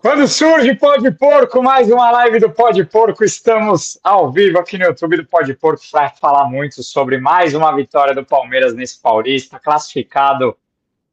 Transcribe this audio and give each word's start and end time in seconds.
Quando 0.00 0.26
surge 0.26 0.74
Pode 0.76 1.10
Porco, 1.10 1.62
mais 1.62 1.90
uma 1.90 2.10
live 2.10 2.38
do 2.38 2.50
Pode 2.50 2.82
Porco, 2.86 3.22
estamos 3.22 4.00
ao 4.02 4.32
vivo 4.32 4.58
aqui 4.58 4.78
no 4.78 4.86
YouTube 4.86 5.18
do 5.18 5.26
Pode 5.26 5.52
Porco 5.52 5.82
para 5.92 6.08
falar 6.08 6.46
muito 6.46 6.82
sobre 6.82 7.18
mais 7.18 7.52
uma 7.52 7.70
vitória 7.76 8.14
do 8.14 8.24
Palmeiras 8.24 8.72
nesse 8.72 8.98
Paulista, 8.98 9.60
classificado 9.60 10.56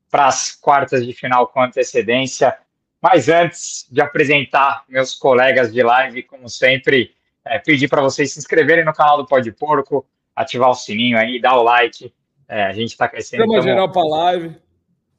para 0.09 0.28
as 0.28 0.56
quartas 0.56 1.06
de 1.06 1.11
final 1.11 1.48
com 1.48 1.61
antecedência. 1.61 2.58
Mas 3.02 3.28
antes 3.28 3.86
de 3.92 4.00
apresentar 4.00 4.86
meus 4.88 5.14
colegas 5.14 5.73
de 5.73 5.83
live, 5.83 6.23
como 6.23 6.48
sempre, 6.48 7.11
é, 7.44 7.59
pedir 7.59 7.89
para 7.89 8.02
vocês 8.02 8.31
se 8.31 8.39
inscreverem 8.39 8.86
no 8.86 8.94
canal 8.94 9.17
do 9.17 9.28
Pode 9.28 9.52
Porco, 9.52 10.06
ativar 10.33 10.70
o 10.70 10.76
sininho 10.76 11.17
aí, 11.17 11.42
dar 11.42 11.58
o 11.58 11.64
like. 11.64 12.14
É, 12.48 12.64
a 12.64 12.72
gente 12.72 12.92
está 12.92 13.09
crescendo. 13.09 13.42
Chama 13.42 13.61
geral 13.61 13.92
para 13.92 14.08
live. 14.08 14.56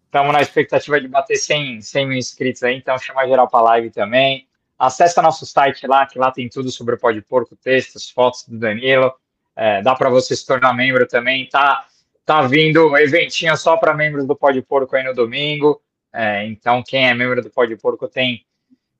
Estamos 0.09 0.33
na 0.33 0.41
expectativa 0.41 0.98
de 0.98 1.06
bater 1.06 1.37
100, 1.37 1.83
100 1.83 2.06
mil 2.06 2.17
inscritos 2.17 2.62
aí, 2.62 2.77
então 2.77 2.97
chama 2.98 3.28
geral 3.28 3.47
para 3.47 3.61
live 3.61 3.91
também. 3.91 4.48
Acesse 4.78 5.20
nosso 5.20 5.45
site 5.45 5.87
lá, 5.87 6.06
que 6.06 6.19
lá 6.19 6.31
tem 6.31 6.48
tudo 6.48 6.70
sobre 6.70 6.95
o 6.95 6.98
Pode 6.98 7.20
Porco, 7.20 7.55
textos, 7.55 8.09
fotos 8.09 8.45
do 8.48 8.59
Danilo. 8.59 9.12
É, 9.55 9.83
dá 9.83 9.95
para 9.95 10.09
você 10.09 10.34
se 10.34 10.47
tornar 10.47 10.73
membro 10.73 11.06
também. 11.06 11.47
Tá, 11.47 11.86
tá 12.25 12.41
vindo 12.41 12.97
eventinho 12.97 13.55
só 13.55 13.77
para 13.77 13.92
membros 13.92 14.27
do 14.27 14.34
Pode 14.34 14.62
Porco 14.62 14.97
aí 14.97 15.05
no 15.05 15.12
domingo. 15.12 15.79
É, 16.11 16.47
então, 16.47 16.83
quem 16.83 17.06
é 17.06 17.12
membro 17.12 17.42
do 17.42 17.51
Pode 17.51 17.77
Porco 17.77 18.09
tem 18.09 18.47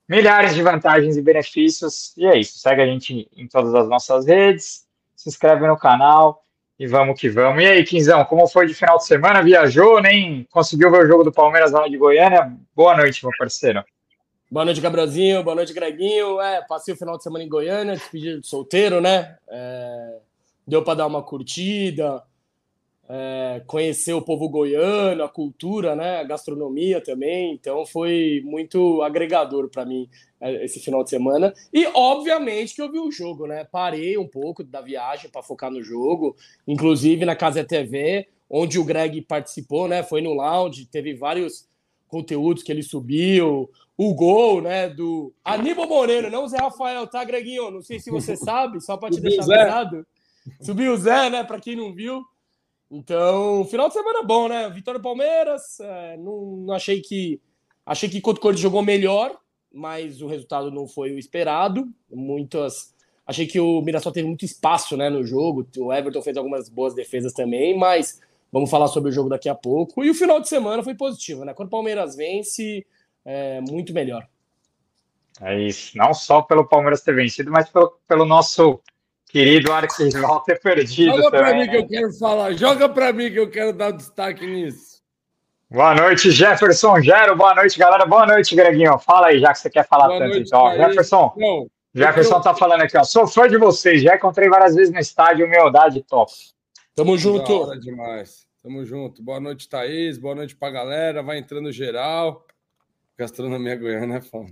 milhares 0.07 0.55
de 0.55 0.63
vantagens 0.63 1.17
e 1.17 1.23
benefícios. 1.23 2.15
E 2.19 2.27
é 2.27 2.37
isso. 2.37 2.59
Segue 2.59 2.83
a 2.83 2.87
gente 2.87 3.27
em 3.35 3.49
todas 3.49 3.75
as 3.75 3.89
nossas 3.89 4.27
redes, 4.27 4.87
se 5.17 5.31
inscreve 5.31 5.67
no 5.67 5.79
canal. 5.79 6.43
E 6.79 6.87
vamos 6.87 7.21
que 7.21 7.29
vamos. 7.29 7.61
E 7.61 7.67
aí, 7.67 7.85
Quinzão, 7.85 8.25
como 8.25 8.47
foi 8.47 8.67
de 8.67 8.75
final 8.75 8.99
de 8.99 9.05
semana? 9.05 9.43
Viajou, 9.43 10.01
nem 10.01 10.47
conseguiu 10.51 10.91
ver 10.93 11.05
o 11.05 11.09
jogo 11.09 11.25
do 11.25 11.33
Palmeiras 11.33 11.73
lá 11.73 11.89
de 11.89 11.97
Goiânia? 11.97 12.57
Boa 12.75 12.97
noite, 12.97 13.25
meu 13.25 13.33
parceiro. 13.37 13.85
Boa 14.49 14.65
noite, 14.65 14.81
Gabrielzinho. 14.81 15.43
Boa 15.43 15.57
noite, 15.57 15.75
Greguinho. 15.75 16.41
É, 16.41 16.63
passei 16.63 16.95
o 16.95 16.97
final 16.97 17.17
de 17.17 17.25
semana 17.25 17.45
em 17.45 17.49
Goiânia, 17.49 17.95
despedido 17.95 18.41
de 18.41 18.47
solteiro, 18.47 19.01
né? 19.01 19.37
É, 19.49 20.19
deu 20.67 20.85
para 20.85 20.95
dar 20.95 21.07
uma 21.09 21.23
curtida, 21.23 22.23
é, 23.09 23.63
conhecer 23.67 24.13
o 24.13 24.21
povo 24.21 24.49
goiano, 24.49 25.25
a 25.25 25.29
cultura, 25.29 25.97
né? 25.97 26.19
A 26.19 26.25
gastronomia 26.25 27.01
também. 27.01 27.55
Então 27.55 27.87
foi 27.87 28.43
muito 28.45 29.01
agregador 29.03 29.69
para 29.71 29.87
mim 29.87 30.09
é, 30.41 30.65
esse 30.65 30.79
final 30.79 31.03
de 31.03 31.11
semana. 31.11 31.55
E, 31.73 31.87
obviamente, 31.95 32.75
que 32.75 32.83
eu 32.83 32.93
vi 32.93 32.99
o 32.99 33.11
jogo, 33.11 33.47
né? 33.47 33.65
Parei 33.65 34.19
um 34.19 34.29
pouco 34.29 34.63
da 34.63 34.83
viagem 34.83 35.31
para 35.31 35.43
focar 35.43 35.71
no 35.71 35.83
jogo, 35.83 36.37
inclusive 36.67 37.25
na 37.25 37.35
Casa 37.35 37.65
TV, 37.65 38.29
onde 38.49 38.79
o 38.79 38.85
Greg 38.85 39.23
participou, 39.23 39.89
né? 39.89 40.03
Foi 40.03 40.21
no 40.21 40.35
lounge, 40.35 40.87
teve 40.87 41.15
vários 41.15 41.67
conteúdos 42.09 42.63
que 42.63 42.71
ele 42.71 42.83
subiu. 42.83 43.71
O 43.97 44.15
gol, 44.15 44.61
né, 44.63 44.89
do 44.89 45.33
Aníbal 45.45 45.89
Moreno, 45.89 46.31
não 46.31 46.45
o 46.45 46.49
Zé 46.49 46.59
Rafael, 46.59 47.05
tá, 47.09 47.25
Greguinho? 47.25 47.71
Não 47.71 47.83
sei 47.83 47.99
se 47.99 48.11
você 48.11 48.37
sabe, 48.39 48.81
só 48.81 48.97
para 48.97 49.11
te 49.11 49.21
deixar 49.21 49.43
avisado. 49.43 50.07
Subiu 50.61 50.93
o 50.93 50.97
Zé, 50.97 51.29
né, 51.29 51.43
para 51.43 51.59
quem 51.59 51.75
não 51.75 51.93
viu. 51.93 52.23
Então, 52.91 53.65
final 53.67 53.89
de 53.89 53.95
semana 53.95 54.23
bom, 54.23 54.49
né? 54.49 54.69
Vitória 54.71 55.01
Palmeiras, 55.01 55.79
é, 55.81 56.17
não, 56.17 56.57
não 56.59 56.75
achei 56.75 57.01
que. 57.01 57.41
Achei 57.85 58.09
que 58.09 58.21
contra 58.21 58.39
o 58.39 58.43
Corinthians 58.43 58.63
jogou 58.63 58.83
melhor, 58.83 59.39
mas 59.73 60.21
o 60.21 60.27
resultado 60.27 60.71
não 60.71 60.87
foi 60.87 61.13
o 61.13 61.19
esperado. 61.19 61.89
Muitas. 62.11 62.95
Achei 63.27 63.47
que 63.47 63.61
o 63.61 63.83
Mirassol 63.83 64.13
teve 64.13 64.27
muito 64.27 64.45
espaço 64.45 64.97
né, 64.97 65.11
no 65.11 65.25
jogo. 65.25 65.67
O 65.77 65.93
Everton 65.93 66.23
fez 66.23 66.37
algumas 66.37 66.69
boas 66.69 66.95
defesas 66.95 67.33
também, 67.33 67.77
mas 67.77 68.21
vamos 68.51 68.71
falar 68.71 68.89
sobre 68.89 69.11
o 69.11 69.13
jogo 69.13 69.29
daqui 69.29 69.49
a 69.49 69.55
pouco. 69.55 70.03
E 70.03 70.11
o 70.11 70.15
final 70.15 70.41
de 70.41 70.49
semana 70.49 70.83
foi 70.83 70.95
positivo, 70.95 71.45
né? 71.45 71.53
Quando 71.53 71.69
o 71.69 71.71
Palmeiras 71.71 72.17
vence, 72.17 72.87
é 73.25 73.61
muito 73.61 73.93
melhor. 73.93 74.27
É 75.41 75.61
isso. 75.61 75.97
Não 75.97 76.13
só 76.15 76.43
pelo 76.43 76.67
Palmeiras 76.67 77.03
ter 77.03 77.15
vencido, 77.15 77.51
mas 77.51 77.69
pelo, 77.69 77.99
pelo 78.09 78.25
nosso 78.25 78.81
querido 79.29 79.73
arquirrival 79.73 80.41
ter 80.41 80.61
perdido. 80.61 81.17
Joga 81.17 81.31
para 81.31 81.55
mim 81.55 81.69
que 81.69 81.77
eu 81.77 81.87
quero 81.87 82.13
falar. 82.15 82.53
Joga 82.55 82.89
para 82.89 83.13
mim 83.13 83.31
que 83.31 83.39
eu 83.39 83.51
quero 83.51 83.73
dar 83.73 83.91
destaque 83.91 84.47
nisso. 84.47 84.99
Boa 85.71 85.95
noite, 85.95 86.31
Jefferson 86.31 87.01
Gero. 87.03 87.37
Boa 87.37 87.55
noite, 87.55 87.79
galera. 87.79 88.07
Boa 88.07 88.27
noite, 88.27 88.57
Greguinho. 88.57 88.99
Fala 88.99 89.27
aí, 89.27 89.39
já 89.39 89.53
que 89.53 89.59
você 89.59 89.69
quer 89.69 89.87
falar 89.87 90.07
Boa 90.07 90.19
tanto. 90.19 90.31
Noite, 90.31 90.47
então, 90.47 90.75
Jefferson. 90.75 91.35
Não, 91.37 91.71
Jefferson 91.95 92.41
tá 92.41 92.55
falando 92.55 92.81
aqui, 92.81 92.97
ó. 92.97 93.05
Sou 93.05 93.27
fã 93.27 93.47
de 93.47 93.59
vocês. 93.59 94.03
Já 94.03 94.17
encontrei 94.17 94.49
várias 94.49 94.75
vezes 94.75 94.93
no 94.93 94.99
estádio. 94.99 95.45
Humildade 95.45 96.03
top. 96.05 96.33
Tamo 96.95 97.19
junto. 97.19 97.67
Da 97.67 97.75
demais. 97.75 98.47
Tamo 98.63 98.83
junto. 98.85 99.23
Boa 99.23 99.41
noite, 99.41 99.69
Thaís. 99.69 100.17
Boa 100.17 100.35
noite 100.35 100.57
pra 100.57 100.71
galera. 100.71 101.23
Vai 101.23 101.37
entrando 101.37 101.71
geral. 101.71 102.47
Gastronomia 103.19 103.77
goiana 103.77 104.17
é 104.17 104.21
foda. 104.23 104.51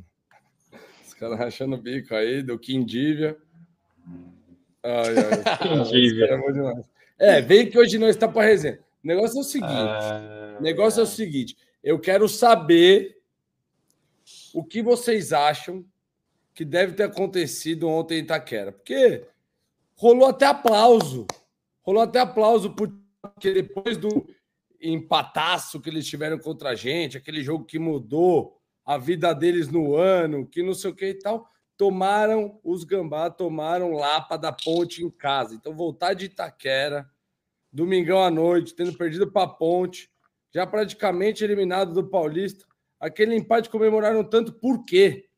Os 1.06 1.14
caras 1.14 1.38
rachando 1.38 1.76
o 1.76 1.81
bico 1.81 2.14
aí 2.14 2.43
do 2.43 2.58
Quindívia. 2.58 3.38
Ai, 4.87 5.15
ai. 5.19 6.85
É, 7.19 7.39
é, 7.39 7.41
vem 7.41 7.71
que 7.71 7.79
hoje 7.79 7.99
não 7.99 8.09
está 8.09 8.29
pra 8.29 8.45
resenha. 8.45 8.79
O 9.03 9.07
negócio 9.07 9.39
é 9.39 9.41
o 9.41 9.45
seguinte: 9.45 9.73
ah, 9.73 10.57
o 10.61 10.63
negócio 10.63 11.01
é 11.01 11.03
o 11.03 11.07
seguinte. 11.07 11.57
Eu 11.83 11.99
quero 11.99 12.29
saber 12.29 13.19
o 14.53 14.63
que 14.63 14.83
vocês 14.83 15.33
acham 15.33 15.85
que 16.55 16.65
deve 16.65 16.93
ter 16.93 17.05
acontecido 17.05 17.89
ontem 17.89 18.19
em 18.19 18.23
Itaquera. 18.23 18.73
Porque 18.73 19.25
rolou 19.95 20.29
até 20.29 20.47
aplauso. 20.47 21.27
Rolou 21.83 22.03
até 22.03 22.21
aplauso 22.21 22.75
porque 22.75 23.53
depois 23.53 23.97
do 23.97 24.27
empataço 24.81 25.81
que 25.81 25.89
eles 25.89 26.07
tiveram 26.07 26.39
contra 26.39 26.71
a 26.71 26.75
gente, 26.75 27.17
aquele 27.17 27.43
jogo 27.43 27.65
que 27.65 27.79
mudou 27.79 28.59
a 28.85 28.99
vida 28.99 29.33
deles 29.33 29.69
no 29.69 29.97
ano, 29.97 30.47
que 30.47 30.63
não 30.63 30.75
sei 30.75 30.91
o 30.91 30.95
que 30.95 31.07
e 31.07 31.15
tal, 31.15 31.49
tomaram 31.76 32.59
os 32.64 32.84
gambá, 32.84 33.31
tomaram 33.31 33.92
Lapa 33.92 34.37
da 34.37 34.53
Ponte 34.53 35.04
em 35.04 35.10
casa. 35.10 35.54
Então 35.54 35.75
voltar 35.75 36.14
de 36.14 36.26
Itaquera 36.26 37.09
domingão 37.76 38.22
à 38.22 38.31
noite, 38.31 38.75
tendo 38.75 38.97
perdido 38.97 39.31
para 39.31 39.42
a 39.42 39.48
Ponte, 39.48 40.10
já 40.53 40.66
praticamente 40.66 41.44
eliminado 41.44 41.92
do 41.92 42.09
Paulista. 42.09 42.64
Aquele 42.98 43.37
empate 43.37 43.69
comemoraram 43.69 44.25
tanto 44.25 44.53
por 44.54 44.84
quê? 44.87 45.28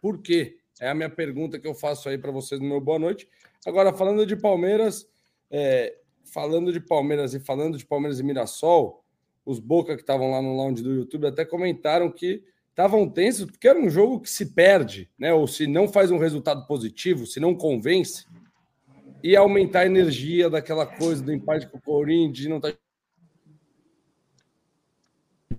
Por 0.00 0.22
quê? 0.22 0.58
É 0.80 0.88
a 0.88 0.94
minha 0.94 1.10
pergunta 1.10 1.58
que 1.58 1.66
eu 1.66 1.74
faço 1.74 2.08
aí 2.08 2.16
para 2.16 2.30
vocês 2.30 2.60
no 2.60 2.68
meu 2.68 2.80
boa 2.80 2.98
noite. 2.98 3.28
Agora, 3.66 3.92
falando 3.92 4.24
de 4.24 4.36
Palmeiras, 4.36 5.06
é, 5.50 5.98
falando 6.32 6.72
de 6.72 6.80
Palmeiras 6.80 7.34
e 7.34 7.40
falando 7.40 7.76
de 7.76 7.84
Palmeiras 7.84 8.20
e 8.20 8.22
Mirassol, 8.22 9.04
os 9.44 9.58
Boca 9.58 9.96
que 9.96 10.02
estavam 10.02 10.30
lá 10.30 10.40
no 10.40 10.56
lounge 10.56 10.82
do 10.82 10.94
YouTube 10.94 11.26
até 11.26 11.44
comentaram 11.44 12.10
que 12.10 12.44
estavam 12.80 13.08
tensos 13.08 13.44
porque 13.44 13.68
era 13.68 13.78
um 13.78 13.90
jogo 13.90 14.20
que 14.20 14.30
se 14.30 14.54
perde, 14.54 15.10
né? 15.18 15.32
Ou 15.34 15.46
se 15.46 15.66
não 15.66 15.86
faz 15.86 16.10
um 16.10 16.18
resultado 16.18 16.66
positivo, 16.66 17.26
se 17.26 17.38
não 17.38 17.54
convence, 17.54 18.26
e 19.22 19.36
aumentar 19.36 19.80
a 19.80 19.86
energia 19.86 20.48
daquela 20.48 20.86
coisa 20.86 21.22
do 21.22 21.32
empate 21.32 21.68
com 21.68 21.76
o 21.76 21.82
Corinthians, 21.82 22.48
não 22.48 22.58
tá. 22.58 22.72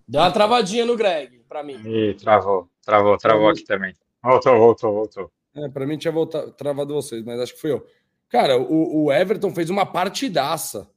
Deu 0.08 0.22
uma 0.22 0.32
travadinha 0.32 0.86
no 0.86 0.98
Greg, 0.98 1.44
para 1.48 1.64
mim. 1.64 1.80
Ih, 1.86 2.16
travou, 2.16 2.68
travou, 2.84 3.18
travou 3.18 3.50
aqui 3.50 3.64
também. 3.64 3.94
Voltou, 4.22 4.58
voltou, 4.58 4.94
voltou. 4.94 5.32
É, 5.56 5.70
para 5.70 5.86
mim 5.86 5.98
tinha 5.98 6.12
voltado, 6.12 6.52
travado 6.52 6.94
vocês, 6.94 7.24
mas 7.24 7.40
acho 7.40 7.54
que 7.54 7.62
fui 7.62 7.72
eu. 7.72 7.86
Cara, 8.30 8.58
o, 8.58 9.06
o 9.06 9.12
Everton 9.12 9.54
fez 9.54 9.70
uma 9.70 9.86
partidaça. 9.86 10.90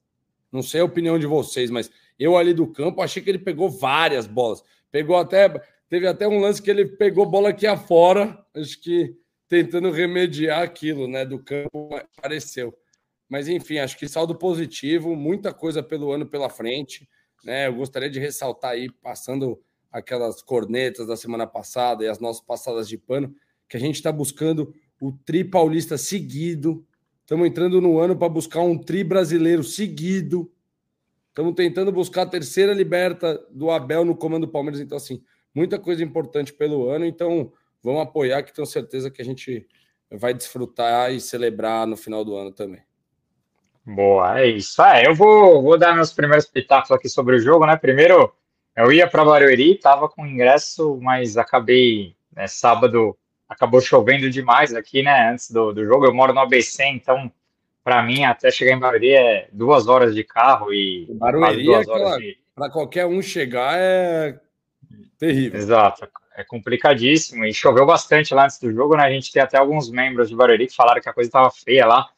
Não 0.50 0.62
sei 0.62 0.80
a 0.80 0.84
opinião 0.84 1.18
de 1.18 1.26
vocês, 1.26 1.70
mas 1.70 1.90
eu 2.18 2.36
ali 2.36 2.54
do 2.54 2.66
campo 2.66 3.02
achei 3.02 3.22
que 3.22 3.28
ele 3.28 3.38
pegou 3.38 3.68
várias 3.68 4.26
bolas. 4.26 4.62
Pegou 4.90 5.16
até. 5.16 5.60
Teve 5.88 6.06
até 6.06 6.26
um 6.26 6.40
lance 6.40 6.62
que 6.62 6.70
ele 6.70 6.86
pegou 6.86 7.26
bola 7.26 7.50
aqui 7.50 7.66
afora. 7.66 8.38
Acho 8.54 8.80
que 8.80 9.14
tentando 9.48 9.90
remediar 9.90 10.62
aquilo, 10.62 11.06
né? 11.06 11.24
Do 11.24 11.38
campo 11.38 11.90
apareceu. 12.16 12.76
Mas 13.28 13.48
enfim, 13.48 13.78
acho 13.78 13.96
que 13.98 14.08
saldo 14.08 14.34
positivo, 14.34 15.14
muita 15.16 15.52
coisa 15.52 15.82
pelo 15.82 16.12
ano 16.12 16.26
pela 16.26 16.48
frente. 16.48 17.08
Né? 17.44 17.66
Eu 17.66 17.74
gostaria 17.74 18.10
de 18.10 18.18
ressaltar 18.18 18.72
aí, 18.72 18.90
passando 19.02 19.60
aquelas 19.92 20.42
cornetas 20.42 21.06
da 21.06 21.16
semana 21.16 21.46
passada 21.46 22.04
e 22.04 22.08
as 22.08 22.18
nossas 22.18 22.44
passadas 22.44 22.88
de 22.88 22.98
pano, 22.98 23.34
que 23.68 23.76
a 23.76 23.80
gente 23.80 23.96
está 23.96 24.10
buscando 24.10 24.74
o 25.00 25.12
tri 25.12 25.44
paulista 25.44 25.96
seguido. 25.96 26.84
Estamos 27.20 27.46
entrando 27.46 27.80
no 27.80 27.98
ano 27.98 28.16
para 28.16 28.28
buscar 28.28 28.60
um 28.60 28.76
tri 28.76 29.04
brasileiro 29.04 29.62
seguido. 29.62 30.50
Estamos 31.28 31.54
tentando 31.54 31.92
buscar 31.92 32.22
a 32.22 32.26
terceira 32.26 32.72
liberta 32.72 33.38
do 33.50 33.70
Abel 33.70 34.04
no 34.04 34.16
comando 34.16 34.46
do 34.46 34.52
Palmeiras. 34.52 34.80
Então, 34.80 34.96
assim, 34.96 35.22
muita 35.54 35.78
coisa 35.78 36.02
importante 36.02 36.52
pelo 36.52 36.88
ano. 36.88 37.04
Então, 37.04 37.52
vamos 37.82 38.02
apoiar, 38.02 38.42
que 38.42 38.52
tenho 38.52 38.66
certeza 38.66 39.10
que 39.10 39.22
a 39.22 39.24
gente 39.24 39.66
vai 40.10 40.34
desfrutar 40.34 41.12
e 41.12 41.20
celebrar 41.20 41.86
no 41.86 41.96
final 41.96 42.24
do 42.24 42.36
ano 42.36 42.50
também. 42.52 42.80
Boa, 43.86 44.40
é 44.40 44.46
isso. 44.46 44.80
Ah, 44.80 45.02
eu 45.02 45.14
vou, 45.14 45.62
vou 45.62 45.78
dar 45.78 45.94
meus 45.94 46.12
primeiros 46.12 46.46
pitacos 46.46 46.90
aqui 46.90 47.08
sobre 47.08 47.36
o 47.36 47.38
jogo, 47.38 47.66
né? 47.66 47.76
Primeiro, 47.76 48.32
eu 48.74 48.90
ia 48.90 49.06
para 49.06 49.24
Barueri, 49.24 49.78
tava 49.78 50.08
com 50.08 50.26
ingresso, 50.26 50.98
mas 51.02 51.36
acabei, 51.36 52.16
né, 52.34 52.46
sábado, 52.46 53.16
acabou 53.48 53.80
chovendo 53.80 54.30
demais 54.30 54.74
aqui, 54.74 55.02
né? 55.02 55.30
Antes 55.30 55.50
do, 55.50 55.72
do 55.72 55.84
jogo, 55.84 56.06
eu 56.06 56.14
moro 56.14 56.32
no 56.32 56.40
ABC, 56.40 56.82
então, 56.86 57.30
para 57.82 58.02
mim, 58.02 58.24
até 58.24 58.50
chegar 58.50 58.74
em 58.74 58.80
Barueri 58.80 59.12
é 59.12 59.48
duas 59.52 59.86
horas 59.86 60.14
de 60.14 60.24
carro 60.24 60.72
e. 60.72 61.06
Barueri 61.10 61.70
é 61.74 61.80
de... 61.80 62.38
para 62.54 62.70
qualquer 62.70 63.04
um 63.04 63.20
chegar 63.20 63.74
é 63.76 64.40
terrível. 65.18 65.58
Exato, 65.58 66.08
é 66.36 66.44
complicadíssimo. 66.44 67.44
E 67.44 67.54
choveu 67.54 67.86
bastante 67.86 68.34
lá 68.34 68.44
antes 68.44 68.58
do 68.58 68.72
jogo, 68.72 68.96
né? 68.96 69.04
A 69.04 69.10
gente 69.10 69.32
tem 69.32 69.42
até 69.42 69.58
alguns 69.58 69.90
membros 69.90 70.28
de 70.28 70.36
Barueri 70.36 70.66
que 70.66 70.74
falaram 70.74 71.00
que 71.00 71.08
a 71.08 71.12
coisa 71.12 71.28
estava 71.28 71.50
feia 71.50 71.86
lá 71.86 72.08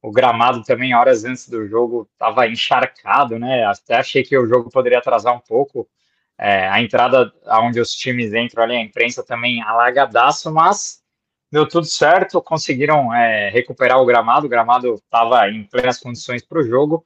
o 0.00 0.12
gramado 0.12 0.62
também, 0.62 0.94
horas 0.94 1.24
antes 1.24 1.48
do 1.48 1.66
jogo, 1.66 2.08
estava 2.12 2.46
encharcado, 2.46 3.38
né? 3.38 3.64
Até 3.64 3.96
achei 3.96 4.22
que 4.22 4.36
o 4.38 4.46
jogo 4.46 4.70
poderia 4.70 4.98
atrasar 4.98 5.34
um 5.34 5.40
pouco. 5.40 5.88
É, 6.38 6.68
a 6.68 6.80
entrada 6.80 7.32
onde 7.62 7.80
os 7.80 7.90
times 7.90 8.32
entram 8.32 8.62
ali, 8.62 8.76
a 8.76 8.80
imprensa 8.80 9.24
também 9.24 9.60
alagadaço, 9.60 10.52
mas 10.52 11.02
deu 11.50 11.66
tudo 11.68 11.86
certo, 11.86 12.40
conseguiram 12.40 13.12
é, 13.12 13.50
recuperar 13.50 14.00
o 14.00 14.06
gramado, 14.06 14.46
o 14.46 14.48
gramado 14.48 14.94
estava 14.94 15.48
em 15.50 15.64
plenas 15.64 15.98
condições 15.98 16.44
para 16.44 16.60
o 16.60 16.64
jogo. 16.64 17.04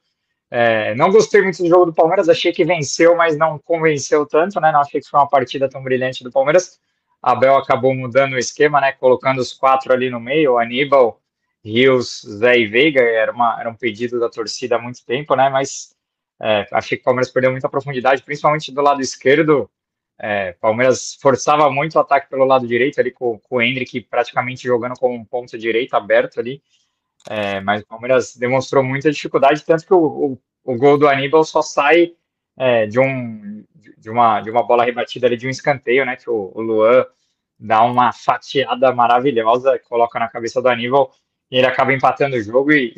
É, 0.55 0.95
não 0.97 1.11
gostei 1.11 1.41
muito 1.41 1.63
do 1.63 1.69
jogo 1.69 1.87
do 1.87 1.95
Palmeiras, 1.95 2.29
achei 2.29 2.53
que 2.53 2.63
venceu, 2.63 3.17
mas 3.17 3.39
não 3.39 3.59
convenceu 3.59 4.27
tanto, 4.27 4.61
né? 4.61 4.71
Não 4.71 4.81
achei 4.83 5.01
que 5.01 5.09
foi 5.09 5.19
uma 5.19 5.27
partida 5.27 5.67
tão 5.67 5.83
brilhante 5.83 6.23
do 6.23 6.31
Palmeiras. 6.31 6.79
Abel 7.23 7.57
acabou 7.57 7.95
mudando 7.95 8.35
o 8.35 8.39
esquema, 8.39 8.79
né? 8.79 8.93
Colocando 8.93 9.39
os 9.39 9.55
quatro 9.55 9.95
ali 9.95 10.11
no 10.11 10.21
meio, 10.21 10.59
Aníbal, 10.59 11.19
Rios, 11.65 12.21
Zé 12.29 12.59
e 12.59 12.67
Veiga, 12.67 13.01
era, 13.01 13.33
uma, 13.33 13.59
era 13.59 13.71
um 13.71 13.75
pedido 13.75 14.21
da 14.21 14.29
torcida 14.29 14.77
há 14.77 14.79
muito 14.79 15.03
tempo, 15.07 15.35
né? 15.35 15.49
Mas 15.49 15.97
é, 16.39 16.67
achei 16.73 16.99
que 16.99 17.03
o 17.03 17.05
Palmeiras 17.07 17.33
perdeu 17.33 17.51
muita 17.51 17.71
profundidade, 17.71 18.23
principalmente 18.23 18.71
do 18.71 18.83
lado 18.83 19.01
esquerdo. 19.01 19.71
É, 20.21 20.53
Palmeiras 20.61 21.17
forçava 21.23 21.71
muito 21.71 21.95
o 21.95 21.99
ataque 21.99 22.29
pelo 22.29 22.45
lado 22.45 22.67
direito, 22.67 23.01
ali 23.01 23.11
com, 23.11 23.39
com 23.39 23.57
o 23.57 23.63
Hendrick 23.63 24.03
praticamente 24.03 24.65
jogando 24.65 24.99
como 24.99 25.15
um 25.15 25.25
ponto 25.25 25.57
direito 25.57 25.95
aberto 25.95 26.39
ali. 26.39 26.61
É, 27.29 27.61
mas 27.61 27.83
o 27.83 27.87
Palmeiras 27.87 28.37
demonstrou 28.37 28.83
muita 28.83 29.11
dificuldade, 29.11 29.65
tanto 29.65 29.87
que 29.87 29.95
o, 29.95 29.99
o, 29.99 30.39
o 30.65 30.77
gol 30.77 30.99
do 30.99 31.09
Aníbal 31.09 31.45
só 31.45 31.63
sai 31.63 32.13
é, 32.59 32.87
de, 32.87 32.99
um, 32.99 33.65
de, 33.97 34.11
uma, 34.11 34.41
de 34.41 34.51
uma 34.51 34.63
bola 34.63 34.85
rebatida 34.85 35.27
ali 35.27 35.37
de 35.37 35.47
um 35.47 35.51
escanteio, 35.51 36.05
né? 36.05 36.17
Que 36.17 36.29
o, 36.29 36.51
o 36.55 36.61
Luan 36.61 37.07
dá 37.59 37.83
uma 37.85 38.13
fatiada 38.13 38.93
maravilhosa, 38.93 39.79
coloca 39.89 40.19
na 40.19 40.29
cabeça 40.29 40.61
do 40.61 40.69
Aníbal 40.69 41.13
e 41.51 41.59
ele 41.59 41.67
acaba 41.67 41.93
empatando 41.93 42.35
o 42.35 42.43
jogo 42.43 42.73
e 42.73 42.95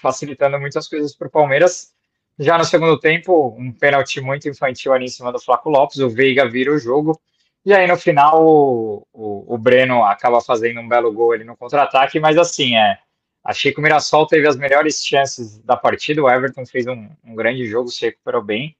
facilitando 0.00 0.60
muitas 0.60 0.88
coisas 0.88 1.14
para 1.16 1.26
o 1.26 1.30
Palmeiras. 1.30 1.92
Já 2.38 2.58
no 2.58 2.64
segundo 2.64 3.00
tempo, 3.00 3.56
um 3.58 3.72
pênalti 3.72 4.20
muito 4.20 4.48
infantil 4.48 4.92
ali 4.92 5.06
em 5.06 5.08
cima 5.08 5.32
do 5.32 5.40
Flaco 5.40 5.70
Lopes, 5.70 5.98
o 5.98 6.10
Veiga 6.10 6.48
vira 6.48 6.70
o 6.70 6.78
jogo, 6.78 7.18
e 7.64 7.72
aí 7.72 7.86
no 7.86 7.96
final 7.96 8.44
o, 8.44 9.06
o, 9.12 9.54
o 9.54 9.58
Breno 9.58 10.04
acaba 10.04 10.40
fazendo 10.42 10.80
um 10.80 10.88
belo 10.88 11.10
gol 11.12 11.32
ali 11.32 11.44
no 11.44 11.56
contra-ataque, 11.56 12.20
mas 12.20 12.36
assim, 12.36 12.76
é, 12.76 12.98
achei 13.46 13.72
que 13.72 13.78
o 13.78 13.82
Mirassol 13.82 14.26
teve 14.26 14.46
as 14.46 14.56
melhores 14.56 15.04
chances 15.04 15.58
da 15.58 15.76
partida, 15.76 16.22
o 16.22 16.30
Everton 16.30 16.66
fez 16.66 16.86
um, 16.86 17.08
um 17.24 17.34
grande 17.34 17.66
jogo, 17.66 17.88
se 17.88 18.06
recuperou 18.06 18.42
bem, 18.42 18.76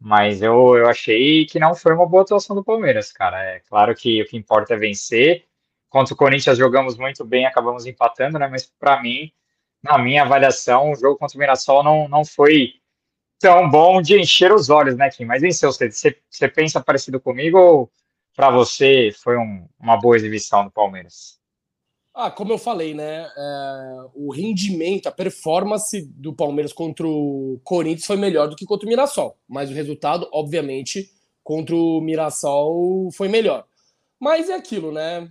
mas 0.00 0.42
eu, 0.42 0.76
eu 0.76 0.88
achei 0.88 1.46
que 1.46 1.58
não 1.58 1.74
foi 1.74 1.92
uma 1.94 2.06
boa 2.06 2.22
atuação 2.22 2.54
do 2.54 2.64
Palmeiras, 2.64 3.12
cara. 3.12 3.42
É 3.42 3.60
claro 3.60 3.94
que 3.94 4.22
o 4.22 4.26
que 4.26 4.36
importa 4.36 4.74
é 4.74 4.76
vencer, 4.76 5.46
Contra 5.88 6.12
o 6.12 6.16
Corinthians 6.16 6.58
jogamos 6.58 6.96
muito 6.96 7.24
bem, 7.24 7.46
acabamos 7.46 7.86
empatando, 7.86 8.38
né? 8.38 8.48
Mas 8.48 8.66
para 8.78 9.00
mim, 9.00 9.32
na 9.82 9.96
minha 9.96 10.22
avaliação, 10.22 10.90
o 10.90 10.94
jogo 10.94 11.16
contra 11.16 11.36
o 11.36 11.40
Mirassol 11.40 11.82
não, 11.82 12.08
não 12.08 12.24
foi 12.24 12.74
tão 13.38 13.70
bom 13.70 14.02
de 14.02 14.18
encher 14.18 14.52
os 14.52 14.68
olhos, 14.68 14.96
né, 14.96 15.08
Kim? 15.10 15.24
Mas 15.24 15.42
venceu. 15.42 15.72
Você, 15.72 15.88
você 16.28 16.48
pensa 16.48 16.82
parecido 16.82 17.20
comigo 17.20 17.58
ou 17.58 17.90
para 18.34 18.50
você 18.50 19.10
foi 19.22 19.38
um, 19.38 19.66
uma 19.78 19.96
boa 19.96 20.16
exibição 20.16 20.64
do 20.64 20.70
Palmeiras? 20.70 21.38
Ah, 22.18 22.30
como 22.30 22.50
eu 22.50 22.58
falei, 22.58 22.94
né? 22.94 23.30
É, 23.36 24.06
o 24.14 24.32
rendimento, 24.32 25.06
a 25.06 25.12
performance 25.12 26.00
do 26.02 26.32
Palmeiras 26.32 26.72
contra 26.72 27.06
o 27.06 27.60
Corinthians 27.62 28.06
foi 28.06 28.16
melhor 28.16 28.48
do 28.48 28.56
que 28.56 28.64
contra 28.64 28.86
o 28.86 28.88
Mirassol. 28.88 29.36
Mas 29.46 29.70
o 29.70 29.74
resultado, 29.74 30.26
obviamente, 30.32 31.12
contra 31.44 31.76
o 31.76 32.00
Mirassol 32.00 33.10
foi 33.12 33.28
melhor. 33.28 33.66
Mas 34.18 34.48
é 34.48 34.54
aquilo, 34.54 34.90
né? 34.90 35.30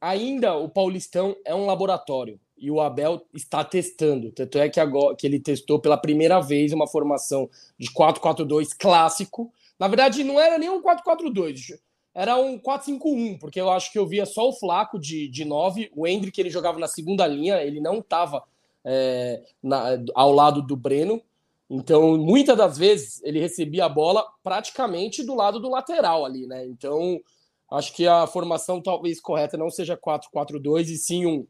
ainda 0.00 0.54
o 0.54 0.68
Paulistão 0.68 1.36
é 1.44 1.54
um 1.54 1.66
laboratório 1.66 2.38
e 2.56 2.70
o 2.70 2.80
Abel 2.80 3.22
está 3.34 3.64
testando. 3.64 4.32
Tanto 4.32 4.58
é 4.58 4.68
que 4.68 4.80
agora 4.80 5.14
que 5.16 5.26
ele 5.26 5.40
testou 5.40 5.78
pela 5.78 5.96
primeira 5.96 6.40
vez 6.40 6.72
uma 6.72 6.86
formação 6.86 7.50
de 7.78 7.90
4-4-2 7.90 8.68
clássico. 8.78 9.52
Na 9.78 9.88
verdade, 9.88 10.24
não 10.24 10.40
era 10.40 10.58
nem 10.58 10.70
um 10.70 10.80
4-4-2, 10.80 11.78
era 12.16 12.36
um 12.38 12.58
4-5-1, 12.58 13.38
porque 13.38 13.60
eu 13.60 13.70
acho 13.70 13.92
que 13.92 13.98
eu 13.98 14.06
via 14.06 14.24
só 14.24 14.48
o 14.48 14.52
Flaco 14.52 14.98
de, 14.98 15.28
de 15.28 15.44
9, 15.44 15.90
o 15.94 16.06
Hendrick 16.06 16.40
ele 16.40 16.50
jogava 16.50 16.78
na 16.78 16.88
segunda 16.88 17.26
linha, 17.26 17.62
ele 17.62 17.80
não 17.80 17.98
estava 17.98 18.42
é, 18.84 19.42
ao 20.14 20.32
lado 20.32 20.62
do 20.62 20.76
Breno. 20.76 21.22
Então, 21.68 22.16
muitas 22.16 22.56
das 22.56 22.78
vezes 22.78 23.22
ele 23.22 23.40
recebia 23.40 23.84
a 23.84 23.88
bola 23.88 24.24
praticamente 24.42 25.22
do 25.22 25.34
lado 25.34 25.60
do 25.60 25.68
lateral 25.68 26.24
ali, 26.24 26.46
né? 26.46 26.64
Então, 26.64 27.20
Acho 27.70 27.92
que 27.92 28.06
a 28.06 28.26
formação 28.26 28.80
talvez 28.80 29.20
correta 29.20 29.56
não 29.56 29.70
seja 29.70 29.96
4-4-2 29.96 30.88
e 30.88 30.96
sim 30.96 31.26
um 31.26 31.46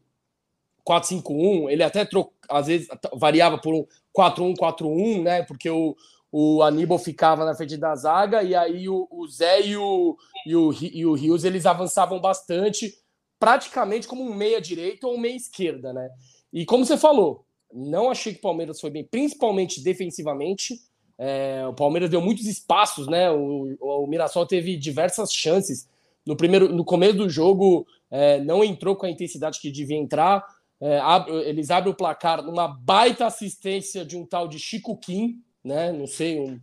4-5-1. 0.86 1.70
Ele 1.70 1.82
até 1.82 2.04
troca, 2.04 2.32
às 2.48 2.66
vezes 2.66 2.88
variava 3.14 3.58
por 3.58 3.74
um 3.74 3.86
4-1-4-1, 4.16 5.22
né? 5.22 5.42
Porque 5.42 5.68
o, 5.68 5.94
o 6.38 6.62
Aníbal 6.62 6.98
ficava 6.98 7.46
na 7.46 7.54
frente 7.54 7.78
da 7.78 7.94
zaga 7.94 8.42
e 8.42 8.54
aí 8.54 8.90
o, 8.90 9.08
o 9.10 9.26
Zé 9.26 9.62
e 9.62 9.74
o, 9.74 10.18
e, 10.44 10.54
o, 10.54 10.70
e 10.70 11.06
o 11.06 11.14
Rios 11.14 11.44
eles 11.44 11.64
avançavam 11.64 12.20
bastante, 12.20 12.92
praticamente 13.38 14.06
como 14.06 14.22
um 14.22 14.34
meia 14.34 14.60
direita 14.60 15.06
ou 15.06 15.14
um 15.14 15.18
meia 15.18 15.34
esquerda, 15.34 15.94
né? 15.94 16.10
E 16.52 16.66
como 16.66 16.84
você 16.84 16.98
falou, 16.98 17.46
não 17.72 18.10
achei 18.10 18.34
que 18.34 18.38
o 18.38 18.42
Palmeiras 18.42 18.78
foi 18.78 18.90
bem, 18.90 19.02
principalmente 19.02 19.82
defensivamente. 19.82 20.74
É, 21.16 21.66
o 21.66 21.72
Palmeiras 21.72 22.10
deu 22.10 22.20
muitos 22.20 22.44
espaços, 22.44 23.08
né? 23.08 23.30
O, 23.30 23.74
o 23.80 24.06
Mirassol 24.06 24.44
teve 24.44 24.76
diversas 24.76 25.32
chances 25.32 25.88
no 26.26 26.36
primeiro, 26.36 26.68
no 26.70 26.84
começo 26.84 27.16
do 27.16 27.30
jogo 27.30 27.86
é, 28.10 28.40
não 28.40 28.62
entrou 28.62 28.94
com 28.94 29.06
a 29.06 29.10
intensidade 29.10 29.58
que 29.58 29.70
devia 29.70 29.96
entrar. 29.96 30.44
É, 30.82 30.98
ab, 30.98 31.30
eles 31.30 31.70
abrem 31.70 31.94
o 31.94 31.96
placar 31.96 32.42
numa 32.42 32.68
baita 32.68 33.24
assistência 33.24 34.04
de 34.04 34.18
um 34.18 34.26
tal 34.26 34.46
de 34.46 34.58
Chico 34.58 34.98
Kim, 34.98 35.42
né? 35.66 35.92
Não 35.92 36.06
sei, 36.06 36.38
um, 36.38 36.60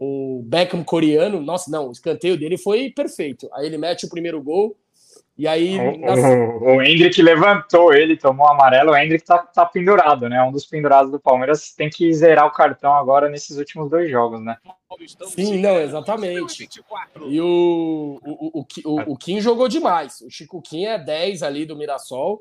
um 0.00 0.42
Beckham 0.42 0.82
coreano. 0.82 1.40
Nossa, 1.40 1.70
não, 1.70 1.88
o 1.88 1.92
escanteio 1.92 2.38
dele 2.38 2.56
foi 2.56 2.90
perfeito. 2.90 3.48
Aí 3.52 3.66
ele 3.66 3.78
mete 3.78 4.06
o 4.06 4.10
primeiro 4.10 4.42
gol. 4.42 4.76
E 5.36 5.46
aí. 5.46 5.78
O, 5.78 5.98
nas... 5.98 6.18
o, 6.18 6.64
o 6.64 6.82
Hendrick 6.82 7.20
levantou 7.22 7.92
ele, 7.92 8.16
tomou 8.16 8.46
amarelo. 8.46 8.92
O 8.92 8.96
Hendrick 8.96 9.24
tá, 9.24 9.38
tá 9.38 9.64
pendurado, 9.66 10.28
né? 10.28 10.42
Um 10.42 10.52
dos 10.52 10.66
pendurados 10.66 11.12
do 11.12 11.20
Palmeiras 11.20 11.72
tem 11.74 11.90
que 11.90 12.12
zerar 12.12 12.46
o 12.46 12.52
cartão 12.52 12.94
agora 12.94 13.28
nesses 13.28 13.56
últimos 13.56 13.90
dois 13.90 14.10
jogos, 14.10 14.42
né? 14.42 14.56
Sim, 15.28 15.58
não, 15.58 15.78
exatamente. 15.78 16.68
E 17.26 17.40
o, 17.40 18.20
o, 18.22 18.60
o, 18.60 18.66
o, 18.84 19.12
o 19.12 19.16
Kim 19.16 19.40
jogou 19.40 19.68
demais. 19.68 20.20
O 20.22 20.30
Chico 20.30 20.60
Kim 20.60 20.86
é 20.86 20.98
10 20.98 21.42
ali 21.42 21.64
do 21.64 21.76
Mirassol. 21.76 22.40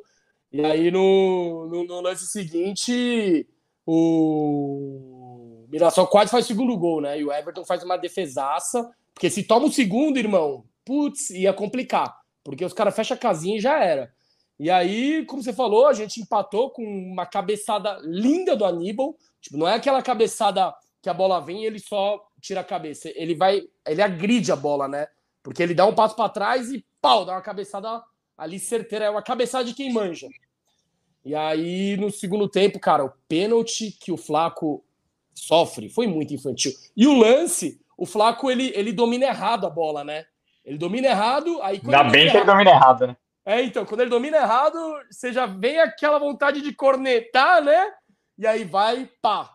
E 0.52 0.66
aí 0.66 0.90
no, 0.90 1.68
no, 1.68 1.84
no 1.86 2.02
lance 2.02 2.26
seguinte, 2.26 3.48
o 3.86 5.59
Mirassol 5.70 6.08
quase 6.08 6.32
faz 6.32 6.46
o 6.46 6.48
segundo 6.48 6.78
gol, 6.78 7.02
né? 7.02 7.20
E 7.20 7.24
o 7.24 7.32
Everton 7.32 7.64
faz 7.64 7.84
uma 7.84 7.98
defesaça. 7.98 8.90
Porque 9.14 9.30
se 9.30 9.44
toma 9.44 9.68
o 9.68 9.72
segundo, 9.72 10.18
irmão, 10.18 10.64
putz, 10.86 11.30
ia 11.30 11.54
complicar 11.54 12.20
porque 12.50 12.66
os 12.66 12.74
caras 12.74 12.96
fecham 12.96 13.16
a 13.16 13.20
casinha 13.20 13.58
e 13.58 13.62
já 13.62 13.84
era. 13.84 14.12
E 14.60 14.70
aí, 14.70 15.24
como 15.26 15.42
você 15.42 15.54
falou, 15.54 15.88
a 15.88 15.94
gente 15.94 16.20
empatou 16.20 16.72
com 16.72 16.84
uma 16.84 17.26
cabeçada 17.26 18.00
linda 18.02 18.56
do 18.56 18.66
Aníbal. 18.66 19.16
Tipo, 19.40 19.58
não 19.58 19.68
é 19.68 19.76
aquela 19.76 20.02
cabeçada 20.02 20.74
que 21.02 21.10
a 21.10 21.14
bola 21.14 21.40
vem 21.40 21.62
e 21.62 21.66
ele 21.66 21.80
só 21.80 22.20
tira 22.42 22.62
a 22.62 22.64
cabeça. 22.64 23.10
Ele 23.16 23.36
vai, 23.36 23.62
ele 23.88 24.02
agride 24.02 24.52
a 24.52 24.56
bola, 24.56 24.88
né? 24.88 25.08
Porque 25.42 25.64
ele 25.64 25.74
dá 25.74 25.86
um 25.86 25.94
passo 25.94 26.16
para 26.16 26.28
trás 26.28 26.72
e 26.72 26.84
pau, 27.00 27.24
dá 27.24 27.34
uma 27.34 27.42
cabeçada 27.42 28.04
ali 28.38 28.60
certeira, 28.60 29.06
é 29.06 29.10
uma 29.10 29.22
cabeçada 29.22 29.64
de 29.64 29.74
quem 29.74 29.94
manja. 29.94 30.28
E 31.24 31.36
aí, 31.36 31.96
no 31.98 32.10
segundo 32.10 32.50
tempo, 32.50 32.80
cara, 32.80 33.06
o 33.06 33.14
pênalti 33.28 33.92
que 33.92 34.12
o 34.12 34.18
Flaco 34.18 34.84
sofre 35.40 35.90
foi 35.90 36.08
muito 36.08 36.34
infantil. 36.34 36.72
E 36.96 37.08
o 37.08 37.18
lance, 37.18 37.80
o 37.98 38.06
Flaco, 38.06 38.50
ele, 38.50 38.72
ele 38.76 38.92
domina 38.92 39.26
errado 39.26 39.66
a 39.66 39.70
bola, 39.70 40.04
né? 40.04 40.26
Ele 40.64 40.78
domina 40.78 41.08
errado, 41.08 41.60
aí... 41.62 41.82
Ainda 41.84 42.04
bem 42.04 42.30
que 42.30 42.38
ele 42.38 42.46
domina 42.46 42.72
errado, 42.72 43.08
né? 43.08 43.18
É, 43.46 43.64
então, 43.64 43.86
quando 43.86 44.02
ele 44.02 44.10
domina 44.10 44.38
errado, 44.38 44.78
você 45.10 45.34
já 45.34 45.46
vem 45.46 45.80
aquela 45.80 46.20
vontade 46.20 46.62
de 46.62 46.72
cornetar, 46.72 47.64
né? 47.64 47.92
E 48.38 48.46
aí 48.46 48.64
vai, 48.64 49.10
pá, 49.22 49.50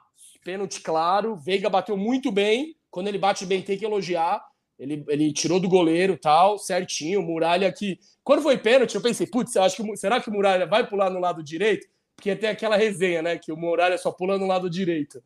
pênalti 0.44 0.80
claro. 0.80 1.34
Veiga 1.36 1.70
bateu 1.70 1.96
muito 1.96 2.30
bem. 2.30 2.76
Quando 2.90 3.08
ele 3.08 3.18
bate 3.18 3.46
bem, 3.46 3.62
tem 3.62 3.78
que 3.78 3.84
elogiar. 3.84 4.44
Ele, 4.78 5.04
ele 5.08 5.32
tirou 5.32 5.58
do 5.58 5.68
goleiro 5.68 6.18
tal, 6.18 6.58
certinho. 6.58 7.22
Muralha 7.22 7.72
que. 7.72 7.98
Quando 8.22 8.42
foi 8.42 8.58
pênalti, 8.58 8.94
eu 8.94 9.00
pensei, 9.00 9.26
putz, 9.26 9.56
acho 9.56 9.82
que 9.82 9.96
será 9.96 10.20
que 10.20 10.28
o 10.28 10.32
Muralha 10.32 10.66
vai 10.66 10.86
pular 10.86 11.10
no 11.10 11.20
lado 11.20 11.42
direito? 11.42 11.86
Porque 12.14 12.34
tem 12.36 12.48
aquela 12.48 12.76
resenha, 12.76 13.22
né? 13.22 13.38
Que 13.38 13.52
o 13.52 13.56
Muralha 13.56 13.98
só 13.98 14.12
pula 14.12 14.38
no 14.38 14.46
lado 14.46 14.68
direito. 14.68 15.22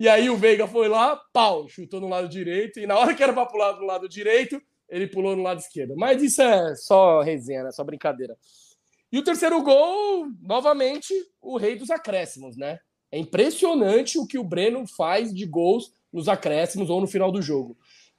E 0.00 0.08
aí 0.08 0.30
o 0.30 0.36
Veiga 0.38 0.66
foi 0.66 0.88
lá, 0.88 1.14
pau, 1.30 1.68
chutou 1.68 2.00
no 2.00 2.08
lado 2.08 2.26
direito. 2.26 2.80
E 2.80 2.86
na 2.86 2.98
hora 2.98 3.14
que 3.14 3.22
era 3.22 3.34
pra 3.34 3.44
pular 3.44 3.76
no 3.76 3.84
lado 3.84 4.08
direito, 4.08 4.58
ele 4.88 5.06
pulou 5.06 5.36
no 5.36 5.42
lado 5.42 5.60
esquerdo. 5.60 5.94
Mas 5.94 6.22
isso 6.22 6.40
é 6.40 6.74
só 6.74 7.20
resenha, 7.20 7.64
né? 7.64 7.70
Só 7.70 7.84
brincadeira. 7.84 8.34
E 9.12 9.18
o 9.18 9.22
terceiro 9.22 9.62
gol, 9.62 10.26
novamente, 10.40 11.12
o 11.38 11.58
rei 11.58 11.76
dos 11.76 11.90
acréscimos, 11.90 12.56
né? 12.56 12.78
É 13.12 13.18
impressionante 13.18 14.18
o 14.18 14.26
que 14.26 14.38
o 14.38 14.44
Breno 14.44 14.86
faz 14.86 15.34
de 15.34 15.44
gols 15.44 15.92
nos 16.10 16.28
acréscimos 16.28 16.88
ou 16.88 16.98
no 16.98 17.06
final 17.06 17.30
do 17.30 17.42
jogo. 17.42 17.76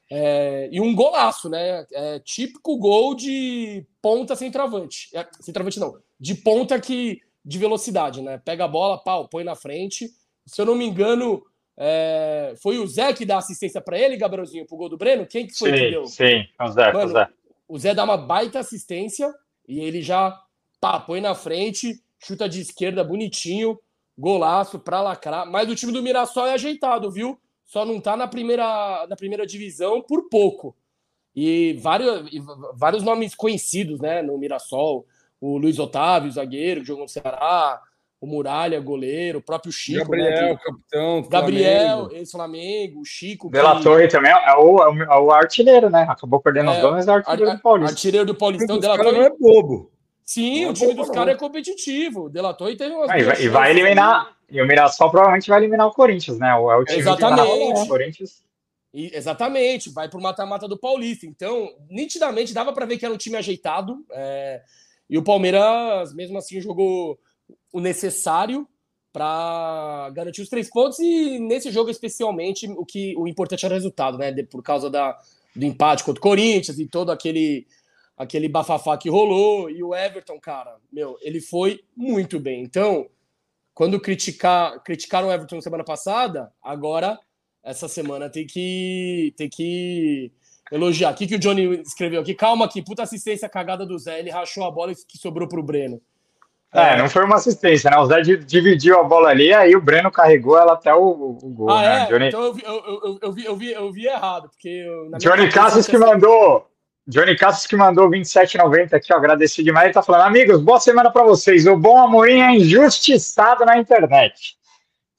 É, 0.08 0.70
e 0.72 0.80
um 0.80 0.94
golaço, 0.94 1.50
né? 1.50 1.84
É, 1.92 2.20
típico 2.20 2.78
gol 2.78 3.16
de 3.16 3.84
ponta 4.00 4.36
sem 4.36 4.52
travante. 4.52 5.10
É, 5.16 5.28
não, 5.80 5.98
de 6.20 6.36
ponta 6.36 6.80
que 6.80 7.22
de 7.44 7.58
velocidade, 7.58 8.22
né? 8.22 8.38
Pega 8.38 8.66
a 8.66 8.68
bola, 8.68 9.02
pau, 9.02 9.28
põe 9.28 9.44
na 9.44 9.56
frente. 9.56 10.12
Se 10.46 10.62
eu 10.62 10.66
não 10.66 10.76
me 10.76 10.86
engano, 10.86 11.44
é, 11.78 12.54
foi 12.62 12.78
o 12.78 12.88
Zé 12.88 13.14
que 13.14 13.26
dá 13.26 13.38
assistência 13.38 13.82
para 13.82 13.98
ele, 13.98 14.18
Gabrielzinho, 14.18 14.66
pro 14.66 14.78
gol 14.78 14.90
do 14.90 14.98
Breno? 14.98 15.26
Quem 15.26 15.48
que 15.48 15.58
foi 15.58 15.72
sim, 15.72 15.78
que 15.78 15.90
deu? 15.92 16.06
Sim, 16.06 16.46
o 16.60 16.68
Zé, 16.68 16.94
Mano, 16.94 17.06
o 17.06 17.10
Zé. 17.10 17.28
O 17.68 17.80
Zé 17.80 17.94
dá 17.94 18.04
uma 18.04 18.18
baita 18.18 18.60
assistência 18.60 19.34
e 19.68 19.80
ele 19.80 20.02
já 20.02 20.38
pá, 20.80 21.00
põe 21.00 21.22
na 21.22 21.34
frente, 21.34 22.02
chuta 22.20 22.50
de 22.50 22.62
esquerda 22.62 23.04
bonitinho, 23.04 23.80
golaço 24.18 24.80
para 24.80 25.02
lacrar. 25.02 25.50
Mas 25.50 25.70
o 25.70 25.76
time 25.76 25.92
do 25.92 26.04
Mirassol 26.04 26.48
é 26.48 26.54
ajeitado, 26.54 27.12
viu? 27.12 27.40
Só 27.66 27.86
não 27.86 28.02
tá 28.02 28.18
na 28.18 28.28
primeira, 28.28 29.08
na 29.08 29.16
primeira 29.16 29.46
divisão 29.46 30.02
por 30.02 30.28
pouco. 30.30 30.76
E 31.34 31.74
vários, 31.82 32.28
e 32.34 32.42
vários 32.74 33.04
nomes 33.04 33.34
conhecidos, 33.34 34.00
né, 34.02 34.22
no 34.22 34.38
Mirassol. 34.38 35.06
O 35.40 35.58
Luiz 35.58 35.80
Otávio, 35.80 36.32
zagueiro, 36.32 36.82
que 36.82 36.88
jogou 36.88 37.04
no 37.04 37.10
Ceará 37.10 37.82
o 38.22 38.28
Muralha, 38.28 38.80
goleiro, 38.80 39.40
o 39.40 39.42
próprio 39.42 39.72
Chico. 39.72 40.12
Gabriel, 40.12 40.30
né, 40.30 40.56
que... 40.56 40.64
capitão. 40.64 41.28
Gabriel, 41.28 42.10
ex-Flamengo, 42.12 43.02
o 43.02 43.06
Chico. 43.06 43.50
De 43.50 43.60
La 43.60 43.82
Torre 43.82 44.08
também 44.08 44.32
é 44.32 44.56
o, 44.56 44.80
é 44.80 45.20
o, 45.20 45.32
artilheiro, 45.32 45.90
né? 45.90 46.06
Acabou 46.08 46.40
perdendo 46.40 46.70
é, 46.70 46.76
os 46.76 46.82
dois, 46.82 46.94
mas 46.94 47.08
é 47.08 47.12
o 47.12 47.16
artilheiro 47.16 47.56
do 47.56 47.62
Paulista. 47.62 47.92
Artilheiro 47.92 48.26
do 48.28 48.36
Paulistão. 48.36 48.78
O 48.78 48.80
Torre... 48.80 49.12
não 49.12 49.24
é 49.24 49.30
bobo. 49.32 49.92
Sim, 50.24 50.66
não 50.66 50.72
o 50.72 50.74
time 50.74 50.92
é 50.92 50.94
dos 50.94 51.10
caras 51.10 51.34
é 51.34 51.38
competitivo. 51.38 52.26
O 52.26 52.30
De 52.30 52.40
La 52.40 52.54
Torre 52.54 52.78
teve 52.78 52.94
umas. 52.94 53.10
Ah, 53.10 53.18
e, 53.18 53.24
vai, 53.24 53.42
e 53.42 53.50
vai 53.50 53.72
eliminar. 53.72 54.38
E 54.52 54.62
o 54.62 54.68
Mirassol 54.68 55.10
provavelmente 55.10 55.50
vai 55.50 55.60
eliminar 55.60 55.88
o 55.88 55.92
Corinthians, 55.92 56.38
né? 56.38 56.52
É 56.52 56.56
o 56.56 56.86
time 56.86 57.00
Exatamente. 57.00 57.42
Que 57.42 57.74
tá, 57.74 57.82
o 57.82 57.88
Corinthians. 57.88 58.44
E, 58.94 59.16
exatamente, 59.16 59.90
vai 59.90 60.08
pro 60.08 60.22
mata-mata 60.22 60.68
do 60.68 60.78
Paulista. 60.78 61.26
Então, 61.26 61.70
nitidamente, 61.90 62.54
dava 62.54 62.72
para 62.72 62.86
ver 62.86 62.98
que 62.98 63.06
era 63.06 63.14
um 63.14 63.18
time 63.18 63.38
ajeitado. 63.38 64.06
É... 64.12 64.62
E 65.10 65.18
o 65.18 65.24
Palmeiras, 65.24 66.14
mesmo 66.14 66.38
assim, 66.38 66.62
jogou 66.62 67.18
o 67.72 67.80
necessário 67.80 68.68
para 69.14 70.10
garantir 70.14 70.42
os 70.42 70.50
três 70.50 70.70
pontos 70.70 71.00
e 71.00 71.40
nesse 71.40 71.70
jogo 71.70 71.90
especialmente 71.90 72.68
o 72.70 72.86
que 72.86 73.14
o 73.18 73.28
importante 73.28 73.66
era 73.66 73.74
o 73.74 73.78
resultado, 73.78 74.18
né? 74.18 74.32
Por 74.44 74.64
causa 74.64 74.90
da, 74.90 75.18
do 75.56 75.66
empate 75.66 76.04
contra 76.04 76.20
o 76.20 76.24
Corinthians 76.24 76.80
e 76.80 76.88
todo 76.88 77.12
aquele 77.12 77.68
aquele 78.16 78.48
bafafá 78.48 78.98
que 78.98 79.10
rolou 79.10 79.70
e 79.70 79.84
o 79.84 79.96
Everton, 79.96 80.40
cara, 80.40 80.78
meu, 80.92 81.18
ele 81.22 81.42
foi 81.42 81.84
muito 81.96 82.40
bem. 82.40 82.62
Então, 82.62 83.10
quando 83.74 84.00
criticar 84.00 84.82
criticaram 84.84 85.28
o 85.28 85.32
Everton 85.32 85.60
semana 85.60 85.84
passada, 85.84 86.54
agora 86.62 87.20
essa 87.64 87.88
semana 87.88 88.30
tem 88.30 88.46
que 88.46 89.34
tem 89.36 89.50
que 89.50 90.32
elogiar. 90.72 91.12
O 91.12 91.16
que, 91.16 91.28
que 91.28 91.36
o 91.36 91.40
Johnny 91.40 91.82
escreveu 91.82 92.22
aqui? 92.22 92.34
Calma 92.34 92.66
aqui, 92.66 92.82
puta 92.82 93.04
assistência 93.04 93.50
cagada 93.50 93.86
do 93.86 94.00
Zé, 94.00 94.20
ele 94.20 94.30
rachou 94.30 94.64
a 94.64 94.72
bola 94.72 94.94
que 94.96 95.18
sobrou 95.18 95.48
pro 95.48 95.64
Breno. 95.64 96.02
É, 96.74 96.98
não 96.98 97.10
foi 97.10 97.26
uma 97.26 97.36
assistência, 97.36 97.92
né? 97.92 97.98
O 97.98 98.06
Zé 98.06 98.22
dividiu 98.22 98.98
a 98.98 99.04
bola 99.04 99.30
ali, 99.30 99.54
aí 99.54 99.76
o 99.76 99.82
Breno 99.82 100.10
carregou 100.10 100.58
ela 100.58 100.74
até 100.74 100.94
o, 100.94 101.38
o 101.42 101.50
gol. 101.50 101.70
Ah, 101.70 101.82
né? 101.82 102.04
é? 102.04 102.06
Johnny... 102.08 102.28
Então 102.28 102.44
eu 102.44 102.54
vi, 102.54 102.64
eu, 102.64 102.74
eu, 102.74 103.20
eu, 103.22 103.32
vi, 103.34 103.46
eu, 103.46 103.56
vi, 103.58 103.72
eu 103.74 103.92
vi 103.92 104.08
errado, 104.08 104.50
porque. 104.50 104.70
Eu, 104.70 105.12
Johnny 105.18 105.50
Cassius 105.50 105.88
que 105.88 105.98
mandou. 105.98 106.68
Johnny 107.06 107.36
Cassius 107.36 107.68
que 107.68 107.76
mandou 107.76 108.10
27,90 108.10 108.94
aqui, 108.94 109.12
ó, 109.12 109.18
agradeci 109.18 109.64
demais. 109.64 109.86
Ele 109.86 109.94
tá 109.94 110.02
falando, 110.02 110.22
amigos, 110.22 110.62
boa 110.62 110.80
semana 110.80 111.12
para 111.12 111.24
vocês. 111.24 111.68
O 111.68 111.76
bom 111.76 111.98
Amorim 111.98 112.40
é 112.40 112.52
injustiçado 112.52 113.66
na 113.66 113.78
internet. 113.78 114.56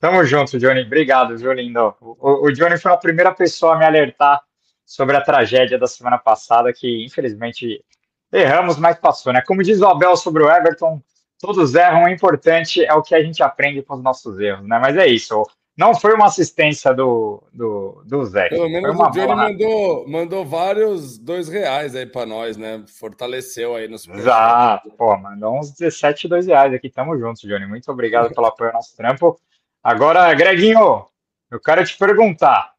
Tamo 0.00 0.24
junto, 0.24 0.58
Johnny. 0.58 0.82
Obrigado, 0.82 1.36
Johnny. 1.36 1.70
O, 2.00 2.46
o 2.46 2.52
Johnny 2.52 2.78
foi 2.78 2.92
a 2.92 2.96
primeira 2.96 3.32
pessoa 3.32 3.74
a 3.74 3.78
me 3.78 3.84
alertar 3.84 4.40
sobre 4.86 5.16
a 5.16 5.20
tragédia 5.20 5.78
da 5.78 5.86
semana 5.86 6.18
passada, 6.18 6.72
que 6.72 7.04
infelizmente 7.04 7.84
erramos, 8.32 8.78
mas 8.78 8.98
passou, 8.98 9.32
né? 9.32 9.42
Como 9.46 9.62
diz 9.62 9.80
o 9.80 9.86
Abel 9.86 10.16
sobre 10.16 10.42
o 10.42 10.50
Everton, 10.50 11.02
todos 11.42 11.74
erram, 11.74 12.04
o 12.04 12.08
importante 12.08 12.84
é 12.84 12.94
o 12.94 13.02
que 13.02 13.16
a 13.16 13.22
gente 13.22 13.42
aprende 13.42 13.82
com 13.82 13.94
os 13.94 14.02
nossos 14.02 14.38
erros, 14.38 14.64
né? 14.64 14.78
Mas 14.78 14.96
é 14.96 15.08
isso. 15.08 15.44
Não 15.76 15.92
foi 15.92 16.14
uma 16.14 16.26
assistência 16.26 16.94
do, 16.94 17.42
do, 17.52 18.02
do 18.06 18.24
Zé. 18.24 18.48
Pelo 18.50 18.68
menos 18.68 18.96
o 18.96 19.10
Johnny 19.10 19.34
mandou, 19.34 20.08
mandou 20.08 20.44
vários 20.44 21.18
dois 21.18 21.48
reais 21.48 21.96
aí 21.96 22.06
para 22.06 22.26
nós, 22.26 22.56
né? 22.56 22.84
Fortaleceu 22.86 23.74
aí 23.74 23.88
nos 23.88 24.06
Exato, 24.06 24.90
pô, 24.90 25.16
mandou 25.16 25.58
uns 25.58 25.72
17 25.72 26.28
dois 26.28 26.46
reais 26.46 26.72
aqui. 26.72 26.88
Tamo 26.88 27.18
juntos, 27.18 27.42
Johnny. 27.42 27.66
Muito 27.66 27.90
obrigado 27.90 28.32
pelo 28.32 28.46
apoio 28.46 28.70
ao 28.70 28.76
nosso 28.76 28.96
trampo. 28.96 29.36
Agora, 29.82 30.32
Greginho, 30.34 31.06
eu 31.50 31.58
quero 31.58 31.84
te 31.84 31.98
perguntar. 31.98 32.72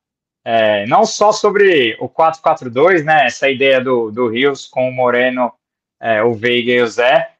É, 0.45 0.85
não 0.87 1.05
só 1.05 1.33
sobre 1.33 1.97
o 1.99 2.07
4-4-2, 2.07 3.03
né? 3.03 3.25
Essa 3.25 3.49
ideia 3.49 3.81
do, 3.81 4.09
do 4.09 4.29
Rios 4.29 4.67
com 4.67 4.87
o 4.87 4.93
Moreno, 4.93 5.51
é, 5.99 6.23
o 6.23 6.33
Veiga 6.33 6.71
e 6.71 6.81
o 6.81 6.87
Zé, 6.87 7.32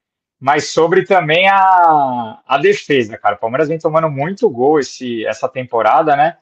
mas 0.43 0.67
sobre 0.67 1.05
também 1.05 1.47
a, 1.47 2.41
a 2.45 2.57
defesa, 2.57 3.17
cara. 3.17 3.35
O 3.35 3.39
Palmeiras 3.39 3.69
vem 3.69 3.79
tomando 3.79 4.09
muito 4.09 4.49
gol 4.49 4.77
esse, 4.77 5.25
essa 5.25 5.47
temporada, 5.47 6.17
né? 6.17 6.35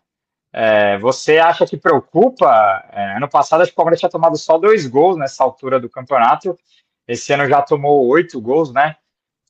É, 0.51 0.97
você 0.97 1.37
acha 1.37 1.67
que 1.67 1.77
preocupa? 1.77 2.83
É, 2.91 3.17
ano 3.17 3.29
passado, 3.29 3.61
acho 3.61 3.69
que 3.69 3.75
o 3.75 3.75
Palmeiras 3.75 3.99
tinha 3.99 4.09
tomado 4.09 4.35
só 4.39 4.57
dois 4.57 4.87
gols 4.87 5.17
nessa 5.17 5.43
altura 5.43 5.79
do 5.79 5.87
campeonato. 5.87 6.57
Esse 7.07 7.31
ano 7.31 7.47
já 7.47 7.61
tomou 7.61 8.07
oito 8.07 8.41
gols, 8.41 8.73
né? 8.73 8.95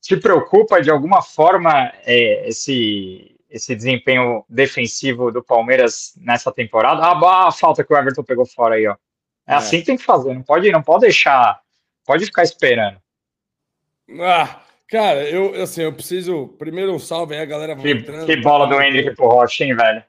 Te 0.02 0.18
preocupa 0.18 0.82
de 0.82 0.92
alguma 0.92 1.22
forma 1.22 1.90
é, 2.06 2.46
esse, 2.50 3.34
esse 3.50 3.74
desempenho 3.74 4.44
defensivo 4.50 5.32
do 5.32 5.42
Palmeiras 5.42 6.12
nessa 6.18 6.52
temporada? 6.52 7.02
Ah, 7.02 7.48
a 7.48 7.52
falta 7.54 7.86
que 7.86 7.94
o 7.94 7.98
Everton 7.98 8.22
pegou 8.22 8.46
fora 8.46 8.76
aí, 8.76 8.86
ó. 8.86 8.98
É, 9.48 9.54
é. 9.54 9.56
assim 9.56 9.80
que 9.80 9.86
tem 9.86 9.96
que 9.96 10.04
fazer, 10.04 10.34
não 10.34 10.44
pode, 10.44 10.70
não 10.74 10.84
pode 10.84 11.04
deixar, 11.04 11.62
pode 12.06 12.26
ficar 12.26 12.44
esperando. 12.44 13.01
Ah, 14.20 14.64
cara, 14.88 15.30
eu 15.30 15.62
assim, 15.62 15.82
eu 15.82 15.94
preciso. 15.94 16.50
Primeiro 16.58 16.94
um 16.94 17.00
salve 17.00 17.36
aí, 17.36 17.42
a 17.42 17.46
galera 17.46 17.76
que, 17.76 17.90
entrando. 17.90 18.26
Que 18.26 18.38
bola 18.38 18.68
do 18.68 18.82
Henrique 18.82 19.16
pro 19.16 19.28
Rocha, 19.28 19.64
hein, 19.64 19.76
velho? 19.76 20.04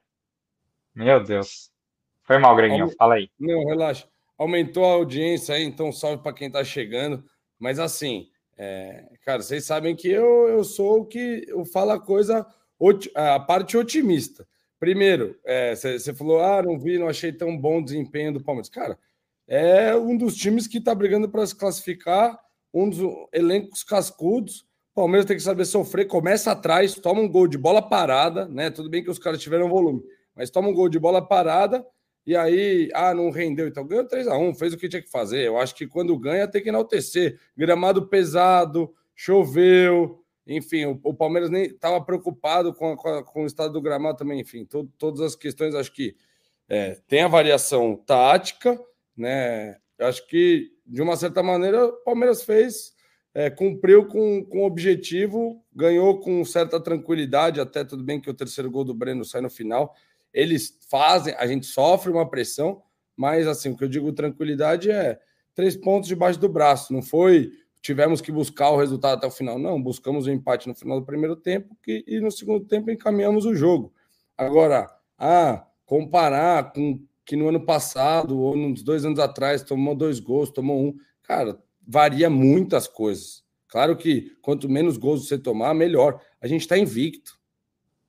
Meu 0.95 1.23
Deus. 1.23 1.71
Foi 2.25 2.39
mal, 2.39 2.55
Greginho, 2.57 2.91
fala 2.97 3.15
aí. 3.15 3.29
Não, 3.39 3.67
relaxa. 3.67 4.07
Aumentou 4.39 4.85
a 4.85 4.95
audiência 4.95 5.55
aí, 5.55 5.63
então 5.63 5.93
salve 5.93 6.23
para 6.23 6.33
quem 6.33 6.51
tá 6.51 6.65
chegando. 6.65 7.25
Mas 7.59 7.79
assim, 7.79 8.29
é, 8.57 9.05
cara, 9.25 9.43
vocês 9.43 9.65
sabem 9.65 9.95
que 9.95 10.09
eu, 10.09 10.49
eu 10.49 10.65
sou 10.65 11.01
o 11.01 11.07
que 11.07 11.45
eu 11.49 11.65
falo 11.65 11.93
a 11.93 12.01
coisa, 12.01 12.47
a 13.15 13.41
parte 13.41 13.77
otimista. 13.77 14.47
Primeiro, 14.79 15.39
você 15.75 16.11
é, 16.11 16.15
falou, 16.15 16.41
ah, 16.43 16.63
não 16.63 16.79
vi, 16.79 16.99
não 16.99 17.09
achei 17.09 17.33
tão 17.33 17.57
bom 17.57 17.79
o 17.79 17.85
desempenho 17.85 18.33
do 18.33 18.43
Palmeiras. 18.43 18.69
Cara, 18.69 18.99
é 19.47 19.95
um 19.95 20.17
dos 20.17 20.35
times 20.35 20.67
que 20.67 20.81
tá 20.81 20.95
brigando 20.95 21.29
para 21.29 21.47
se 21.47 21.55
classificar 21.55 22.39
um 22.73 22.89
dos 22.89 23.01
elencos 23.33 23.83
cascudos. 23.83 24.67
O 24.93 24.97
Palmeiras 24.97 25.27
tem 25.27 25.37
que 25.37 25.43
saber 25.43 25.65
sofrer, 25.65 26.07
começa 26.07 26.53
atrás, 26.53 26.95
toma 26.95 27.21
um 27.21 27.29
gol 27.29 27.47
de 27.47 27.57
bola 27.57 27.81
parada, 27.81 28.47
né? 28.47 28.71
Tudo 28.71 28.91
bem 28.91 29.03
que 29.03 29.11
os 29.11 29.19
caras 29.19 29.41
tiveram 29.41 29.69
volume, 29.69 30.03
mas 30.35 30.51
toma 30.51 30.69
um 30.69 30.75
gol 30.75 30.89
de 30.89 30.99
bola 30.99 31.27
parada 31.27 31.85
e 32.25 32.37
aí, 32.37 32.89
ah, 32.95 33.13
não 33.13 33.31
rendeu, 33.31 33.67
então 33.67 33.87
ganhou 33.87 34.07
3 34.07 34.29
a 34.29 34.39
1 34.39 34.55
fez 34.55 34.73
o 34.73 34.77
que 34.77 34.89
tinha 34.89 35.03
que 35.03 35.11
fazer. 35.11 35.45
Eu 35.47 35.59
acho 35.59 35.75
que 35.75 35.87
quando 35.87 36.17
ganha 36.19 36.47
tem 36.47 36.63
que 36.63 36.69
enaltecer. 36.69 37.39
Gramado 37.57 38.07
pesado, 38.07 38.95
choveu, 39.15 40.23
enfim, 40.47 40.85
o, 40.85 41.01
o 41.03 41.15
Palmeiras 41.15 41.51
nem 41.51 41.65
estava 41.65 42.01
preocupado 42.01 42.73
com, 42.75 42.93
a, 42.93 42.97
com, 42.97 43.09
a, 43.09 43.25
com, 43.25 43.43
o 43.43 43.47
estado 43.47 43.73
do 43.73 43.81
gramado 43.81 44.19
também, 44.19 44.41
enfim, 44.41 44.65
to, 44.65 44.89
todas 44.99 45.21
as 45.21 45.35
questões, 45.35 45.75
acho 45.75 45.93
que 45.93 46.15
é, 46.69 46.97
tem 47.09 47.23
a 47.23 47.29
variação 47.29 47.97
tática, 47.97 48.81
né? 49.17 49.77
Eu 50.03 50.09
acho 50.09 50.27
que 50.27 50.73
de 50.85 51.01
uma 51.01 51.17
certa 51.17 51.43
maneira, 51.43 51.87
o 51.87 51.93
Palmeiras 52.05 52.43
fez 52.43 52.93
é, 53.35 53.49
cumpriu 53.49 54.07
com, 54.07 54.45
com 54.45 54.63
o 54.63 54.67
objetivo, 54.67 55.65
ganhou 55.73 56.21
com 56.21 56.45
certa 56.45 56.81
tranquilidade, 56.81 57.61
até 57.61 57.85
tudo 57.85 58.03
bem 58.03 58.21
que 58.21 58.29
o 58.29 58.35
terceiro 58.35 58.71
gol 58.71 58.85
do 58.85 58.93
Breno 58.93 59.25
sai 59.25 59.41
no 59.41 59.49
final. 59.49 59.95
Eles 60.35 60.79
fazem, 60.91 61.35
a 61.39 61.47
gente 61.47 61.67
sofre 61.67 62.11
uma 62.11 62.29
pressão, 62.29 62.83
mas 63.17 63.47
assim, 63.47 63.71
o 63.71 63.77
que 63.77 63.85
eu 63.85 63.89
digo 63.89 64.13
tranquilidade 64.13 64.91
é 64.91 65.19
três 65.55 65.77
pontos 65.77 66.09
debaixo 66.09 66.39
do 66.39 66.49
braço. 66.49 66.93
Não 66.93 67.01
foi 67.01 67.53
tivemos 67.81 68.21
que 68.21 68.31
buscar 68.31 68.71
o 68.71 68.77
resultado 68.77 69.19
até 69.19 69.27
o 69.27 69.31
final. 69.31 69.59
Não, 69.59 69.81
buscamos 69.81 70.27
o 70.27 70.31
empate 70.31 70.69
no 70.69 70.75
final 70.75 71.01
do 71.01 71.07
primeiro 71.07 71.37
tempo 71.37 71.77
que, 71.83 72.05
e 72.07 72.21
no 72.21 72.31
segundo 72.31 72.65
tempo 72.65 72.91
encaminhamos 72.91 73.45
o 73.45 73.55
jogo. 73.55 73.93
Agora, 74.37 74.89
ah, 75.19 75.67
comparar 75.87 76.73
com 76.73 77.01
que 77.25 77.37
no 77.37 77.49
ano 77.49 77.65
passado 77.65 78.41
ou 78.41 78.57
nos 78.57 78.83
dois 78.83 79.05
anos 79.05 79.19
atrás 79.19 79.63
tomou 79.63 79.95
dois 79.95 80.21
gols, 80.21 80.51
tomou 80.51 80.81
um, 80.81 80.97
cara, 81.23 81.59
varia 81.87 82.29
muitas 82.29 82.87
coisas. 82.89 83.43
Claro 83.69 83.97
que 83.97 84.37
quanto 84.43 84.69
menos 84.69 84.97
gols 84.97 85.27
você 85.27 85.39
tomar, 85.39 85.75
melhor. 85.75 86.21
A 86.41 86.47
gente 86.47 86.63
está 86.63 86.77
invicto. 86.77 87.41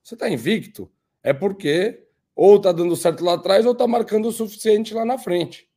Você 0.02 0.14
está 0.14 0.28
invicto 0.28 0.90
é 1.24 1.32
porque 1.32 2.04
ou 2.36 2.56
está 2.56 2.70
dando 2.70 2.94
certo 2.94 3.24
lá 3.24 3.34
atrás 3.34 3.64
ou 3.64 3.72
está 3.72 3.86
marcando 3.86 4.28
o 4.28 4.32
suficiente 4.32 4.92
lá 4.92 5.04
na 5.04 5.16
frente, 5.16 5.68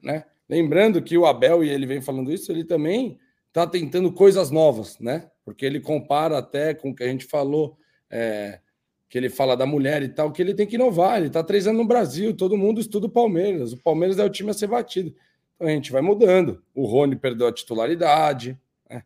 né? 0.00 0.24
Lembrando 0.48 1.02
que 1.02 1.16
o 1.16 1.26
Abel, 1.26 1.64
e 1.64 1.70
ele 1.70 1.86
vem 1.86 2.00
falando 2.00 2.32
isso, 2.32 2.50
ele 2.52 2.64
também 2.64 3.18
está 3.48 3.66
tentando 3.66 4.12
coisas 4.12 4.50
novas, 4.50 4.98
né? 4.98 5.30
Porque 5.44 5.64
ele 5.64 5.80
compara 5.80 6.38
até 6.38 6.74
com 6.74 6.90
o 6.90 6.94
que 6.94 7.02
a 7.02 7.08
gente 7.08 7.24
falou, 7.24 7.76
é, 8.10 8.60
que 9.10 9.18
ele 9.18 9.28
fala 9.28 9.56
da 9.56 9.66
mulher 9.66 10.04
e 10.04 10.08
tal, 10.08 10.30
que 10.30 10.40
ele 10.40 10.54
tem 10.54 10.64
que 10.64 10.76
inovar. 10.76 11.18
Ele 11.18 11.26
está 11.26 11.42
três 11.42 11.66
anos 11.66 11.80
no 11.80 11.86
Brasil, 11.86 12.32
todo 12.32 12.56
mundo 12.56 12.80
estuda 12.80 13.06
o 13.06 13.10
Palmeiras. 13.10 13.72
O 13.72 13.76
Palmeiras 13.76 14.20
é 14.20 14.24
o 14.24 14.30
time 14.30 14.50
a 14.50 14.54
ser 14.54 14.68
batido. 14.68 15.12
Então 15.56 15.66
a 15.66 15.70
gente 15.72 15.90
vai 15.90 16.00
mudando. 16.00 16.62
O 16.72 16.86
Rony 16.86 17.16
perdeu 17.16 17.48
a 17.48 17.52
titularidade, 17.52 18.56
né? 18.88 19.02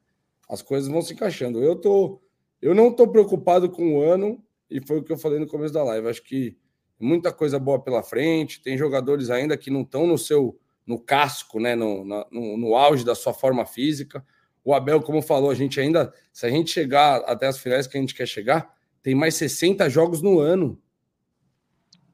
as 0.46 0.60
coisas 0.60 0.90
vão 0.90 1.00
se 1.00 1.14
encaixando. 1.14 1.64
Eu 1.64 1.74
tô, 1.74 2.20
eu 2.60 2.74
não 2.74 2.88
estou 2.88 3.08
preocupado 3.08 3.70
com 3.70 3.96
o 3.96 4.02
ano, 4.02 4.44
e 4.70 4.78
foi 4.86 4.98
o 4.98 5.02
que 5.02 5.10
eu 5.10 5.16
falei 5.16 5.38
no 5.38 5.46
começo 5.46 5.72
da 5.72 5.82
live. 5.82 6.06
Acho 6.06 6.22
que 6.22 6.54
muita 7.00 7.32
coisa 7.32 7.58
boa 7.58 7.80
pela 7.80 8.02
frente. 8.02 8.62
Tem 8.62 8.76
jogadores 8.76 9.30
ainda 9.30 9.56
que 9.56 9.70
não 9.70 9.80
estão 9.80 10.06
no 10.06 10.18
seu 10.18 10.58
no 10.86 10.98
casco, 10.98 11.58
né, 11.58 11.74
no, 11.74 12.04
no, 12.04 12.58
no, 12.58 12.74
auge 12.74 13.06
da 13.06 13.14
sua 13.14 13.32
forma 13.32 13.64
física. 13.64 14.22
O 14.62 14.74
Abel, 14.74 15.00
como 15.00 15.22
falou, 15.22 15.50
a 15.50 15.54
gente 15.54 15.80
ainda, 15.80 16.12
se 16.30 16.44
a 16.44 16.50
gente 16.50 16.70
chegar 16.70 17.22
até 17.24 17.46
as 17.46 17.56
finais 17.56 17.86
que 17.86 17.96
a 17.96 18.00
gente 18.02 18.14
quer 18.14 18.28
chegar, 18.28 18.70
tem 19.04 19.14
mais 19.14 19.36
60 19.36 19.88
jogos 19.88 20.20
no 20.20 20.40
ano. 20.40 20.82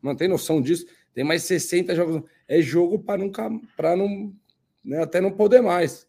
Não 0.02 0.14
tem 0.14 0.28
noção 0.28 0.60
disso? 0.60 0.84
Tem 1.14 1.24
mais 1.24 1.44
60 1.44 1.94
jogos. 1.94 2.22
É 2.46 2.60
jogo 2.60 2.98
para 2.98 3.22
nunca, 3.22 3.50
para 3.74 3.96
não, 3.96 4.34
né, 4.84 5.02
até 5.02 5.22
não 5.22 5.30
poder 5.30 5.62
mais. 5.62 6.06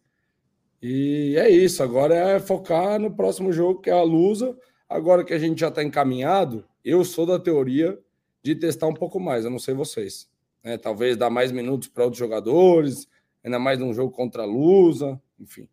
E 0.82 1.34
é 1.38 1.48
isso. 1.48 1.82
Agora 1.82 2.14
é 2.14 2.38
focar 2.38 3.00
no 3.00 3.16
próximo 3.16 3.50
jogo, 3.50 3.80
que 3.80 3.88
é 3.88 3.94
a 3.94 4.02
Lusa. 4.02 4.54
Agora 4.86 5.24
que 5.24 5.32
a 5.32 5.38
gente 5.38 5.58
já 5.58 5.68
está 5.68 5.82
encaminhado, 5.82 6.66
eu 6.84 7.02
sou 7.02 7.24
da 7.24 7.38
teoria 7.38 7.98
de 8.42 8.54
testar 8.54 8.88
um 8.88 8.94
pouco 8.94 9.18
mais. 9.18 9.46
Eu 9.46 9.50
não 9.50 9.58
sei 9.58 9.72
vocês 9.72 10.30
né? 10.62 10.78
talvez 10.78 11.16
dar 11.16 11.30
mais 11.30 11.50
minutos 11.50 11.88
para 11.88 12.04
outros 12.04 12.18
jogadores, 12.18 13.08
ainda 13.42 13.58
mais 13.58 13.78
num 13.78 13.92
jogo 13.92 14.12
contra 14.12 14.42
a 14.42 14.46
Lusa, 14.46 15.20
enfim. 15.38 15.68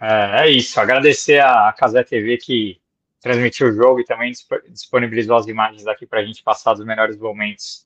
É, 0.00 0.42
é 0.42 0.50
isso, 0.50 0.78
agradecer 0.78 1.40
a, 1.40 1.72
Casé 1.72 2.04
TV 2.04 2.36
que 2.36 2.78
transmitiu 3.26 3.68
o 3.68 3.72
jogo 3.72 3.98
e 3.98 4.04
também 4.04 4.32
disponibilizou 4.68 5.36
as 5.36 5.48
imagens 5.48 5.84
aqui 5.88 6.06
para 6.06 6.20
a 6.20 6.24
gente 6.24 6.44
passar 6.44 6.74
os 6.74 6.84
melhores 6.84 7.18
momentos 7.18 7.84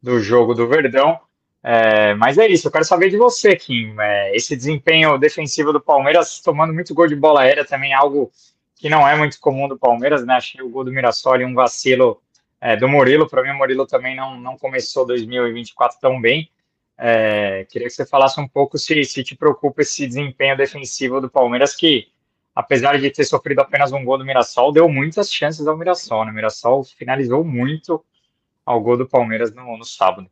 do 0.00 0.20
jogo 0.20 0.54
do 0.54 0.68
Verdão. 0.68 1.18
É, 1.60 2.14
mas 2.14 2.38
é 2.38 2.46
isso, 2.46 2.68
eu 2.68 2.70
quero 2.70 2.84
saber 2.84 3.10
de 3.10 3.16
você, 3.16 3.56
Kim. 3.56 3.96
É, 3.98 4.36
esse 4.36 4.54
desempenho 4.54 5.18
defensivo 5.18 5.72
do 5.72 5.80
Palmeiras, 5.80 6.40
tomando 6.40 6.72
muito 6.72 6.94
gol 6.94 7.08
de 7.08 7.16
bola 7.16 7.40
aérea, 7.40 7.64
também 7.64 7.90
é 7.90 7.96
algo 7.96 8.30
que 8.76 8.88
não 8.88 9.08
é 9.08 9.16
muito 9.16 9.40
comum 9.40 9.66
do 9.66 9.76
Palmeiras, 9.76 10.24
né? 10.24 10.34
Achei 10.34 10.62
o 10.62 10.68
gol 10.68 10.84
do 10.84 10.92
Mirassol 10.92 11.40
e 11.40 11.44
um 11.44 11.54
vacilo 11.54 12.22
é, 12.60 12.76
do 12.76 12.88
Murilo. 12.88 13.28
Para 13.28 13.42
mim, 13.42 13.50
o 13.50 13.58
Murilo 13.58 13.88
também 13.88 14.14
não, 14.14 14.38
não 14.38 14.56
começou 14.56 15.04
2024 15.04 15.98
tão 16.00 16.20
bem. 16.20 16.48
É, 16.96 17.66
queria 17.68 17.88
que 17.88 17.94
você 17.94 18.06
falasse 18.06 18.40
um 18.40 18.46
pouco 18.46 18.78
se, 18.78 19.02
se 19.02 19.24
te 19.24 19.34
preocupa 19.34 19.82
esse 19.82 20.06
desempenho 20.06 20.56
defensivo 20.56 21.20
do 21.20 21.28
Palmeiras, 21.28 21.74
que 21.74 22.06
apesar 22.56 22.98
de 22.98 23.10
ter 23.10 23.24
sofrido 23.24 23.60
apenas 23.60 23.92
um 23.92 24.02
gol 24.02 24.16
do 24.16 24.24
Mirassol, 24.24 24.72
deu 24.72 24.88
muitas 24.88 25.30
chances 25.30 25.66
ao 25.66 25.76
Mirassol. 25.76 26.24
Né? 26.24 26.30
O 26.30 26.34
Mirassol 26.34 26.82
finalizou 26.82 27.44
muito 27.44 28.02
ao 28.64 28.80
gol 28.80 28.96
do 28.96 29.06
Palmeiras 29.06 29.54
no, 29.54 29.76
no 29.76 29.84
sábado. 29.84 30.30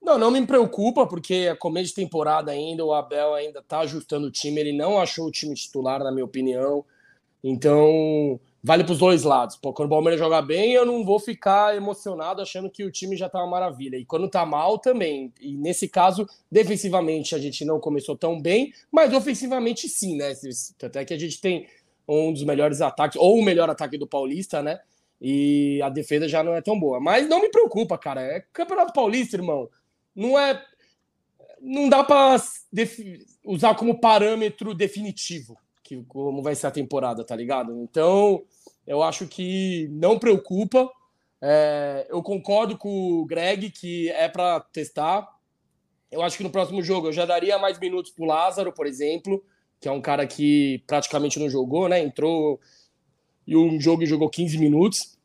Não, 0.00 0.18
não 0.18 0.30
me 0.30 0.44
preocupa, 0.46 1.06
porque 1.06 1.34
é 1.50 1.54
começo 1.54 1.90
de 1.90 1.96
temporada 1.96 2.50
ainda, 2.50 2.82
o 2.84 2.94
Abel 2.94 3.34
ainda 3.34 3.60
está 3.60 3.80
ajustando 3.80 4.26
o 4.26 4.30
time, 4.30 4.58
ele 4.58 4.72
não 4.72 4.98
achou 4.98 5.26
o 5.26 5.30
time 5.30 5.54
titular, 5.54 6.02
na 6.02 6.10
minha 6.10 6.24
opinião. 6.24 6.84
Então, 7.44 8.40
vale 8.62 8.84
para 8.84 8.92
os 8.92 8.98
dois 8.98 9.24
lados. 9.24 9.56
Pô, 9.56 9.72
quando 9.72 9.86
o 9.86 9.90
Palmeiras 9.90 10.20
jogar 10.20 10.42
bem, 10.42 10.72
eu 10.72 10.86
não 10.86 11.04
vou 11.04 11.18
ficar 11.18 11.76
emocionado 11.76 12.40
achando 12.40 12.70
que 12.70 12.84
o 12.84 12.90
time 12.90 13.16
já 13.16 13.28
tá 13.28 13.38
uma 13.38 13.48
maravilha. 13.48 13.96
E 13.96 14.04
quando 14.04 14.28
tá 14.28 14.46
mal, 14.46 14.78
também. 14.78 15.32
E 15.40 15.56
nesse 15.56 15.88
caso, 15.88 16.28
defensivamente, 16.50 17.34
a 17.34 17.38
gente 17.38 17.64
não 17.64 17.80
começou 17.80 18.16
tão 18.16 18.40
bem, 18.40 18.72
mas 18.90 19.12
ofensivamente 19.12 19.88
sim, 19.88 20.16
né? 20.16 20.32
Até 20.82 21.04
que 21.04 21.12
a 21.12 21.18
gente 21.18 21.40
tem 21.40 21.66
um 22.06 22.32
dos 22.32 22.44
melhores 22.44 22.80
ataques, 22.80 23.16
ou 23.20 23.38
o 23.38 23.44
melhor 23.44 23.68
ataque 23.68 23.98
do 23.98 24.06
Paulista, 24.06 24.62
né? 24.62 24.80
E 25.20 25.80
a 25.82 25.88
defesa 25.88 26.28
já 26.28 26.42
não 26.42 26.54
é 26.54 26.60
tão 26.60 26.78
boa. 26.78 27.00
Mas 27.00 27.28
não 27.28 27.40
me 27.40 27.48
preocupa, 27.48 27.98
cara. 27.98 28.20
É 28.22 28.44
Campeonato 28.52 28.92
Paulista, 28.92 29.36
irmão. 29.36 29.68
Não 30.14 30.38
é. 30.38 30.64
Não 31.60 31.88
dá 31.88 32.02
para 32.02 32.36
usar 33.44 33.76
como 33.76 34.00
parâmetro 34.00 34.74
definitivo 34.74 35.56
que 35.82 36.02
como 36.04 36.42
vai 36.42 36.54
ser 36.54 36.68
a 36.68 36.70
temporada, 36.70 37.24
tá 37.24 37.34
ligado? 37.34 37.76
Então, 37.82 38.44
eu 38.86 39.02
acho 39.02 39.26
que 39.26 39.88
não 39.90 40.18
preocupa. 40.18 40.88
É, 41.40 42.06
eu 42.08 42.22
concordo 42.22 42.76
com 42.76 43.20
o 43.20 43.24
Greg 43.24 43.70
que 43.70 44.08
é 44.10 44.28
para 44.28 44.60
testar. 44.60 45.28
Eu 46.10 46.22
acho 46.22 46.36
que 46.36 46.44
no 46.44 46.50
próximo 46.50 46.82
jogo 46.82 47.08
eu 47.08 47.12
já 47.12 47.24
daria 47.24 47.58
mais 47.58 47.78
minutos 47.78 48.12
pro 48.12 48.24
Lázaro, 48.24 48.72
por 48.72 48.86
exemplo, 48.86 49.44
que 49.80 49.88
é 49.88 49.92
um 49.92 50.00
cara 50.00 50.26
que 50.26 50.82
praticamente 50.86 51.38
não 51.38 51.48
jogou, 51.48 51.88
né? 51.88 52.00
Entrou 52.00 52.60
e 53.46 53.56
um 53.56 53.80
jogo 53.80 54.02
e 54.02 54.06
jogou 54.06 54.28
15 54.28 54.58
minutos. 54.58 55.18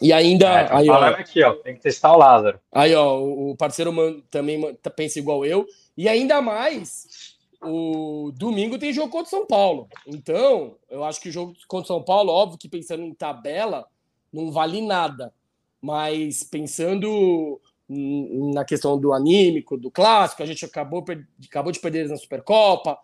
E 0.00 0.12
ainda. 0.12 0.46
É, 0.46 0.64
tá 0.64 0.78
aí, 0.78 0.88
ó, 0.88 1.04
aqui, 1.04 1.42
ó, 1.42 1.54
tem 1.54 1.74
que 1.74 1.82
testar 1.82 2.12
o 2.14 2.18
Lázaro. 2.18 2.58
Aí, 2.72 2.94
ó, 2.94 3.20
o 3.20 3.54
parceiro 3.56 4.22
também 4.30 4.74
pensa 4.96 5.18
igual 5.18 5.44
eu. 5.44 5.66
E 5.96 6.08
ainda 6.08 6.40
mais 6.40 7.29
o 7.62 8.32
domingo 8.34 8.78
tem 8.78 8.92
jogo 8.92 9.10
contra 9.10 9.30
São 9.30 9.46
Paulo. 9.46 9.88
Então, 10.06 10.76
eu 10.88 11.04
acho 11.04 11.20
que 11.20 11.28
o 11.28 11.32
jogo 11.32 11.54
contra 11.68 11.88
São 11.88 12.02
Paulo, 12.02 12.32
óbvio 12.32 12.58
que 12.58 12.68
pensando 12.68 13.02
em 13.02 13.12
tabela, 13.12 13.86
não 14.32 14.50
vale 14.50 14.80
nada. 14.80 15.32
Mas 15.80 16.42
pensando 16.42 17.60
na 17.88 18.64
questão 18.64 18.98
do 18.98 19.12
anímico, 19.12 19.76
do 19.76 19.90
clássico, 19.90 20.42
a 20.42 20.46
gente 20.46 20.64
acabou, 20.64 21.04
acabou 21.44 21.72
de 21.72 21.80
perder 21.80 22.08
na 22.08 22.16
Supercopa, 22.16 22.96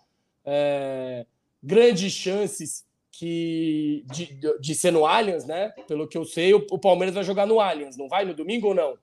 é, 0.45 1.27
grandes 1.63 2.13
chances 2.13 2.87
que 3.11 4.05
de, 4.13 4.39
de 4.61 4.75
ser 4.75 4.93
no 4.93 5.07
Allianz, 5.07 5.45
né? 5.45 5.71
Pelo 5.89 6.07
que 6.07 6.17
eu 6.17 6.25
sei, 6.25 6.55
o, 6.55 6.65
o 6.71 6.79
Palmeiras 6.79 7.15
vai 7.15 7.25
jogar 7.25 7.47
no 7.47 7.61
Allianz, 7.61 7.97
não 7.97 8.09
vai 8.09 8.25
no 8.25 8.35
domingo 8.35 8.69
ou 8.69 8.75
não? 8.75 8.97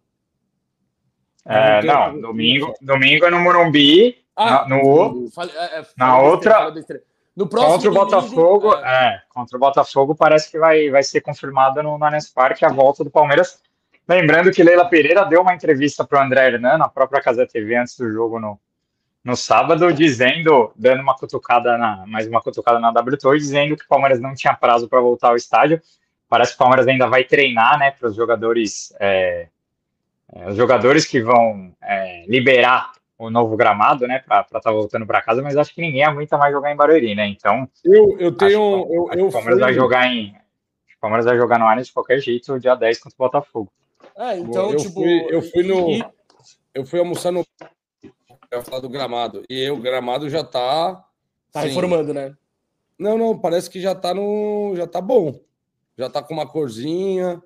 É, 1.45 1.83
não, 1.83 2.21
domingo, 2.21 2.73
domingo 2.81 3.25
é 3.25 3.29
no 3.29 3.39
Morumbi 3.39 4.22
ah, 4.35 4.65
no, 4.67 5.27
é, 5.37 5.79
é, 5.79 5.85
na 5.97 6.19
outra. 6.19 6.73
No 7.35 7.47
próximo 7.47 7.73
contra 7.73 7.89
o 7.89 7.93
Botafogo, 7.93 8.75
é. 8.75 9.07
é. 9.07 9.21
contra 9.29 9.57
o 9.57 9.59
Botafogo 9.59 10.15
parece 10.15 10.51
que 10.51 10.59
vai, 10.59 10.89
vai 10.89 11.01
ser 11.01 11.21
confirmada 11.21 11.81
no, 11.81 11.97
no 11.97 12.05
Allianz 12.05 12.29
Parque 12.29 12.63
a 12.63 12.69
volta 12.69 13.03
do 13.03 13.09
Palmeiras. 13.09 13.59
Lembrando 14.07 14.51
que 14.51 14.61
Leila 14.61 14.85
Pereira 14.85 15.25
deu 15.25 15.41
uma 15.41 15.53
entrevista 15.53 16.05
para 16.05 16.19
o 16.19 16.23
André 16.23 16.47
Hernan 16.47 16.77
na 16.77 16.89
própria 16.89 17.21
Casa 17.21 17.47
TV 17.47 17.75
antes 17.75 17.97
do 17.97 18.11
jogo 18.11 18.39
no, 18.39 18.59
no 19.23 19.35
sábado, 19.35 19.93
dizendo, 19.93 20.71
dando 20.75 21.01
uma 21.01 21.15
cutucada 21.15 21.77
na, 21.77 22.05
mais 22.05 22.27
uma 22.27 22.41
cutucada 22.41 22.79
na 22.79 22.91
W 22.91 23.17
dizendo 23.37 23.77
que 23.77 23.85
o 23.85 23.87
Palmeiras 23.87 24.19
não 24.19 24.35
tinha 24.35 24.53
prazo 24.53 24.89
para 24.89 24.99
voltar 24.99 25.29
ao 25.29 25.35
estádio. 25.35 25.81
Parece 26.27 26.51
que 26.51 26.55
o 26.55 26.59
Palmeiras 26.59 26.87
ainda 26.87 27.07
vai 27.07 27.23
treinar, 27.23 27.79
né, 27.79 27.91
para 27.91 28.09
os 28.09 28.15
jogadores, 28.15 28.93
é, 28.99 29.47
é, 30.33 30.49
os 30.49 30.57
jogadores 30.57 31.05
que 31.05 31.21
vão 31.21 31.73
é, 31.81 32.25
liberar 32.27 32.91
o 33.17 33.29
novo 33.29 33.55
gramado, 33.55 34.07
né, 34.07 34.19
para 34.19 34.41
estar 34.41 34.59
tá 34.59 34.71
voltando 34.71 35.05
para 35.05 35.21
casa, 35.21 35.41
mas 35.41 35.55
acho 35.55 35.73
que 35.73 35.81
ninguém 35.81 36.03
aguenta 36.03 36.37
mais 36.37 36.53
jogar 36.53 36.71
em 36.71 36.75
Barueri, 36.75 37.15
né? 37.15 37.27
Então, 37.27 37.67
eu, 37.83 38.17
eu 38.19 38.31
tenho. 38.31 38.87
eu, 38.89 39.09
eu 39.13 39.27
o 39.27 39.31
Palmeiras 39.31 39.59
fui... 39.59 39.59
vai 39.59 39.73
jogar 39.73 40.07
em. 40.07 40.35
O 40.97 40.99
Palmeiras 40.99 41.25
vai 41.25 41.37
jogar 41.37 41.59
no 41.59 41.65
Allianz 41.65 41.87
de 41.87 41.93
qualquer 41.93 42.19
jeito, 42.19 42.59
dia 42.59 42.75
10 42.75 42.99
contra 42.99 43.15
o 43.15 43.25
Botafogo. 43.25 43.71
É, 44.17 44.37
então, 44.37 44.71
eu 44.71 44.77
tipo. 44.77 44.93
Fui, 44.93 45.27
eu 45.29 45.41
fui 45.41 45.63
no. 45.63 46.11
Eu 46.73 46.85
fui 46.85 46.99
almoçar 46.99 47.31
no. 47.31 47.45
Eu 48.49 48.61
falar 48.63 48.81
do 48.81 48.89
gramado. 48.89 49.43
E 49.49 49.69
o 49.69 49.77
gramado 49.77 50.29
já 50.29 50.43
tá. 50.43 51.03
Tá 51.51 51.59
assim, 51.59 51.69
reformando, 51.69 52.13
né? 52.13 52.35
Não, 52.97 53.17
não, 53.17 53.37
parece 53.37 53.69
que 53.69 53.79
já 53.81 53.93
tá 53.93 54.13
no. 54.13 54.73
Já 54.75 54.87
tá 54.87 55.01
bom. 55.01 55.39
Já 55.97 56.09
tá 56.09 56.21
com 56.23 56.33
uma 56.33 56.47
corzinha. 56.47 57.41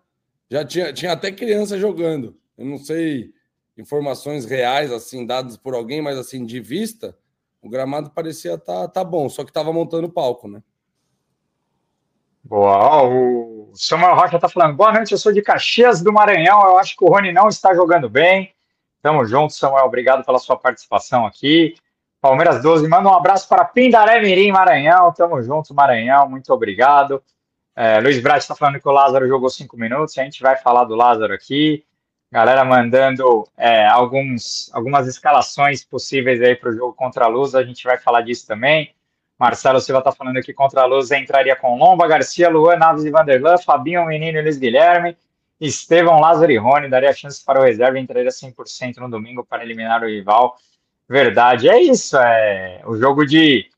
Já 0.49 0.63
tinha, 0.63 0.93
tinha 0.93 1.11
até 1.11 1.31
criança 1.31 1.77
jogando. 1.77 2.37
Eu 2.57 2.65
não 2.65 2.77
sei 2.77 3.33
informações 3.77 4.45
reais, 4.45 4.91
assim, 4.91 5.25
dadas 5.25 5.57
por 5.57 5.73
alguém, 5.73 6.01
mas 6.01 6.17
assim, 6.17 6.45
de 6.45 6.59
vista, 6.59 7.17
o 7.61 7.69
gramado 7.69 8.09
parecia 8.09 8.57
tá, 8.57 8.87
tá 8.87 9.03
bom, 9.03 9.29
só 9.29 9.43
que 9.43 9.53
tava 9.53 9.71
montando 9.71 10.07
o 10.07 10.11
palco, 10.11 10.47
né? 10.47 10.61
Boa, 12.43 13.03
o 13.03 13.73
Samuel 13.75 14.15
Rocha 14.15 14.39
tá 14.39 14.47
falando, 14.47 14.75
boa 14.75 14.93
noite, 14.93 15.11
eu 15.11 15.17
sou 15.17 15.33
de 15.33 15.41
Caxias 15.41 16.01
do 16.01 16.13
Maranhão, 16.13 16.65
eu 16.65 16.77
acho 16.77 16.95
que 16.95 17.03
o 17.03 17.09
Rony 17.09 17.33
não 17.33 17.49
está 17.49 17.73
jogando 17.73 18.09
bem. 18.09 18.53
Tamo 19.01 19.25
junto, 19.25 19.53
Samuel, 19.53 19.85
obrigado 19.85 20.25
pela 20.25 20.39
sua 20.39 20.57
participação 20.57 21.25
aqui. 21.25 21.75
Palmeiras 22.19 22.63
12, 22.63 22.87
manda 22.87 23.09
um 23.09 23.13
abraço 23.13 23.47
para 23.47 23.63
Pindaré 23.65 24.21
Mirim, 24.21 24.51
Maranhão, 24.51 25.13
tamo 25.13 25.41
junto, 25.43 25.73
Maranhão, 25.73 26.29
muito 26.29 26.51
obrigado. 26.51 27.21
É, 27.75 27.99
Luiz 27.99 28.19
Brat 28.19 28.41
está 28.41 28.55
falando 28.55 28.79
que 28.79 28.87
o 28.87 28.91
Lázaro 28.91 29.27
jogou 29.27 29.49
cinco 29.49 29.77
minutos, 29.77 30.17
a 30.17 30.23
gente 30.23 30.41
vai 30.41 30.55
falar 30.55 30.85
do 30.85 30.95
Lázaro 30.95 31.33
aqui. 31.33 31.85
Galera 32.31 32.65
mandando 32.65 33.47
é, 33.57 33.87
alguns, 33.87 34.69
algumas 34.73 35.07
escalações 35.07 35.83
possíveis 35.83 36.41
aí 36.41 36.55
para 36.55 36.69
o 36.69 36.73
jogo 36.73 36.93
contra 36.93 37.25
a 37.25 37.27
Luz, 37.27 37.55
a 37.55 37.63
gente 37.63 37.83
vai 37.85 37.97
falar 37.97 38.21
disso 38.21 38.45
também. 38.45 38.93
Marcelo 39.39 39.79
Silva 39.79 39.99
está 39.99 40.11
falando 40.11 40.41
que 40.41 40.53
contra 40.53 40.81
a 40.81 40.85
Luz 40.85 41.11
entraria 41.11 41.55
com 41.55 41.77
Lomba, 41.77 42.07
Garcia, 42.07 42.49
Luan, 42.49 42.75
Naves 42.75 43.05
e 43.05 43.11
Vanderlan, 43.11 43.57
Fabinho, 43.59 44.05
Menino 44.05 44.39
e 44.39 44.41
Luiz 44.41 44.57
Guilherme, 44.57 45.15
Estevão, 45.61 46.19
Lázaro 46.19 46.51
e 46.51 46.57
Rony, 46.57 46.89
daria 46.89 47.13
chance 47.13 47.43
para 47.43 47.59
o 47.59 47.63
reserva 47.63 47.97
e 47.97 48.01
entraria 48.01 48.29
100% 48.29 48.97
no 48.97 49.09
domingo 49.09 49.45
para 49.45 49.63
eliminar 49.63 50.03
o 50.03 50.07
rival. 50.07 50.57
Verdade, 51.07 51.69
é 51.69 51.81
isso. 51.81 52.17
É, 52.17 52.81
o 52.85 52.97
jogo 52.97 53.25
de 53.25 53.69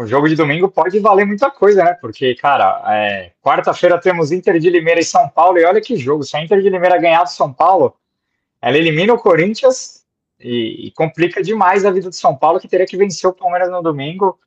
o 0.00 0.06
jogo 0.06 0.28
de 0.30 0.34
domingo 0.34 0.70
pode 0.70 0.98
valer 0.98 1.26
muita 1.26 1.50
coisa, 1.50 1.84
né? 1.84 1.92
Porque, 1.92 2.34
cara, 2.34 2.82
é, 2.86 3.32
quarta-feira 3.42 4.00
temos 4.00 4.32
Inter 4.32 4.58
de 4.58 4.70
Limeira 4.70 4.98
e 4.98 5.04
São 5.04 5.28
Paulo, 5.28 5.58
e 5.58 5.64
olha 5.64 5.80
que 5.80 5.94
jogo. 5.94 6.22
Se 6.22 6.34
a 6.38 6.42
Inter 6.42 6.62
de 6.62 6.70
Limeira 6.70 6.98
ganhar 6.98 7.22
do 7.22 7.28
São 7.28 7.52
Paulo, 7.52 7.94
ela 8.62 8.78
elimina 8.78 9.12
o 9.12 9.18
Corinthians 9.18 10.02
e, 10.38 10.86
e 10.86 10.90
complica 10.92 11.42
demais 11.42 11.84
a 11.84 11.90
vida 11.90 12.08
do 12.08 12.14
São 12.14 12.34
Paulo, 12.34 12.58
que 12.58 12.66
teria 12.66 12.86
que 12.86 12.96
vencer 12.96 13.28
o 13.28 13.34
Palmeiras 13.34 13.70
no 13.70 13.82
domingo 13.82 14.38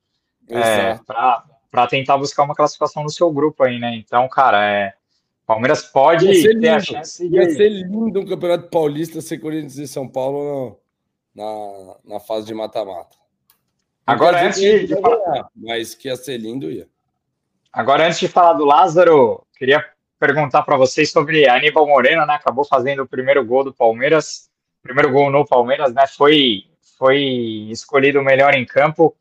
é, 0.50 1.00
para 1.06 1.88
tentar 1.88 2.18
buscar 2.18 2.42
uma 2.42 2.56
classificação 2.56 3.04
no 3.04 3.10
seu 3.12 3.32
grupo 3.32 3.64
aí, 3.64 3.78
né? 3.78 3.96
Então, 3.96 4.28
cara, 4.28 4.66
é, 4.66 4.94
Palmeiras 5.46 5.84
pode 5.84 6.26
ter 6.26 6.54
lindo. 6.54 6.68
a 6.68 6.80
chance 6.80 7.30
de. 7.30 7.36
Ia 7.36 7.52
ser 7.52 7.70
lindo 7.70 8.20
um 8.20 8.26
campeonato 8.26 8.70
paulista 8.72 9.22
ser 9.22 9.38
Corinthians 9.38 9.78
e 9.78 9.88
São 9.88 10.08
Paulo 10.08 10.80
na, 11.36 11.96
na 12.04 12.20
fase 12.20 12.48
de 12.48 12.56
mata-mata. 12.56 13.23
Agora, 14.06 14.46
antes 14.46 14.60
de, 14.60 14.88
de 14.88 15.00
falar... 15.00 15.50
Mas 15.56 15.96
que 15.96 16.08
ia 16.08 16.16
ser 16.16 16.38
lindo, 16.38 16.70
ia. 16.70 16.88
Agora, 17.72 18.06
antes 18.06 18.20
de 18.20 18.28
falar 18.28 18.54
do 18.54 18.66
Lázaro, 18.66 19.46
queria 19.58 19.84
perguntar 20.20 20.64
para 20.64 20.78
vocês 20.78 21.12
sobre 21.12 21.48
Aníbal 21.50 21.88
Moreno, 21.88 22.26
né? 22.26 22.36
Acabou 22.36 22.66
fazendo 22.66 23.04
o 23.04 23.08
primeiro 23.08 23.44
gol 23.44 23.64
do 23.64 23.74
Palmeiras, 23.74 24.50
primeiro 24.82 25.12
gol 25.12 25.32
no 25.32 25.46
Palmeiras, 25.46 25.94
né? 25.94 26.06
Foi, 26.06 26.66
foi 26.98 27.20
escolhido 27.70 28.20
o 28.20 28.24
melhor 28.24 28.54
em 28.54 28.66
campo. 28.66 29.16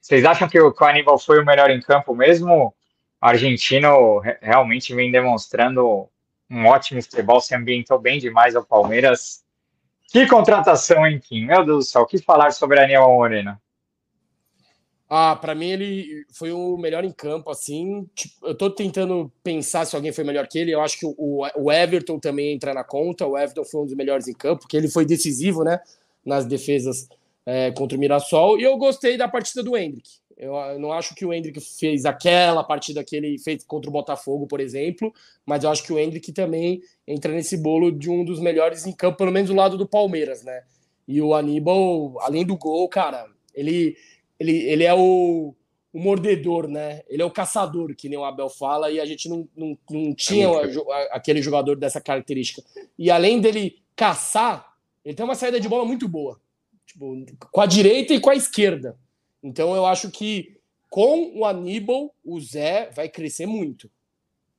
Vocês 0.00 0.24
acham 0.24 0.48
que 0.48 0.60
o, 0.60 0.72
que 0.72 0.82
o 0.82 0.86
Aníbal 0.86 1.18
foi 1.18 1.40
o 1.40 1.46
melhor 1.46 1.70
em 1.70 1.80
campo 1.80 2.14
mesmo? 2.14 2.74
O 3.22 3.26
argentino 3.26 4.20
realmente 4.42 4.94
vem 4.94 5.10
demonstrando 5.10 6.08
um 6.50 6.66
ótimo 6.66 7.02
futebol, 7.02 7.40
se 7.40 7.54
ambientou 7.54 7.98
bem 7.98 8.18
demais 8.18 8.54
ao 8.54 8.64
Palmeiras. 8.64 9.42
Que 10.08 10.26
contratação, 10.26 11.06
hein, 11.06 11.18
Kim? 11.18 11.46
Meu 11.46 11.64
Deus 11.64 11.86
do 11.86 11.90
céu, 11.90 12.02
o 12.02 12.06
que 12.06 12.18
falar 12.18 12.52
sobre 12.52 12.78
Aníbal 12.78 13.14
Moreno? 13.14 13.58
Ah, 15.16 15.36
para 15.36 15.54
mim 15.54 15.70
ele 15.70 16.26
foi 16.32 16.50
o 16.50 16.76
melhor 16.76 17.04
em 17.04 17.12
campo, 17.12 17.48
assim. 17.48 18.04
Tipo, 18.16 18.48
eu 18.48 18.54
tô 18.56 18.68
tentando 18.68 19.30
pensar 19.44 19.84
se 19.84 19.94
alguém 19.94 20.10
foi 20.10 20.24
melhor 20.24 20.48
que 20.48 20.58
ele. 20.58 20.72
Eu 20.72 20.80
acho 20.80 20.98
que 20.98 21.06
o, 21.06 21.46
o 21.54 21.70
Everton 21.70 22.18
também 22.18 22.52
entra 22.52 22.74
na 22.74 22.82
conta. 22.82 23.24
O 23.24 23.38
Everton 23.38 23.64
foi 23.64 23.82
um 23.82 23.84
dos 23.84 23.94
melhores 23.94 24.26
em 24.26 24.32
campo, 24.32 24.62
porque 24.62 24.76
ele 24.76 24.88
foi 24.88 25.06
decisivo, 25.06 25.62
né? 25.62 25.78
Nas 26.26 26.46
defesas 26.46 27.08
é, 27.46 27.70
contra 27.70 27.96
o 27.96 28.00
Mirassol. 28.00 28.58
E 28.58 28.64
eu 28.64 28.76
gostei 28.76 29.16
da 29.16 29.28
partida 29.28 29.62
do 29.62 29.76
Hendrick. 29.76 30.08
Eu, 30.36 30.80
não 30.80 30.92
acho 30.92 31.14
que 31.14 31.24
o 31.24 31.32
Hendrick 31.32 31.60
fez 31.60 32.04
aquela 32.04 32.64
partida 32.64 33.04
que 33.04 33.14
ele 33.14 33.38
fez 33.38 33.62
contra 33.62 33.88
o 33.88 33.92
Botafogo, 33.92 34.48
por 34.48 34.58
exemplo, 34.58 35.14
mas 35.46 35.62
eu 35.62 35.70
acho 35.70 35.84
que 35.84 35.92
o 35.92 35.98
Hendrick 35.98 36.32
também 36.32 36.82
entra 37.06 37.32
nesse 37.32 37.56
bolo 37.56 37.92
de 37.92 38.10
um 38.10 38.24
dos 38.24 38.40
melhores 38.40 38.84
em 38.84 38.92
campo, 38.92 39.18
pelo 39.18 39.30
menos 39.30 39.48
do 39.48 39.54
lado 39.54 39.78
do 39.78 39.86
Palmeiras, 39.86 40.42
né? 40.42 40.64
E 41.06 41.22
o 41.22 41.34
Aníbal, 41.34 42.20
além 42.20 42.44
do 42.44 42.56
gol, 42.56 42.88
cara, 42.88 43.28
ele 43.54 43.96
ele, 44.38 44.52
ele 44.52 44.84
é 44.84 44.94
o, 44.94 45.54
o 45.92 45.98
mordedor, 45.98 46.68
né? 46.68 47.02
Ele 47.08 47.22
é 47.22 47.24
o 47.24 47.30
caçador, 47.30 47.94
que 47.94 48.08
nem 48.08 48.18
o 48.18 48.24
Abel 48.24 48.48
fala, 48.48 48.90
e 48.90 49.00
a 49.00 49.06
gente 49.06 49.28
não, 49.28 49.48
não, 49.56 49.78
não 49.88 50.14
tinha 50.14 50.48
aquele 51.12 51.40
jogador 51.40 51.76
dessa 51.76 52.00
característica. 52.00 52.62
E 52.98 53.10
além 53.10 53.40
dele 53.40 53.82
caçar, 53.94 54.74
ele 55.04 55.14
tem 55.14 55.24
uma 55.24 55.34
saída 55.34 55.60
de 55.60 55.68
bola 55.68 55.84
muito 55.84 56.08
boa. 56.08 56.40
Tipo, 56.86 57.24
com 57.50 57.60
a 57.60 57.66
direita 57.66 58.12
e 58.12 58.20
com 58.20 58.30
a 58.30 58.34
esquerda. 58.34 58.98
Então 59.42 59.74
eu 59.74 59.86
acho 59.86 60.10
que 60.10 60.58
com 60.94 61.36
o 61.36 61.44
Aníbal, 61.44 62.14
o 62.24 62.40
Zé 62.40 62.88
vai 62.94 63.08
crescer 63.08 63.46
muito. 63.46 63.90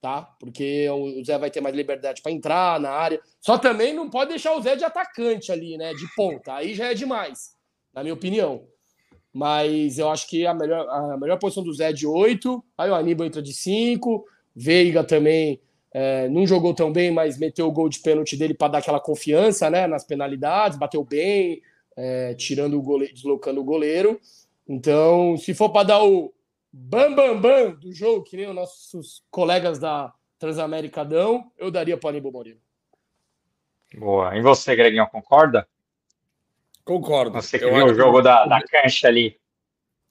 Tá? 0.02 0.22
Porque 0.40 0.88
o 0.90 1.24
Zé 1.24 1.38
vai 1.38 1.50
ter 1.50 1.62
mais 1.62 1.76
liberdade 1.76 2.22
para 2.22 2.32
entrar 2.32 2.80
na 2.80 2.92
área. 2.92 3.20
Só 3.42 3.58
também 3.58 3.94
não 3.94 4.10
pode 4.10 4.30
deixar 4.30 4.54
o 4.56 4.62
Zé 4.62 4.76
de 4.76 4.84
atacante 4.84 5.52
ali, 5.52 5.78
né? 5.78 5.94
De 5.94 6.06
ponta. 6.16 6.54
Aí 6.54 6.76
já 6.76 6.92
é 6.92 6.94
demais, 6.94 7.56
na 7.94 8.04
minha 8.04 8.14
opinião. 8.14 8.68
Mas 9.36 10.00
eu 10.00 10.10
acho 10.10 10.30
que 10.30 10.48
a 10.48 10.54
melhor, 10.54 10.88
a 10.88 11.17
melhor 11.17 11.38
posição 11.38 11.62
do 11.62 11.74
Zé 11.74 11.89
é 11.89 11.93
de 11.93 12.08
8, 12.08 12.63
aí 12.78 12.89
o 12.89 12.95
Aníbal 12.95 13.28
entra 13.28 13.41
de 13.41 13.54
5, 13.54 14.26
Veiga 14.56 15.04
também 15.04 15.60
é, 15.91 16.30
não 16.30 16.48
jogou 16.48 16.74
tão 16.74 16.89
bem, 16.89 17.12
mas 17.12 17.38
meteu 17.38 17.67
o 17.67 17.71
gol 17.71 17.89
de 17.89 18.00
pênalti 18.00 18.38
dele 18.38 18.54
para 18.54 18.69
dar 18.69 18.78
aquela 18.78 19.00
confiança 19.00 19.69
né, 19.69 19.88
nas 19.88 20.06
penalidades, 20.06 20.78
bateu 20.78 21.04
bem, 21.04 21.62
é, 21.98 22.34
tirando 22.36 22.78
o 22.78 22.82
goleiro, 22.82 23.13
deslocando 23.13 23.60
o 23.60 23.63
goleiro. 23.65 24.21
Então, 24.65 25.36
se 25.36 25.54
for 25.54 25.69
para 25.69 25.88
dar 25.88 26.02
o 26.02 26.34
bam 26.71 27.13
bam 27.13 27.41
bam 27.41 27.71
do 27.71 27.91
jogo, 27.91 28.24
que 28.24 28.38
nem 28.38 28.48
os 28.48 28.56
nossos 28.56 29.21
colegas 29.30 29.80
da 29.80 30.13
Transamérica 30.39 31.04
dão, 31.04 31.52
eu 31.58 31.69
daria 31.69 31.98
para 31.98 32.08
o 32.08 32.10
Aníbal 32.12 32.32
Moreira. 32.32 32.60
Boa. 33.98 34.38
E 34.38 34.41
você, 34.41 34.78
Greginho, 34.78 35.06
concorda? 35.08 35.67
Concordo. 36.86 37.41
Você 37.41 37.58
que 37.58 37.65
viu 37.65 37.88
o 37.88 37.95
jogo 37.95 38.21
da, 38.21 38.45
da 38.45 38.62
cancha 38.62 39.08
ali. 39.08 39.36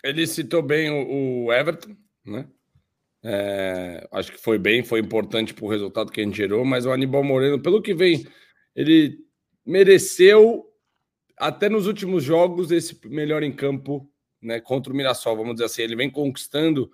Ele 0.03 0.27
citou 0.27 0.61
bem 0.61 0.91
o, 0.91 1.47
o 1.47 1.53
Everton, 1.53 1.97
né? 2.27 2.47
É, 3.23 4.07
acho 4.13 4.33
que 4.33 4.39
foi 4.39 4.59
bem, 4.59 4.83
foi 4.83 5.01
importante 5.01 5.55
para 5.55 5.65
o 5.65 5.71
resultado 5.71 6.13
que 6.13 6.21
a 6.21 6.25
gente 6.25 6.37
gerou, 6.37 6.63
mas 6.63 6.85
o 6.85 6.93
Aníbal 6.93 7.25
Moreno, 7.25 7.59
pelo 7.59 7.81
que 7.81 7.95
vem, 7.95 8.27
ele 8.77 9.17
mereceu, 9.65 10.67
até 11.39 11.71
nos 11.71 11.87
últimos 11.87 12.23
jogos, 12.23 12.71
esse 12.71 13.01
melhor 13.09 13.43
em 13.43 13.53
campo 13.53 14.07
né, 14.43 14.61
contra 14.61 14.93
o 14.93 14.97
Mirassol, 14.97 15.37
vamos 15.37 15.55
dizer 15.55 15.65
assim. 15.65 15.83
Ele 15.83 15.97
vem 15.97 16.11
conquistando, 16.11 16.91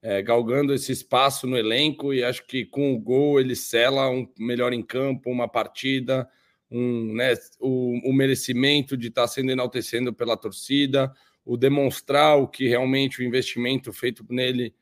é, 0.00 0.22
galgando 0.22 0.72
esse 0.72 0.92
espaço 0.92 1.46
no 1.46 1.58
elenco 1.58 2.14
e 2.14 2.24
acho 2.24 2.46
que 2.46 2.64
com 2.64 2.94
o 2.94 2.98
gol 2.98 3.38
ele 3.38 3.54
sela 3.54 4.08
um 4.08 4.26
melhor 4.38 4.72
em 4.72 4.82
campo, 4.82 5.30
uma 5.30 5.46
partida 5.46 6.26
um, 6.70 7.14
né, 7.14 7.34
o, 7.60 8.10
o 8.10 8.12
merecimento 8.12 8.96
de 8.96 9.08
estar 9.08 9.22
tá 9.22 9.28
sendo 9.28 9.50
enaltecendo 9.50 10.12
pela 10.12 10.36
torcida, 10.36 11.12
o 11.44 11.56
demonstrar 11.56 12.36
o 12.38 12.48
que 12.48 12.68
realmente 12.68 13.20
o 13.20 13.24
investimento 13.24 13.92
feito 13.92 14.24
nele 14.28 14.74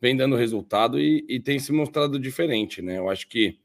vem 0.00 0.16
dando 0.16 0.36
resultado 0.36 1.00
e, 1.00 1.24
e 1.28 1.40
tem 1.40 1.58
se 1.58 1.72
mostrado 1.72 2.18
diferente, 2.18 2.82
né? 2.82 2.98
Eu 2.98 3.08
acho 3.08 3.26
que 3.26 3.58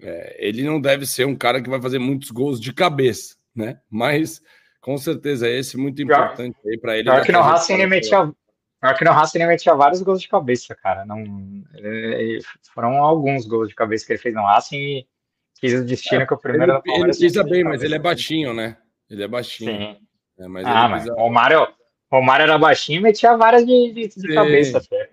é, 0.00 0.36
ele 0.38 0.62
não 0.62 0.80
deve 0.80 1.04
ser 1.06 1.26
um 1.26 1.36
cara 1.36 1.60
que 1.60 1.68
vai 1.68 1.80
fazer 1.80 1.98
muitos 1.98 2.30
gols 2.30 2.60
de 2.60 2.72
cabeça, 2.72 3.36
né? 3.54 3.80
Mas 3.90 4.40
com 4.80 4.96
certeza 4.96 5.46
é 5.46 5.58
esse 5.58 5.76
muito 5.76 6.02
importante 6.02 6.56
aí 6.66 6.78
para 6.78 6.96
ele. 6.96 7.04
Pior 7.04 7.24
que 7.24 7.32
no 7.32 7.40
Racing 7.40 7.74
ele 7.74 7.86
metia, 7.86 8.32
pior 8.80 8.96
que 8.96 9.04
no 9.04 9.12
Racing 9.12 9.38
ele 9.38 9.46
metia 9.46 9.74
vários 9.74 10.02
gols 10.02 10.20
de 10.20 10.28
cabeça, 10.28 10.74
cara. 10.74 11.04
Não, 11.04 11.22
ele, 11.74 12.40
foram 12.74 13.02
alguns 13.02 13.46
gols 13.46 13.68
de 13.68 13.74
cabeça 13.74 14.06
que 14.06 14.12
ele 14.12 14.20
fez 14.20 14.34
no 14.34 14.42
Racing 14.42 14.76
e 14.76 15.06
quis 15.62 15.74
o 15.74 15.84
destino 15.84 16.22
é, 16.22 16.26
que 16.26 16.34
o 16.34 16.36
primeiro 16.36 16.82
ele, 16.84 17.04
ele 17.04 17.16
pisa 17.16 17.44
bem, 17.44 17.62
mas 17.62 17.82
ele 17.82 17.94
é 17.94 17.98
baixinho, 17.98 18.52
né? 18.52 18.76
Ele 19.08 19.22
é 19.22 19.28
baixinho. 19.28 19.70
Sim. 19.70 19.96
É, 20.40 20.48
mas 20.48 20.66
ah, 20.66 20.88
mas 20.88 21.02
pisa... 21.04 21.14
o 21.14 21.30
Mário, 21.30 21.68
o 22.10 22.20
Mário 22.20 22.42
era 22.42 22.58
baixinho 22.58 22.98
e 22.98 23.02
metia 23.02 23.36
várias 23.36 23.64
de, 23.64 23.92
de, 23.92 24.08
de 24.08 24.34
cabeça. 24.34 24.78
Até. 24.78 25.10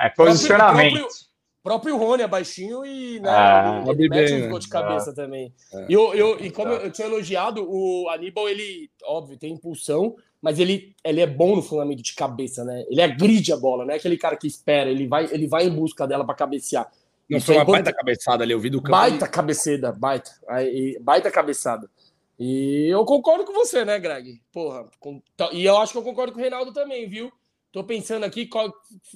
É 0.00 0.08
posicionamento. 0.08 0.96
O 0.96 0.98
próprio, 0.98 1.16
próprio 1.62 1.96
Rony 1.96 2.22
é 2.24 2.26
baixinho 2.26 2.84
e 2.84 3.20
né, 3.20 3.30
ah, 3.30 3.84
ele, 3.86 4.02
ele 4.02 4.08
mete 4.08 4.32
um 4.34 4.52
né? 4.52 4.58
de 4.58 4.68
cabeça 4.68 5.10
ah, 5.10 5.14
também. 5.14 5.54
É, 5.72 5.86
e, 5.88 5.92
eu, 5.92 6.12
eu, 6.14 6.40
e 6.44 6.50
como 6.50 6.72
eu 6.72 6.90
tinha 6.90 7.06
elogiado, 7.06 7.64
o 7.64 8.08
Aníbal, 8.08 8.48
ele, 8.48 8.90
óbvio, 9.04 9.38
tem 9.38 9.52
impulsão, 9.52 10.16
mas 10.40 10.58
ele, 10.58 10.96
ele 11.04 11.20
é 11.20 11.26
bom 11.28 11.54
no 11.54 11.62
fundamento 11.62 12.02
de 12.02 12.14
cabeça, 12.16 12.64
né? 12.64 12.84
Ele 12.90 13.00
agride 13.00 13.52
a 13.52 13.56
bola, 13.56 13.84
não 13.84 13.94
é 13.94 13.96
aquele 13.96 14.18
cara 14.18 14.36
que 14.36 14.48
espera, 14.48 14.90
ele 14.90 15.06
vai, 15.06 15.28
ele 15.30 15.46
vai 15.46 15.64
em 15.64 15.70
busca 15.70 16.08
dela 16.08 16.24
para 16.24 16.34
cabecear. 16.34 16.90
Não 17.32 17.40
foi 17.40 17.56
uma 17.56 17.64
baita 17.64 17.92
cabeçada 17.92 18.44
ali, 18.44 18.52
eu 18.52 18.60
vi 18.60 18.70
do 18.70 18.80
campo. 18.80 18.92
Baita 18.92 19.28
cabeceada, 19.28 19.92
baita. 19.92 20.30
Aí, 20.48 20.98
baita 21.00 21.30
cabeçada. 21.30 21.90
E 22.38 22.88
eu 22.88 23.04
concordo 23.04 23.44
com 23.44 23.52
você, 23.52 23.84
né, 23.84 23.98
Greg? 23.98 24.42
Porra. 24.52 24.88
Com, 24.98 25.22
e 25.52 25.64
eu 25.64 25.76
acho 25.78 25.92
que 25.92 25.98
eu 25.98 26.02
concordo 26.02 26.32
com 26.32 26.38
o 26.38 26.42
Reinaldo 26.42 26.72
também, 26.72 27.08
viu? 27.08 27.32
Tô 27.70 27.84
pensando 27.84 28.24
aqui 28.24 28.46
qual, 28.46 28.72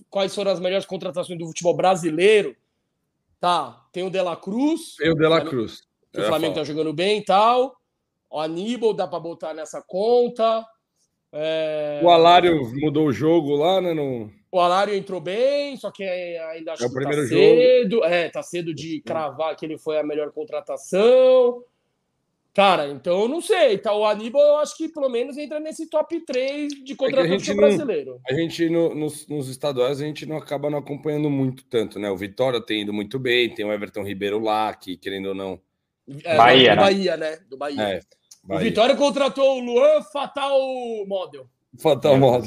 quais 0.09 0.35
foram 0.35 0.51
as 0.51 0.61
melhores 0.61 0.87
contratações 0.87 1.39
do 1.39 1.47
futebol 1.47 1.75
brasileiro. 1.75 2.57
Tá, 3.39 3.85
tem 3.93 4.03
o 4.03 4.11
De 4.11 4.21
La 4.21 4.37
Cruz. 4.37 4.97
Tem 4.97 5.11
o 5.11 5.15
De 5.15 5.27
La 5.27 5.43
Cruz. 5.43 5.83
o 6.17 6.23
Flamengo 6.23 6.55
tá 6.55 6.65
jogando 6.65 6.93
bem 6.93 7.19
e 7.19 7.25
tal. 7.25 7.77
O 8.31 8.41
Aníbal 8.41 8.95
dá 8.95 9.07
para 9.07 9.21
botar 9.21 9.53
nessa 9.53 9.83
conta. 9.83 10.65
É... 11.33 12.01
O 12.03 12.09
Alário 12.09 12.73
mudou 12.81 13.09
o 13.09 13.13
jogo 13.13 13.57
lá, 13.57 13.81
né? 13.81 13.93
No... 13.93 14.31
O 14.57 14.61
Alário 14.61 14.95
entrou 14.95 15.21
bem, 15.21 15.77
só 15.77 15.91
que 15.91 16.03
ainda 16.03 16.73
acho 16.73 16.83
é 16.85 16.87
o 16.87 16.91
que 16.91 17.03
tá 17.05 17.13
jogo. 17.13 17.27
cedo. 17.29 18.05
É, 18.05 18.29
tá 18.31 18.43
cedo 18.43 18.73
de 18.75 19.01
cravar 19.03 19.55
que 19.55 19.67
ele 19.67 19.77
foi 19.77 19.99
a 19.99 20.03
melhor 20.03 20.33
contratação. 20.33 21.63
Cara, 22.55 22.89
então 22.89 23.21
eu 23.21 23.29
não 23.29 23.43
sei. 23.43 23.77
Tá, 23.77 23.93
o 23.95 24.07
Aníbal, 24.07 24.41
eu 24.41 24.57
acho 24.57 24.75
que 24.79 24.89
pelo 24.89 25.11
menos 25.11 25.37
entra 25.37 25.61
nesse 25.61 25.91
top 25.91 26.19
3 26.25 26.73
de 26.83 26.95
contratação 26.95 27.39
gente 27.39 27.49
não- 27.51 27.57
brasileiro. 27.57 28.19
A 28.27 28.33
gente, 28.33 28.71
no- 28.71 28.95
nos, 28.95 29.29
nos 29.29 29.47
estaduais, 29.51 30.01
a 30.01 30.05
gente 30.07 30.25
não 30.25 30.39
acaba 30.39 30.71
não 30.71 30.79
acompanhando 30.79 31.29
muito 31.29 31.65
tanto, 31.67 31.99
né? 31.99 32.11
O 32.11 32.17
Vitória 32.17 32.59
tem 32.59 32.81
ido 32.81 32.95
muito 32.95 33.19
bem, 33.19 33.55
tem 33.55 33.67
o 33.67 33.71
Everton 33.73 34.03
Ribeiro 34.05 34.39
lá, 34.39 34.73
que 34.73 34.97
querendo 34.97 35.27
ou 35.29 35.35
não. 35.35 35.61
É, 36.25 36.35
Bahia, 36.35 36.71
do 36.71 36.77
né? 36.77 36.83
Bahia, 36.83 37.17
né? 37.19 37.39
Do 37.51 37.59
Bahia. 37.59 37.83
É, 37.83 38.01
o 38.43 38.49
Bahia. 38.49 38.65
Vitória 38.71 38.97
contratou 38.97 39.59
o 39.59 39.61
Luan 39.61 40.01
Fatal 40.11 40.59
Model. 41.07 41.47
Fatal 41.79 42.17
modo. 42.17 42.47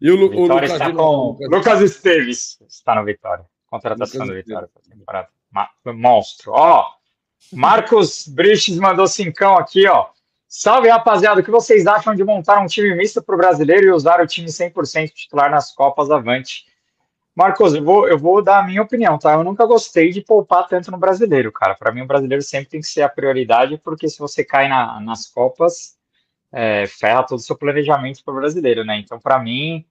E 0.00 0.10
o, 0.10 0.14
o 0.14 0.46
Lucas 0.46 0.70
está 0.72 0.92
com 0.92 0.92
Lucas- 1.30 1.48
Lucas 1.50 1.80
Esteves 1.80 2.58
está 2.68 2.94
no 2.94 3.04
Vitória. 3.04 3.44
Contratação 3.70 4.20
Lucas 4.22 4.28
do 4.28 4.34
Vitória 4.42 4.68
para 4.72 4.82
temporada. 4.96 5.28
Ma- 5.50 5.70
Monstro. 5.86 6.52
Ó, 6.52 6.84
Marcos 7.52 8.26
Briches 8.28 8.76
mandou 8.78 9.06
cincão 9.06 9.56
aqui, 9.56 9.86
ó. 9.86 10.06
Salve, 10.48 10.88
rapaziada. 10.88 11.40
O 11.40 11.44
que 11.44 11.50
vocês 11.50 11.86
acham 11.86 12.14
de 12.14 12.22
montar 12.24 12.60
um 12.60 12.66
time 12.66 12.94
misto 12.94 13.22
para 13.22 13.34
o 13.34 13.38
brasileiro 13.38 13.86
e 13.86 13.90
usar 13.90 14.20
o 14.20 14.26
time 14.26 14.48
100% 14.48 15.10
titular 15.12 15.50
nas 15.50 15.74
Copas 15.74 16.10
Avante? 16.10 16.64
Marcos, 17.34 17.74
eu 17.74 17.84
vou, 17.84 18.08
eu 18.08 18.18
vou 18.18 18.42
dar 18.42 18.60
a 18.60 18.62
minha 18.62 18.80
opinião, 18.80 19.18
tá? 19.18 19.34
Eu 19.34 19.44
nunca 19.44 19.66
gostei 19.66 20.10
de 20.10 20.22
poupar 20.22 20.66
tanto 20.68 20.90
no 20.90 20.96
brasileiro, 20.96 21.52
cara. 21.52 21.74
Para 21.74 21.92
mim, 21.92 22.00
o 22.02 22.06
brasileiro 22.06 22.42
sempre 22.42 22.68
tem 22.70 22.80
que 22.80 22.86
ser 22.86 23.02
a 23.02 23.08
prioridade, 23.08 23.76
porque 23.78 24.08
se 24.08 24.18
você 24.18 24.42
cai 24.42 24.68
na- 24.68 24.98
nas 25.00 25.26
Copas, 25.26 25.95
é, 26.52 26.86
ferra 26.86 27.24
todo 27.24 27.38
o 27.38 27.42
seu 27.42 27.56
planejamento 27.56 28.24
para 28.24 28.32
o 28.32 28.36
brasileiro, 28.36 28.84
né? 28.84 28.98
Então, 28.98 29.18
para 29.18 29.38
mim, 29.38 29.84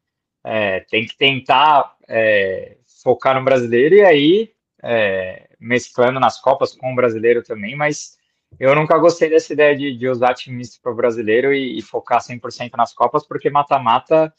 é, 0.44 0.82
tem 0.82 1.06
que 1.06 1.18
tentar 1.18 1.96
é, 2.08 2.78
focar 3.04 3.36
no 3.36 3.44
brasileiro 3.44 3.96
e 3.96 4.02
aí 4.04 4.52
é, 4.82 5.50
mesclando 5.60 6.20
nas 6.20 6.40
Copas 6.40 6.76
com 6.76 6.94
o 6.94 6.96
brasileiro 6.96 7.44
também, 7.44 7.76
mas 7.76 8.18
eu 8.60 8.76
nunca 8.76 8.98
gostei 8.98 9.30
dessa 9.30 9.52
ideia 9.52 9.76
de, 9.76 9.98
de 9.98 10.08
usar 10.08 10.34
time 10.34 10.58
misto 10.58 10.80
para 10.82 10.92
o 10.92 10.96
brasileiro 10.96 11.54
e, 11.54 11.78
e 11.78 11.82
focar 11.82 12.22
100% 12.22 12.72
nas 12.78 12.94
Copas, 12.94 13.26
porque 13.26 13.50
mata-mata 13.50 14.34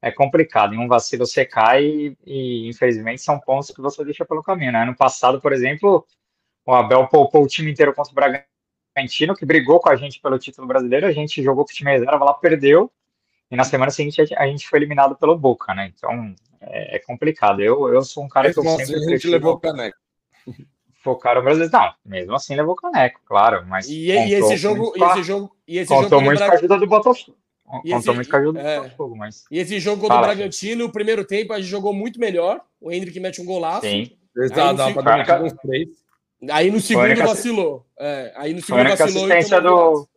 é 0.00 0.10
complicado. 0.10 0.74
Em 0.74 0.78
um 0.78 0.88
vacilo 0.88 1.26
você 1.26 1.44
cai 1.44 1.84
e, 1.84 2.16
e, 2.26 2.68
infelizmente, 2.68 3.22
são 3.22 3.38
pontos 3.38 3.70
que 3.70 3.80
você 3.80 4.04
deixa 4.04 4.24
pelo 4.24 4.42
caminho, 4.42 4.72
né? 4.72 4.82
Ano 4.82 4.96
passado, 4.96 5.40
por 5.40 5.52
exemplo, 5.52 6.04
o 6.66 6.74
Abel 6.74 7.06
poupou 7.06 7.44
o 7.44 7.46
time 7.46 7.70
inteiro 7.70 7.94
contra 7.94 8.10
o 8.10 8.14
Bragantino, 8.14 8.51
que 9.36 9.46
brigou 9.46 9.80
com 9.80 9.88
a 9.90 9.96
gente 9.96 10.20
pelo 10.20 10.38
título 10.38 10.66
brasileiro, 10.66 11.06
a 11.06 11.12
gente 11.12 11.42
jogou 11.42 11.64
com 11.64 11.70
o 11.70 11.74
time 11.74 11.90
reserva 11.92 12.24
lá, 12.24 12.34
perdeu, 12.34 12.90
e 13.50 13.56
na 13.56 13.64
semana 13.64 13.90
seguinte 13.90 14.20
a 14.36 14.46
gente 14.46 14.68
foi 14.68 14.78
eliminado 14.78 15.14
pelo 15.16 15.36
Boca, 15.38 15.74
né? 15.74 15.92
Então 15.96 16.34
é, 16.60 16.96
é 16.96 16.98
complicado. 16.98 17.60
Eu, 17.60 17.88
eu 17.92 18.02
sou 18.02 18.24
um 18.24 18.28
cara 18.28 18.52
que 18.52 18.58
eu 18.58 18.62
Mesmo 18.64 18.78
sempre 18.78 18.96
assim, 18.96 19.06
a 19.06 19.16
gente 19.16 19.28
levou 19.28 19.58
caneco. 19.58 19.98
focar 21.02 21.34
no 21.36 21.42
brasileiro. 21.42 21.72
Não, 21.72 21.92
mesmo 22.04 22.34
assim 22.34 22.54
levou 22.54 22.74
caneco, 22.74 23.20
claro. 23.24 23.64
Mas 23.66 23.88
E, 23.88 24.06
e 24.10 24.34
esse 24.34 24.56
jogo, 24.56 24.92
e 24.96 25.02
esse 25.02 25.22
jogo, 25.22 25.56
e 25.66 25.78
esse 25.78 25.88
contou 25.88 26.08
jogo 26.08 26.20
do 26.22 26.24
muito 26.24 26.38
com 26.38 26.44
a 26.50 26.54
ajuda 26.54 26.78
do 26.78 26.86
Botafogo. 26.86 27.36
E 27.84 27.90
Contou 27.90 27.98
esse- 27.98 28.12
muito 28.12 28.30
com 28.30 28.36
a 28.36 28.38
ajuda 28.38 28.60
do 28.62 28.66
é. 28.68 28.76
Botafogo, 28.80 29.16
mas 29.16 29.44
E 29.50 29.58
esse 29.58 29.80
jogo 29.80 30.04
o 30.04 30.08
Fala, 30.08 30.22
Bragantino, 30.26 30.84
o 30.84 30.92
primeiro 30.92 31.24
tempo 31.24 31.52
a 31.54 31.58
gente 31.58 31.68
jogou 31.70 31.92
muito 31.94 32.20
melhor. 32.20 32.60
O 32.80 32.92
Hendrick 32.92 33.18
mete 33.18 33.40
um 33.40 33.44
golaço. 33.46 33.86
sim. 33.86 34.10
Exato, 34.34 34.76
dá 34.78 34.90
pra 34.92 35.02
Caraca. 35.02 35.42
uns 35.42 35.52
três. 35.54 35.88
Aí 36.50 36.70
no 36.70 36.80
segundo 36.80 37.04
única- 37.04 37.26
vacilou. 37.26 37.86
É, 37.98 38.32
aí 38.36 38.54
no 38.54 38.62
Foi 38.62 38.80
a 38.80 38.84
segundo 38.84 38.90
única 38.90 39.04
vacilou 39.04 39.24
assistência 39.24 39.60
do. 39.60 40.08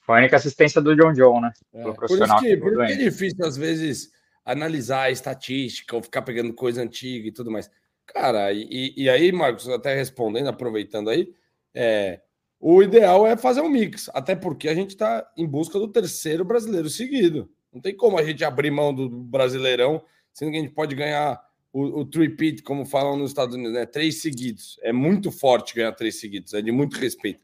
Foi 0.00 0.16
a 0.16 0.18
única 0.18 0.36
assistência 0.36 0.80
do 0.80 0.96
John 0.96 1.12
John, 1.12 1.40
né? 1.40 1.52
É. 1.72 1.82
Por 1.92 2.04
isso, 2.04 2.36
que, 2.40 2.56
por 2.56 2.86
que 2.86 2.92
é 2.92 2.96
difícil, 2.96 3.44
às 3.46 3.56
vezes, 3.56 4.10
analisar 4.44 5.02
a 5.02 5.10
estatística 5.10 5.94
ou 5.94 6.02
ficar 6.02 6.22
pegando 6.22 6.52
coisa 6.52 6.82
antiga 6.82 7.28
e 7.28 7.32
tudo 7.32 7.50
mais. 7.50 7.70
Cara, 8.06 8.52
e, 8.52 8.92
e 8.96 9.08
aí, 9.08 9.30
Marcos, 9.30 9.68
até 9.68 9.94
respondendo, 9.94 10.48
aproveitando 10.48 11.08
aí, 11.08 11.32
é, 11.72 12.20
o 12.58 12.82
ideal 12.82 13.26
é 13.26 13.36
fazer 13.36 13.60
um 13.60 13.68
mix, 13.68 14.10
até 14.12 14.34
porque 14.34 14.68
a 14.68 14.74
gente 14.74 14.90
está 14.90 15.24
em 15.36 15.46
busca 15.46 15.78
do 15.78 15.88
terceiro 15.88 16.44
brasileiro 16.44 16.88
seguido. 16.90 17.48
Não 17.72 17.80
tem 17.80 17.96
como 17.96 18.18
a 18.18 18.22
gente 18.22 18.44
abrir 18.44 18.70
mão 18.70 18.92
do 18.92 19.08
Brasileirão, 19.08 20.02
sendo 20.32 20.50
que 20.50 20.58
a 20.58 20.60
gente 20.60 20.74
pode 20.74 20.94
ganhar 20.94 21.40
o, 21.72 22.00
o 22.00 22.04
three-peat, 22.04 22.62
como 22.62 22.84
falam 22.84 23.16
nos 23.16 23.30
Estados 23.30 23.54
Unidos, 23.54 23.72
né? 23.72 23.86
Três 23.86 24.20
seguidos. 24.20 24.78
É 24.82 24.92
muito 24.92 25.30
forte 25.30 25.74
ganhar 25.74 25.92
três 25.92 26.20
seguidos, 26.20 26.52
é 26.52 26.60
de 26.60 26.70
muito 26.70 26.98
respeito. 26.98 27.40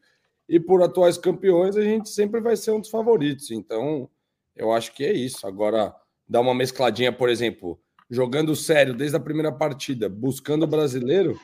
E 0.49 0.61
por 0.61 0.83
atuais 0.83 1.17
campeões, 1.17 1.77
a 1.77 1.83
gente 1.83 2.09
sempre 2.09 2.41
vai 2.41 2.57
ser 2.57 2.73
um 2.73 2.81
dos 2.81 2.91
favoritos. 2.91 3.51
Então, 3.51 4.09
eu 4.55 4.73
acho 4.73 4.95
que 4.95 5.05
é 5.05 5.13
isso. 5.13 5.47
Agora, 5.47 5.95
dar 6.29 6.41
uma 6.41 6.55
mescladinha, 6.55 7.13
por 7.13 7.29
exemplo, 7.29 7.81
jogando 8.11 8.55
sério 8.55 8.95
desde 8.95 9.17
a 9.17 9.21
primeira 9.21 9.53
partida, 9.53 10.09
buscando 10.09 10.65
o 10.65 10.67
brasileiro, 10.69 11.39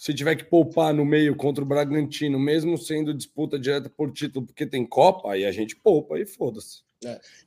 se 0.00 0.14
tiver 0.14 0.34
que 0.34 0.44
poupar 0.44 0.94
no 0.94 1.04
meio 1.04 1.36
contra 1.36 1.62
o 1.62 1.66
Bragantino, 1.66 2.38
mesmo 2.38 2.78
sendo 2.78 3.12
disputa 3.12 3.58
direta 3.58 3.90
por 3.94 4.10
título, 4.10 4.46
porque 4.46 4.64
tem 4.64 4.86
Copa, 4.86 5.32
aí 5.32 5.44
a 5.44 5.52
gente 5.52 5.76
poupa 5.76 6.18
e 6.18 6.24
foda-se. 6.24 6.78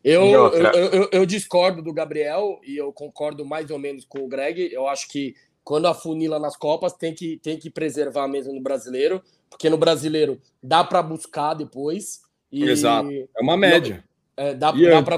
Eu, 0.03 0.23
E 0.25 0.31
eu, 0.31 0.47
eu, 0.53 0.71
eu- 0.91 1.09
eu 1.11 1.25
discordo 1.25 1.81
do 1.81 1.91
Gabriel 1.91 2.59
e 2.63 2.77
eu 2.77 2.93
concordo 2.93 3.43
mais 3.43 3.71
ou 3.71 3.79
menos 3.79 4.05
com 4.05 4.19
o 4.19 4.27
Greg. 4.27 4.71
Eu 4.71 4.87
acho 4.87 5.07
que 5.09 5.33
quando 5.63 5.87
afunila 5.87 6.37
nas 6.37 6.55
Copas 6.55 6.93
tem 6.93 7.11
que, 7.15 7.37
tem 7.37 7.57
que 7.57 7.71
preservar 7.71 8.27
mesmo 8.27 8.53
no 8.53 8.61
brasileiro, 8.61 9.19
porque 9.49 9.67
no 9.67 9.77
brasileiro 9.77 10.39
dá 10.61 10.83
para 10.83 11.01
buscar 11.01 11.55
depois. 11.55 12.21
E, 12.51 12.63
Exato. 12.65 13.09
É 13.11 13.41
uma 13.41 13.57
média. 13.57 14.03
é, 14.37 14.53
dá, 14.53 14.71
dá 14.71 15.01
para 15.01 15.17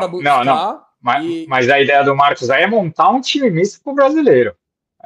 não, 0.00 0.10
buscar. 0.10 0.44
não. 0.44 0.82
Mas, 1.00 1.24
E- 1.24 1.46
mas 1.48 1.70
a 1.70 1.80
ideia 1.80 2.02
do 2.04 2.14
Marcos 2.14 2.50
aí 2.50 2.64
é 2.64 2.66
montar 2.66 3.08
um 3.10 3.22
time 3.22 3.48
misto 3.50 3.82
pro 3.82 3.94
brasileiro. 3.94 4.54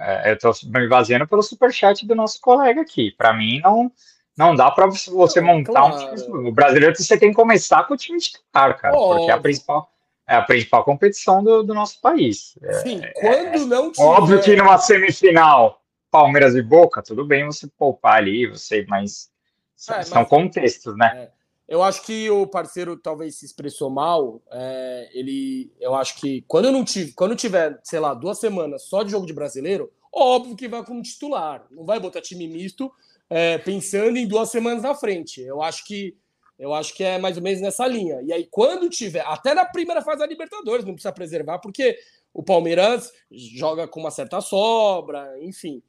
É, 0.04 0.30
eu 0.30 0.34
estou 0.34 0.52
me 0.64 0.88
baseando 0.88 1.26
pelo 1.28 1.42
superchat 1.42 2.04
do 2.06 2.14
nosso 2.14 2.40
colega 2.40 2.80
aqui. 2.80 3.12
Para 3.12 3.32
mim, 3.32 3.60
não, 3.60 3.90
não 4.36 4.54
dá 4.54 4.70
para 4.70 4.86
você 4.86 5.40
Não, 5.40 5.46
montar 5.46 5.84
um 5.84 5.90
claro. 5.90 5.98
time. 5.98 6.12
misto. 6.12 6.34
O 6.34 6.52
brasileiro 6.52 6.96
você 6.96 7.16
tem 7.18 7.30
que 7.30 7.36
começar 7.36 7.84
com 7.84 7.94
o 7.94 7.96
time 7.96 8.18
titular, 8.18 8.76
cara, 8.78 8.96
porque 8.96 9.30
é 9.30 9.32
a 9.32 9.36
Óbvio. 9.36 9.42
principal, 9.42 9.92
é 10.26 10.34
a 10.36 10.42
principal 10.42 10.84
competição 10.84 11.42
do, 11.44 11.62
do 11.62 11.72
nosso 11.74 12.00
país. 12.00 12.58
É, 12.62 12.72
Sim, 12.72 13.00
quando 13.14 13.66
não 13.66 13.92
tiver. 13.92 14.04
óbvio 14.04 14.42
que 14.42 14.56
numa 14.56 14.78
semifinal, 14.78 15.80
Palmeiras 16.10 16.54
e 16.54 16.62
Boca, 16.62 17.02
tudo 17.02 17.24
bem 17.24 17.44
você 17.46 17.66
poupar 17.78 18.16
ali, 18.16 18.46
você, 18.46 18.84
mas 18.88 19.30
são, 19.76 19.96
É, 19.96 20.02
são 20.02 20.20
mas- 20.22 20.28
contextos, 20.28 20.96
né? 20.96 21.28
Eu 21.72 21.82
acho 21.82 22.02
que 22.02 22.28
o 22.28 22.46
parceiro 22.46 22.98
talvez 22.98 23.36
se 23.36 23.46
expressou 23.46 23.88
mal. 23.88 24.42
é, 24.50 25.08
ele, 25.14 25.72
eu 25.80 25.94
acho 25.94 26.16
que 26.16 26.42
quando 26.42 26.66
eu 26.66 26.72
não 26.72 26.84
tive, 26.84 27.12
quando 27.12 27.34
tiver, 27.34 27.80
sei 27.82 27.98
lá, 27.98 28.12
duas 28.12 28.38
semanas 28.38 28.82
só 28.82 29.02
de 29.02 29.10
jogo 29.10 29.24
de 29.24 29.32
brasileiro, 29.32 29.90
óbvio 30.12 30.54
que 30.54 30.68
vai 30.68 30.84
como 30.84 31.00
titular. 31.00 31.66
Não 31.70 31.86
vai 31.86 31.98
botar 31.98 32.20
time 32.20 32.46
misto 32.46 32.92
é, 33.30 33.56
pensando 33.56 34.18
em 34.18 34.28
duas 34.28 34.50
semanas 34.50 34.82
na 34.82 34.94
frente. 34.94 35.40
Eu 35.40 35.62
acho 35.62 35.86
que 35.86 36.14
eu 36.58 36.74
acho 36.74 36.94
que 36.94 37.02
é 37.02 37.18
mais 37.18 37.38
ou 37.38 37.42
menos 37.42 37.62
nessa 37.62 37.86
linha. 37.86 38.20
E 38.20 38.34
aí, 38.34 38.46
quando 38.50 38.90
tiver, 38.90 39.24
até 39.26 39.54
na 39.54 39.64
primeira 39.64 40.02
fase 40.02 40.18
da 40.18 40.26
Libertadores, 40.26 40.84
não 40.84 40.92
precisa 40.92 41.10
preservar, 41.10 41.58
porque 41.58 41.98
o 42.34 42.42
Palmeiras 42.42 43.10
joga 43.30 43.88
com 43.88 43.98
uma 43.98 44.10
certa 44.10 44.42
sobra, 44.42 45.26
enfim. 45.40 45.82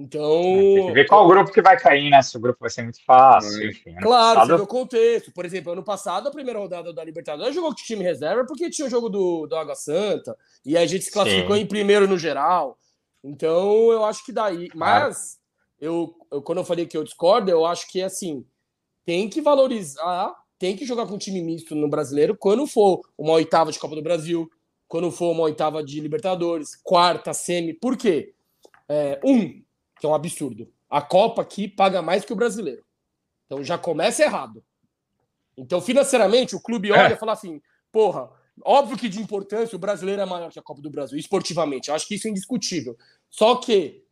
Então. 0.00 0.42
Tem 0.42 0.86
que 0.86 0.92
ver 0.92 1.06
qual 1.08 1.26
grupo 1.26 1.50
que 1.50 1.60
vai 1.60 1.76
cair, 1.78 2.08
né? 2.08 2.22
Se 2.22 2.36
o 2.36 2.40
grupo 2.40 2.58
vai 2.60 2.70
ser 2.70 2.82
muito 2.82 3.04
fácil, 3.04 3.62
É. 3.62 3.66
enfim. 3.66 3.94
Claro, 3.96 4.34
passado- 4.36 4.50
você 4.50 4.56
vê 4.56 4.62
o 4.62 4.66
contexto. 4.66 5.32
Por 5.32 5.44
exemplo, 5.44 5.72
ano 5.72 5.82
passado, 5.82 6.28
a 6.28 6.30
primeira 6.30 6.58
rodada 6.60 6.92
da 6.92 7.02
Libertadores 7.02 7.52
jogou 7.54 7.70
com 7.70 7.76
time 7.76 8.04
reserva 8.04 8.44
porque 8.46 8.70
tinha 8.70 8.86
o 8.86 8.90
jogo 8.90 9.08
do, 9.08 9.46
do 9.48 9.56
Água 9.56 9.74
Santa. 9.74 10.36
E 10.64 10.76
aí 10.76 10.84
a 10.84 10.86
gente 10.86 11.04
se 11.04 11.10
classificou 11.10 11.56
Sim. 11.56 11.62
em 11.62 11.66
primeiro 11.66 12.06
no 12.06 12.16
geral. 12.16 12.78
Então, 13.24 13.90
eu 13.90 14.04
acho 14.04 14.24
que 14.24 14.30
daí. 14.32 14.68
Claro. 14.68 15.06
Mas, 15.06 15.38
eu, 15.80 16.14
eu- 16.30 16.42
quando 16.42 16.58
eu 16.58 16.64
falei 16.64 16.86
que 16.86 16.96
eu 16.96 17.02
discordo, 17.02 17.50
eu 17.50 17.66
acho 17.66 17.90
que 17.90 18.00
assim, 18.00 18.44
tem 19.04 19.28
que 19.28 19.40
valorizar, 19.42 20.32
tem 20.60 20.76
que 20.76 20.84
jogar 20.86 21.06
com 21.06 21.18
time 21.18 21.42
misto 21.42 21.74
no 21.74 21.88
brasileiro 21.88 22.36
quando 22.36 22.66
for 22.68 23.00
uma 23.18 23.32
oitava 23.32 23.72
de 23.72 23.78
Copa 23.80 23.96
do 23.96 24.02
Brasil, 24.02 24.48
quando 24.86 25.10
for 25.10 25.32
uma 25.32 25.42
oitava 25.42 25.82
de 25.82 26.00
Libertadores, 26.00 26.76
quarta, 26.84 27.32
semi. 27.34 27.74
Por 27.74 27.96
quê? 27.96 28.32
É, 28.88 29.20
um, 29.24 29.60
que 29.98 30.06
é 30.06 30.08
um 30.08 30.14
absurdo. 30.14 30.70
A 30.88 31.02
Copa 31.02 31.42
aqui 31.42 31.68
paga 31.68 32.00
mais 32.00 32.24
que 32.24 32.32
o 32.32 32.36
brasileiro. 32.36 32.84
Então 33.46 33.62
já 33.64 33.76
começa 33.78 34.22
errado. 34.22 34.62
Então, 35.56 35.80
financeiramente, 35.80 36.54
o 36.54 36.60
clube 36.60 36.92
olha 36.92 37.08
É. 37.08 37.12
e 37.12 37.16
fala 37.16 37.32
assim: 37.32 37.60
porra, 37.90 38.30
óbvio 38.64 38.96
que 38.96 39.08
de 39.08 39.20
importância 39.20 39.74
o 39.74 39.78
brasileiro 39.78 40.22
é 40.22 40.24
maior 40.24 40.50
que 40.52 40.58
a 40.58 40.62
Copa 40.62 40.80
do 40.80 40.90
Brasil, 40.90 41.18
esportivamente. 41.18 41.88
Eu 41.88 41.94
acho 41.94 42.06
que 42.06 42.14
isso 42.14 42.28
é 42.28 42.30
indiscutível. 42.30 42.96
Só 43.28 43.56
que 43.56 44.04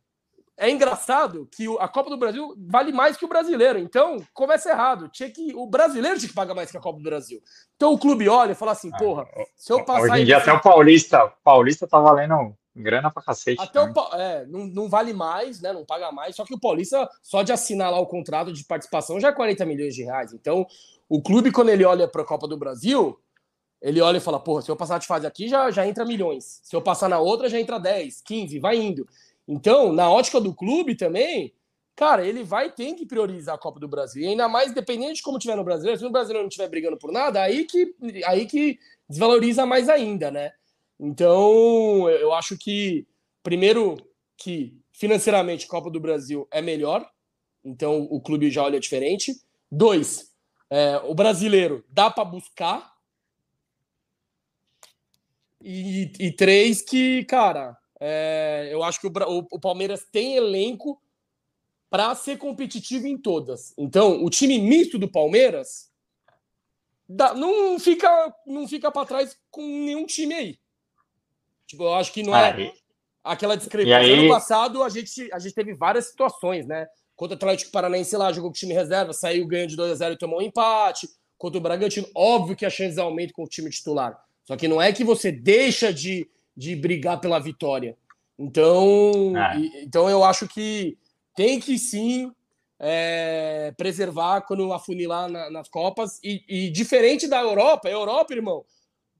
é 0.57 0.69
engraçado 0.69 1.47
que 1.55 1.65
a 1.79 1.87
Copa 1.87 2.09
do 2.09 2.17
Brasil 2.17 2.55
vale 2.57 2.91
mais 2.91 3.15
que 3.15 3.23
o 3.23 3.27
brasileiro. 3.27 3.77
Então, 3.79 4.17
começa 4.33 4.69
errado. 4.69 5.07
Tinha 5.07 5.29
que, 5.29 5.53
o 5.55 5.67
brasileiro 5.67 6.17
tinha 6.17 6.29
que 6.29 6.35
pagar 6.35 6.55
mais 6.55 6.71
que 6.71 6.77
a 6.77 6.81
Copa 6.81 6.97
do 6.97 7.03
Brasil. 7.03 7.39
Então 7.75 7.93
o 7.93 7.99
clube 7.99 8.27
olha 8.27 8.51
e 8.51 8.55
fala 8.55 8.71
assim: 8.71 8.91
porra, 8.91 9.25
se 9.55 9.71
eu 9.71 9.85
passar. 9.85 10.01
Hoje 10.01 10.21
em 10.21 10.25
dia 10.25 10.37
até 10.37 10.51
o 10.51 10.59
Paulista, 10.59 11.23
o 11.23 11.31
Paulista 11.43 11.87
tá 11.87 11.99
valendo 11.99 12.55
grana 12.77 13.11
pra 13.11 13.23
cacete. 13.23 13.61
Até 13.61 13.81
o 13.81 13.87
né? 13.87 13.93
É, 14.13 14.45
não, 14.45 14.65
não 14.65 14.89
vale 14.89 15.13
mais, 15.13 15.59
né? 15.61 15.73
Não 15.73 15.85
paga 15.85 16.11
mais. 16.11 16.35
Só 16.35 16.45
que 16.45 16.53
o 16.53 16.59
Paulista, 16.59 17.09
só 17.21 17.43
de 17.43 17.51
assinar 17.51 17.91
lá 17.91 17.99
o 17.99 18.05
contrato 18.05 18.53
de 18.53 18.63
participação, 18.63 19.19
já 19.19 19.29
é 19.29 19.31
40 19.31 19.65
milhões 19.65 19.95
de 19.95 20.03
reais. 20.03 20.33
Então, 20.33 20.65
o 21.09 21.21
clube, 21.21 21.51
quando 21.51 21.69
ele 21.69 21.83
olha 21.85 22.07
para 22.07 22.21
a 22.21 22.25
Copa 22.25 22.47
do 22.47 22.57
Brasil, 22.57 23.19
Ele 23.81 24.01
olha 24.01 24.17
e 24.17 24.21
fala: 24.21 24.39
porra, 24.39 24.61
se 24.61 24.71
eu 24.71 24.75
passar 24.75 24.97
de 24.99 25.07
fase 25.07 25.27
aqui, 25.27 25.47
já, 25.47 25.69
já 25.71 25.85
entra 25.85 26.05
milhões. 26.05 26.59
Se 26.63 26.75
eu 26.75 26.81
passar 26.81 27.07
na 27.09 27.19
outra, 27.19 27.49
já 27.49 27.59
entra 27.59 27.79
10, 27.79 28.21
15, 28.21 28.59
vai 28.59 28.77
indo. 28.77 29.07
Então, 29.47 29.93
na 29.93 30.09
ótica 30.09 30.41
do 30.41 30.53
clube 30.53 30.95
também, 30.95 31.53
cara, 31.95 32.25
ele 32.25 32.43
vai 32.43 32.71
ter 32.71 32.93
que 32.95 33.05
priorizar 33.05 33.55
a 33.55 33.57
Copa 33.57 33.79
do 33.79 33.87
Brasil. 33.87 34.23
E 34.23 34.27
ainda 34.27 34.49
mais, 34.49 34.73
dependendo 34.73 35.13
de 35.13 35.21
como 35.21 35.39
tiver 35.39 35.55
no 35.55 35.63
Brasileiro, 35.63 35.99
se 35.99 36.05
o 36.05 36.09
brasileiro 36.09 36.43
não 36.43 36.49
estiver 36.49 36.67
brigando 36.67 36.97
por 36.97 37.11
nada, 37.11 37.41
aí 37.41 37.65
que, 37.65 37.95
aí 38.25 38.45
que 38.45 38.79
desvaloriza 39.09 39.65
mais 39.65 39.89
ainda, 39.89 40.29
né? 40.29 40.53
Então, 40.99 42.09
eu 42.09 42.33
acho 42.33 42.57
que, 42.57 43.07
primeiro, 43.43 43.97
que 44.35 44.79
financeiramente 44.91 45.67
Copa 45.67 45.89
do 45.89 45.99
Brasil 45.99 46.47
é 46.51 46.61
melhor, 46.61 47.07
então 47.63 48.07
o 48.09 48.19
clube 48.19 48.49
já 48.49 48.63
olha 48.63 48.79
diferente. 48.79 49.33
Dois, 49.71 50.33
é, 50.69 50.97
o 51.03 51.13
brasileiro 51.13 51.85
dá 51.89 52.09
para 52.09 52.25
buscar. 52.25 52.95
E, 55.61 56.11
e, 56.19 56.31
três, 56.31 56.81
que, 56.81 57.25
cara, 57.25 57.77
é, 57.99 58.69
eu 58.71 58.83
acho 58.83 58.99
que 59.01 59.07
o, 59.07 59.11
o, 59.11 59.47
o 59.51 59.59
Palmeiras 59.59 60.05
tem 60.11 60.35
elenco 60.35 61.01
para 61.89 62.13
ser 62.15 62.37
competitivo 62.37 63.07
em 63.07 63.17
todas. 63.17 63.73
Então, 63.77 64.23
o 64.23 64.29
time 64.29 64.59
misto 64.59 64.97
do 64.97 65.09
Palmeiras 65.09 65.91
dá, 67.07 67.33
não 67.33 67.79
fica, 67.79 68.35
não 68.45 68.67
fica 68.67 68.91
para 68.91 69.07
trás 69.07 69.37
com 69.49 69.61
nenhum 69.61 70.05
time 70.05 70.33
aí. 70.33 70.59
Tipo, 71.67 71.83
eu 71.83 71.93
acho 71.95 72.11
que 72.13 72.23
não 72.23 72.35
é 72.35 72.51
aí, 72.51 72.73
aquela 73.23 73.55
discrepância. 73.55 73.97
Aí... 73.97 74.13
Ano 74.13 74.29
passado, 74.29 74.81
a 74.81 74.89
gente, 74.89 75.29
a 75.31 75.39
gente 75.39 75.53
teve 75.53 75.73
várias 75.73 76.07
situações, 76.07 76.65
né? 76.65 76.87
Contra 77.15 77.35
o 77.35 77.37
Atlético 77.37 77.71
Paranaense 77.71 78.15
lá, 78.15 78.31
jogou 78.31 78.49
com 78.49 78.55
o 78.55 78.59
time 78.59 78.73
reserva, 78.73 79.11
saiu 79.11 79.45
ganhando 79.47 79.69
de 79.69 79.75
2 79.75 79.91
a 79.91 79.95
0 79.95 80.13
e 80.13 80.17
tomou 80.17 80.39
um 80.39 80.43
empate. 80.43 81.07
Contra 81.37 81.57
o 81.57 81.61
Bragantino, 81.61 82.07
óbvio 82.15 82.55
que 82.55 82.65
a 82.65 82.69
chance 82.69 82.99
aumenta 82.99 83.33
com 83.33 83.43
o 83.43 83.47
time 83.47 83.69
titular. 83.69 84.17
Só 84.43 84.55
que 84.55 84.67
não 84.67 84.81
é 84.81 84.93
que 84.93 85.03
você 85.03 85.31
deixa 85.31 85.93
de, 85.93 86.27
de 86.55 86.75
brigar 86.75 87.19
pela 87.19 87.39
vitória. 87.39 87.97
Então, 88.39 89.33
é. 89.35 89.57
e, 89.57 89.83
então 89.83 90.09
eu 90.09 90.23
acho 90.23 90.47
que 90.47 90.97
tem 91.35 91.59
que 91.59 91.77
sim 91.77 92.31
é, 92.79 93.73
preservar 93.75 94.41
quando 94.41 94.71
afunilar 94.71 95.29
na, 95.29 95.49
nas 95.49 95.67
Copas. 95.67 96.19
E, 96.23 96.43
e, 96.47 96.69
diferente 96.69 97.27
da 97.27 97.41
Europa, 97.41 97.87
a 97.87 97.91
Europa, 97.91 98.33
irmão, 98.33 98.63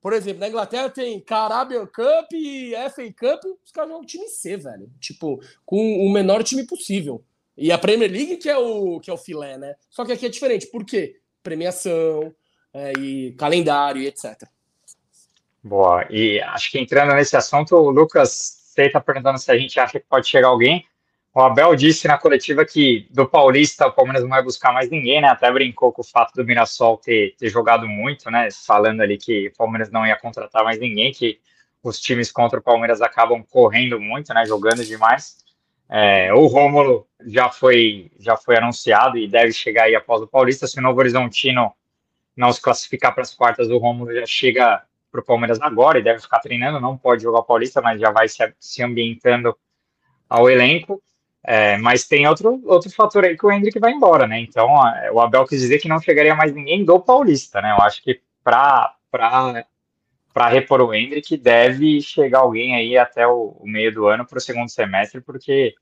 por 0.07 0.13
exemplo, 0.13 0.39
na 0.39 0.47
Inglaterra 0.47 0.89
tem 0.89 1.19
Carabao 1.19 1.85
Cup 1.85 2.31
e 2.31 2.71
FA 2.95 3.11
Cup, 3.11 3.43
os 3.61 3.73
caras 3.73 3.89
jogam 3.89 4.05
time 4.05 4.25
C, 4.29 4.55
velho. 4.55 4.89
Tipo, 5.01 5.37
com 5.65 5.77
o 5.77 6.09
menor 6.09 6.45
time 6.45 6.65
possível. 6.65 7.21
E 7.57 7.73
a 7.73 7.77
Premier 7.77 8.09
League 8.09 8.37
que 8.37 8.47
é 8.47 8.57
o, 8.57 9.01
que 9.01 9.09
é 9.09 9.13
o 9.13 9.17
filé, 9.17 9.57
né? 9.57 9.75
Só 9.89 10.05
que 10.05 10.13
aqui 10.13 10.25
é 10.25 10.29
diferente. 10.29 10.67
Por 10.67 10.85
quê? 10.85 11.17
Premiação 11.43 12.33
é, 12.73 12.93
e 12.93 13.33
calendário 13.33 14.01
e 14.01 14.07
etc. 14.07 14.43
Boa. 15.61 16.07
E 16.09 16.39
acho 16.39 16.71
que 16.71 16.79
entrando 16.79 17.13
nesse 17.13 17.35
assunto, 17.35 17.75
o 17.75 17.89
Lucas, 17.89 18.29
você 18.73 18.83
está 18.83 19.01
perguntando 19.01 19.37
se 19.37 19.51
a 19.51 19.57
gente 19.57 19.77
acha 19.77 19.99
que 19.99 20.05
pode 20.07 20.29
chegar 20.29 20.47
alguém. 20.47 20.85
O 21.37 21.41
Abel 21.41 21.75
disse 21.75 22.07
na 22.07 22.17
coletiva 22.17 22.65
que 22.65 23.07
do 23.11 23.29
Paulista 23.29 23.85
o 23.85 23.93
Palmeiras 23.93 24.23
não 24.23 24.29
vai 24.31 24.41
buscar 24.41 24.73
mais 24.73 24.89
ninguém, 24.89 25.21
né? 25.21 25.27
Até 25.27 25.51
brincou 25.51 25.93
com 25.93 26.01
o 26.01 26.03
fato 26.03 26.33
do 26.33 26.43
Mirassol 26.43 26.97
ter, 26.97 27.35
ter 27.37 27.47
jogado 27.47 27.87
muito, 27.87 28.31
né? 28.31 28.49
Falando 28.65 29.01
ali 29.01 29.19
que 29.19 29.49
o 29.49 29.53
Palmeiras 29.55 29.91
não 29.91 30.03
ia 30.03 30.15
contratar 30.15 30.63
mais 30.63 30.79
ninguém, 30.79 31.11
que 31.11 31.39
os 31.83 31.99
times 31.99 32.31
contra 32.31 32.57
o 32.57 32.63
Palmeiras 32.63 33.03
acabam 33.03 33.43
correndo 33.43 34.01
muito, 34.01 34.33
né? 34.33 34.47
Jogando 34.47 34.83
demais. 34.83 35.37
É, 35.87 36.33
o 36.33 36.47
Rômulo 36.47 37.07
já 37.27 37.49
foi, 37.49 38.09
já 38.17 38.35
foi 38.35 38.57
anunciado 38.57 39.15
e 39.15 39.27
deve 39.27 39.53
chegar 39.53 39.83
aí 39.83 39.93
após 39.93 40.23
o 40.23 40.27
Paulista. 40.27 40.65
Se 40.65 40.79
o 40.79 40.81
Novo 40.81 40.99
Horizontino 41.01 41.71
não 42.35 42.51
se 42.51 42.59
classificar 42.59 43.13
para 43.13 43.21
as 43.21 43.35
quartas, 43.35 43.69
o 43.69 43.77
Rômulo 43.77 44.11
já 44.11 44.25
chega 44.25 44.81
para 45.11 45.21
o 45.21 45.23
Palmeiras 45.23 45.61
agora 45.61 45.99
e 45.99 46.03
deve 46.03 46.19
ficar 46.19 46.39
treinando. 46.39 46.79
Não 46.79 46.97
pode 46.97 47.21
jogar 47.21 47.41
o 47.41 47.45
Paulista, 47.45 47.79
mas 47.79 48.01
já 48.01 48.09
vai 48.09 48.27
se, 48.27 48.41
se 48.59 48.81
ambientando 48.81 49.55
ao 50.27 50.49
elenco. 50.49 50.99
É, 51.43 51.77
mas 51.77 52.05
tem 52.05 52.27
outro, 52.27 52.61
outro 52.65 52.89
fator 52.91 53.23
aí 53.23 53.37
que 53.37 53.45
o 53.45 53.51
Hendrick 53.51 53.79
vai 53.79 53.91
embora, 53.91 54.27
né? 54.27 54.39
Então 54.39 54.67
o 55.13 55.19
Abel 55.19 55.45
quis 55.45 55.61
dizer 55.61 55.79
que 55.79 55.87
não 55.87 55.99
chegaria 56.01 56.35
mais 56.35 56.53
ninguém 56.53 56.83
do 56.83 56.99
Paulista, 56.99 57.61
né? 57.61 57.71
Eu 57.71 57.83
acho 57.83 58.03
que 58.03 58.19
para 58.43 58.93
repor 60.49 60.81
o 60.81 60.93
Hendrick 60.93 61.37
deve 61.37 62.01
chegar 62.01 62.39
alguém 62.39 62.75
aí 62.75 62.97
até 62.97 63.25
o, 63.25 63.55
o 63.59 63.67
meio 63.67 63.93
do 63.93 64.07
ano 64.07 64.25
para 64.25 64.37
o 64.37 64.41
segundo 64.41 64.69
semestre, 64.69 65.21
porque 65.21 65.73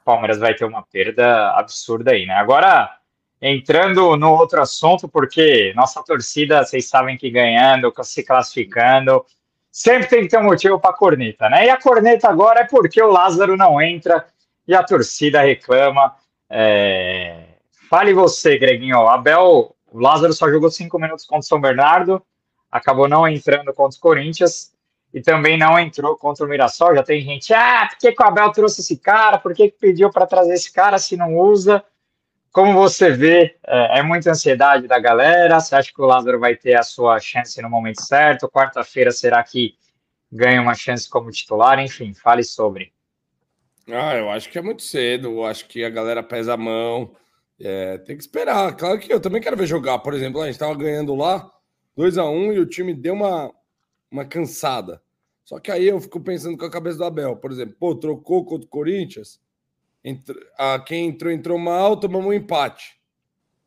o 0.00 0.04
Palmeiras 0.04 0.38
vai 0.38 0.54
ter 0.54 0.64
uma 0.64 0.82
perda 0.82 1.50
absurda 1.50 2.12
aí, 2.12 2.24
né? 2.24 2.34
Agora, 2.34 2.88
entrando 3.42 4.16
no 4.16 4.32
outro 4.32 4.60
assunto, 4.60 5.08
porque 5.08 5.72
nossa 5.74 6.02
torcida, 6.02 6.64
vocês 6.64 6.88
sabem 6.88 7.16
que 7.16 7.30
ganhando, 7.30 7.92
se 8.02 8.22
classificando, 8.22 9.24
sempre 9.70 10.08
tem 10.08 10.22
que 10.22 10.28
ter 10.28 10.38
um 10.38 10.44
motivo 10.44 10.78
para 10.78 10.94
corneta, 10.94 11.48
né? 11.48 11.66
E 11.66 11.70
a 11.70 11.80
corneta 11.80 12.28
agora 12.28 12.60
é 12.60 12.64
porque 12.64 13.02
o 13.02 13.10
Lázaro 13.10 13.56
não 13.56 13.80
entra 13.80 14.24
e 14.68 14.74
a 14.74 14.84
torcida 14.84 15.40
reclama. 15.40 16.14
É... 16.50 17.46
Fale 17.88 18.12
você, 18.12 18.58
Greginho. 18.58 19.08
Abel, 19.08 19.74
o 19.90 19.98
Lázaro 19.98 20.34
só 20.34 20.48
jogou 20.50 20.70
cinco 20.70 20.98
minutos 20.98 21.24
contra 21.24 21.40
o 21.40 21.48
São 21.48 21.58
Bernardo, 21.58 22.22
acabou 22.70 23.08
não 23.08 23.26
entrando 23.26 23.72
contra 23.72 23.88
os 23.88 23.96
Corinthians 23.96 24.74
e 25.12 25.22
também 25.22 25.56
não 25.56 25.78
entrou 25.78 26.18
contra 26.18 26.44
o 26.44 26.48
Mirassol. 26.48 26.94
Já 26.94 27.02
tem 27.02 27.22
gente, 27.22 27.54
ah, 27.54 27.88
por 27.88 27.98
que, 27.98 28.12
que 28.12 28.22
o 28.22 28.26
Abel 28.26 28.52
trouxe 28.52 28.82
esse 28.82 28.98
cara? 28.98 29.38
Por 29.38 29.54
que, 29.54 29.70
que 29.70 29.78
pediu 29.78 30.10
para 30.10 30.26
trazer 30.26 30.52
esse 30.52 30.70
cara 30.70 30.98
se 30.98 31.16
não 31.16 31.38
usa? 31.38 31.82
Como 32.52 32.74
você 32.74 33.10
vê, 33.10 33.56
é, 33.66 34.00
é, 34.00 34.02
muita 34.02 34.30
ansiedade 34.30 34.86
da 34.86 34.98
galera. 34.98 35.60
Você 35.60 35.74
acha 35.74 35.90
que 35.94 36.02
o 36.02 36.06
Lázaro 36.06 36.38
vai 36.38 36.56
ter 36.56 36.74
a 36.74 36.82
sua 36.82 37.18
chance 37.20 37.60
no 37.62 37.70
momento 37.70 38.02
certo? 38.02 38.50
Quarta-feira, 38.50 39.10
será 39.10 39.42
que 39.42 39.74
ganha 40.30 40.60
uma 40.60 40.74
chance 40.74 41.08
como 41.08 41.30
titular? 41.30 41.78
Enfim, 41.78 42.12
fale 42.12 42.44
sobre. 42.44 42.92
Ah, 43.90 44.16
eu 44.16 44.30
acho 44.30 44.50
que 44.50 44.58
é 44.58 44.62
muito 44.62 44.82
cedo. 44.82 45.28
Eu 45.28 45.44
acho 45.44 45.66
que 45.66 45.84
a 45.84 45.90
galera 45.90 46.22
pesa 46.22 46.54
a 46.54 46.56
mão. 46.56 47.14
É, 47.60 47.98
tem 47.98 48.16
que 48.16 48.22
esperar. 48.22 48.76
Claro 48.76 48.98
que 48.98 49.12
eu 49.12 49.20
também 49.20 49.40
quero 49.40 49.56
ver 49.56 49.66
jogar. 49.66 49.98
Por 50.00 50.14
exemplo, 50.14 50.40
a 50.40 50.44
gente 50.44 50.54
estava 50.54 50.74
ganhando 50.74 51.14
lá 51.14 51.50
2 51.96 52.18
a 52.18 52.28
1 52.28 52.52
e 52.52 52.58
o 52.58 52.66
time 52.66 52.94
deu 52.94 53.14
uma, 53.14 53.52
uma 54.10 54.24
cansada. 54.24 55.02
Só 55.44 55.58
que 55.58 55.70
aí 55.70 55.86
eu 55.86 56.00
fico 56.00 56.20
pensando 56.20 56.58
com 56.58 56.66
a 56.66 56.70
cabeça 56.70 56.98
do 56.98 57.04
Abel. 57.04 57.36
Por 57.36 57.50
exemplo, 57.50 57.74
pô, 57.78 57.94
trocou 57.94 58.44
contra 58.44 58.66
o 58.66 58.70
Corinthians. 58.70 59.40
A, 60.58 60.78
quem 60.78 61.08
entrou, 61.08 61.32
entrou 61.32 61.58
mal, 61.58 61.98
tomamos 61.98 62.28
um 62.28 62.32
empate. 62.32 63.00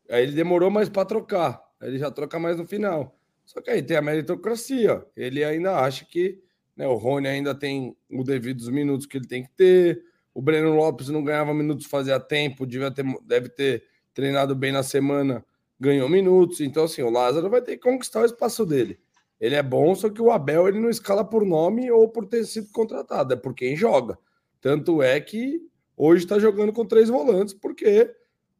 Aí 0.08 0.22
ele 0.22 0.32
demorou 0.32 0.70
mais 0.70 0.88
para 0.88 1.04
trocar. 1.04 1.60
Aí 1.80 1.88
ele 1.88 1.98
já 1.98 2.10
troca 2.10 2.38
mais 2.38 2.56
no 2.56 2.66
final. 2.66 3.18
Só 3.44 3.60
que 3.60 3.70
aí 3.70 3.82
tem 3.82 3.96
a 3.96 4.02
meritocracia. 4.02 5.04
Ele 5.16 5.42
ainda 5.42 5.76
acha 5.78 6.04
que 6.04 6.40
né, 6.76 6.86
o 6.86 6.94
Rony 6.94 7.28
ainda 7.28 7.54
tem 7.54 7.96
o 8.10 8.22
devido 8.22 8.70
minutos 8.70 9.06
que 9.06 9.16
ele 9.18 9.26
tem 9.26 9.42
que 9.42 9.50
ter. 9.50 10.02
O 10.34 10.40
Breno 10.40 10.74
Lopes 10.74 11.08
não 11.08 11.22
ganhava 11.22 11.52
minutos 11.52 11.86
fazia 11.86 12.18
tempo, 12.18 12.66
devia 12.66 12.90
ter, 12.90 13.04
deve 13.24 13.48
ter 13.48 13.84
treinado 14.14 14.54
bem 14.54 14.72
na 14.72 14.82
semana, 14.82 15.44
ganhou 15.78 16.08
minutos. 16.08 16.60
Então, 16.60 16.84
assim, 16.84 17.02
o 17.02 17.10
Lázaro 17.10 17.50
vai 17.50 17.60
ter 17.60 17.76
que 17.76 17.82
conquistar 17.82 18.22
o 18.22 18.24
espaço 18.24 18.64
dele. 18.64 18.98
Ele 19.40 19.56
é 19.56 19.62
bom, 19.62 19.94
só 19.94 20.08
que 20.08 20.22
o 20.22 20.30
Abel 20.30 20.68
ele 20.68 20.78
não 20.78 20.88
escala 20.88 21.24
por 21.24 21.44
nome 21.44 21.90
ou 21.90 22.08
por 22.08 22.26
ter 22.26 22.44
sido 22.44 22.70
contratado, 22.70 23.34
é 23.34 23.36
por 23.36 23.54
quem 23.54 23.74
joga. 23.76 24.16
Tanto 24.60 25.02
é 25.02 25.20
que 25.20 25.60
hoje 25.96 26.24
está 26.24 26.38
jogando 26.38 26.72
com 26.72 26.86
três 26.86 27.08
volantes, 27.08 27.52
porque 27.52 28.14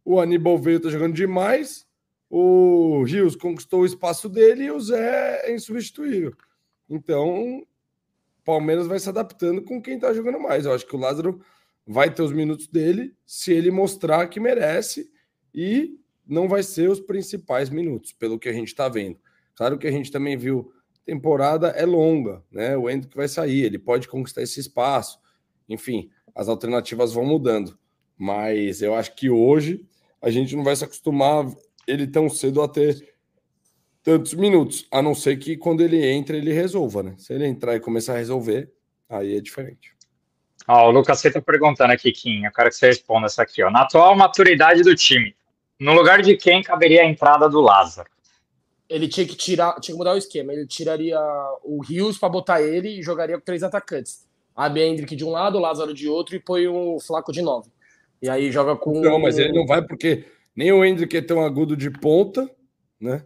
o 0.04 0.20
Aníbal 0.20 0.58
veio 0.58 0.78
está 0.78 0.90
jogando 0.90 1.14
demais, 1.14 1.86
o 2.28 3.04
Rios 3.04 3.36
conquistou 3.36 3.82
o 3.82 3.86
espaço 3.86 4.28
dele 4.28 4.64
e 4.64 4.70
o 4.72 4.80
Zé 4.80 5.42
é 5.44 5.54
insubstituível. 5.54 6.34
Então, 6.90 7.64
Palmeiras 8.44 8.86
vai 8.86 8.98
se 8.98 9.08
adaptando 9.08 9.62
com 9.62 9.80
quem 9.80 9.94
está 9.94 10.12
jogando 10.12 10.40
mais. 10.40 10.64
Eu 10.64 10.72
acho 10.72 10.86
que 10.86 10.96
o 10.96 10.98
Lázaro 10.98 11.40
vai 11.86 12.12
ter 12.12 12.22
os 12.22 12.32
minutos 12.32 12.66
dele 12.66 13.14
se 13.26 13.52
ele 13.52 13.70
mostrar 13.70 14.28
que 14.28 14.40
merece 14.40 15.10
e 15.54 15.98
não 16.26 16.48
vai 16.48 16.62
ser 16.62 16.88
os 16.88 17.00
principais 17.00 17.68
minutos, 17.68 18.12
pelo 18.12 18.38
que 18.38 18.48
a 18.48 18.52
gente 18.52 18.68
está 18.68 18.88
vendo. 18.88 19.18
Claro 19.54 19.78
que 19.78 19.86
a 19.86 19.90
gente 19.90 20.10
também 20.10 20.36
viu, 20.36 20.72
temporada 21.04 21.68
é 21.68 21.84
longa, 21.84 22.42
né? 22.50 22.76
O 22.76 22.88
Hendrick 22.88 23.16
vai 23.16 23.28
sair, 23.28 23.64
ele 23.64 23.78
pode 23.78 24.08
conquistar 24.08 24.42
esse 24.42 24.60
espaço. 24.60 25.18
Enfim, 25.68 26.10
as 26.34 26.48
alternativas 26.48 27.12
vão 27.12 27.24
mudando. 27.24 27.78
Mas 28.16 28.82
eu 28.82 28.94
acho 28.94 29.14
que 29.14 29.28
hoje 29.28 29.86
a 30.20 30.30
gente 30.30 30.54
não 30.54 30.62
vai 30.62 30.76
se 30.76 30.84
acostumar 30.84 31.46
ele 31.86 32.06
tão 32.06 32.28
cedo 32.28 32.62
a 32.62 32.68
ter 32.68 33.14
tantos 34.02 34.34
minutos, 34.34 34.86
a 34.90 35.00
não 35.00 35.14
ser 35.14 35.36
que 35.38 35.56
quando 35.56 35.80
ele 35.80 36.04
entra 36.04 36.36
ele 36.36 36.52
resolva, 36.52 37.02
né? 37.02 37.14
Se 37.18 37.32
ele 37.32 37.46
entrar 37.46 37.76
e 37.76 37.80
começar 37.80 38.14
a 38.14 38.18
resolver, 38.18 38.72
aí 39.08 39.36
é 39.36 39.40
diferente. 39.40 39.91
Ó, 40.68 40.88
o 40.88 40.90
Lucas 40.90 41.18
você 41.18 41.30
tá 41.30 41.40
perguntando 41.40 41.92
aqui, 41.92 42.12
Kim, 42.12 42.44
eu 42.44 42.52
quero 42.52 42.70
que 42.70 42.76
você 42.76 42.86
responda 42.86 43.26
essa 43.26 43.42
aqui, 43.42 43.62
ó. 43.62 43.70
Na 43.70 43.82
atual 43.82 44.14
maturidade 44.16 44.82
do 44.82 44.94
time, 44.94 45.34
no 45.78 45.92
lugar 45.92 46.22
de 46.22 46.36
quem 46.36 46.62
caberia 46.62 47.02
a 47.02 47.06
entrada 47.06 47.48
do 47.48 47.60
Lázaro? 47.60 48.08
Ele 48.88 49.08
tinha 49.08 49.26
que 49.26 49.34
tirar, 49.34 49.80
tinha 49.80 49.94
que 49.94 49.98
mudar 49.98 50.12
o 50.12 50.18
esquema. 50.18 50.52
Ele 50.52 50.66
tiraria 50.66 51.18
o 51.64 51.80
Rios 51.82 52.18
para 52.18 52.28
botar 52.28 52.60
ele 52.60 52.98
e 52.98 53.02
jogaria 53.02 53.36
com 53.38 53.44
três 53.44 53.62
atacantes. 53.62 54.26
A 54.54 54.68
Hendrick 54.68 55.16
de 55.16 55.24
um 55.24 55.30
lado, 55.30 55.56
o 55.56 55.60
Lázaro 55.60 55.94
de 55.94 56.08
outro 56.08 56.36
e 56.36 56.40
põe 56.40 56.68
o 56.68 57.00
Flaco 57.00 57.32
de 57.32 57.40
nove. 57.40 57.70
E 58.20 58.28
aí 58.28 58.52
joga 58.52 58.76
com. 58.76 59.00
Não, 59.00 59.18
mas 59.18 59.38
ele 59.38 59.52
não 59.52 59.66
vai 59.66 59.82
porque 59.82 60.26
nem 60.54 60.70
o 60.70 60.84
Hendrick 60.84 61.16
é 61.16 61.22
tão 61.22 61.42
agudo 61.42 61.74
de 61.74 61.90
ponta, 61.90 62.48
né? 63.00 63.24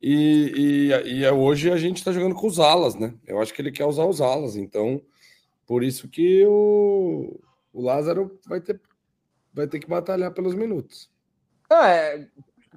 E, 0.00 0.90
e, 1.04 1.20
e 1.20 1.28
hoje 1.28 1.70
a 1.70 1.76
gente 1.76 1.98
está 1.98 2.10
jogando 2.10 2.34
com 2.34 2.46
os 2.46 2.58
alas, 2.58 2.94
né? 2.94 3.14
Eu 3.26 3.40
acho 3.40 3.52
que 3.52 3.60
ele 3.60 3.70
quer 3.70 3.84
usar 3.84 4.06
os 4.06 4.20
alas, 4.20 4.56
então 4.56 5.00
por 5.72 5.82
isso 5.82 6.06
que 6.06 6.44
o, 6.44 7.40
o 7.72 7.80
Lázaro 7.80 8.38
vai 8.46 8.60
ter, 8.60 8.78
vai 9.54 9.66
ter 9.66 9.80
que 9.80 9.88
batalhar 9.88 10.30
pelos 10.34 10.54
minutos. 10.54 11.08
É, 11.72 12.26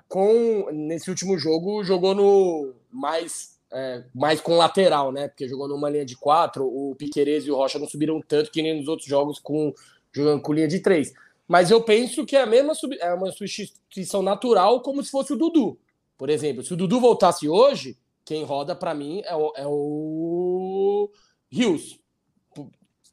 com 0.08 0.72
nesse 0.72 1.10
último 1.10 1.38
jogo 1.38 1.84
jogou 1.84 2.16
no 2.16 2.74
mais 2.89 3.60
é, 3.70 4.06
mais 4.16 4.39
com 4.39 4.56
lateral, 4.56 5.12
né? 5.12 5.28
Porque 5.28 5.46
jogou 5.46 5.68
numa 5.68 5.89
linha 5.89 6.06
de 6.06 6.16
quatro, 6.16 6.66
o 6.66 6.96
Piquerez 6.96 7.46
e 7.46 7.52
o 7.52 7.58
Rocha 7.58 7.78
não 7.78 7.86
subiram 7.86 8.22
tanto 8.22 8.50
que 8.50 8.62
nem 8.62 8.80
nos 8.80 8.88
outros 8.88 9.10
jogos 9.10 9.39
com 9.39 9.74
jogando 10.14 10.41
com 10.41 10.54
linha 10.54 10.70
de 10.70 10.80
três. 10.80 11.14
Mas 11.46 11.72
eu 11.72 11.84
penso 11.84 12.26
que 12.26 12.38
é 12.38 12.43
a 12.43 12.46
mesma 12.46 12.72
é 13.02 13.14
uma 13.14 13.30
substituição 13.30 14.22
natural 14.22 14.82
como 14.82 15.04
se 15.04 15.12
fosse 15.12 15.34
o 15.34 15.38
Dudu. 15.38 15.78
Por 16.18 16.30
exemplo, 16.30 16.64
se 16.64 16.74
o 16.74 16.78
Dudu 16.78 17.02
voltasse 17.02 17.50
hoje, 17.50 17.98
quem 18.24 18.46
roda 18.46 18.74
para 18.74 18.93
mim 18.93 19.22
é 19.26 19.36
o, 19.36 19.52
é 19.58 19.68
o 19.68 21.12
Rios. 21.52 22.05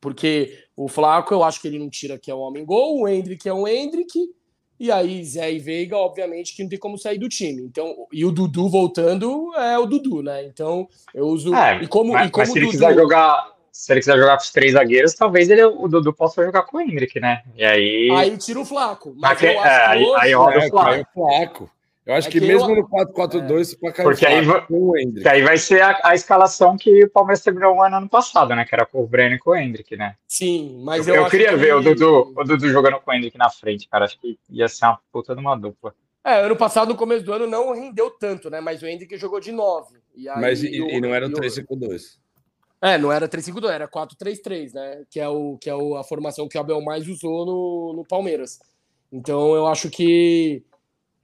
Porque 0.02 0.58
o 0.76 0.88
Flaco, 0.88 1.32
eu 1.32 1.44
acho 1.44 1.60
que 1.60 1.68
ele 1.68 1.78
não 1.78 1.88
tira 1.88 2.18
que 2.18 2.28
é 2.28 2.34
um 2.34 2.40
homem 2.40 2.64
gol, 2.64 3.00
o 3.02 3.08
Hendrick 3.08 3.48
é 3.48 3.54
um 3.54 3.68
Hendrick, 3.68 4.18
e 4.78 4.90
aí 4.90 5.24
Zé 5.24 5.52
e 5.52 5.60
Veiga, 5.60 5.96
obviamente, 5.96 6.56
que 6.56 6.62
não 6.64 6.68
tem 6.68 6.78
como 6.78 6.98
sair 6.98 7.18
do 7.18 7.28
time. 7.28 7.62
Então, 7.62 7.94
e 8.12 8.24
o 8.24 8.32
Dudu 8.32 8.68
voltando 8.68 9.54
é 9.54 9.78
o 9.78 9.86
Dudu, 9.86 10.20
né? 10.20 10.44
Então, 10.44 10.88
eu 11.14 11.28
uso. 11.28 11.54
É, 11.54 11.84
e 11.84 11.86
como, 11.86 12.12
mas, 12.12 12.26
e 12.26 12.30
como 12.32 12.42
mas 12.42 12.52
se 12.52 12.58
ele 12.58 12.66
Dudu... 12.66 12.72
quiser 12.72 12.94
jogar. 12.94 13.52
Se 13.70 13.92
ele 13.92 14.00
quiser 14.00 14.18
jogar 14.18 14.36
com 14.36 14.42
os 14.42 14.50
três 14.50 14.72
zagueiros, 14.72 15.14
talvez 15.14 15.48
ele, 15.48 15.64
o 15.64 15.88
Dudu 15.88 16.12
possa 16.12 16.44
jogar 16.44 16.64
com 16.64 16.76
o 16.76 16.80
Hendrick, 16.80 17.18
né? 17.20 17.42
E 17.56 17.64
aí. 17.64 18.10
Aí 18.10 18.36
tira 18.36 18.60
o 18.60 18.64
Flaco. 18.64 19.14
Mas 19.16 19.40
é, 19.42 19.56
aí, 19.86 20.04
hoje... 20.04 20.20
aí 20.20 20.34
roda 20.34 20.58
o 20.58 20.68
Flaco. 20.68 20.90
É, 20.90 21.00
o 21.00 21.06
Flaco. 21.14 21.70
Eu 22.04 22.14
acho 22.14 22.28
é 22.28 22.30
que, 22.32 22.40
que, 22.40 22.46
mesmo 22.46 22.70
eu... 22.70 22.76
no 22.82 22.88
4-4-2, 22.88 23.74
é. 23.74 23.76
para 23.78 23.92
cair 23.92 24.04
Porque 24.04 24.26
aí, 24.26 24.44
que 25.20 25.28
aí 25.28 25.42
vai 25.42 25.56
ser 25.56 25.80
a, 25.82 26.00
a, 26.02 26.14
escalação 26.14 26.76
que 26.76 27.04
o 27.04 27.10
Palmeiras 27.10 27.42
terminou 27.42 27.76
o 27.76 27.82
ano, 27.82 27.96
ano 27.96 28.08
passado, 28.08 28.56
né? 28.56 28.64
Que 28.64 28.74
era 28.74 28.84
com 28.84 29.02
o 29.02 29.06
Breno 29.06 29.36
e 29.36 29.38
com 29.38 29.50
o 29.50 29.56
Hendrick, 29.56 29.96
né? 29.96 30.16
Sim, 30.26 30.82
mas 30.84 31.06
eu, 31.06 31.14
eu, 31.14 31.22
eu 31.22 31.30
queria 31.30 31.50
que... 31.50 31.56
ver 31.56 31.76
o 31.76 31.80
Dudu, 31.80 32.32
o 32.36 32.44
Dudu 32.44 32.68
jogando 32.68 33.00
com 33.00 33.10
o 33.10 33.14
Hendrick 33.14 33.38
na 33.38 33.48
frente, 33.50 33.88
cara. 33.88 34.04
Acho 34.04 34.18
que 34.20 34.36
ia 34.50 34.68
ser 34.68 34.86
uma 34.86 34.98
puta 35.12 35.32
de 35.34 35.40
uma 35.40 35.56
dupla. 35.56 35.94
É, 36.24 36.40
ano 36.40 36.56
passado, 36.56 36.88
no 36.88 36.96
começo 36.96 37.24
do 37.24 37.32
ano, 37.32 37.46
não 37.46 37.72
rendeu 37.72 38.10
tanto, 38.10 38.50
né? 38.50 38.60
Mas 38.60 38.82
o 38.82 38.86
Hendrick 38.86 39.16
jogou 39.16 39.38
de 39.38 39.52
9. 39.52 39.96
E 40.16 40.28
aí, 40.28 40.40
mas 40.40 40.62
e, 40.62 40.76
e 40.76 41.00
não 41.00 41.14
era 41.14 41.26
o 41.26 41.30
3-5-2. 41.30 42.18
É, 42.80 42.98
não 42.98 43.12
era 43.12 43.28
3-5-2, 43.28 43.70
era 43.70 43.86
4-3-3, 43.86 44.74
né? 44.74 45.04
Que 45.08 45.20
é, 45.20 45.28
o, 45.28 45.56
que 45.56 45.70
é 45.70 45.74
o, 45.74 45.96
a 45.96 46.02
formação 46.02 46.48
que 46.48 46.58
o 46.58 46.60
Abel 46.60 46.80
mais 46.80 47.06
usou 47.06 47.46
no, 47.46 47.92
no 47.96 48.04
Palmeiras. 48.04 48.58
Então 49.12 49.54
eu 49.54 49.68
acho 49.68 49.88
que 49.88 50.64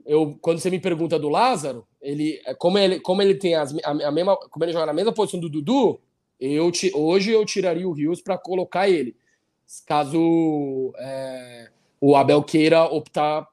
eu, 0.09 0.39
quando 0.41 0.59
você 0.59 0.71
me 0.71 0.81
pergunta 0.81 1.19
do 1.19 1.29
Lázaro, 1.29 1.87
ele, 2.01 2.41
como 2.57 2.79
ele, 2.79 2.99
como 2.99 3.21
ele 3.21 3.35
tem 3.35 3.55
as, 3.55 3.77
a, 3.85 3.91
a 3.91 4.11
mesma, 4.11 4.39
como 4.39 4.65
ele 4.65 4.73
joga 4.73 4.87
na 4.87 4.95
mesma 4.95 5.13
posição 5.13 5.39
do 5.39 5.51
Dudu, 5.51 6.01
eu 6.41 6.73
hoje 6.95 7.31
eu 7.31 7.45
tiraria 7.45 7.87
o 7.87 7.93
Rios 7.93 8.23
para 8.23 8.39
colocar 8.39 8.89
ele, 8.89 9.15
caso 9.85 10.95
é, 10.97 11.71
o 12.01 12.17
Abel 12.17 12.43
queira 12.43 12.85
optar 12.85 13.47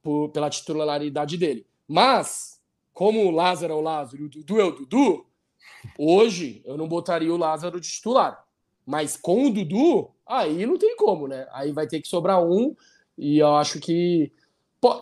por, 0.00 0.28
pela 0.28 0.48
titularidade 0.48 1.36
dele. 1.36 1.66
Mas, 1.88 2.60
como 2.94 3.26
o 3.26 3.32
Lázaro 3.32 3.72
é 3.72 3.76
o 3.76 3.80
Lázaro 3.80 4.26
o 4.26 4.28
Dudu 4.28 4.60
é 4.60 4.64
o 4.64 4.70
Dudu, 4.70 5.26
hoje 5.98 6.62
eu 6.64 6.76
não 6.76 6.86
botaria 6.86 7.34
o 7.34 7.36
Lázaro 7.36 7.80
de 7.80 7.90
titular. 7.90 8.44
Mas 8.86 9.16
com 9.16 9.46
o 9.46 9.50
Dudu, 9.50 10.12
aí 10.24 10.64
não 10.66 10.78
tem 10.78 10.94
como, 10.94 11.26
né? 11.26 11.48
Aí 11.50 11.72
vai 11.72 11.88
ter 11.88 12.00
que 12.00 12.06
sobrar 12.06 12.40
um, 12.44 12.76
e 13.18 13.38
eu 13.38 13.56
acho 13.56 13.80
que 13.80 14.30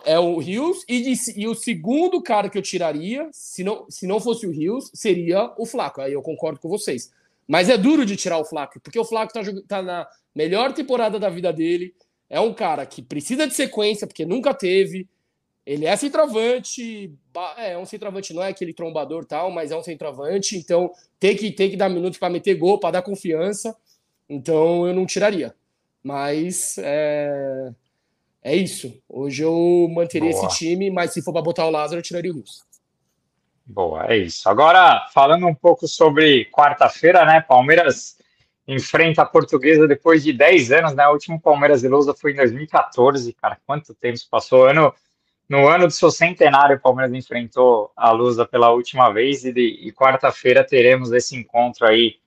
é 0.05 0.19
o 0.19 0.37
Rios, 0.37 0.83
e, 0.87 1.13
e, 1.35 1.47
o 1.47 1.55
segundo 1.55 2.21
cara 2.21 2.49
que 2.49 2.57
eu 2.57 2.61
tiraria, 2.61 3.29
se 3.31 3.63
não, 3.63 3.85
se 3.89 4.05
não 4.05 4.19
fosse 4.19 4.45
o 4.45 4.51
Rios, 4.51 4.91
seria 4.93 5.53
o 5.57 5.65
Flaco. 5.65 6.01
Aí 6.01 6.13
eu 6.13 6.21
concordo 6.21 6.59
com 6.59 6.69
vocês. 6.69 7.11
Mas 7.47 7.69
é 7.69 7.77
duro 7.77 8.05
de 8.05 8.15
tirar 8.15 8.37
o 8.37 8.45
Flaco, 8.45 8.79
porque 8.79 8.99
o 8.99 9.05
Flaco 9.05 9.33
tá, 9.33 9.41
tá 9.67 9.81
na 9.81 10.07
melhor 10.33 10.73
temporada 10.73 11.19
da 11.19 11.29
vida 11.29 11.53
dele. 11.53 11.93
É 12.29 12.39
um 12.39 12.53
cara 12.53 12.85
que 12.85 13.01
precisa 13.01 13.47
de 13.47 13.53
sequência, 13.53 14.07
porque 14.07 14.25
nunca 14.25 14.53
teve. 14.53 15.07
Ele 15.65 15.85
é 15.85 15.95
centroavante, 15.95 17.11
é 17.57 17.77
um 17.77 17.85
centroavante, 17.85 18.33
não 18.33 18.43
é 18.43 18.49
aquele 18.49 18.73
trombador 18.73 19.25
tal, 19.25 19.49
mas 19.49 19.71
é 19.71 19.75
um 19.75 19.81
centroavante, 19.81 20.55
então 20.55 20.91
tem 21.19 21.35
que, 21.35 21.51
tem 21.51 21.71
que 21.71 21.77
dar 21.77 21.89
minutos 21.89 22.19
para 22.19 22.29
meter 22.29 22.53
gol, 22.55 22.79
para 22.79 22.91
dar 22.91 23.01
confiança. 23.01 23.75
Então 24.29 24.87
eu 24.87 24.93
não 24.93 25.05
tiraria. 25.05 25.55
Mas 26.03 26.77
é, 26.77 27.73
é 28.45 28.55
isso. 28.55 28.95
Hoje 29.09 29.41
eu 29.41 29.89
manteria 29.89 30.29
Boa. 30.29 30.45
esse 30.45 30.59
time, 30.59 30.91
mas 30.91 31.11
se 31.11 31.23
for 31.23 31.33
para 31.33 31.41
botar 31.41 31.65
o 31.65 31.71
Lázaro, 31.71 31.97
eu 31.97 32.03
tiraria 32.03 32.31
o 32.31 32.35
Russo. 32.35 32.63
Boa, 33.65 34.05
é 34.05 34.17
isso. 34.17 34.47
Agora, 34.47 35.07
falando 35.11 35.47
um 35.47 35.55
pouco 35.55 35.87
sobre 35.87 36.45
quarta-feira, 36.51 37.25
né? 37.25 37.41
Palmeiras 37.41 38.19
enfrenta 38.67 39.23
a 39.23 39.25
Portuguesa 39.25 39.87
depois 39.87 40.23
de 40.23 40.31
10 40.31 40.71
anos, 40.73 40.93
né? 40.93 41.07
O 41.07 41.13
último 41.13 41.41
Palmeiras 41.41 41.83
e 41.83 41.87
Lousa 41.87 42.13
foi 42.13 42.33
em 42.33 42.35
2014, 42.35 43.33
cara. 43.33 43.57
Quanto 43.65 43.95
tempo 43.95 44.15
se 44.15 44.29
passou? 44.29 44.67
Ano, 44.67 44.93
no 45.49 45.67
ano 45.67 45.87
do 45.87 45.93
seu 45.93 46.11
centenário, 46.11 46.77
o 46.77 46.79
Palmeiras 46.79 47.15
enfrentou 47.15 47.91
a 47.97 48.11
Lusa 48.11 48.45
pela 48.45 48.69
última 48.69 49.11
vez 49.11 49.43
e, 49.43 49.49
e 49.49 49.91
quarta-feira 49.91 50.63
teremos 50.63 51.11
esse 51.11 51.35
encontro 51.35 51.87
aí 51.87 52.17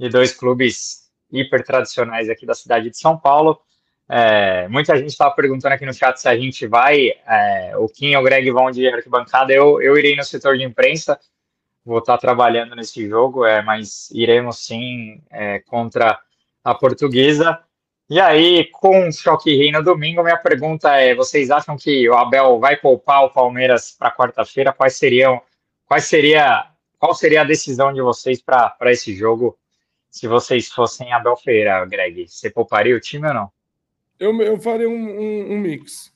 de 0.00 0.08
dois 0.08 0.34
clubes 0.34 1.10
hiper 1.30 1.62
tradicionais 1.62 2.30
aqui 2.30 2.46
da 2.46 2.54
cidade 2.54 2.88
de 2.88 2.96
São 2.96 3.18
Paulo. 3.18 3.60
É, 4.08 4.68
muita 4.68 4.96
gente 4.96 5.08
estava 5.08 5.34
perguntando 5.34 5.74
aqui 5.74 5.84
no 5.84 5.92
chat 5.92 6.16
se 6.16 6.28
a 6.28 6.36
gente 6.36 6.66
vai, 6.66 7.08
é, 7.26 7.76
o 7.76 7.88
Kim 7.88 8.12
e 8.12 8.16
o 8.16 8.22
Greg 8.22 8.50
vão 8.50 8.70
de 8.70 8.86
arquibancada. 8.88 9.52
Eu, 9.52 9.82
eu 9.82 9.98
irei 9.98 10.14
no 10.14 10.24
setor 10.24 10.56
de 10.56 10.64
imprensa, 10.64 11.18
vou 11.84 11.98
estar 11.98 12.18
trabalhando 12.18 12.76
nesse 12.76 13.08
jogo, 13.08 13.44
é, 13.44 13.62
mas 13.62 14.10
iremos 14.12 14.64
sim 14.64 15.20
é, 15.30 15.60
contra 15.60 16.20
a 16.62 16.74
portuguesa. 16.74 17.60
E 18.08 18.20
aí, 18.20 18.66
com 18.70 19.08
o 19.08 19.12
Choque 19.12 19.56
Rei 19.56 19.72
no 19.72 19.82
domingo, 19.82 20.22
minha 20.22 20.36
pergunta 20.36 20.94
é: 20.96 21.14
vocês 21.14 21.50
acham 21.50 21.76
que 21.76 22.08
o 22.08 22.14
Abel 22.14 22.60
vai 22.60 22.76
poupar 22.76 23.24
o 23.24 23.30
Palmeiras 23.30 23.96
para 23.98 24.12
quarta-feira? 24.14 24.72
Quais 24.72 24.96
seriam, 24.96 25.42
quais 25.86 26.04
seria, 26.04 26.70
qual 26.98 27.14
seria 27.14 27.40
a 27.40 27.44
decisão 27.44 27.92
de 27.92 28.00
vocês 28.00 28.40
para 28.40 28.76
esse 28.86 29.14
jogo? 29.14 29.58
Se 30.08 30.28
vocês 30.28 30.68
fossem 30.68 31.12
Abel 31.12 31.36
Feira, 31.36 31.84
Greg, 31.84 32.28
você 32.28 32.48
pouparia 32.48 32.96
o 32.96 33.00
time 33.00 33.26
ou 33.28 33.34
não? 33.34 33.55
Eu, 34.18 34.40
eu 34.42 34.58
faria 34.58 34.88
um, 34.88 35.20
um, 35.20 35.52
um 35.52 35.58
mix. 35.58 36.12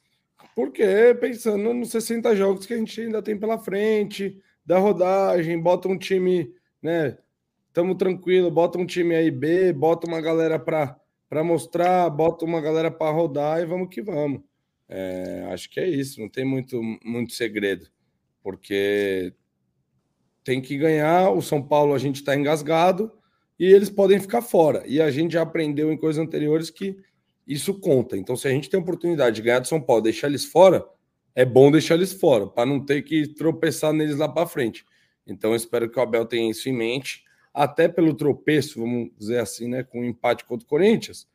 Porque 0.55 1.15
pensando 1.21 1.73
nos 1.73 1.91
60 1.91 2.35
jogos 2.37 2.67
que 2.67 2.75
a 2.75 2.77
gente 2.77 3.01
ainda 3.01 3.23
tem 3.23 3.39
pela 3.39 3.59
frente, 3.59 4.41
da 4.65 4.79
rodagem, 4.79 5.61
bota 5.61 5.89
um 5.89 5.99
time, 5.99 6.53
né? 6.83 7.19
Tamo 7.73 7.95
tranquilo, 7.95 8.51
bota 8.51 8.79
um 8.79 8.87
time 8.87 9.15
aí 9.15 9.31
B, 9.31 9.73
bota 9.73 10.07
uma 10.07 10.21
galera 10.21 10.59
para 10.59 10.97
para 11.29 11.45
mostrar, 11.45 12.11
bota 12.11 12.45
uma 12.45 12.61
galera 12.61 12.91
para 12.91 13.13
rodar 13.13 13.61
e 13.61 13.65
vamos 13.65 13.89
que 13.89 14.03
vamos. 14.03 14.43
É, 14.89 15.47
acho 15.53 15.71
que 15.71 15.79
é 15.79 15.89
isso, 15.89 16.21
não 16.21 16.29
tem 16.29 16.45
muito, 16.45 16.83
muito 17.05 17.33
segredo, 17.35 17.87
porque 18.43 19.33
tem 20.43 20.61
que 20.61 20.77
ganhar. 20.77 21.31
O 21.31 21.41
São 21.41 21.63
Paulo 21.63 21.95
a 21.95 21.99
gente 21.99 22.17
está 22.17 22.35
engasgado 22.35 23.13
e 23.57 23.65
eles 23.65 23.89
podem 23.89 24.19
ficar 24.19 24.43
fora. 24.43 24.83
E 24.87 25.01
a 25.01 25.09
gente 25.13 25.35
já 25.35 25.43
aprendeu 25.43 25.93
em 25.93 25.97
coisas 25.97 26.21
anteriores 26.21 26.69
que 26.69 26.97
isso 27.53 27.75
conta. 27.75 28.17
Então, 28.17 28.37
se 28.37 28.47
a 28.47 28.51
gente 28.51 28.71
tem 28.71 28.79
a 28.79 28.83
oportunidade 28.83 29.37
de 29.37 29.43
ganhar 29.43 29.59
do 29.59 29.67
São 29.67 29.81
Paulo, 29.81 30.03
deixar 30.03 30.29
eles 30.29 30.45
fora, 30.45 30.85
é 31.35 31.45
bom 31.45 31.71
deixar 31.71 31.95
eles 31.95 32.13
fora, 32.13 32.47
para 32.47 32.65
não 32.65 32.85
ter 32.85 33.03
que 33.03 33.27
tropeçar 33.27 33.93
neles 33.93 34.17
lá 34.19 34.29
para 34.29 34.47
frente. 34.47 34.85
Então, 35.27 35.55
espero 35.55 35.91
que 35.91 35.99
o 35.99 36.03
Abel 36.03 36.25
tenha 36.27 36.49
isso 36.49 36.69
em 36.69 36.73
mente, 36.73 37.25
até 37.53 37.89
pelo 37.89 38.15
tropeço, 38.15 38.79
vamos 38.79 39.11
dizer 39.19 39.39
assim, 39.39 39.69
né, 39.69 39.83
com 39.83 40.01
o 40.01 40.05
empate 40.05 40.45
contra 40.45 40.65
o 40.65 40.69
Corinthians. 40.69 41.27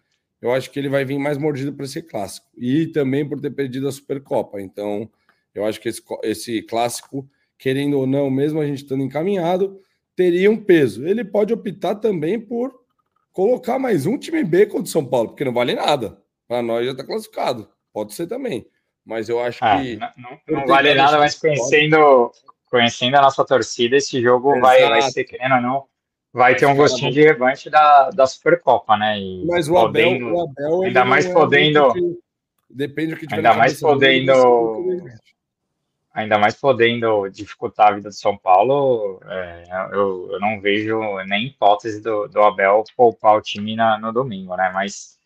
Eu 0.41 0.53
acho 0.53 0.71
que 0.71 0.79
ele 0.79 0.87
vai 0.89 1.03
vir 1.03 1.17
mais 1.17 1.37
mordido 1.37 1.73
para 1.73 1.85
esse 1.85 2.01
clássico 2.01 2.47
e 2.57 2.87
também 2.87 3.27
por 3.27 3.41
ter 3.41 3.51
perdido 3.51 3.87
a 3.87 3.91
Supercopa. 3.91 4.61
Então, 4.61 5.09
eu 5.53 5.65
acho 5.65 5.81
que 5.81 5.89
esse, 5.89 6.01
esse 6.23 6.61
clássico, 6.61 7.29
querendo 7.57 7.97
ou 7.97 8.07
não, 8.07 8.29
mesmo 8.29 8.61
a 8.61 8.65
gente 8.65 8.83
estando 8.83 9.03
encaminhado, 9.03 9.81
teria 10.15 10.49
um 10.49 10.57
peso. 10.57 11.05
Ele 11.05 11.25
pode 11.25 11.53
optar 11.53 11.95
também 11.95 12.39
por 12.39 12.84
colocar 13.35 13.77
mais 13.77 14.05
um 14.05 14.17
time 14.17 14.43
B 14.45 14.65
contra 14.65 14.85
o 14.85 14.87
São 14.87 15.05
Paulo, 15.05 15.29
porque 15.29 15.43
não 15.43 15.53
vale 15.53 15.75
nada. 15.75 16.17
Para 16.47 16.63
nós 16.63 16.85
já 16.85 16.93
está 16.93 17.03
classificado. 17.03 17.69
Pode 17.93 18.13
ser 18.13 18.27
também. 18.27 18.65
Mas 19.05 19.29
eu 19.29 19.39
acho 19.39 19.59
ah, 19.61 19.77
que. 19.77 19.97
Não, 19.97 20.09
não, 20.17 20.59
não 20.59 20.65
vale 20.65 20.95
nada, 20.95 21.19
mas 21.19 21.37
conhecendo, 21.37 22.31
conhecendo 22.71 23.15
a 23.15 23.21
nossa 23.21 23.45
torcida, 23.45 23.97
esse 23.97 24.21
jogo 24.21 24.59
vai, 24.59 24.87
vai 24.87 25.01
ser, 25.03 25.25
querendo 25.25 25.55
ou 25.55 25.61
não, 25.61 25.83
vai 26.33 26.55
ter 26.55 26.65
um 26.65 26.75
gostinho 26.75 27.11
de 27.11 27.21
revanche 27.21 27.69
da, 27.69 28.09
da 28.09 28.25
Supercopa, 28.25 28.97
né? 28.97 29.19
E 29.19 29.45
mas 29.45 29.67
o 29.67 29.77
Abel, 29.77 30.11
podendo, 30.11 30.33
o 30.33 30.41
Abel 30.41 30.81
ainda 30.83 31.05
mais 31.05 31.25
é 31.25 31.33
podendo. 31.33 31.93
Depende 32.69 33.13
do 33.13 33.17
que 33.17 33.27
tiver 33.27 33.37
Ainda 33.37 33.53
mais 33.53 33.79
podendo. 33.79 34.33
Ainda 36.15 36.39
mais 36.39 36.55
podendo 36.55 37.27
dificultar 37.27 37.89
a 37.89 37.95
vida 37.95 38.07
do 38.07 38.15
São 38.15 38.37
Paulo, 38.37 39.21
é, 39.25 39.63
eu, 39.91 40.31
eu, 40.31 40.39
não 40.39 40.61
vejo 40.61 40.97
nem 41.27 41.47
hipótese 41.47 42.01
do, 42.01 42.27
do 42.29 42.41
Abel 42.41 42.85
poupar 42.95 43.35
o 43.35 43.41
time 43.41 43.75
na, 43.75 43.99
no 43.99 44.13
domingo, 44.13 44.55
né? 44.55 44.71
Mas, 44.73 45.17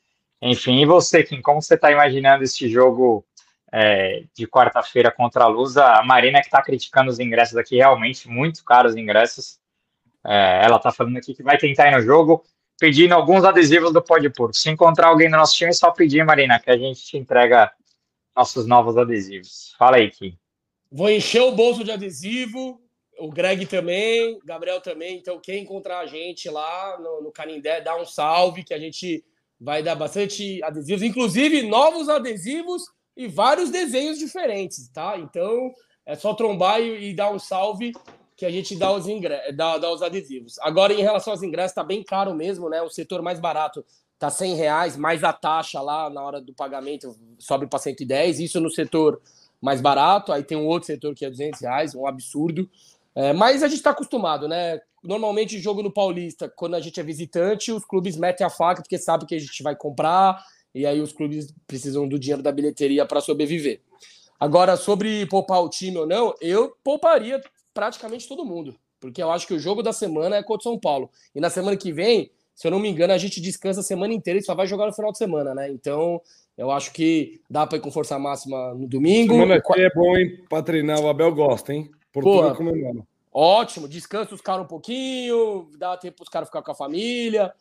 enfim, 0.41 0.81
e 0.81 0.85
você, 0.87 1.23
Kim, 1.23 1.43
como 1.43 1.61
você 1.61 1.75
está 1.75 1.91
imaginando 1.91 2.43
esse 2.43 2.67
jogo 2.67 3.23
é, 3.71 4.23
de 4.35 4.47
quarta-feira 4.47 5.11
contra 5.11 5.43
a 5.43 5.47
Lusa. 5.47 5.85
A 5.85 6.03
Marina 6.03 6.39
que 6.41 6.47
está 6.47 6.61
criticando 6.61 7.09
os 7.09 7.19
ingressos 7.19 7.55
aqui, 7.57 7.77
realmente 7.77 8.27
muito 8.27 8.63
caros 8.63 8.93
os 8.93 8.97
ingressos. 8.97 9.59
É, 10.25 10.65
ela 10.65 10.77
está 10.77 10.91
falando 10.91 11.17
aqui 11.17 11.33
que 11.33 11.43
vai 11.43 11.57
tentar 11.57 11.87
ir 11.87 11.95
no 11.95 12.01
jogo, 12.01 12.43
pedindo 12.79 13.13
alguns 13.13 13.43
adesivos 13.43 13.93
do 13.93 14.01
Pode 14.01 14.29
Porco. 14.31 14.55
Se 14.55 14.69
encontrar 14.69 15.09
alguém 15.09 15.29
do 15.29 15.37
nosso 15.37 15.55
time, 15.55 15.69
é 15.69 15.73
só 15.73 15.91
pedir, 15.91 16.25
Marina, 16.25 16.59
que 16.59 16.69
a 16.69 16.77
gente 16.77 17.01
te 17.01 17.17
entrega 17.17 17.71
nossos 18.35 18.65
novos 18.65 18.97
adesivos. 18.97 19.75
Fala 19.77 19.97
aí, 19.97 20.09
Ki. 20.09 20.37
Vou 20.91 21.09
encher 21.09 21.41
o 21.41 21.51
bolso 21.51 21.83
de 21.83 21.91
adesivo, 21.91 22.81
o 23.19 23.29
Greg 23.29 23.65
também, 23.65 24.39
Gabriel 24.45 24.81
também. 24.81 25.17
Então, 25.17 25.39
quem 25.39 25.63
encontrar 25.63 25.99
a 25.99 26.05
gente 26.05 26.49
lá 26.49 26.97
no, 26.99 27.21
no 27.23 27.31
Canindé, 27.31 27.81
dá 27.81 27.95
um 27.99 28.05
salve, 28.05 28.63
que 28.63 28.73
a 28.73 28.79
gente 28.79 29.23
vai 29.59 29.83
dar 29.83 29.95
bastante 29.95 30.63
adesivos, 30.63 31.03
inclusive 31.03 31.63
novos 31.63 32.07
adesivos 32.07 32.83
e 33.15 33.27
vários 33.27 33.69
desenhos 33.69 34.17
diferentes, 34.17 34.87
tá? 34.89 35.17
Então, 35.17 35.71
é 36.05 36.15
só 36.15 36.33
trombar 36.33 36.81
e, 36.81 37.09
e 37.09 37.13
dar 37.13 37.31
um 37.31 37.37
salve 37.37 37.91
que 38.37 38.45
a 38.45 38.49
gente 38.49 38.75
dá 38.77 38.89
os, 38.91 39.05
ingressos, 39.05 39.55
dá, 39.55 39.77
dá 39.77 39.91
os 39.91 40.01
adesivos. 40.01 40.57
Agora, 40.59 40.93
em 40.93 41.01
relação 41.01 41.33
aos 41.33 41.43
ingressos, 41.43 41.75
tá 41.75 41.83
bem 41.83 42.01
caro 42.01 42.33
mesmo, 42.33 42.69
né? 42.69 42.81
O 42.81 42.89
setor 42.89 43.21
mais 43.21 43.37
barato 43.37 43.85
tá 44.17 44.29
100 44.29 44.55
reais, 44.55 44.97
mais 44.97 45.23
a 45.25 45.33
taxa 45.33 45.81
lá 45.81 46.09
na 46.09 46.21
hora 46.23 46.41
do 46.41 46.53
pagamento 46.53 47.13
sobe 47.37 47.67
para 47.67 47.79
110, 47.79 48.39
isso 48.39 48.61
no 48.61 48.69
setor 48.69 49.21
mais 49.61 49.81
barato, 49.81 50.31
aí 50.31 50.43
tem 50.43 50.57
um 50.57 50.67
outro 50.67 50.87
setor 50.87 51.13
que 51.13 51.25
é 51.25 51.29
200 51.29 51.61
reais, 51.61 51.95
um 51.95 52.07
absurdo. 52.07 52.69
É, 53.15 53.33
mas 53.33 53.63
a 53.63 53.67
gente 53.67 53.77
está 53.77 53.89
acostumado, 53.91 54.47
né? 54.47 54.79
Normalmente, 55.03 55.59
jogo 55.59 55.81
no 55.81 55.91
Paulista, 55.91 56.49
quando 56.49 56.75
a 56.75 56.79
gente 56.79 56.99
é 56.99 57.03
visitante, 57.03 57.71
os 57.71 57.85
clubes 57.85 58.17
metem 58.17 58.45
a 58.45 58.49
faca 58.49 58.81
porque 58.81 58.97
sabem 58.97 59.27
que 59.27 59.35
a 59.35 59.39
gente 59.39 59.63
vai 59.63 59.75
comprar, 59.75 60.43
e 60.73 60.85
aí 60.85 61.01
os 61.01 61.11
clubes 61.11 61.53
precisam 61.65 62.07
do 62.07 62.19
dinheiro 62.19 62.43
da 62.43 62.51
bilheteria 62.51 63.05
para 63.05 63.21
sobreviver. 63.21 63.81
Agora, 64.39 64.77
sobre 64.77 65.25
poupar 65.25 65.61
o 65.61 65.69
time 65.69 65.97
ou 65.97 66.07
não, 66.07 66.33
eu 66.39 66.75
pouparia 66.83 67.41
praticamente 67.73 68.27
todo 68.27 68.45
mundo, 68.45 68.75
porque 68.99 69.21
eu 69.21 69.31
acho 69.31 69.47
que 69.47 69.53
o 69.53 69.59
jogo 69.59 69.81
da 69.81 69.91
semana 69.91 70.37
é 70.37 70.43
contra 70.43 70.69
o 70.69 70.71
São 70.71 70.79
Paulo. 70.79 71.09
E 71.33 71.39
na 71.39 71.49
semana 71.49 71.75
que 71.75 71.91
vem, 71.91 72.31
se 72.55 72.67
eu 72.67 72.71
não 72.71 72.79
me 72.79 72.89
engano, 72.89 73.13
a 73.13 73.17
gente 73.17 73.41
descansa 73.41 73.79
a 73.79 73.83
semana 73.83 74.13
inteira 74.13 74.39
e 74.39 74.43
só 74.43 74.53
vai 74.53 74.67
jogar 74.67 74.85
no 74.85 74.93
final 74.93 75.11
de 75.11 75.17
semana, 75.17 75.55
né? 75.55 75.69
Então, 75.69 76.21
eu 76.59 76.69
acho 76.71 76.91
que 76.91 77.39
dá 77.49 77.65
para 77.65 77.77
ir 77.77 77.81
com 77.81 77.89
força 77.89 78.19
máxima 78.19 78.73
no 78.73 78.85
domingo. 78.85 79.33
Semana 79.33 79.61
que 79.61 79.81
é 79.81 79.89
bom, 79.95 80.17
hein? 80.17 80.43
Para 80.49 80.61
treinar, 80.61 80.99
o 80.99 81.07
Abel 81.07 81.33
gosta, 81.33 81.73
hein? 81.73 81.89
Portugal 82.11 82.53
comemorando. 82.53 83.07
Ótimo, 83.31 83.87
descansa 83.87 84.35
os 84.35 84.41
caras 84.41 84.65
um 84.65 84.67
pouquinho, 84.67 85.69
dá 85.77 85.95
tempo 85.95 86.17
para 86.17 86.23
os 86.23 86.29
caras 86.29 86.49
ficar 86.49 86.61
com 86.61 86.71
a 86.71 86.75
família, 86.75 87.53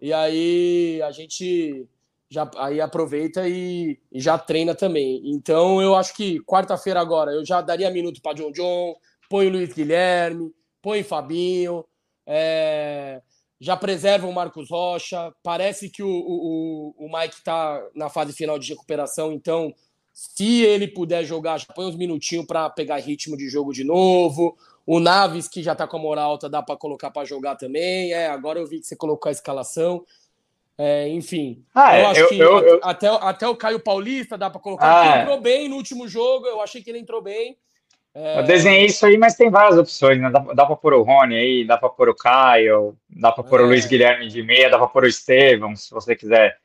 e 0.00 0.12
aí 0.12 1.02
a 1.02 1.10
gente 1.10 1.88
já 2.30 2.48
aí 2.56 2.80
aproveita 2.80 3.48
e, 3.48 3.98
e, 4.12 4.20
já 4.20 4.38
treina 4.38 4.72
também. 4.72 5.20
Então 5.24 5.82
eu 5.82 5.96
acho 5.96 6.14
que 6.14 6.38
quarta-feira 6.44 7.00
agora 7.00 7.32
eu 7.32 7.44
já 7.44 7.60
daria 7.60 7.90
minuto 7.90 8.22
para 8.22 8.36
John 8.36 8.52
John, 8.52 8.94
põe 9.28 9.48
o 9.48 9.50
Luiz 9.50 9.72
Guilherme, 9.72 10.54
põe 10.80 11.02
Fabinho, 11.02 11.84
é, 12.24 13.20
já 13.60 13.76
preserva 13.76 14.26
o 14.26 14.32
Marcos 14.32 14.70
Rocha. 14.70 15.32
Parece 15.42 15.88
que 15.88 16.02
o, 16.02 16.08
o, 16.08 16.94
o 16.98 17.12
Mike 17.12 17.36
está 17.36 17.82
na 17.94 18.08
fase 18.08 18.32
final 18.32 18.58
de 18.58 18.68
recuperação, 18.68 19.32
então 19.32 19.74
se 20.12 20.62
ele 20.62 20.86
puder 20.86 21.24
jogar, 21.24 21.58
já 21.58 21.66
põe 21.74 21.86
uns 21.86 21.96
minutinhos 21.96 22.46
para 22.46 22.70
pegar 22.70 22.98
ritmo 22.98 23.36
de 23.36 23.48
jogo 23.48 23.72
de 23.72 23.82
novo. 23.82 24.56
O 24.86 25.00
Naves, 25.00 25.48
que 25.48 25.62
já 25.62 25.72
está 25.72 25.88
com 25.88 25.96
a 25.96 26.00
moral 26.00 26.30
alta, 26.30 26.48
dá 26.48 26.62
para 26.62 26.76
colocar 26.76 27.10
para 27.10 27.24
jogar 27.24 27.56
também. 27.56 28.12
É, 28.12 28.28
agora 28.28 28.60
eu 28.60 28.66
vi 28.66 28.78
que 28.78 28.86
você 28.86 28.94
colocou 28.94 29.28
a 29.28 29.32
escalação. 29.32 30.04
É, 30.78 31.08
enfim, 31.08 31.64
ah, 31.74 31.98
eu 31.98 32.06
acho 32.08 32.20
eu, 32.20 32.28
que 32.28 32.38
eu, 32.38 32.58
eu... 32.58 32.80
Até, 32.82 33.06
até 33.08 33.48
o 33.48 33.56
Caio 33.56 33.78
Paulista 33.80 34.36
dá 34.36 34.50
para 34.50 34.60
colocar. 34.60 35.00
Ah, 35.00 35.06
ele 35.06 35.22
entrou 35.22 35.40
bem 35.40 35.68
no 35.68 35.76
último 35.76 36.06
jogo, 36.08 36.46
eu 36.46 36.60
achei 36.60 36.82
que 36.82 36.90
ele 36.90 36.98
entrou 36.98 37.22
bem. 37.22 37.56
É... 38.14 38.38
Eu 38.38 38.44
desenhei 38.44 38.86
isso 38.86 39.04
aí, 39.04 39.18
mas 39.18 39.34
tem 39.34 39.50
várias 39.50 39.76
opções, 39.76 40.20
né? 40.20 40.30
Dá, 40.30 40.38
dá 40.40 40.66
para 40.66 40.76
pôr 40.76 40.94
o 40.94 41.02
Rony 41.02 41.36
aí, 41.36 41.66
dá 41.66 41.76
para 41.76 41.88
pôr 41.88 42.08
o 42.08 42.14
Caio, 42.14 42.96
dá 43.10 43.32
para 43.32 43.42
pôr 43.42 43.60
é... 43.60 43.62
o 43.64 43.66
Luiz 43.66 43.86
Guilherme 43.86 44.28
de 44.28 44.42
meia, 44.42 44.70
dá 44.70 44.78
para 44.78 44.86
pôr 44.86 45.04
o 45.04 45.08
Estevão, 45.08 45.74
se 45.74 45.90
você 45.90 46.14
quiser. 46.14 46.58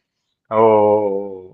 O... 0.51 1.53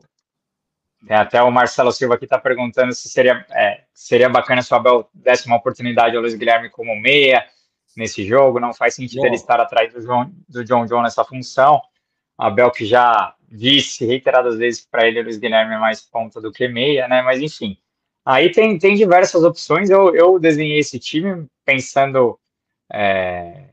Tem 1.08 1.16
até 1.16 1.42
o 1.42 1.52
Marcelo 1.52 1.92
Silva 1.92 2.16
aqui 2.16 2.26
está 2.26 2.40
perguntando 2.40 2.92
se 2.94 3.08
seria, 3.08 3.46
é, 3.52 3.84
seria 3.94 4.28
bacana 4.28 4.62
se 4.62 4.74
o 4.74 4.78
Abel 4.78 5.08
desse 5.14 5.46
uma 5.46 5.58
oportunidade 5.58 6.16
ao 6.16 6.22
Luiz 6.22 6.34
Guilherme 6.34 6.70
como 6.70 7.00
meia 7.00 7.46
nesse 7.96 8.26
jogo. 8.26 8.60
Não 8.60 8.74
faz 8.74 8.96
sentido 8.96 9.22
Bom. 9.22 9.28
ele 9.28 9.36
estar 9.36 9.60
atrás 9.60 9.94
do, 9.94 10.02
João, 10.02 10.32
do 10.50 10.64
John 10.66 10.86
John 10.86 11.04
nessa 11.04 11.24
função. 11.24 11.80
Abel 12.38 12.72
que 12.72 12.86
já 12.86 13.36
disse 13.48 14.06
reiteradas 14.06 14.58
vezes 14.58 14.86
para 14.86 15.08
ele, 15.08 15.20
o 15.20 15.24
Luiz 15.24 15.38
Guilherme 15.38 15.76
é 15.76 15.78
mais 15.78 16.02
ponta 16.02 16.42
do 16.42 16.52
que 16.52 16.68
meia, 16.68 17.08
né? 17.08 17.22
Mas 17.22 17.40
enfim, 17.40 17.78
aí 18.26 18.52
tem, 18.52 18.78
tem 18.78 18.96
diversas 18.96 19.44
opções. 19.44 19.90
Eu, 19.90 20.16
eu 20.16 20.40
desenhei 20.40 20.80
esse 20.80 21.00
time 21.00 21.46
pensando 21.64 22.40
é, 22.92 23.70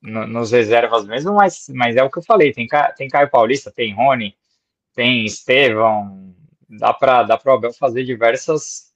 no, 0.00 0.26
nos 0.26 0.52
reservas 0.52 1.06
mesmo, 1.06 1.34
mas, 1.34 1.66
mas 1.70 1.96
é 1.96 2.02
o 2.02 2.10
que 2.10 2.18
eu 2.18 2.22
falei: 2.22 2.52
tem, 2.52 2.68
tem 2.96 3.08
Caio 3.08 3.30
Paulista, 3.30 3.72
tem 3.72 3.94
Rony, 3.94 4.36
tem 4.94 5.24
Estevão, 5.24 6.34
dá 6.68 6.92
para 6.92 7.22
dá 7.22 7.40
o 7.44 7.50
Abel 7.50 7.72
fazer 7.72 8.04
diversas 8.04 8.90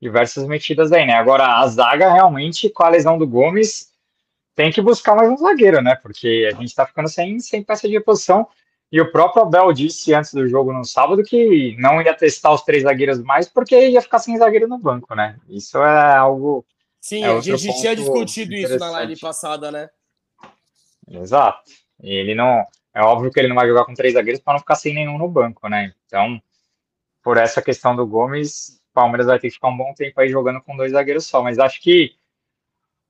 diversas 0.00 0.46
metidas 0.46 0.92
aí, 0.92 1.06
né? 1.06 1.14
Agora 1.14 1.58
a 1.58 1.66
zaga 1.66 2.10
realmente 2.12 2.70
com 2.70 2.82
a 2.82 2.88
lesão 2.88 3.18
do 3.18 3.26
Gomes 3.26 3.90
tem 4.54 4.72
que 4.72 4.80
buscar 4.80 5.14
mais 5.14 5.30
um 5.30 5.36
zagueiro, 5.36 5.82
né? 5.82 5.94
Porque 5.94 6.48
a 6.50 6.56
gente 6.56 6.68
está 6.68 6.86
ficando 6.86 7.08
sem, 7.08 7.38
sem 7.38 7.62
peça 7.62 7.86
de 7.86 7.94
reposição. 7.94 8.48
E 8.92 9.00
o 9.00 9.12
próprio 9.12 9.42
Abel 9.42 9.72
disse 9.72 10.12
antes 10.12 10.34
do 10.34 10.48
jogo 10.48 10.72
no 10.72 10.84
sábado 10.84 11.22
que 11.22 11.76
não 11.78 12.02
ia 12.02 12.14
testar 12.14 12.52
os 12.52 12.62
três 12.62 12.82
zagueiros 12.82 13.22
mais 13.22 13.48
porque 13.48 13.88
ia 13.88 14.02
ficar 14.02 14.18
sem 14.18 14.36
zagueiro 14.36 14.66
no 14.66 14.78
banco, 14.78 15.14
né? 15.14 15.38
Isso 15.48 15.78
é 15.78 16.16
algo. 16.16 16.64
Sim, 17.00 17.24
é 17.24 17.28
a 17.28 17.40
gente 17.40 17.80
tinha 17.80 17.94
discutido 17.94 18.52
isso 18.52 18.78
na 18.78 18.90
live 18.90 19.18
passada, 19.18 19.70
né? 19.70 19.88
Exato. 21.08 21.70
E 22.02 22.12
ele 22.12 22.34
não. 22.34 22.66
É 22.92 23.02
óbvio 23.02 23.30
que 23.30 23.38
ele 23.38 23.48
não 23.48 23.54
vai 23.54 23.68
jogar 23.68 23.84
com 23.84 23.94
três 23.94 24.14
zagueiros 24.14 24.42
para 24.42 24.54
não 24.54 24.60
ficar 24.60 24.74
sem 24.74 24.92
nenhum 24.92 25.16
no 25.16 25.28
banco, 25.28 25.68
né? 25.68 25.94
Então, 26.06 26.42
por 27.22 27.36
essa 27.36 27.62
questão 27.62 27.94
do 27.94 28.04
Gomes, 28.04 28.80
o 28.90 28.94
Palmeiras 28.94 29.28
vai 29.28 29.38
ter 29.38 29.48
que 29.48 29.54
ficar 29.54 29.68
um 29.68 29.76
bom 29.76 29.94
tempo 29.94 30.20
aí 30.20 30.28
jogando 30.28 30.60
com 30.60 30.76
dois 30.76 30.90
zagueiros 30.90 31.26
só. 31.26 31.40
Mas 31.40 31.60
acho 31.60 31.80
que 31.80 32.12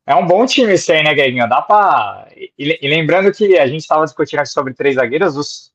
é 0.07 0.15
um 0.15 0.27
bom 0.27 0.45
time 0.45 0.73
esse 0.73 0.93
aí, 0.93 1.03
né, 1.03 1.15
Gueguinho? 1.15 1.49
Dá 1.49 1.63
pra. 1.63 2.29
E, 2.37 2.89
lembrando 2.89 3.33
que 3.33 3.59
a 3.59 3.67
gente 3.67 3.81
estava 3.81 4.05
discutindo 4.05 4.41
aqui 4.41 4.49
sobre 4.51 4.75
três 4.75 4.97
zagueiros, 4.97 5.37
os, 5.37 5.70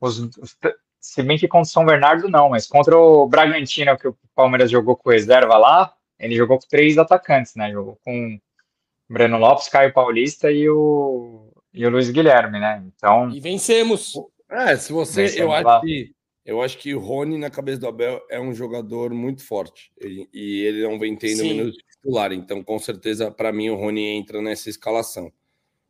os, 0.00 0.18
os, 0.18 0.56
se 1.00 1.22
bem 1.22 1.38
que 1.38 1.48
contra 1.48 1.68
o 1.68 1.72
São 1.72 1.84
Bernardo 1.84 2.28
não, 2.28 2.50
mas 2.50 2.66
contra 2.66 2.96
o 2.96 3.26
Bragantino, 3.26 3.96
que 3.96 4.08
o 4.08 4.16
Palmeiras 4.34 4.70
jogou 4.70 4.96
com 4.96 5.10
reserva 5.10 5.56
lá, 5.56 5.94
ele 6.18 6.34
jogou 6.34 6.58
com 6.58 6.66
três 6.68 6.98
atacantes, 6.98 7.54
né? 7.54 7.70
Jogou 7.70 7.98
com 8.04 8.38
Breno 9.08 9.38
Lopes, 9.38 9.68
Caio 9.68 9.92
Paulista 9.92 10.50
e 10.50 10.68
o, 10.68 11.52
e 11.72 11.86
o 11.86 11.90
Luiz 11.90 12.10
Guilherme, 12.10 12.58
né? 12.58 12.82
Então. 12.86 13.30
E 13.30 13.40
vencemos. 13.40 14.14
É, 14.50 14.76
se 14.76 14.92
você. 14.92 15.40
Eu 15.40 15.52
acho 15.52 15.80
que 15.80 16.12
eu 16.48 16.62
acho 16.62 16.78
que 16.78 16.94
o 16.94 16.98
Rony, 16.98 17.36
na 17.36 17.50
cabeça 17.50 17.78
do 17.78 17.88
Abel, 17.88 18.22
é 18.30 18.40
um 18.40 18.54
jogador 18.54 19.12
muito 19.12 19.44
forte. 19.44 19.92
E, 20.00 20.26
e 20.32 20.64
ele 20.64 20.82
não 20.82 20.98
vem 20.98 21.14
tendo 21.14 21.40
Sim. 21.40 21.48
minutos 21.48 21.76
titular. 21.76 22.32
Então, 22.32 22.64
com 22.64 22.78
certeza, 22.78 23.30
para 23.30 23.52
mim, 23.52 23.68
o 23.68 23.74
Rony 23.74 24.02
entra 24.06 24.40
nessa 24.40 24.70
escalação. 24.70 25.30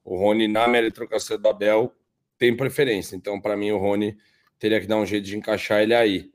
O 0.03 0.19
Rony, 0.19 0.49
na 0.49 0.67
meritocracia 0.67 1.39
do 1.39 1.49
Abel, 1.49 1.95
tem 2.39 2.57
preferência. 2.57 3.17
Então, 3.17 3.41
para 3.41 3.57
mim, 3.57 3.71
o 3.71 3.79
Rony 3.79 4.17
teria 4.59 4.81
que 4.81 4.87
dar 4.87 4.97
um 4.97 5.07
jeito 5.07 5.25
de 5.25 5.37
encaixar 5.37 5.83
ele 5.83 5.95
aí. 5.95 6.31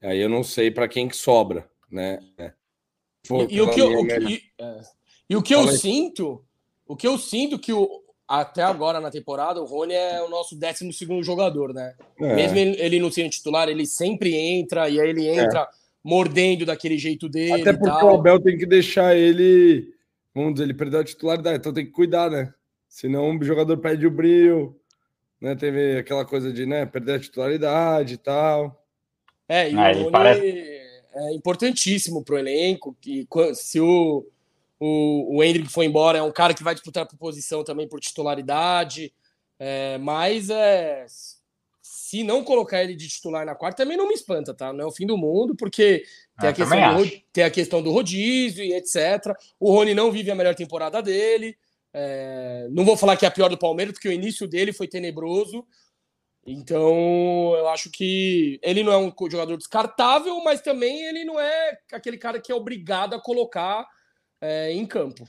Aí 0.00 0.18
eu 0.18 0.28
não 0.28 0.42
sei 0.42 0.70
para 0.70 0.88
quem 0.88 1.06
que 1.06 1.16
sobra, 1.16 1.68
né? 1.90 2.18
É. 2.38 2.52
Pô, 3.28 3.42
e, 3.44 3.54
e, 3.54 3.60
o 3.60 3.70
que 3.70 3.80
eu, 3.80 4.00
o 4.00 4.06
que, 4.06 4.18
e, 4.18 4.42
é. 4.58 4.80
e, 5.30 5.36
o 5.36 5.42
que 5.42 5.54
eu 5.54 5.68
sinto, 5.68 6.44
o 6.86 6.96
que 6.96 7.06
eu 7.06 7.16
sinto 7.16 7.58
que 7.58 7.72
o, 7.72 8.02
até 8.26 8.62
agora 8.62 9.00
na 9.00 9.10
temporada, 9.10 9.60
o 9.60 9.64
Rony 9.64 9.94
é 9.94 10.20
o 10.22 10.28
nosso 10.28 10.56
12 10.56 11.22
jogador, 11.22 11.72
né? 11.72 11.94
É. 12.20 12.34
Mesmo 12.34 12.58
ele, 12.58 12.80
ele 12.80 13.00
não 13.00 13.12
sendo 13.12 13.30
titular, 13.30 13.68
ele 13.68 13.86
sempre 13.86 14.34
entra 14.34 14.88
e 14.88 15.00
aí 15.00 15.08
ele 15.08 15.28
é. 15.28 15.44
entra 15.44 15.60
é. 15.60 15.68
mordendo 16.02 16.66
daquele 16.66 16.98
jeito 16.98 17.28
dele. 17.28 17.60
Até 17.60 17.72
porque 17.72 18.04
o 18.04 18.10
Abel 18.10 18.40
tem 18.40 18.58
que 18.58 18.66
deixar 18.66 19.16
ele, 19.16 19.94
vamos 20.34 20.54
dizer, 20.54 20.64
ele 20.64 20.74
perdeu 20.74 21.00
a 21.00 21.04
titularidade, 21.04 21.58
então 21.58 21.72
tem 21.72 21.86
que 21.86 21.92
cuidar, 21.92 22.28
né? 22.28 22.52
Senão 22.88 23.36
o 23.36 23.44
jogador 23.44 23.78
perde 23.78 24.06
o 24.06 24.10
brilho, 24.10 24.76
né? 25.42 25.54
Teve 25.54 25.98
aquela 25.98 26.24
coisa 26.24 26.50
de 26.50 26.64
né, 26.64 26.86
perder 26.86 27.16
a 27.16 27.20
titularidade 27.20 28.14
e 28.14 28.18
tal. 28.18 28.82
É, 29.48 29.70
e 29.70 29.74
ah, 29.74 29.90
o 29.90 29.98
Rony 30.04 30.10
parece... 30.10 30.48
é 31.14 31.34
importantíssimo 31.34 32.24
pro 32.24 32.38
elenco, 32.38 32.96
que 33.00 33.26
se 33.54 33.78
o 33.80 34.24
o, 34.84 35.36
o 35.36 35.44
Hendrick 35.44 35.68
foi 35.68 35.86
embora, 35.86 36.18
é 36.18 36.22
um 36.22 36.32
cara 36.32 36.52
que 36.52 36.64
vai 36.64 36.74
disputar 36.74 37.06
por 37.06 37.16
posição 37.16 37.62
também 37.62 37.86
por 37.86 38.00
titularidade. 38.00 39.14
É, 39.56 39.96
mas 39.98 40.50
é, 40.50 41.06
se 41.80 42.24
não 42.24 42.42
colocar 42.42 42.82
ele 42.82 42.96
de 42.96 43.06
titular 43.06 43.46
na 43.46 43.54
quarta, 43.54 43.84
também 43.84 43.96
não 43.96 44.08
me 44.08 44.14
espanta, 44.14 44.52
tá? 44.52 44.72
Não 44.72 44.80
é 44.82 44.86
o 44.88 44.90
fim 44.90 45.06
do 45.06 45.16
mundo, 45.16 45.54
porque 45.54 46.02
tem, 46.40 46.48
a, 46.48 46.52
questão 46.52 46.96
do, 46.96 47.10
tem 47.32 47.44
a 47.44 47.50
questão 47.50 47.80
do 47.80 47.92
rodízio 47.92 48.64
e 48.64 48.74
etc. 48.74 49.36
O 49.60 49.70
Rony 49.70 49.94
não 49.94 50.10
vive 50.10 50.32
a 50.32 50.34
melhor 50.34 50.56
temporada 50.56 51.00
dele. 51.00 51.56
É, 51.94 52.68
não 52.70 52.84
vou 52.84 52.96
falar 52.96 53.16
que 53.16 53.24
é 53.24 53.28
a 53.28 53.32
pior 53.32 53.48
do 53.48 53.58
Palmeiras, 53.58 53.92
porque 53.92 54.08
o 54.08 54.12
início 54.12 54.46
dele 54.46 54.72
foi 54.72 54.88
tenebroso. 54.88 55.66
Então, 56.44 57.54
eu 57.56 57.68
acho 57.68 57.90
que 57.90 58.58
ele 58.62 58.82
não 58.82 58.92
é 58.92 58.96
um 58.98 59.12
jogador 59.30 59.56
descartável, 59.56 60.42
mas 60.42 60.60
também 60.60 61.04
ele 61.04 61.24
não 61.24 61.38
é 61.38 61.78
aquele 61.92 62.18
cara 62.18 62.40
que 62.40 62.50
é 62.50 62.54
obrigado 62.54 63.14
a 63.14 63.20
colocar 63.20 63.86
é, 64.40 64.72
em 64.72 64.84
campo. 64.84 65.24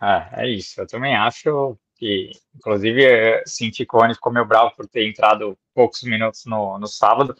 É, 0.00 0.44
é 0.44 0.48
isso. 0.48 0.80
Eu 0.80 0.86
também 0.86 1.16
acho 1.16 1.76
que, 1.96 2.30
inclusive, 2.54 3.42
senti 3.46 3.84
que 3.84 3.96
o 3.96 3.98
Rony 3.98 4.14
ficou 4.14 4.32
bravo 4.46 4.74
por 4.76 4.86
ter 4.86 5.08
entrado 5.08 5.58
poucos 5.74 6.02
minutos 6.02 6.44
no, 6.46 6.78
no 6.78 6.86
sábado. 6.86 7.34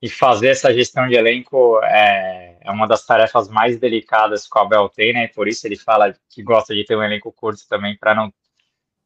E 0.00 0.08
fazer 0.08 0.48
essa 0.48 0.72
gestão 0.74 1.06
de 1.06 1.14
elenco 1.14 1.80
é, 1.82 2.53
é 2.64 2.70
uma 2.70 2.88
das 2.88 3.04
tarefas 3.04 3.48
mais 3.48 3.78
delicadas 3.78 4.48
que 4.48 4.58
o 4.58 4.62
Abel 4.62 4.88
tem, 4.88 5.12
né? 5.12 5.28
Por 5.28 5.46
isso 5.46 5.66
ele 5.66 5.76
fala 5.76 6.14
que 6.30 6.42
gosta 6.42 6.74
de 6.74 6.84
ter 6.84 6.96
um 6.96 7.02
elenco 7.02 7.30
curto 7.30 7.68
também, 7.68 7.96
para 7.96 8.14
não 8.14 8.32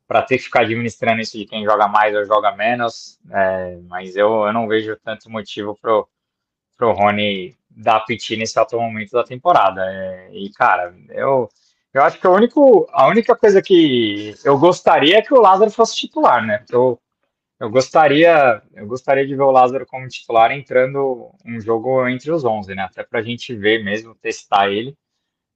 para 0.07 0.23
ter 0.23 0.39
que 0.39 0.45
ficar 0.45 0.61
administrando 0.63 1.21
isso 1.21 1.37
de 1.37 1.45
quem 1.45 1.65
joga 1.65 1.87
mais 1.87 2.17
ou 2.17 2.25
joga 2.25 2.57
menos. 2.57 3.19
É, 3.31 3.77
mas 3.89 4.17
eu, 4.17 4.47
eu 4.47 4.53
não 4.55 4.67
vejo 4.67 4.97
tanto 5.05 5.29
motivo 5.29 5.77
pro, 5.79 6.09
pro 6.79 6.93
Rony 6.93 7.55
dar 7.69 8.01
piti 8.01 8.35
nesse 8.37 8.59
atual 8.59 8.83
momento 8.83 9.11
da 9.11 9.23
temporada. 9.23 9.83
É, 9.85 10.31
e, 10.33 10.51
cara, 10.53 10.95
eu, 11.11 11.51
eu 11.93 12.03
acho 12.03 12.19
que 12.19 12.27
o 12.27 12.33
único, 12.33 12.89
a 12.91 13.07
única 13.07 13.37
coisa 13.37 13.61
que 13.61 14.35
eu 14.45 14.59
gostaria 14.59 15.19
é 15.19 15.23
que 15.23 15.35
o 15.35 15.41
Lázaro 15.41 15.71
fosse 15.71 15.97
titular, 15.97 16.43
né? 16.47 16.65
Eu, 16.71 16.99
eu 17.61 17.69
gostaria, 17.71 18.63
eu 18.75 18.87
gostaria 18.87 19.27
de 19.27 19.35
ver 19.35 19.43
o 19.43 19.51
Lázaro 19.51 19.85
como 19.85 20.07
titular 20.07 20.53
entrando 20.53 21.35
um 21.45 21.61
jogo 21.61 22.07
entre 22.09 22.31
os 22.31 22.45
11, 22.45 22.75
né? 22.75 22.83
Até 22.83 23.03
para 23.03 23.19
a 23.19 23.23
gente 23.23 23.55
ver 23.55 23.83
mesmo, 23.83 24.15
testar 24.15 24.71
ele. 24.71 24.97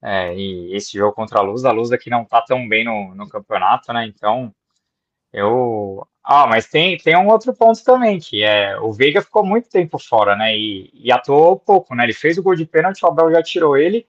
É, 0.03 0.35
e 0.35 0.75
esse 0.75 0.99
jogo 0.99 1.15
contra 1.15 1.39
a 1.39 1.43
Luz, 1.43 1.65
a 1.65 1.71
Luz 1.71 1.93
aqui 1.93 2.11
não 2.11 2.25
tá 2.25 2.43
tão 2.43 2.69
bem 2.69 2.85
no, 2.85 3.15
no 3.15 3.29
campeonato, 3.29 3.93
né? 3.93 4.05
Então, 4.07 4.53
eu. 5.33 6.05
Ah, 6.25 6.47
mas 6.47 6.69
tem, 6.69 6.97
tem 6.99 7.17
um 7.17 7.29
outro 7.29 7.55
ponto 7.55 7.83
também, 7.85 8.19
que 8.19 8.43
é 8.43 8.79
o 8.81 8.93
Veiga 8.93 9.23
ficou 9.23 9.45
muito 9.45 9.69
tempo 9.69 9.99
fora, 9.99 10.35
né? 10.37 10.57
E, 10.57 10.91
e 10.93 11.13
atuou 11.13 11.57
pouco, 11.59 11.95
né? 11.95 12.05
Ele 12.05 12.13
fez 12.13 12.37
o 12.37 12.43
gol 12.43 12.57
de 12.57 12.67
pênalti, 12.67 13.05
o 13.05 13.09
Abel 13.09 13.31
já 13.31 13.43
tirou 13.43 13.77
ele. 13.77 14.07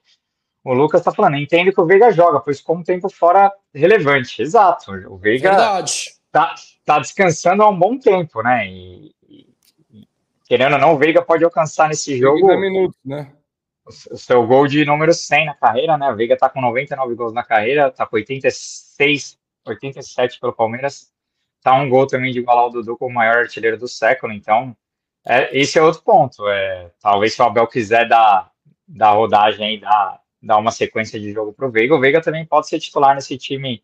O 0.64 0.72
Lucas 0.72 1.02
tá 1.02 1.12
falando, 1.12 1.36
entende 1.36 1.72
que 1.72 1.80
o 1.80 1.86
Veiga 1.86 2.10
joga, 2.10 2.40
pois 2.40 2.60
como 2.60 2.80
um 2.80 2.84
tempo 2.84 3.08
fora 3.08 3.52
relevante. 3.72 4.42
Exato. 4.42 4.90
O 5.08 5.16
Veiga 5.16 5.50
Verdade. 5.50 6.14
Tá, 6.32 6.54
tá 6.84 6.98
descansando 6.98 7.62
há 7.62 7.68
um 7.68 7.78
bom 7.78 7.98
tempo, 7.98 8.42
né? 8.42 8.68
E, 8.68 9.14
e, 9.28 10.08
querendo 10.46 10.74
ou 10.74 10.78
não, 10.78 10.94
o 10.94 10.98
Veiga 10.98 11.22
pode 11.22 11.44
alcançar 11.44 11.88
nesse 11.88 12.18
jogo. 12.18 12.46
minutos, 12.58 12.98
né? 13.04 13.32
o 13.86 14.16
seu 14.16 14.46
gol 14.46 14.66
de 14.66 14.84
número 14.84 15.12
100 15.12 15.46
na 15.46 15.54
carreira, 15.54 15.98
né? 15.98 16.06
A 16.06 16.12
Veiga 16.12 16.36
tá 16.36 16.48
com 16.48 16.60
99 16.60 17.14
gols 17.14 17.34
na 17.34 17.42
carreira, 17.42 17.90
tá 17.90 18.06
com 18.06 18.16
86, 18.16 19.38
87 19.66 20.40
pelo 20.40 20.52
Palmeiras. 20.52 21.12
Tá 21.62 21.74
um 21.74 21.88
gol 21.88 22.06
também 22.06 22.32
de 22.32 22.38
igualar 22.38 22.66
o 22.66 22.70
Dudu 22.70 22.96
como 22.96 23.10
o 23.10 23.14
maior 23.14 23.38
artilheiro 23.38 23.78
do 23.78 23.88
século. 23.88 24.32
Então, 24.32 24.76
é, 25.26 25.56
esse 25.58 25.78
é 25.78 25.82
outro 25.82 26.02
ponto. 26.02 26.48
É, 26.48 26.90
talvez 27.00 27.34
se 27.34 27.42
o 27.42 27.44
Abel 27.44 27.66
quiser 27.66 28.08
dar, 28.08 28.50
dar 28.86 29.12
rodagem 29.12 29.66
aí, 29.66 29.80
dar, 29.80 30.20
dar 30.42 30.58
uma 30.58 30.70
sequência 30.70 31.20
de 31.20 31.32
jogo 31.32 31.52
pro 31.52 31.70
Veiga, 31.70 31.94
o 31.94 32.00
Veiga 32.00 32.22
também 32.22 32.44
pode 32.46 32.68
ser 32.68 32.78
titular 32.78 33.14
nesse 33.14 33.36
time 33.36 33.82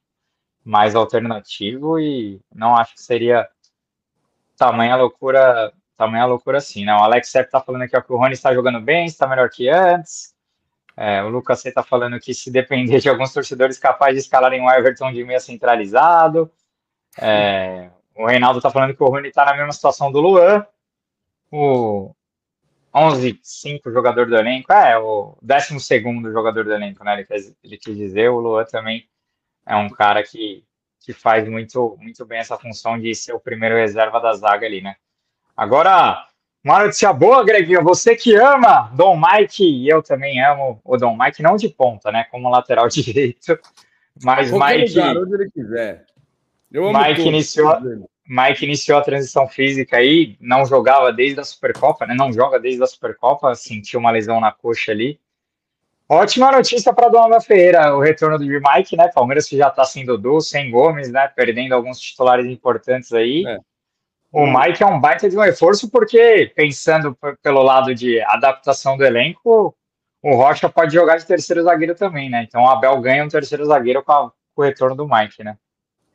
mais 0.65 0.95
alternativo 0.95 1.99
e 1.99 2.41
não 2.55 2.77
acho 2.77 2.95
que 2.95 3.03
seria 3.03 3.49
tamanha 4.57 4.97
loucura 4.97 5.73
tamanha 5.97 6.25
loucura 6.25 6.59
assim, 6.59 6.85
né? 6.85 6.95
O 6.95 7.03
Alex 7.03 7.29
Sepp 7.31 7.51
tá 7.51 7.61
falando 7.61 7.83
aqui 7.83 7.97
ó, 7.97 8.01
que 8.01 8.13
o 8.13 8.17
Rony 8.17 8.33
está 8.33 8.55
jogando 8.55 8.81
bem, 8.81 9.07
está 9.07 9.27
melhor 9.27 9.51
que 9.51 9.69
antes. 9.69 10.35
É, 10.97 11.23
o 11.23 11.29
Lucas 11.29 11.61
C 11.61 11.73
tá 11.73 11.83
falando 11.83 12.21
que 12.21 12.35
se 12.35 12.51
depender 12.51 13.01
de 13.01 13.09
alguns 13.09 13.33
torcedores 13.33 13.79
capazes 13.79 14.17
de 14.17 14.21
escalarem 14.21 14.61
o 14.61 14.71
Everton 14.71 15.13
de 15.13 15.25
meia 15.25 15.41
centralizado. 15.41 16.51
É, 17.19 17.91
o 18.15 18.27
Reinaldo 18.27 18.61
tá 18.61 18.71
falando 18.71 18.95
que 18.95 19.03
o 19.03 19.09
Rony 19.09 19.29
está 19.29 19.45
na 19.47 19.57
mesma 19.57 19.73
situação 19.73 20.13
do 20.13 20.21
Luan. 20.21 20.67
O 21.51 22.15
11, 22.95 23.41
5 23.43 23.91
jogador 23.91 24.27
do 24.27 24.37
elenco, 24.37 24.73
é, 24.73 24.99
o 24.99 25.39
12 25.41 25.79
jogador 26.33 26.65
do 26.65 26.73
elenco, 26.73 27.03
né? 27.03 27.15
Ele, 27.15 27.25
quis, 27.25 27.55
ele 27.65 27.79
quis 27.79 27.97
dizer. 27.97 28.29
O 28.29 28.39
Luan 28.39 28.65
também 28.65 29.09
é 29.71 29.77
um 29.77 29.89
cara 29.89 30.21
que, 30.25 30.65
que 30.99 31.13
faz 31.13 31.49
muito, 31.49 31.97
muito 32.01 32.27
bem 32.27 32.41
essa 32.41 32.59
função 32.59 32.99
de 32.99 33.15
ser 33.15 33.33
o 33.33 33.41
primeiro 33.41 33.77
reserva 33.77 34.19
da 34.19 34.35
zaga 34.35 34.67
ali, 34.67 34.81
né? 34.83 34.97
Agora, 35.57 36.27
uma 36.65 36.81
notícia 36.81 37.13
boa, 37.13 37.45
Greginho. 37.45 37.85
Você 37.85 38.17
que 38.17 38.35
ama 38.35 38.91
Dom 38.95 39.17
Mike, 39.17 39.65
e 39.65 39.89
eu 39.89 40.03
também 40.03 40.43
amo 40.43 40.81
o 40.85 40.97
Dom 40.97 41.17
Mike, 41.17 41.41
não 41.41 41.55
de 41.55 41.69
ponta, 41.69 42.11
né? 42.11 42.25
Como 42.33 42.51
lateral 42.51 42.89
direito. 42.91 43.57
Mas 44.25 44.51
Mike. 44.51 44.99
Lugar, 44.99 45.17
onde 45.17 45.35
ele 45.35 45.51
quiser. 45.51 46.05
Mike 46.73 47.23
iniciou, 47.23 47.79
Mike 48.27 48.65
iniciou 48.65 48.99
a 48.99 49.03
transição 49.03 49.47
física 49.47 49.99
aí, 49.99 50.37
não 50.41 50.67
jogava 50.67 51.13
desde 51.13 51.39
a 51.39 51.45
Supercopa, 51.45 52.07
né? 52.07 52.15
Não 52.15 52.33
joga 52.33 52.59
desde 52.59 52.83
a 52.83 52.87
Supercopa, 52.87 53.55
sentiu 53.55 54.01
uma 54.01 54.11
lesão 54.11 54.41
na 54.41 54.51
coxa 54.51 54.91
ali. 54.91 55.21
Ótima 56.13 56.51
notícia 56.51 56.93
para 56.93 57.09
Dona 57.09 57.41
Ferreira, 57.41 57.95
o 57.95 58.01
retorno 58.01 58.37
do 58.37 58.45
Mike, 58.45 58.97
né? 58.97 59.07
Palmeiras 59.15 59.49
que 59.49 59.57
já 59.57 59.69
está 59.69 59.85
sem 59.85 60.05
Dudu, 60.05 60.41
sem 60.41 60.69
Gomes, 60.69 61.09
né? 61.09 61.29
Perdendo 61.29 61.73
alguns 61.73 62.01
titulares 62.01 62.47
importantes 62.47 63.13
aí. 63.13 63.45
É. 63.47 63.59
O 64.33 64.45
Mike 64.45 64.83
é 64.83 64.87
um 64.87 65.01
baita 65.01 65.31
de 65.31 65.39
um 65.39 65.41
reforço, 65.41 65.89
porque 65.89 66.51
pensando 66.57 67.17
pelo 67.41 67.63
lado 67.63 67.95
de 67.95 68.21
adaptação 68.23 68.97
do 68.97 69.05
elenco, 69.05 69.73
o 70.21 70.35
Rocha 70.35 70.69
pode 70.69 70.93
jogar 70.93 71.17
de 71.17 71.27
terceiro 71.27 71.63
zagueiro 71.63 71.95
também, 71.95 72.29
né? 72.29 72.43
Então 72.43 72.65
o 72.65 72.69
Abel 72.69 73.01
ganha 73.01 73.25
um 73.25 73.29
terceiro 73.29 73.65
zagueiro 73.65 74.03
com, 74.03 74.11
a, 74.11 74.33
com 74.53 74.63
o 74.63 74.65
retorno 74.65 74.97
do 74.97 75.09
Mike, 75.09 75.45
né? 75.45 75.57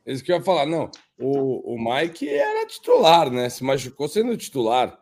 Isso 0.04 0.22
que 0.22 0.30
eu 0.30 0.36
ia 0.36 0.42
falar, 0.42 0.66
não. 0.66 0.90
O, 1.18 1.74
o 1.74 1.78
Mike 1.82 2.28
era 2.28 2.66
titular, 2.66 3.30
né? 3.30 3.48
Se 3.48 3.64
machucou 3.64 4.08
sendo 4.08 4.36
titular. 4.36 4.94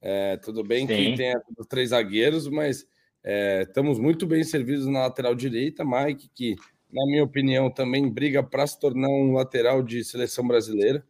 É, 0.00 0.38
tudo 0.38 0.64
bem 0.64 0.86
Sim. 0.86 0.94
que 0.94 1.16
tem 1.18 1.34
três 1.68 1.90
zagueiros, 1.90 2.48
mas 2.48 2.86
é, 3.30 3.60
estamos 3.60 3.98
muito 3.98 4.26
bem 4.26 4.42
servidos 4.42 4.86
na 4.86 5.00
lateral 5.00 5.34
direita. 5.34 5.84
Mike, 5.84 6.30
que, 6.34 6.56
na 6.90 7.04
minha 7.04 7.22
opinião, 7.22 7.70
também 7.70 8.08
briga 8.08 8.42
para 8.42 8.66
se 8.66 8.80
tornar 8.80 9.10
um 9.10 9.34
lateral 9.34 9.82
de 9.82 10.02
seleção 10.02 10.48
brasileira. 10.48 11.04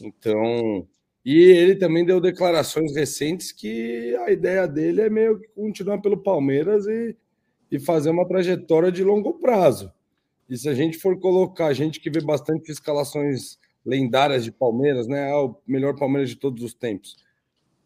Então, 0.00 0.86
e 1.24 1.42
ele 1.42 1.74
também 1.74 2.04
deu 2.04 2.20
declarações 2.20 2.94
recentes 2.94 3.50
que 3.50 4.14
a 4.20 4.30
ideia 4.30 4.68
dele 4.68 5.00
é 5.00 5.10
meio 5.10 5.40
que 5.40 5.48
continuar 5.48 6.00
pelo 6.00 6.22
Palmeiras 6.22 6.86
e, 6.86 7.16
e 7.68 7.80
fazer 7.80 8.10
uma 8.10 8.28
trajetória 8.28 8.92
de 8.92 9.02
longo 9.02 9.34
prazo. 9.40 9.92
E 10.48 10.56
se 10.56 10.68
a 10.68 10.74
gente 10.74 10.98
for 10.98 11.18
colocar, 11.18 11.66
a 11.66 11.74
gente 11.74 11.98
que 11.98 12.08
vê 12.08 12.20
bastante 12.20 12.70
escalações 12.70 13.58
lendárias 13.84 14.44
de 14.44 14.52
Palmeiras, 14.52 15.08
né? 15.08 15.32
Ah, 15.32 15.42
o 15.42 15.60
melhor 15.66 15.96
Palmeiras 15.96 16.30
de 16.30 16.36
todos 16.36 16.62
os 16.62 16.74
tempos. 16.74 17.16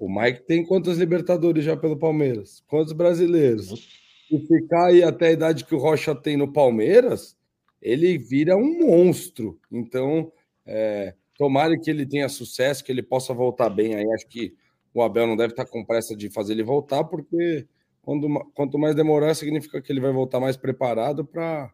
O 0.01 0.09
Mike 0.09 0.43
tem 0.43 0.65
quantos 0.65 0.99
Libertadores 0.99 1.65
já 1.65 1.77
pelo 1.77 1.97
Palmeiras? 1.97 2.65
Quantos 2.67 2.93
brasileiros? 2.93 3.89
E 4.33 4.41
ficar 4.41 4.87
aí 4.87 5.03
até 5.03 5.29
a 5.29 5.33
idade 5.33 5.65
que 5.65 5.75
o 5.75 5.79
Rocha 5.79 6.15
tem 6.15 6.37
no 6.37 6.53
Palmeiras, 6.53 7.37
ele 7.83 8.17
vira 8.17 8.57
um 8.57 8.87
monstro. 8.87 9.61
Então, 9.71 10.33
é, 10.67 11.15
Tomara 11.41 11.75
que 11.79 11.91
ele 11.91 12.05
tenha 12.05 12.29
sucesso, 12.29 12.85
que 12.85 12.93
ele 12.93 13.03
possa 13.03 13.33
voltar 13.33 13.71
bem. 13.71 13.95
Aí 13.95 14.05
acho 14.13 14.29
que 14.29 14.55
o 14.93 15.03
Abel 15.03 15.27
não 15.27 15.35
deve 15.35 15.55
estar 15.55 15.65
com 15.65 15.83
pressa 15.83 16.15
de 16.15 16.29
fazer 16.29 16.53
ele 16.53 16.63
voltar, 16.63 17.03
porque 17.05 17.67
quando, 18.03 18.29
quanto 18.53 18.79
mais 18.79 18.95
demorar, 18.95 19.35
significa 19.35 19.81
que 19.81 19.91
ele 19.91 20.03
vai 20.03 20.13
voltar 20.13 20.39
mais 20.39 20.59
preparado 20.59 21.25
para 21.25 21.73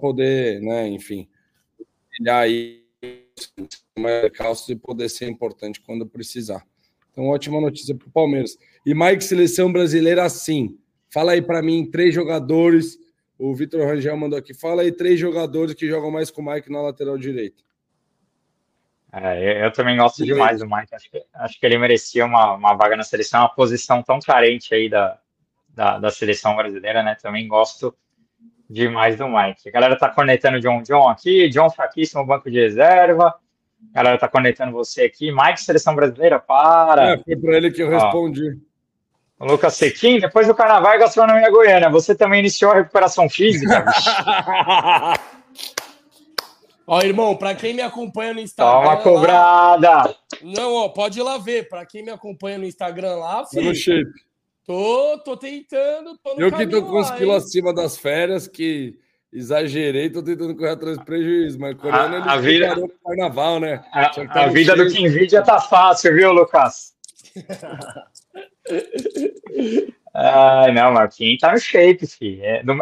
poder, 0.00 0.60
né, 0.60 0.88
enfim, 0.88 1.28
aí 2.28 2.84
mais 3.96 4.32
calço 4.32 4.72
e 4.72 4.74
poder 4.74 5.08
ser 5.08 5.28
importante 5.28 5.80
quando 5.80 6.04
precisar. 6.04 6.66
Então, 7.12 7.26
ótima 7.28 7.60
notícia 7.60 7.94
para 7.94 8.08
o 8.08 8.10
Palmeiras. 8.10 8.56
E 8.84 8.94
Mike, 8.94 9.22
seleção 9.22 9.70
brasileira, 9.70 10.28
sim. 10.28 10.78
Fala 11.12 11.32
aí 11.32 11.42
para 11.42 11.62
mim, 11.62 11.88
três 11.90 12.14
jogadores. 12.14 12.98
O 13.38 13.54
Vitor 13.54 13.86
Rangel 13.86 14.16
mandou 14.16 14.38
aqui. 14.38 14.54
Fala 14.54 14.82
aí, 14.82 14.90
três 14.90 15.20
jogadores 15.20 15.74
que 15.74 15.86
jogam 15.86 16.10
mais 16.10 16.30
com 16.30 16.40
o 16.40 16.44
Mike 16.44 16.72
na 16.72 16.80
lateral 16.80 17.18
direita. 17.18 17.62
É, 19.12 19.66
eu 19.66 19.70
também 19.70 19.98
gosto 19.98 20.24
demais 20.24 20.60
do 20.60 20.66
Mike. 20.66 20.94
Acho 20.94 21.10
que, 21.10 21.22
acho 21.34 21.60
que 21.60 21.66
ele 21.66 21.76
merecia 21.76 22.24
uma, 22.24 22.54
uma 22.54 22.74
vaga 22.74 22.96
na 22.96 23.02
seleção, 23.02 23.40
uma 23.40 23.54
posição 23.54 24.02
tão 24.02 24.18
carente 24.18 24.74
aí 24.74 24.88
da, 24.88 25.18
da, 25.68 25.98
da, 25.98 26.10
seleção 26.10 26.56
brasileira, 26.56 27.02
né? 27.02 27.14
Também 27.20 27.46
gosto 27.46 27.94
demais 28.70 29.18
do 29.18 29.28
Mike. 29.28 29.68
A 29.68 29.72
galera 29.72 29.98
tá 29.98 30.08
conectando 30.08 30.60
John 30.60 30.82
John 30.82 31.10
aqui, 31.10 31.46
John 31.50 31.68
fraquíssimo 31.68 32.24
banco 32.24 32.50
de 32.50 32.58
reserva. 32.58 33.34
A 33.92 33.96
galera 33.96 34.18
tá 34.18 34.28
conectando 34.28 34.72
você 34.72 35.02
aqui. 35.02 35.32
Mike, 35.32 35.60
seleção 35.60 35.94
brasileira, 35.94 36.38
para. 36.38 37.12
É, 37.12 37.18
foi 37.18 37.36
para 37.36 37.56
ele 37.56 37.70
que 37.70 37.82
eu 37.82 37.90
respondi. 37.90 38.58
O 39.38 39.44
Lucas 39.44 39.74
Sequim, 39.74 40.20
depois 40.20 40.46
do 40.46 40.54
carnaval 40.54 40.94
e 40.94 40.98
gastronomia 40.98 41.50
goiana. 41.50 41.90
Você 41.90 42.14
também 42.14 42.40
iniciou 42.40 42.70
a 42.70 42.76
recuperação 42.76 43.28
física? 43.28 43.84
Ó, 46.86 47.00
irmão, 47.00 47.36
para 47.36 47.54
quem 47.54 47.74
me 47.74 47.82
acompanha 47.82 48.34
no 48.34 48.40
Instagram. 48.40 48.72
Toma 48.72 48.96
cobrada! 48.98 49.88
Lá... 49.88 50.14
Não, 50.42 50.74
ó, 50.74 50.88
pode 50.88 51.18
ir 51.18 51.22
lá 51.22 51.38
ver. 51.38 51.68
Para 51.68 51.86
quem 51.86 52.04
me 52.04 52.10
acompanha 52.10 52.58
no 52.58 52.66
Instagram 52.66 53.16
lá, 53.16 53.46
filho. 53.46 53.68
no 53.68 53.74
shape. 53.74 54.10
Tô, 54.64 55.18
tô 55.24 55.36
tentando. 55.36 56.18
Tô 56.18 56.34
eu 56.38 56.52
que 56.52 56.66
tô 56.66 56.82
com 56.82 57.00
os 57.00 57.10
quilos 57.12 57.44
acima 57.44 57.74
das 57.74 57.96
férias, 57.96 58.46
que 58.46 58.98
Exagerei, 59.32 60.10
tô 60.10 60.22
tentando 60.22 60.54
correr 60.54 60.72
atrás 60.72 60.98
do 60.98 61.04
prejuízo, 61.04 61.58
mas 61.58 61.74
coreano 61.78 62.16
ele 62.16 62.28
a 62.28 62.36
vida, 62.36 62.76
no 62.76 62.88
carnaval, 62.88 63.58
né? 63.58 63.82
A, 63.90 64.42
a 64.42 64.48
vida 64.48 64.76
do 64.76 64.84
Nvidia 64.84 65.42
tá 65.42 65.58
fácil, 65.58 66.14
viu, 66.14 66.32
Lucas? 66.32 66.92
Ai, 70.14 70.72
não, 70.72 70.92
mas 70.92 71.14
o 71.14 71.16
Kim 71.16 71.38
tá 71.38 71.52
no 71.52 71.58
shape, 71.58 72.06
filho. 72.06 72.44
É, 72.44 72.62
do, 72.62 72.78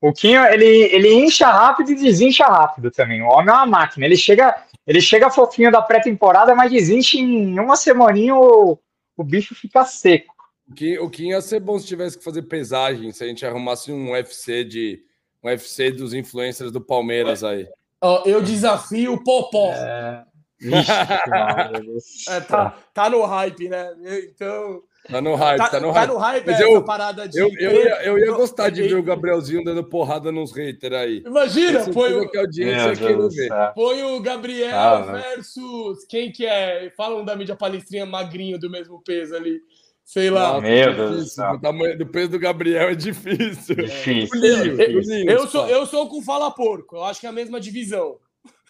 o 0.00 0.12
Kim, 0.12 0.34
ele, 0.34 0.64
ele 0.64 1.12
incha 1.12 1.48
rápido 1.48 1.90
e 1.90 1.96
desincha 1.96 2.46
rápido 2.46 2.92
também. 2.92 3.20
O 3.20 3.26
homem 3.26 3.48
é 3.48 3.52
uma 3.52 3.66
máquina. 3.66 4.06
Ele 4.06 4.16
chega, 4.16 4.64
ele 4.86 5.00
chega 5.00 5.28
fofinho 5.28 5.72
da 5.72 5.82
pré-temporada, 5.82 6.54
mas 6.54 6.70
desincha 6.70 7.18
em 7.18 7.58
uma 7.58 7.74
semaninha 7.74 8.36
o, 8.36 8.78
o 9.16 9.24
bicho 9.24 9.56
fica 9.56 9.84
seco. 9.84 10.32
O 10.68 10.74
Kim, 10.74 10.98
o 10.98 11.10
Kim 11.10 11.28
ia 11.30 11.40
ser 11.40 11.58
bom 11.58 11.80
se 11.80 11.86
tivesse 11.86 12.16
que 12.16 12.22
fazer 12.22 12.42
pesagem, 12.42 13.10
se 13.10 13.24
a 13.24 13.26
gente 13.26 13.44
arrumasse 13.44 13.90
um 13.90 14.12
UFC 14.12 14.62
de 14.62 15.02
um 15.42 15.48
UFC 15.48 15.90
dos 15.90 16.14
influencers 16.14 16.72
do 16.72 16.80
Palmeiras 16.80 17.42
aí. 17.44 17.66
Oh, 18.02 18.22
eu 18.24 18.42
desafio 18.42 19.14
o 19.14 19.24
Popó. 19.24 19.72
É... 19.72 20.24
Vixe, 20.60 22.30
é, 22.30 22.40
tá, 22.40 22.76
tá 22.92 23.08
no 23.08 23.24
hype, 23.24 23.68
né? 23.68 23.94
Então. 24.28 24.82
Tá 25.08 25.20
no 25.20 25.34
hype, 25.34 25.58
tá, 25.58 25.68
tá 25.68 25.80
no 25.80 25.86
tá 25.86 26.00
hype. 26.00 26.08
Tá 26.08 26.12
no 26.12 26.18
hype 26.18 26.46
Mas 26.46 26.60
eu, 26.60 26.84
parada 26.84 27.26
de. 27.26 27.38
Eu, 27.38 27.48
eu, 27.58 27.72
ia, 27.72 28.02
eu 28.04 28.18
ia 28.18 28.32
gostar 28.32 28.68
de 28.68 28.82
ver 28.82 28.96
o 28.96 29.02
Gabrielzinho 29.02 29.64
dando 29.64 29.82
porrada 29.82 30.30
nos 30.30 30.52
haters 30.52 30.94
aí. 30.94 31.22
Imagina, 31.24 31.90
põe 31.90 32.12
o. 32.12 32.28
Que 32.28 32.36
a 32.36 32.42
audiência 32.42 32.94
ver. 32.94 33.50
Põe 33.74 34.02
o 34.02 34.20
Gabriel 34.20 34.76
ah, 34.78 35.00
versus. 35.12 36.04
Quem 36.04 36.30
que 36.30 36.44
é? 36.44 36.92
Falam 36.94 37.24
da 37.24 37.34
mídia 37.34 37.56
palestrinha 37.56 38.04
magrinho 38.04 38.58
do 38.58 38.68
mesmo 38.68 39.02
peso 39.02 39.34
ali. 39.34 39.62
Sei 40.10 40.28
lá. 40.28 40.60
Meu 40.60 40.92
Deus 40.92 41.16
do 41.16 41.24
céu. 41.26 41.52
O 41.52 41.60
tamanho 41.60 41.96
do 41.96 42.04
peso 42.04 42.30
do 42.30 42.38
Gabriel 42.40 42.88
é 42.88 42.94
difícil. 42.96 43.76
Difícil. 43.76 44.44
Eu, 44.44 44.76
eu, 44.76 45.24
eu, 45.28 45.46
sou, 45.46 45.68
eu 45.68 45.86
sou 45.86 46.08
com 46.08 46.20
Fala 46.20 46.50
Porco. 46.50 46.96
Eu 46.96 47.04
acho 47.04 47.20
que 47.20 47.26
é 47.26 47.28
a 47.28 47.32
mesma 47.32 47.60
divisão. 47.60 48.16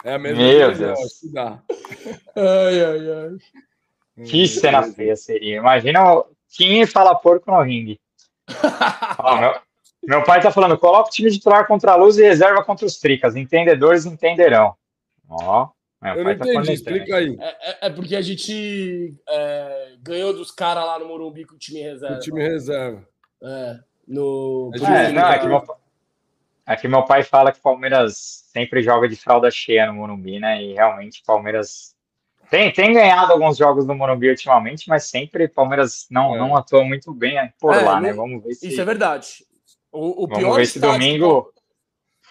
É 0.04 0.12
a 0.12 0.18
mesma 0.18 0.42
Meu 0.42 0.70
divisão. 0.70 0.92
Deus. 0.92 1.00
Acho 1.00 1.20
que 1.20 1.32
dá. 1.32 1.62
Ai, 2.36 2.84
ai, 2.84 3.12
ai. 4.18 4.26
Que 4.26 4.46
cena 4.46 4.82
feia 4.82 5.16
seria. 5.16 5.56
Imagina 5.56 6.22
quem 6.54 6.84
fala 6.84 7.14
porco 7.14 7.50
no 7.50 7.62
ringue. 7.62 7.98
Ó, 9.18 9.40
meu, 9.40 9.54
meu, 10.02 10.22
pai 10.24 10.42
tá 10.42 10.50
falando: 10.50 10.76
coloca 10.76 11.08
o 11.08 11.10
time 11.10 11.30
titular 11.30 11.66
contra 11.66 11.92
a 11.92 11.96
luz 11.96 12.18
e 12.18 12.22
reserva 12.22 12.62
contra 12.62 12.84
os 12.84 12.98
tricas. 12.98 13.34
Entendedores 13.34 14.04
entenderão. 14.04 14.74
Ó. 15.26 15.70
Eu 16.02 16.24
não 16.24 16.32
entendi, 16.32 16.72
explica 16.72 17.16
aí. 17.16 17.36
É, 17.38 17.70
é, 17.70 17.78
é, 17.82 17.90
porque 17.90 18.16
a 18.16 18.22
gente 18.22 19.14
é, 19.28 19.94
ganhou 20.00 20.32
dos 20.32 20.50
caras 20.50 20.84
lá 20.84 20.98
no 20.98 21.06
Morumbi 21.06 21.44
com 21.44 21.56
o 21.56 21.58
time 21.58 21.82
reserva. 21.82 22.16
O 22.16 22.20
time 22.20 22.42
reserva. 22.42 23.06
É, 23.42 23.78
no... 24.08 24.70
É, 24.74 25.12
não, 25.12 25.28
é 25.28 25.38
que 25.38 25.46
meu, 25.46 25.62
é 26.66 26.76
que 26.76 26.88
meu 26.88 27.04
pai 27.04 27.22
fala 27.22 27.52
que 27.52 27.58
o 27.58 27.62
Palmeiras 27.62 28.44
sempre 28.50 28.82
joga 28.82 29.06
de 29.08 29.16
fralda 29.16 29.50
cheia 29.50 29.86
no 29.86 29.94
Morumbi, 29.94 30.38
né? 30.38 30.62
E 30.62 30.72
realmente 30.72 31.20
o 31.20 31.24
Palmeiras 31.26 31.94
tem, 32.50 32.72
tem 32.72 32.92
ganhado 32.92 33.32
alguns 33.32 33.56
jogos 33.56 33.86
no 33.86 33.94
Morumbi 33.94 34.28
ultimamente, 34.28 34.88
mas 34.88 35.04
sempre 35.04 35.44
o 35.44 35.50
Palmeiras 35.50 36.06
não, 36.10 36.34
é. 36.34 36.38
não 36.38 36.56
atua 36.56 36.82
muito 36.82 37.14
bem 37.14 37.36
por 37.60 37.74
é, 37.74 37.80
lá, 37.80 38.00
né? 38.00 38.12
Vamos 38.12 38.42
ver 38.42 38.54
se. 38.54 38.68
Isso 38.68 38.80
é 38.80 38.84
verdade. 38.84 39.44
O, 39.92 40.24
o 40.24 40.26
Vamos 40.26 40.38
pior 40.38 40.56
ver 40.56 40.66
se 40.66 40.80
domingo. 40.80 41.52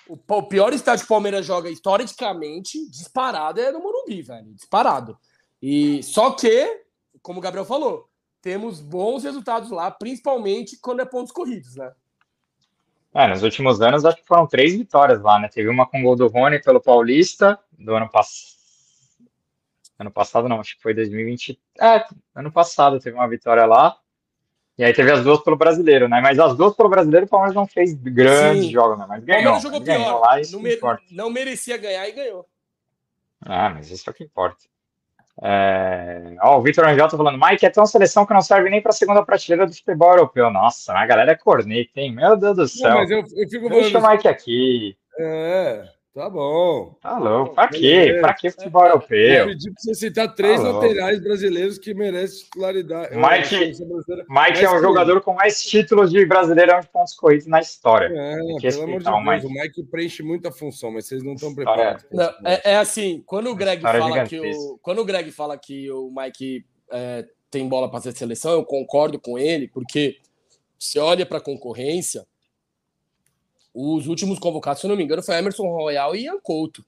O, 0.10 0.18
o 0.36 0.44
pior 0.44 0.74
estádio 0.74 1.06
que 1.06 1.12
o 1.12 1.16
Palmeiras 1.16 1.46
joga 1.46 1.70
historicamente, 1.70 2.90
disparado, 2.90 3.62
é 3.62 3.72
no 3.72 3.80
Morumbi, 3.80 4.22
velho. 4.22 4.54
Disparado. 4.54 5.18
E 5.62 6.02
só 6.04 6.32
que, 6.32 6.84
como 7.22 7.40
o 7.40 7.42
Gabriel 7.42 7.66
falou, 7.66 8.10
temos 8.42 8.82
bons 8.82 9.24
resultados 9.24 9.70
lá, 9.70 9.92
principalmente 9.92 10.78
quando 10.82 11.02
é 11.02 11.06
pontos 11.06 11.32
corridos, 11.32 11.76
né? 11.76 11.92
É, 13.14 13.28
nos 13.28 13.42
últimos 13.42 13.82
anos 13.82 14.06
acho 14.06 14.18
que 14.18 14.28
foram 14.28 14.48
três 14.48 14.76
vitórias 14.76 15.22
lá, 15.22 15.40
né? 15.40 15.48
Teve 15.48 15.70
uma 15.70 15.88
com 15.88 16.02
gol 16.02 16.16
do 16.16 16.28
Rony 16.28 16.62
pelo 16.62 16.82
Paulista 16.82 17.60
do 17.78 17.96
ano 17.96 18.10
passado 18.10 18.60
Ano 20.00 20.12
passado 20.12 20.48
não, 20.48 20.62
acho 20.62 20.78
que 20.78 20.82
foi 20.82 20.94
2020. 20.94 21.60
É, 21.82 22.06
ano 22.34 22.50
passado 22.50 23.00
teve 23.02 23.18
uma 23.18 23.28
vitória 23.28 23.66
lá. 23.66 23.98
E 24.80 24.84
aí 24.86 24.94
teve 24.94 25.12
as 25.12 25.26
duas 25.26 25.42
pelo 25.42 25.58
brasileiro, 25.58 26.08
né? 26.08 26.22
Mas 26.22 26.40
as 26.40 26.56
duas 26.56 26.74
pelo 26.74 26.88
brasileiro 26.88 27.26
o 27.26 27.30
Palmeiras 27.30 27.54
não 27.54 27.68
fez 27.68 27.94
grandes 27.96 28.64
Sim. 28.64 28.72
jogos, 28.72 28.98
né? 28.98 29.06
Mas 29.10 29.26
ganhou. 29.26 29.42
O 29.42 29.62
Palmeiras 29.62 29.64
jogou 29.64 29.82
pior. 29.82 30.22
Lá, 30.22 30.42
não, 30.54 30.60
me... 30.62 30.80
não, 31.12 31.30
merecia 31.30 31.76
ganhar 31.76 32.08
e 32.08 32.14
ganhou. 32.14 32.46
Ah, 33.42 33.70
mas 33.72 33.92
isso 33.92 34.10
é 34.10 34.12
o 34.12 34.14
que 34.14 34.24
importa. 34.24 34.64
É... 35.44 36.34
Ó, 36.42 36.60
o 36.60 36.62
Vitor 36.62 36.88
Angel 36.88 37.10
tá 37.10 37.18
falando, 37.18 37.38
Mike, 37.38 37.66
é 37.66 37.70
tão 37.70 37.86
seleção 37.86 38.26
que 38.26 38.34
não 38.34 38.42
serve 38.42 38.70
nem 38.70 38.82
pra 38.82 38.94
segunda 38.94 39.22
prateleira 39.22 39.68
do 39.68 39.76
futebol 39.76 40.12
europeu. 40.12 40.50
Nossa, 40.50 40.94
a 40.94 41.06
galera 41.06 41.34
é 41.34 41.36
corneta, 41.36 42.00
hein? 42.00 42.16
Meu 42.16 42.38
Deus 42.38 42.56
do 42.56 42.68
céu. 42.70 42.90
Não, 42.90 43.04
eu, 43.04 43.26
eu 43.36 43.70
Deixa 43.70 44.00
o 44.00 44.10
Mike 44.10 44.30
aqui. 44.30 44.98
É. 45.20 45.90
Tá 46.14 46.28
bom. 46.28 46.96
Tá 47.02 47.20
louco. 47.20 47.54
Pra 47.54 47.68
quê? 47.68 48.18
Pra 48.20 48.34
que 48.34 48.50
futebol 48.50 48.84
europeu? 48.84 49.18
Eu 49.18 49.48
pedi 49.48 49.72
pra 49.72 49.82
você 49.82 49.94
citar 49.94 50.34
três 50.34 50.60
tá 50.60 50.72
laterais 50.72 51.20
brasileiros 51.22 51.78
que 51.78 51.94
merecem 51.94 52.46
titularidade. 52.46 53.16
Mike, 53.16 53.74
Mike 54.28 54.66
é 54.66 54.72
um 54.72 54.82
jogador 54.82 55.22
com 55.22 55.34
mais 55.34 55.64
títulos 55.64 56.10
de 56.10 56.26
brasileirão 56.26 56.80
de 56.80 56.88
pontos 56.88 57.14
corridos 57.14 57.46
na 57.46 57.60
história. 57.60 58.08
É, 58.08 58.38
pelo 58.60 58.84
amor 58.84 59.00
de 59.00 59.06
Deus, 59.06 59.44
o 59.44 59.50
Mike 59.50 59.84
preenche 59.84 60.24
muita 60.24 60.52
função, 60.52 60.92
mas 60.92 61.06
vocês 61.06 61.24
não 61.24 61.34
estão 61.34 61.54
preparados. 61.54 62.04
Não, 62.12 62.26
é, 62.44 62.72
é, 62.72 62.78
assim, 62.78 63.24
quando 63.26 63.52
o 63.52 63.56
Greg 63.56 63.82
fala 63.82 64.26
que 64.26 64.40
o, 64.40 64.80
quando 64.82 65.00
o 65.00 65.06
Greg 65.06 65.32
fala 65.32 65.58
que 65.60 65.92
o 65.92 66.12
Mike 66.12 66.66
é, 66.92 67.26
tem 67.52 67.68
bola 67.70 67.90
para 67.90 68.02
ser 68.02 68.14
seleção, 68.14 68.54
eu 68.54 68.66
concordo 68.66 69.20
com 69.20 69.38
ele, 69.38 69.68
porque 69.68 70.18
você 70.78 70.98
olha 70.98 71.26
para 71.26 71.38
a 71.38 71.42
concorrência, 71.42 72.26
os 73.74 74.08
últimos 74.08 74.40
convocados, 74.40 74.82
se 74.82 74.88
eu 74.88 74.90
não 74.90 74.98
me 74.98 75.04
engano, 75.04 75.24
foi 75.24 75.36
Emerson 75.36 75.68
Royal 75.68 76.16
e 76.16 76.24
Ian 76.24 76.40
Couto. 76.42 76.86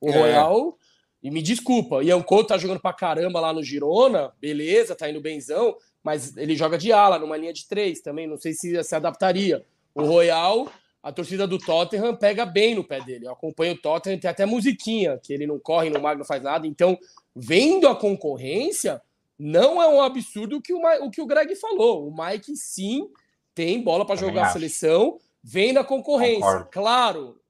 O 0.00 0.08
é. 0.08 0.18
Royal, 0.18 0.76
e 1.22 1.30
me 1.30 1.40
desculpa, 1.40 2.02
Ian 2.02 2.22
Couto 2.22 2.48
tá 2.48 2.58
jogando 2.58 2.80
pra 2.80 2.92
caramba 2.92 3.40
lá 3.40 3.52
no 3.52 3.62
Girona, 3.62 4.32
beleza, 4.40 4.96
tá 4.96 5.08
indo 5.08 5.20
benzão, 5.20 5.76
mas 6.02 6.36
ele 6.36 6.56
joga 6.56 6.76
de 6.76 6.92
ala, 6.92 7.18
numa 7.18 7.36
linha 7.36 7.52
de 7.52 7.66
três 7.66 8.00
também, 8.00 8.26
não 8.26 8.36
sei 8.36 8.52
se 8.52 8.82
se 8.82 8.94
adaptaria. 8.94 9.64
O 9.94 10.02
Royal, 10.02 10.72
a 11.02 11.12
torcida 11.12 11.46
do 11.46 11.58
Tottenham 11.58 12.16
pega 12.16 12.44
bem 12.46 12.74
no 12.74 12.82
pé 12.82 13.00
dele. 13.00 13.26
Eu 13.26 13.32
acompanho 13.32 13.74
o 13.74 13.78
Tottenham, 13.78 14.18
tem 14.18 14.30
até 14.30 14.46
musiquinha, 14.46 15.18
que 15.22 15.32
ele 15.32 15.46
não 15.46 15.58
corre, 15.58 15.90
não 15.90 16.00
magro, 16.00 16.20
não 16.20 16.26
faz 16.26 16.42
nada. 16.42 16.66
Então, 16.66 16.98
vendo 17.34 17.86
a 17.86 17.94
concorrência, 17.94 19.00
não 19.38 19.82
é 19.82 19.88
um 19.88 20.00
absurdo 20.00 20.56
o 20.56 20.62
que 20.62 20.72
o, 20.72 20.80
o, 21.04 21.10
que 21.10 21.20
o 21.20 21.26
Greg 21.26 21.54
falou. 21.56 22.08
O 22.08 22.14
Mike, 22.16 22.56
sim, 22.56 23.08
tem 23.54 23.82
bola 23.82 24.06
para 24.06 24.16
jogar 24.16 24.46
a 24.46 24.50
seleção, 24.50 25.18
vem 25.42 25.74
da 25.74 25.82
concorrência. 25.82 26.40
Concordo. 26.40 26.68
Claro, 26.70 27.40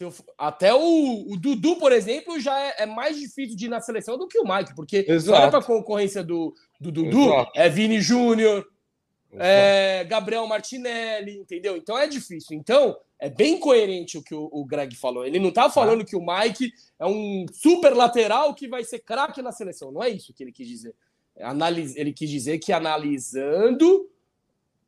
eu, 0.00 0.12
até 0.36 0.74
o, 0.74 1.32
o, 1.32 1.36
Dudu, 1.36 1.76
por 1.76 1.92
exemplo, 1.92 2.40
já 2.40 2.58
é, 2.60 2.74
é, 2.80 2.86
mais 2.86 3.16
difícil 3.18 3.56
de 3.56 3.66
ir 3.66 3.68
na 3.68 3.80
seleção 3.80 4.18
do 4.18 4.26
que 4.26 4.38
o 4.38 4.44
Mike, 4.44 4.74
porque 4.74 5.04
Exato. 5.08 5.38
olha 5.38 5.50
para 5.50 5.60
a 5.60 5.64
concorrência 5.64 6.22
do, 6.24 6.54
do 6.80 6.90
Dudu, 6.90 7.24
Exato. 7.24 7.52
é 7.54 7.68
Vini 7.68 8.00
Júnior, 8.00 8.66
é 9.34 10.04
Gabriel 10.04 10.46
Martinelli, 10.46 11.38
entendeu? 11.38 11.76
Então 11.76 11.96
é 11.96 12.06
difícil. 12.06 12.56
Então, 12.56 12.96
é 13.18 13.30
bem 13.30 13.58
coerente 13.58 14.18
o 14.18 14.22
que 14.22 14.34
o, 14.34 14.48
o 14.52 14.64
Greg 14.64 14.94
falou. 14.94 15.24
Ele 15.24 15.38
não 15.38 15.50
tá 15.50 15.70
falando 15.70 16.02
ah. 16.02 16.04
que 16.04 16.16
o 16.16 16.24
Mike 16.24 16.72
é 16.98 17.06
um 17.06 17.46
super 17.52 17.94
lateral 17.94 18.54
que 18.54 18.68
vai 18.68 18.84
ser 18.84 18.98
craque 18.98 19.40
na 19.40 19.52
seleção. 19.52 19.90
Não 19.90 20.02
é 20.02 20.10
isso 20.10 20.34
que 20.34 20.42
ele 20.42 20.52
quis 20.52 20.68
dizer. 20.68 20.94
Analis, 21.40 21.96
ele 21.96 22.12
quis 22.12 22.28
dizer 22.28 22.58
que 22.58 22.72
analisando 22.72 24.10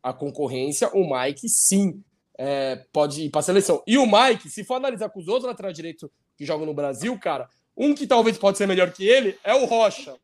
a 0.03 0.13
concorrência, 0.13 0.91
o 0.93 1.09
Mike 1.09 1.49
sim 1.49 2.03
é, 2.39 2.85
pode 2.93 3.23
ir 3.23 3.31
para 3.31 3.41
a 3.41 3.43
seleção. 3.43 3.83
E 3.87 3.97
o 3.99 4.07
Mike, 4.07 4.49
se 4.49 4.65
for 4.65 4.75
analisar 4.75 5.09
com 5.09 5.21
os 5.21 5.29
outros 5.29 5.47
laterais 5.47 5.75
direitos 5.75 6.09
que 6.37 6.45
jogam 6.45 6.67
no 6.67 6.75
Brasil, 6.75 7.19
cara, 7.19 7.49
um 7.77 7.95
que 7.95 8.07
talvez 8.07 8.39
pode 8.39 8.59
ser 8.59 8.67
melhor 8.67 8.93
que 8.93 9.07
ele 9.07 9.39
é 9.45 9.55
o 9.55 9.65
Rocha. 9.65 10.17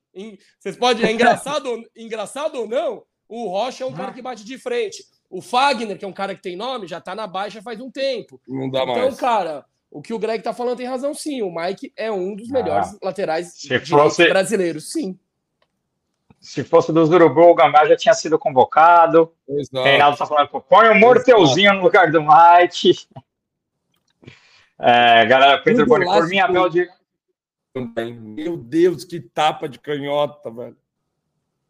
Vocês 0.59 0.77
podem, 0.77 1.07
é 1.07 1.13
engraçado, 1.13 1.85
engraçado 1.97 2.57
ou 2.57 2.69
não, 2.69 3.05
o 3.29 3.49
Rocha 3.49 3.85
é 3.85 3.87
um 3.87 3.93
cara 3.93 4.13
que 4.13 4.23
bate 4.23 4.45
de 4.45 4.59
frente. 4.59 5.05
O 5.29 5.41
Fagner, 5.41 5.97
que 5.97 6.05
é 6.05 6.09
um 6.09 6.13
cara 6.13 6.35
que 6.35 6.43
tem 6.43 6.57
nome, 6.57 6.89
já 6.89 7.01
tá 7.01 7.15
na 7.15 7.27
baixa 7.27 7.63
faz 7.63 7.81
um 7.81 7.91
tempo. 7.91 8.41
Não 8.49 8.69
dá 8.69 8.83
então, 8.83 8.95
mais. 8.95 9.07
Então, 9.07 9.17
cara, 9.17 9.65
o 9.89 10.03
que 10.03 10.13
o 10.13 10.19
Greg 10.19 10.43
tá 10.43 10.53
falando 10.53 10.79
tem 10.79 10.87
razão, 10.87 11.15
sim. 11.15 11.41
O 11.43 11.55
Mike 11.55 11.93
é 11.97 12.11
um 12.11 12.35
dos 12.35 12.49
melhores 12.49 12.89
ah, 12.95 12.99
laterais 13.03 13.55
brasileiros, 14.29 14.91
sim 14.91 15.17
se 16.41 16.65
fosse 16.65 16.91
do 16.91 17.03
Urubu, 17.03 17.51
o 17.51 17.55
Gambá 17.55 17.85
já 17.85 17.97
tinha 17.97 18.15
sido 18.15 18.39
convocado. 18.39 19.33
Exato. 19.47 19.85
Reinaldo 19.85 20.17
tá 20.17 20.27
falando, 20.27 20.49
põe 20.49 20.89
o 20.89 20.95
Morteuzinho 20.95 21.75
no 21.75 21.83
lugar 21.83 22.11
do 22.11 22.23
Mike. 22.23 23.07
É, 24.79 25.27
galera, 25.27 25.63
Pedro 25.63 25.85
Boni, 25.85 26.07
por 26.07 26.27
minha 26.27 26.47
Abel 26.47 26.71
de. 26.71 26.89
Meu 28.19 28.57
Deus, 28.57 29.05
que 29.05 29.21
tapa 29.21 29.69
de 29.69 29.79
canhota, 29.79 30.51
velho. 30.51 30.77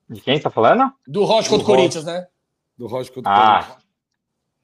De 0.08 0.20
quem 0.20 0.40
tá 0.40 0.48
falando? 0.48 0.92
Do 1.06 1.24
Rocha 1.24 1.50
contra 1.50 1.64
o 1.64 1.66
Corinthians, 1.66 2.04
né? 2.04 2.28
Do 2.78 2.86
Rocha 2.86 3.12
contra 3.12 3.30
o 3.30 3.34
ah, 3.34 3.58
Corinthians. 3.58 3.86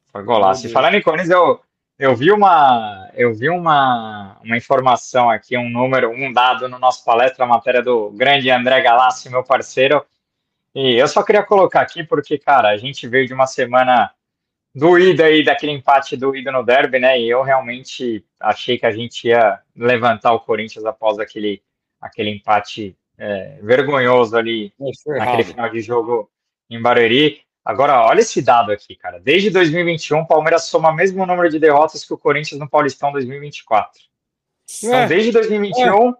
Foi 0.06 0.22
golaço. 0.22 0.66
E 0.66 0.70
falando 0.70 0.94
em 0.94 1.02
Corinthians, 1.02 1.30
eu, 1.30 1.60
eu 1.98 2.14
vi 2.14 2.30
uma, 2.30 3.10
eu 3.14 3.34
vi 3.34 3.48
uma, 3.48 4.38
uma 4.44 4.56
informação 4.56 5.30
aqui, 5.30 5.56
um 5.56 5.70
número, 5.70 6.10
um 6.10 6.32
dado 6.32 6.68
no 6.68 6.78
nosso 6.78 7.04
palestra, 7.04 7.44
a 7.44 7.48
matéria 7.48 7.82
do 7.82 8.10
grande 8.10 8.50
André 8.50 8.82
Galassi, 8.82 9.30
meu 9.30 9.42
parceiro. 9.42 10.04
E 10.74 10.94
eu 10.94 11.08
só 11.08 11.22
queria 11.22 11.42
colocar 11.42 11.80
aqui 11.80 12.04
porque, 12.04 12.38
cara, 12.38 12.68
a 12.68 12.76
gente 12.76 13.08
veio 13.08 13.26
de 13.26 13.32
uma 13.32 13.46
semana 13.46 14.12
doído 14.74 15.22
aí 15.22 15.42
daquele 15.42 15.72
empate 15.72 16.18
doído 16.18 16.52
no 16.52 16.62
derby, 16.62 16.98
né? 16.98 17.18
E 17.18 17.30
eu 17.30 17.42
realmente 17.42 18.22
achei 18.38 18.78
que 18.78 18.84
a 18.84 18.90
gente 18.90 19.28
ia 19.28 19.58
levantar 19.74 20.34
o 20.34 20.40
Corinthians 20.40 20.84
após 20.84 21.18
aquele, 21.18 21.62
aquele 21.98 22.28
empate 22.28 22.94
é, 23.16 23.58
vergonhoso 23.62 24.36
ali 24.36 24.70
naquele 25.06 25.44
final 25.44 25.70
de 25.70 25.80
jogo 25.80 26.30
em 26.68 26.80
Barueri. 26.80 27.40
Agora, 27.66 28.06
olha 28.06 28.20
esse 28.20 28.40
dado 28.40 28.70
aqui, 28.70 28.94
cara. 28.94 29.18
Desde 29.18 29.50
2021, 29.50 30.20
o 30.20 30.26
Palmeiras 30.26 30.66
soma 30.66 30.90
o 30.90 30.94
mesmo 30.94 31.26
número 31.26 31.50
de 31.50 31.58
derrotas 31.58 32.04
que 32.04 32.14
o 32.14 32.18
Corinthians 32.18 32.60
no 32.60 32.70
Paulistão 32.70 33.10
2024. 33.10 34.00
Então, 34.84 34.94
é. 34.94 35.06
desde 35.08 35.32
2021, 35.32 36.10
é. 36.10 36.14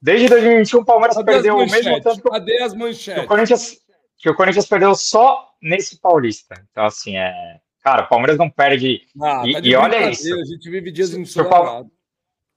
desde 0.00 0.28
2021, 0.28 0.80
o 0.80 0.84
Palmeiras 0.86 1.14
Cadê 1.18 1.30
perdeu 1.30 1.56
o 1.56 1.70
mesmo 1.70 2.00
tanto 2.00 2.22
que, 2.22 2.30
Cadê 2.30 2.62
as 2.62 2.72
manchetes? 2.72 3.14
Que 3.14 3.20
o, 3.20 3.26
Corinthians, 3.28 3.80
que 4.16 4.30
o 4.30 4.34
Corinthians 4.34 4.66
perdeu 4.66 4.94
só 4.94 5.46
nesse 5.60 6.00
Paulista. 6.00 6.54
Então, 6.70 6.86
assim, 6.86 7.18
é. 7.18 7.60
Cara, 7.84 8.04
o 8.04 8.08
Palmeiras 8.08 8.38
não 8.38 8.48
perde. 8.48 9.02
Ah, 9.22 9.42
e, 9.44 9.52
tá 9.52 9.60
e 9.62 9.74
olha 9.74 10.08
isso. 10.08 10.34
A 10.34 10.44
gente 10.44 10.70
vive 10.70 10.90
dias 10.90 11.12
em 11.12 11.22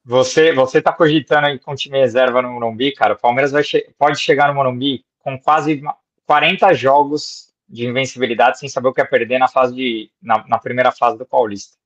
Você, 0.05 0.53
você 0.53 0.81
tá 0.81 0.93
cogitando 0.93 1.47
aí 1.47 1.59
com 1.59 1.75
time 1.75 1.99
reserva 1.99 2.41
no 2.41 2.51
Morumbi, 2.51 2.93
cara. 2.93 3.13
O 3.15 3.19
Palmeiras 3.19 3.51
vai 3.51 3.61
che 3.61 3.93
pode 3.97 4.17
chegar 4.19 4.47
no 4.47 4.55
Morumbi 4.55 5.03
com 5.19 5.37
quase 5.37 5.81
40 6.25 6.73
jogos 6.73 7.48
de 7.70 7.86
invencibilidade 7.86 8.57
sem 8.59 8.67
saber 8.67 8.88
o 8.88 8.93
que 8.93 9.01
é 9.01 9.05
perder 9.05 9.38
na 9.38 9.47
fase 9.47 9.76
de 9.76 10.11
na, 10.22 10.45
na 10.47 10.57
primeira 10.57 10.91
fase 10.91 11.17
do 11.17 11.26
Paulista. 11.26 11.78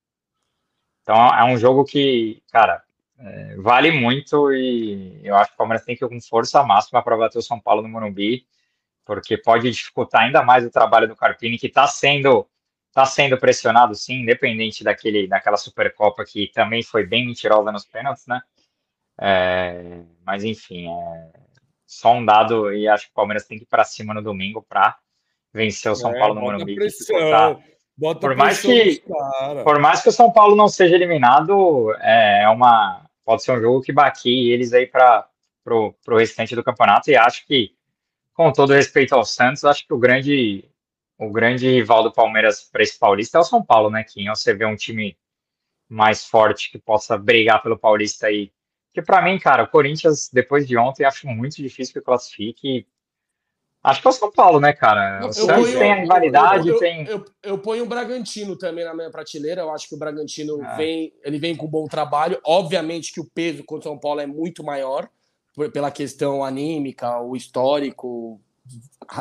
Então 1.02 1.16
é 1.16 1.44
um 1.44 1.58
jogo 1.58 1.84
que, 1.84 2.42
cara, 2.52 2.82
é, 3.20 3.56
vale 3.58 3.92
muito 3.92 4.52
e 4.54 5.20
eu 5.24 5.36
acho 5.36 5.50
que 5.50 5.56
o 5.56 5.58
Palmeiras 5.58 5.86
tem 5.86 5.96
que 5.96 6.04
ir 6.04 6.08
com 6.08 6.22
força 6.22 6.64
máxima 6.64 7.04
para 7.04 7.18
bater 7.18 7.38
o 7.38 7.44
São 7.44 7.60
Paulo 7.60 7.82
no 7.82 7.90
Morumbi, 7.90 8.48
porque 9.06 9.38
pode 9.38 9.70
dificultar 9.70 10.24
ainda 10.24 10.42
mais 10.44 10.66
o 10.66 10.72
trabalho 10.72 11.08
do 11.08 11.16
Carpini, 11.16 11.60
que 11.60 11.68
está 11.68 11.86
sendo 11.88 12.48
tá 12.94 13.06
sendo 13.06 13.38
pressionado, 13.38 13.96
sim, 13.96 14.22
independente 14.22 14.84
daquele 14.84 15.28
daquela 15.28 15.58
Supercopa 15.58 16.24
que 16.26 16.48
também 16.54 16.84
foi 16.84 17.06
bem 17.06 17.26
mentirosa 17.26 17.72
nos 17.72 17.86
pênaltis, 17.86 18.26
né? 18.28 18.42
É, 19.20 20.04
mas 20.26 20.44
enfim, 20.44 20.88
é 20.88 21.32
só 21.86 22.14
um 22.14 22.26
dado 22.26 22.74
e 22.74 22.88
acho 22.88 23.06
que 23.06 23.12
o 23.12 23.16
Palmeiras 23.16 23.46
tem 23.46 23.58
que 23.58 23.64
ir 23.66 23.68
para 23.68 23.84
cima 23.84 24.14
no 24.14 24.22
domingo 24.22 24.62
para 24.62 24.98
vencer 25.54 25.91
o 25.91 25.95
São 25.95 26.16
é, 26.16 26.20
Paulo 26.20 26.36
no 26.36 26.41
Morumbi. 26.41 26.76
por 28.20 28.36
mais 28.36 28.62
que 28.62 29.04
por 29.64 29.80
mais 29.80 30.01
que 30.01 30.10
o 30.10 30.12
São 30.12 30.32
Paulo 30.32 30.56
não 30.56 30.68
seja 30.68 30.95
eliminado, 30.95 31.93
é, 31.99 32.43
é 32.43 32.49
uma 32.49 33.06
pode 33.24 33.43
ser 33.43 33.51
um 33.54 33.62
jogo 33.62 33.82
que 33.82 33.93
baque 33.93 34.51
eles 34.51 34.74
aí 34.74 34.88
para 34.88 35.28
pro, 35.64 35.93
pro 36.04 36.18
restante 36.18 36.56
do 36.56 36.64
campeonato 36.64 37.10
e 37.10 37.16
acho 37.16 37.45
que 37.45 37.72
com 38.34 38.51
todo 38.51 38.74
respeito 38.74 39.14
ao 39.14 39.24
Santos, 39.24 39.64
acho 39.64 39.86
que 39.86 39.93
o 39.93 39.99
grande 39.99 40.66
o 41.18 41.32
grande 41.32 41.70
rival 41.70 42.04
do 42.04 42.12
Palmeiras 42.12 42.68
para 42.72 42.84
esse 42.84 42.97
paulista 42.97 43.38
é 43.38 43.41
o 43.41 43.45
São 43.45 43.64
Paulo, 43.64 43.89
né? 43.89 44.04
Que 44.04 44.28
você 44.28 44.54
vê 44.54 44.66
um 44.66 44.76
time 44.76 45.18
mais 45.88 46.26
forte 46.26 46.72
que 46.72 46.80
possa 46.80 47.18
brigar 47.18 47.62
pelo 47.62 47.78
Paulista 47.78 48.28
aí. 48.28 48.51
Que 48.93 49.01
para 49.01 49.22
mim, 49.22 49.38
cara, 49.39 49.64
o 49.64 49.68
Corinthians 49.68 50.30
depois 50.32 50.68
de 50.68 50.76
ontem 50.76 51.06
acho 51.06 51.28
muito 51.28 51.56
difícil 51.58 51.93
que 51.93 52.01
classifique 52.01 52.88
Acho 53.84 54.02
que 54.02 54.08
é 54.08 54.10
o 54.10 54.14
São 54.14 54.32
Paulo, 54.32 54.62
né, 54.62 54.72
cara? 54.72 55.28
O 55.28 55.34
Santos 55.34 55.74
tem 55.74 55.92
a 55.92 55.96
rivalidade, 55.96 56.70
eu, 56.70 56.76
eu, 56.76 56.80
tem. 56.80 57.06
Eu, 57.06 57.26
eu, 57.44 57.58
ponho 57.58 57.84
o 57.84 57.88
Bragantino 57.88 58.56
também 58.56 58.86
na 58.86 58.94
minha 58.94 59.12
prateleira. 59.12 59.62
Eu 59.62 59.72
acho 59.74 59.90
que 59.90 59.96
o 59.96 59.98
Bragantino 59.98 60.64
é. 60.64 60.78
vem, 60.78 61.14
ele 61.22 61.38
vem 61.38 61.54
com 61.54 61.68
bom 61.68 61.86
trabalho. 61.86 62.40
Obviamente 62.46 63.12
que 63.12 63.20
o 63.20 63.26
peso 63.26 63.62
contra 63.66 63.90
o 63.90 63.92
São 63.92 64.00
Paulo 64.00 64.22
é 64.22 64.26
muito 64.26 64.64
maior 64.64 65.10
pela 65.74 65.92
questão 65.92 66.44
anímica, 66.44 67.20
o 67.20 67.36
histórico, 67.36 68.40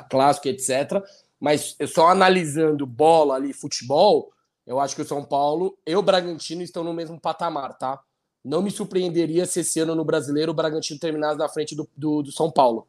clássico, 0.08 0.46
etc. 0.46 1.02
Mas 1.40 1.76
só 1.88 2.06
analisando 2.06 2.86
bola 2.86 3.34
ali, 3.34 3.52
futebol, 3.52 4.30
eu 4.64 4.78
acho 4.78 4.94
que 4.94 5.02
o 5.02 5.06
São 5.06 5.24
Paulo 5.24 5.76
e 5.84 5.96
o 5.96 6.02
Bragantino 6.02 6.62
estão 6.62 6.84
no 6.84 6.94
mesmo 6.94 7.20
patamar, 7.20 7.76
tá? 7.76 8.00
Não 8.44 8.62
me 8.62 8.70
surpreenderia 8.70 9.44
se 9.44 9.60
esse 9.60 9.80
ano 9.80 9.96
no 9.96 10.04
Brasileiro 10.04 10.52
o 10.52 10.54
Bragantino 10.54 11.00
terminasse 11.00 11.36
na 11.36 11.48
frente 11.48 11.74
do, 11.74 11.88
do, 11.96 12.22
do 12.22 12.30
São 12.30 12.48
Paulo. 12.48 12.86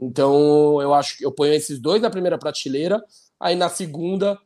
Então, 0.00 0.80
eu 0.80 0.94
acho 0.94 1.18
que 1.18 1.26
eu 1.26 1.32
ponho 1.32 1.52
esses 1.52 1.80
dois 1.80 2.00
na 2.00 2.10
primeira 2.10 2.38
prateleira. 2.38 3.02
Aí 3.40 3.54
na 3.54 3.68
segunda 3.68 4.38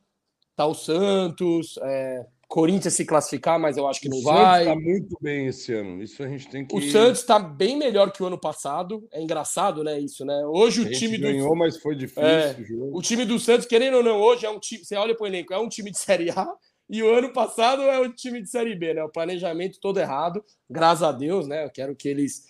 tá 0.54 0.66
o 0.66 0.74
Santos, 0.74 1.78
é, 1.82 2.26
Corinthians 2.52 2.92
se 2.92 3.06
classificar, 3.06 3.58
mas 3.58 3.78
eu 3.78 3.88
acho 3.88 3.98
que 3.98 4.08
o 4.08 4.10
não 4.10 4.18
Santos 4.18 4.34
vai. 4.34 4.64
Tá 4.66 4.76
muito 4.76 5.16
bem 5.22 5.46
esse 5.46 5.72
ano. 5.72 6.02
Isso 6.02 6.22
a 6.22 6.28
gente 6.28 6.48
tem 6.50 6.66
que. 6.66 6.76
O 6.76 6.82
Santos 6.82 7.20
está 7.20 7.38
bem 7.38 7.78
melhor 7.78 8.12
que 8.12 8.22
o 8.22 8.26
ano 8.26 8.38
passado. 8.38 9.08
É 9.10 9.22
engraçado, 9.22 9.82
né? 9.82 9.98
Isso, 9.98 10.22
né? 10.22 10.44
Hoje 10.44 10.82
o 10.82 10.90
time 10.90 11.16
ganhou, 11.16 11.48
do. 11.48 11.56
mas 11.56 11.78
foi 11.78 11.96
difícil. 11.96 12.22
É, 12.22 12.54
o, 12.72 12.98
o 12.98 13.00
time 13.00 13.24
do 13.24 13.38
Santos, 13.38 13.66
querendo 13.66 13.96
ou 13.96 14.02
não, 14.02 14.20
hoje 14.20 14.44
é 14.44 14.50
um 14.50 14.58
time. 14.58 14.84
Você 14.84 14.94
olha 14.96 15.14
para 15.14 15.24
o 15.24 15.26
elenco, 15.26 15.54
é 15.54 15.58
um 15.58 15.68
time 15.68 15.90
de 15.90 15.98
Série 15.98 16.30
A. 16.30 16.46
E 16.90 17.02
o 17.02 17.10
ano 17.10 17.32
passado 17.32 17.80
é 17.84 17.98
o 17.98 18.12
time 18.12 18.42
de 18.42 18.50
Série 18.50 18.74
B, 18.74 18.92
né? 18.92 19.02
O 19.02 19.08
planejamento 19.08 19.80
todo 19.80 19.98
errado. 19.98 20.44
Graças 20.68 21.02
a 21.02 21.10
Deus, 21.10 21.46
né? 21.46 21.64
Eu 21.64 21.70
quero 21.70 21.96
que 21.96 22.06
eles 22.06 22.44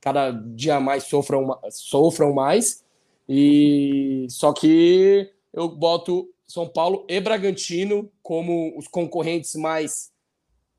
cada 0.00 0.30
dia 0.30 0.80
mais 0.80 1.04
sofram, 1.04 1.58
sofram 1.70 2.32
mais. 2.32 2.84
E 3.28 4.26
só 4.28 4.52
que 4.52 5.30
eu 5.52 5.68
boto 5.68 6.28
São 6.46 6.68
Paulo 6.68 7.06
e 7.08 7.20
Bragantino 7.20 8.10
como 8.22 8.76
os 8.76 8.88
concorrentes 8.88 9.54
mais 9.54 10.10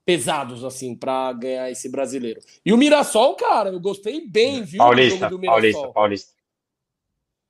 pesados 0.06 0.66
assim 0.66 0.96
para 0.96 1.32
ganhar 1.34 1.72
esse 1.72 1.88
brasileiro. 1.88 2.42
E 2.66 2.74
o 2.74 2.78
Mirassol, 2.78 3.36
cara, 3.36 3.70
eu 3.70 3.80
gostei 3.80 4.28
bem, 4.28 4.64
viu, 4.64 4.80
Paulista, 4.80 5.16
do 5.16 5.20
jogo 5.20 5.36
do 5.36 5.39
Mirassol. 5.39 5.62
Paulista, 5.62 5.94
Paulista. 5.94 6.42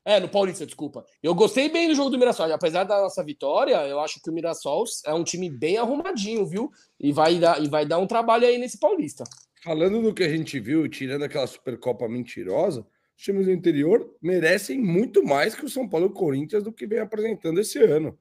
É, 0.04 0.20
no 0.20 0.28
Paulista, 0.28 0.66
desculpa. 0.66 1.06
Eu 1.22 1.36
gostei 1.36 1.70
bem 1.70 1.88
do 1.88 1.96
jogo 1.96 2.10
do 2.10 2.18
Mirassol. 2.18 2.52
Apesar 2.52 2.84
da 2.84 3.02
nossa 3.02 3.24
vitória, 3.24 3.76
eu 3.88 4.00
acho 4.00 4.20
que 4.20 4.30
o 4.30 4.34
Mirassol 4.34 4.84
é 5.06 5.14
um 5.14 5.24
time 5.24 5.50
bem 5.50 5.78
arrumadinho, 5.78 6.46
viu? 6.46 6.72
E 7.00 7.12
vai 7.12 7.38
dar, 7.38 7.62
e 7.64 7.70
vai 7.70 7.86
dar 7.86 8.00
um 8.00 8.08
trabalho 8.08 8.48
aí 8.48 8.58
nesse 8.58 8.80
Paulista. 8.80 9.24
Falando 9.64 10.02
do 10.02 10.14
que 10.14 10.24
a 10.24 10.30
gente 10.30 10.60
viu, 10.60 10.88
tirando 10.90 11.24
aquela 11.24 11.46
Supercopa 11.46 12.10
mentirosa, 12.10 12.82
os 13.16 13.24
times 13.24 13.46
do 13.46 13.52
interior 13.52 14.12
merecem 14.20 14.80
muito 14.80 15.24
mais 15.24 15.54
que 15.54 15.64
o 15.64 15.70
São 15.70 15.88
Paulo 15.88 16.08
e 16.08 16.10
o 16.10 16.14
Corinthians 16.14 16.64
do 16.64 16.74
que 16.74 16.88
vem 16.88 16.98
apresentando 16.98 17.60
esse 17.60 17.78
ano. 17.78 18.18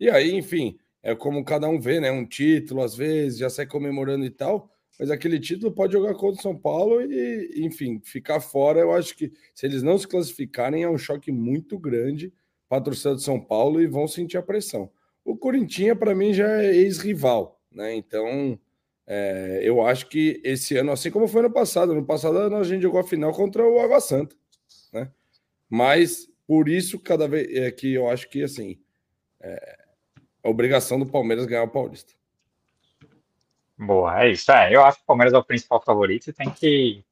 E 0.00 0.10
aí, 0.10 0.34
enfim, 0.34 0.76
é 1.00 1.14
como 1.14 1.44
cada 1.44 1.68
um 1.68 1.78
vê, 1.78 2.00
né? 2.00 2.10
Um 2.10 2.26
título, 2.26 2.82
às 2.82 2.96
vezes, 2.96 3.38
já 3.38 3.48
sai 3.48 3.66
comemorando 3.66 4.24
e 4.24 4.30
tal, 4.30 4.68
mas 4.98 5.12
aquele 5.12 5.38
título 5.38 5.70
pode 5.72 5.92
jogar 5.92 6.14
contra 6.14 6.40
o 6.40 6.42
São 6.42 6.56
Paulo 6.56 7.00
e, 7.00 7.64
enfim, 7.64 8.00
ficar 8.02 8.40
fora. 8.40 8.80
Eu 8.80 8.92
acho 8.92 9.16
que 9.16 9.32
se 9.54 9.66
eles 9.66 9.84
não 9.84 9.96
se 9.96 10.08
classificarem, 10.08 10.82
é 10.82 10.90
um 10.90 10.98
choque 10.98 11.30
muito 11.30 11.78
grande 11.78 12.32
para 12.68 12.78
a 12.78 12.82
torcida 12.82 13.14
de 13.14 13.22
São 13.22 13.40
Paulo 13.40 13.80
e 13.80 13.86
vão 13.86 14.08
sentir 14.08 14.38
a 14.38 14.42
pressão. 14.42 14.90
O 15.24 15.36
Corinthians, 15.36 15.96
para 15.96 16.16
mim, 16.16 16.34
já 16.34 16.62
é 16.62 16.74
ex-rival, 16.74 17.62
né? 17.70 17.94
Então 17.94 18.58
é, 19.12 19.58
eu 19.64 19.84
acho 19.84 20.06
que 20.06 20.40
esse 20.44 20.76
ano, 20.76 20.92
assim 20.92 21.10
como 21.10 21.26
foi 21.26 21.42
no 21.42 21.50
passado, 21.50 21.92
no 21.92 22.06
passado 22.06 22.38
a 22.38 22.62
gente 22.62 22.82
jogou 22.82 23.00
a 23.00 23.04
final 23.04 23.32
contra 23.32 23.68
o 23.68 23.80
Água 23.80 24.00
Santa, 24.00 24.36
né? 24.92 25.10
Mas 25.68 26.28
por 26.46 26.68
isso, 26.68 26.96
cada 26.96 27.26
vez 27.26 27.52
é 27.56 27.72
que 27.72 27.92
eu 27.92 28.08
acho 28.08 28.28
que 28.28 28.44
assim 28.44 28.78
é 29.40 29.78
a 30.44 30.48
obrigação 30.48 30.96
do 30.96 31.10
Palmeiras 31.10 31.44
ganhar 31.44 31.64
o 31.64 31.68
Paulista. 31.68 32.12
Boa, 33.76 34.22
é 34.22 34.30
isso. 34.30 34.52
É, 34.52 34.72
eu 34.72 34.84
acho 34.84 34.98
que 34.98 35.02
o 35.02 35.06
Palmeiras 35.06 35.34
é 35.34 35.38
o 35.38 35.44
principal 35.44 35.82
favorito 35.82 36.28
e 36.28 36.32
tem 36.32 36.48
que. 36.48 37.04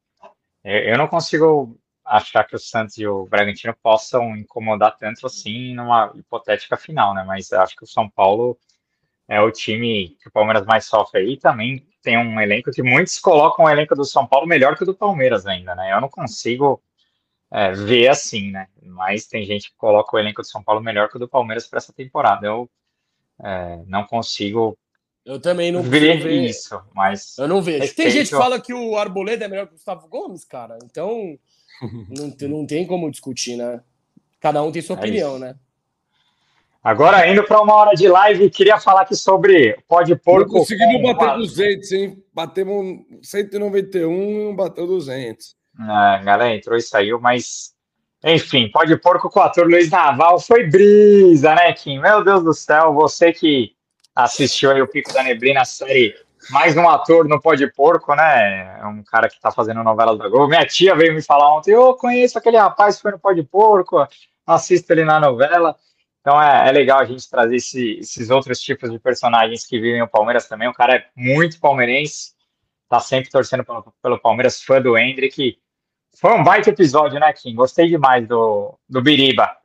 Eu 0.63 0.97
não 0.97 1.07
consigo 1.07 1.77
achar 2.05 2.45
que 2.45 2.55
o 2.55 2.59
Santos 2.59 2.97
e 2.97 3.05
o 3.05 3.25
Bragantino 3.25 3.75
possam 3.83 4.37
incomodar 4.37 4.95
tanto 4.97 5.27
assim 5.27 5.73
numa 5.75 6.13
hipotética 6.15 6.77
final, 6.77 7.13
né? 7.13 7.25
Mas 7.27 7.51
acho 7.51 7.75
que 7.75 7.83
o 7.83 7.87
São 7.87 8.09
Paulo 8.09 8.57
é 9.29 9.39
o 9.39 9.51
time 9.51 10.17
que 10.21 10.27
o 10.27 10.31
Palmeiras 10.31 10.65
mais 10.65 10.85
sofre 10.85 11.21
aí. 11.21 11.37
Também 11.37 11.85
tem 12.01 12.17
um 12.17 12.41
elenco 12.41 12.71
que 12.71 12.81
muitos 12.81 13.19
colocam 13.19 13.65
o 13.65 13.69
elenco 13.69 13.95
do 13.95 14.03
São 14.03 14.25
Paulo 14.25 14.47
melhor 14.47 14.75
que 14.75 14.81
o 14.81 14.85
do 14.87 14.95
Palmeiras 14.95 15.45
ainda, 15.45 15.75
né? 15.75 15.93
Eu 15.93 16.01
não 16.01 16.09
consigo 16.09 16.81
é, 17.51 17.71
ver 17.71 18.07
assim, 18.07 18.49
né? 18.49 18.67
Mas 18.81 19.27
tem 19.27 19.45
gente 19.45 19.69
que 19.69 19.77
coloca 19.77 20.15
o 20.15 20.19
elenco 20.19 20.41
do 20.41 20.47
São 20.47 20.63
Paulo 20.63 20.81
melhor 20.81 21.09
que 21.09 21.17
o 21.17 21.19
do 21.19 21.29
Palmeiras 21.29 21.67
para 21.67 21.77
essa 21.77 21.93
temporada. 21.93 22.47
Eu 22.47 22.67
é, 23.39 23.79
não 23.85 24.03
consigo. 24.03 24.75
Eu 25.23 25.39
também 25.39 25.71
não 25.71 25.83
ver, 25.83 26.23
ver 26.23 26.31
isso, 26.31 26.81
mas. 26.95 27.37
Eu 27.37 27.47
não 27.47 27.61
vejo. 27.61 27.81
Respeito... 27.81 28.07
Tem 28.07 28.11
gente 28.11 28.31
que 28.31 28.35
fala 28.35 28.59
que 28.59 28.73
o 28.73 28.97
Arboleda 28.97 29.45
é 29.45 29.47
melhor 29.47 29.67
que 29.67 29.73
o 29.73 29.75
Gustavo 29.75 30.07
Gomes, 30.07 30.43
cara. 30.43 30.79
Então 30.83 31.37
não, 32.09 32.49
não 32.49 32.65
tem 32.65 32.87
como 32.87 33.11
discutir, 33.11 33.57
né? 33.57 33.83
Cada 34.39 34.63
um 34.63 34.71
tem 34.71 34.81
sua 34.81 34.95
é 34.95 34.99
opinião, 34.99 35.33
isso. 35.33 35.39
né? 35.39 35.55
Agora, 36.81 37.27
indo 37.27 37.43
para 37.43 37.61
uma 37.61 37.75
hora 37.75 37.95
de 37.95 38.07
live, 38.07 38.49
queria 38.49 38.79
falar 38.79 39.01
aqui 39.01 39.15
sobre 39.15 39.77
pode 39.87 40.15
porco. 40.15 40.53
Não 40.53 40.59
conseguimos 40.59 41.01
bater 41.01 41.25
uma... 41.25 41.37
200, 41.37 41.91
hein? 41.91 42.23
Batemos 42.33 42.99
191 43.21 44.11
e 44.11 44.43
não 44.45 44.55
bateu 44.55 44.87
200. 44.87 45.55
É, 45.81 46.23
galera, 46.23 46.55
entrou 46.55 46.77
e 46.77 46.81
saiu, 46.81 47.19
mas 47.19 47.73
enfim, 48.23 48.69
pode 48.69 48.95
porco 48.97 49.29
com 49.29 49.39
o 49.39 49.43
ator 49.43 49.65
Luiz 49.65 49.89
Naval 49.89 50.39
foi 50.39 50.67
brisa, 50.67 51.55
né, 51.55 51.71
Kim? 51.73 51.99
Meu 51.99 52.23
Deus 52.23 52.43
do 52.43 52.53
céu, 52.53 52.93
você 52.93 53.31
que 53.31 53.71
assistiu 54.15 54.71
aí 54.71 54.81
o 54.81 54.87
Pico 54.87 55.13
da 55.13 55.23
Neblina, 55.23 55.61
a 55.61 55.65
série 55.65 56.13
mais 56.49 56.75
um 56.75 56.87
ator 56.87 57.27
no 57.27 57.41
Pode 57.41 57.67
Porco, 57.73 58.15
né? 58.15 58.79
É 58.79 58.85
um 58.85 59.03
cara 59.03 59.29
que 59.29 59.39
tá 59.39 59.51
fazendo 59.51 59.83
novelas 59.83 60.17
da 60.17 60.27
Globo. 60.27 60.47
Minha 60.47 60.65
tia 60.65 60.95
veio 60.95 61.13
me 61.13 61.21
falar 61.21 61.55
ontem, 61.55 61.71
eu 61.71 61.93
conheço 61.95 62.37
aquele 62.37 62.57
rapaz 62.57 62.95
que 62.95 63.01
foi 63.01 63.11
no 63.11 63.19
Pode 63.19 63.43
Porco, 63.43 64.05
assisto 64.45 64.91
ele 64.91 65.05
na 65.05 65.19
novela. 65.19 65.75
Então 66.29 66.39
é, 66.39 66.69
é 66.69 66.71
legal 66.71 66.99
a 66.99 67.05
gente 67.05 67.27
trazer 67.27 67.55
esse, 67.55 67.97
esses 68.01 68.29
outros 68.29 68.61
tipos 68.61 68.91
de 68.91 68.99
personagens 68.99 69.65
que 69.65 69.79
vivem 69.79 70.03
o 70.03 70.07
Palmeiras 70.07 70.47
também. 70.47 70.67
O 70.67 70.73
cara 70.73 70.97
é 70.97 71.05
muito 71.15 71.59
palmeirense, 71.59 72.33
tá 72.87 72.99
sempre 72.99 73.31
torcendo 73.31 73.65
pelo, 73.65 73.91
pelo 73.99 74.19
Palmeiras, 74.19 74.61
fã 74.61 74.79
do 74.79 74.95
Hendrick. 74.95 75.57
Foi 76.15 76.31
um 76.37 76.43
baita 76.43 76.69
episódio, 76.69 77.19
né, 77.19 77.33
Kim? 77.33 77.55
Gostei 77.55 77.89
demais 77.89 78.27
do, 78.27 78.77
do 78.87 79.01
Biriba. 79.01 79.57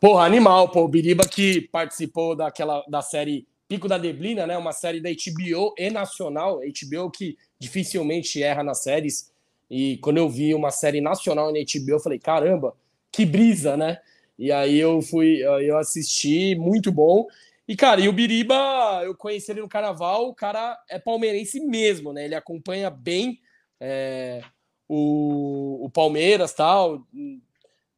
Porra, 0.00 0.24
animal, 0.24 0.70
pô. 0.70 0.84
O 0.84 0.88
Biriba 0.88 1.28
que 1.28 1.60
participou 1.70 2.34
daquela 2.34 2.82
da 2.88 3.02
série 3.02 3.46
Pico 3.68 3.86
da 3.86 3.98
Deblina, 3.98 4.46
né? 4.46 4.56
Uma 4.56 4.72
série 4.72 5.02
da 5.02 5.10
HBO 5.10 5.74
e 5.76 5.90
nacional. 5.90 6.60
HBO 6.60 7.10
que 7.10 7.36
dificilmente 7.60 8.42
erra 8.42 8.62
nas 8.62 8.82
séries. 8.82 9.30
E 9.70 9.98
quando 9.98 10.16
eu 10.16 10.30
vi 10.30 10.54
uma 10.54 10.70
série 10.70 11.02
nacional 11.02 11.52
na 11.52 11.58
HBO, 11.58 11.90
eu 11.90 12.00
falei, 12.00 12.18
caramba, 12.18 12.74
que 13.12 13.26
brisa, 13.26 13.76
né? 13.76 13.98
E 14.38 14.52
aí 14.52 14.78
eu 14.78 15.02
fui, 15.02 15.42
eu 15.42 15.76
assisti, 15.76 16.54
muito 16.54 16.92
bom. 16.92 17.26
E, 17.66 17.76
cara, 17.76 18.00
e 18.00 18.08
o 18.08 18.12
Biriba, 18.12 19.02
eu 19.04 19.14
conheci 19.14 19.50
ele 19.50 19.60
no 19.60 19.68
carnaval, 19.68 20.28
o 20.28 20.34
cara 20.34 20.78
é 20.88 20.98
palmeirense 20.98 21.60
mesmo, 21.60 22.14
né? 22.14 22.24
Ele 22.24 22.34
acompanha 22.34 22.88
bem 22.88 23.40
é, 23.78 24.42
o, 24.88 25.84
o 25.84 25.90
Palmeiras 25.90 26.54
tal. 26.54 27.06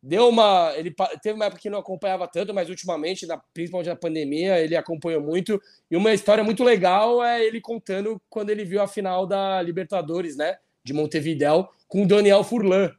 Deu 0.03 0.28
uma. 0.28 0.72
Ele 0.76 0.93
teve 1.22 1.36
uma 1.36 1.45
época 1.45 1.61
que 1.61 1.70
não 1.70 1.78
acompanhava 1.78 2.26
tanto, 2.26 2.53
mas 2.53 2.68
ultimamente, 2.68 3.26
na, 3.26 3.36
principalmente 3.53 3.91
na 3.91 3.97
pandemia, 3.97 4.59
ele 4.59 4.74
acompanhou 4.74 5.22
muito. 5.22 5.61
E 5.91 5.97
uma 5.97 6.12
história 6.12 6.43
muito 6.43 6.64
legal 6.64 7.22
é 7.22 7.45
ele 7.45 7.61
contando 7.61 8.20
quando 8.28 8.51
ele 8.51 8.64
viu 8.64 8.82
a 8.82 8.88
final 8.88 9.26
da 9.26 9.62
Libertadores, 9.62 10.36
né? 10.36 10.57
De 10.82 10.93
Montevidéu, 10.93 11.68
com 11.86 12.03
o 12.03 12.09
Daniel 12.09 12.43
Furlan, 12.43 12.91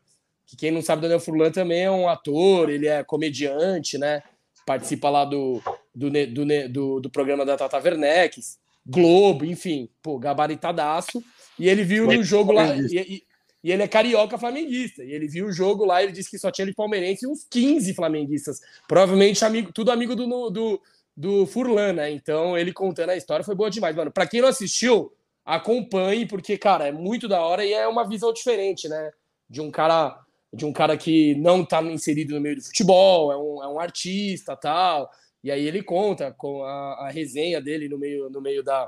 que 0.51 0.57
quem 0.57 0.69
não 0.69 0.81
sabe, 0.81 1.03
Daniel 1.03 1.21
Furlan 1.21 1.49
também 1.49 1.83
é 1.83 1.89
um 1.89 2.09
ator, 2.09 2.69
ele 2.69 2.85
é 2.85 3.05
comediante, 3.05 3.97
né? 3.97 4.21
Participa 4.65 5.09
lá 5.09 5.23
do, 5.23 5.61
do, 5.95 6.09
do, 6.09 6.69
do, 6.69 6.99
do 6.99 7.09
programa 7.09 7.45
da 7.45 7.55
Tata 7.55 7.77
Werneck, 7.77 8.41
Globo, 8.85 9.45
enfim, 9.45 9.87
pô, 10.03 10.19
gabaritadaço. 10.19 11.23
E 11.57 11.69
ele 11.69 11.85
viu 11.85 12.05
no 12.05 12.21
jogo 12.21 12.51
lá. 12.51 12.75
E, 12.75 13.23
e, 13.63 13.71
ele 13.71 13.81
é 13.81 13.87
carioca 13.87 14.37
flamenguista. 14.37 15.01
E 15.05 15.13
ele 15.13 15.25
viu 15.25 15.45
o 15.45 15.53
jogo 15.53 15.85
lá, 15.85 16.03
ele 16.03 16.11
disse 16.11 16.29
que 16.29 16.37
só 16.37 16.51
tinha 16.51 16.65
ele 16.65 16.75
palmeirense 16.75 17.25
e 17.25 17.29
uns 17.29 17.45
15 17.49 17.93
flamenguistas. 17.93 18.59
Provavelmente 18.89 19.45
amigo, 19.45 19.71
tudo 19.71 19.89
amigo 19.89 20.17
do, 20.17 20.49
do, 20.49 20.81
do 21.15 21.45
Furlan, 21.45 21.93
né? 21.93 22.11
Então 22.11 22.57
ele 22.57 22.73
contando 22.73 23.11
a 23.11 23.15
história 23.15 23.45
foi 23.45 23.55
boa 23.55 23.69
demais, 23.71 23.95
mano. 23.95 24.11
Pra 24.11 24.27
quem 24.27 24.41
não 24.41 24.49
assistiu, 24.49 25.13
acompanhe, 25.45 26.25
porque, 26.25 26.57
cara, 26.57 26.87
é 26.87 26.91
muito 26.91 27.29
da 27.29 27.39
hora 27.39 27.63
e 27.63 27.71
é 27.71 27.87
uma 27.87 28.05
visão 28.05 28.33
diferente, 28.33 28.89
né? 28.89 29.11
De 29.49 29.61
um 29.61 29.71
cara 29.71 30.19
de 30.53 30.65
um 30.65 30.73
cara 30.73 30.97
que 30.97 31.35
não 31.35 31.61
está 31.61 31.81
inserido 31.83 32.35
no 32.35 32.41
meio 32.41 32.57
do 32.57 32.63
futebol, 32.63 33.31
é 33.31 33.37
um, 33.37 33.63
é 33.63 33.67
um 33.67 33.79
artista 33.79 34.55
tal. 34.55 35.09
E 35.43 35.49
aí 35.49 35.65
ele 35.65 35.81
conta 35.81 36.31
com 36.31 36.63
a, 36.63 37.07
a 37.07 37.09
resenha 37.09 37.61
dele 37.61 37.87
no 37.87 37.97
meio, 37.97 38.29
no 38.29 38.41
meio 38.41 38.61
da, 38.61 38.87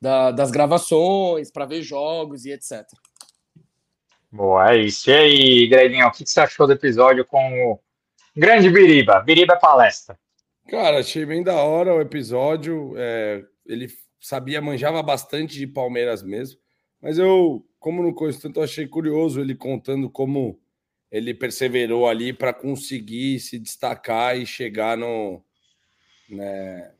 da 0.00 0.30
das 0.30 0.50
gravações, 0.50 1.50
para 1.50 1.66
ver 1.66 1.82
jogos 1.82 2.44
e 2.44 2.52
etc. 2.52 2.86
Boa, 4.30 4.72
é 4.74 4.78
isso. 4.78 5.10
E 5.10 5.14
aí, 5.14 5.68
Greginho, 5.68 6.06
o 6.06 6.10
que 6.10 6.26
você 6.26 6.40
achou 6.40 6.66
do 6.66 6.72
episódio 6.72 7.24
com 7.24 7.72
o 7.72 7.80
grande 8.36 8.70
Biriba? 8.70 9.20
Biriba 9.20 9.56
Palestra. 9.56 10.18
Cara, 10.68 11.00
achei 11.00 11.24
bem 11.24 11.42
da 11.42 11.54
hora 11.54 11.94
o 11.94 12.00
episódio. 12.00 12.92
É, 12.96 13.42
ele 13.66 13.88
sabia, 14.20 14.60
manjava 14.60 15.02
bastante 15.02 15.58
de 15.58 15.66
Palmeiras 15.66 16.22
mesmo. 16.22 16.60
Mas 17.00 17.18
eu 17.18 17.64
como 17.78 18.02
não 18.02 18.12
conheço 18.12 18.42
tanto, 18.42 18.60
achei 18.60 18.86
curioso 18.86 19.40
ele 19.40 19.54
contando 19.54 20.10
como 20.10 20.58
ele 21.10 21.32
perseverou 21.32 22.06
ali 22.06 22.32
para 22.32 22.52
conseguir 22.52 23.40
se 23.40 23.58
destacar 23.58 24.36
e 24.36 24.44
chegar 24.44 24.96
no, 24.96 25.42
né, 26.28 26.92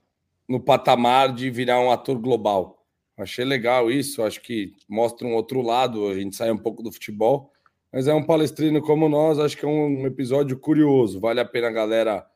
no 0.48 0.58
patamar 0.60 1.32
de 1.32 1.50
virar 1.50 1.80
um 1.80 1.90
ator 1.90 2.18
global. 2.18 2.86
Achei 3.16 3.44
legal 3.44 3.90
isso, 3.90 4.22
acho 4.22 4.40
que 4.40 4.72
mostra 4.88 5.26
um 5.26 5.34
outro 5.34 5.60
lado, 5.60 6.08
a 6.08 6.14
gente 6.14 6.36
sai 6.36 6.50
um 6.50 6.56
pouco 6.56 6.82
do 6.82 6.92
futebol, 6.92 7.52
mas 7.92 8.06
é 8.06 8.14
um 8.14 8.24
palestrino 8.24 8.80
como 8.80 9.08
nós, 9.08 9.38
acho 9.38 9.56
que 9.56 9.64
é 9.64 9.68
um 9.68 10.06
episódio 10.06 10.58
curioso, 10.58 11.18
vale 11.18 11.40
a 11.40 11.44
pena 11.44 11.68
a 11.68 11.72
galera 11.72 12.26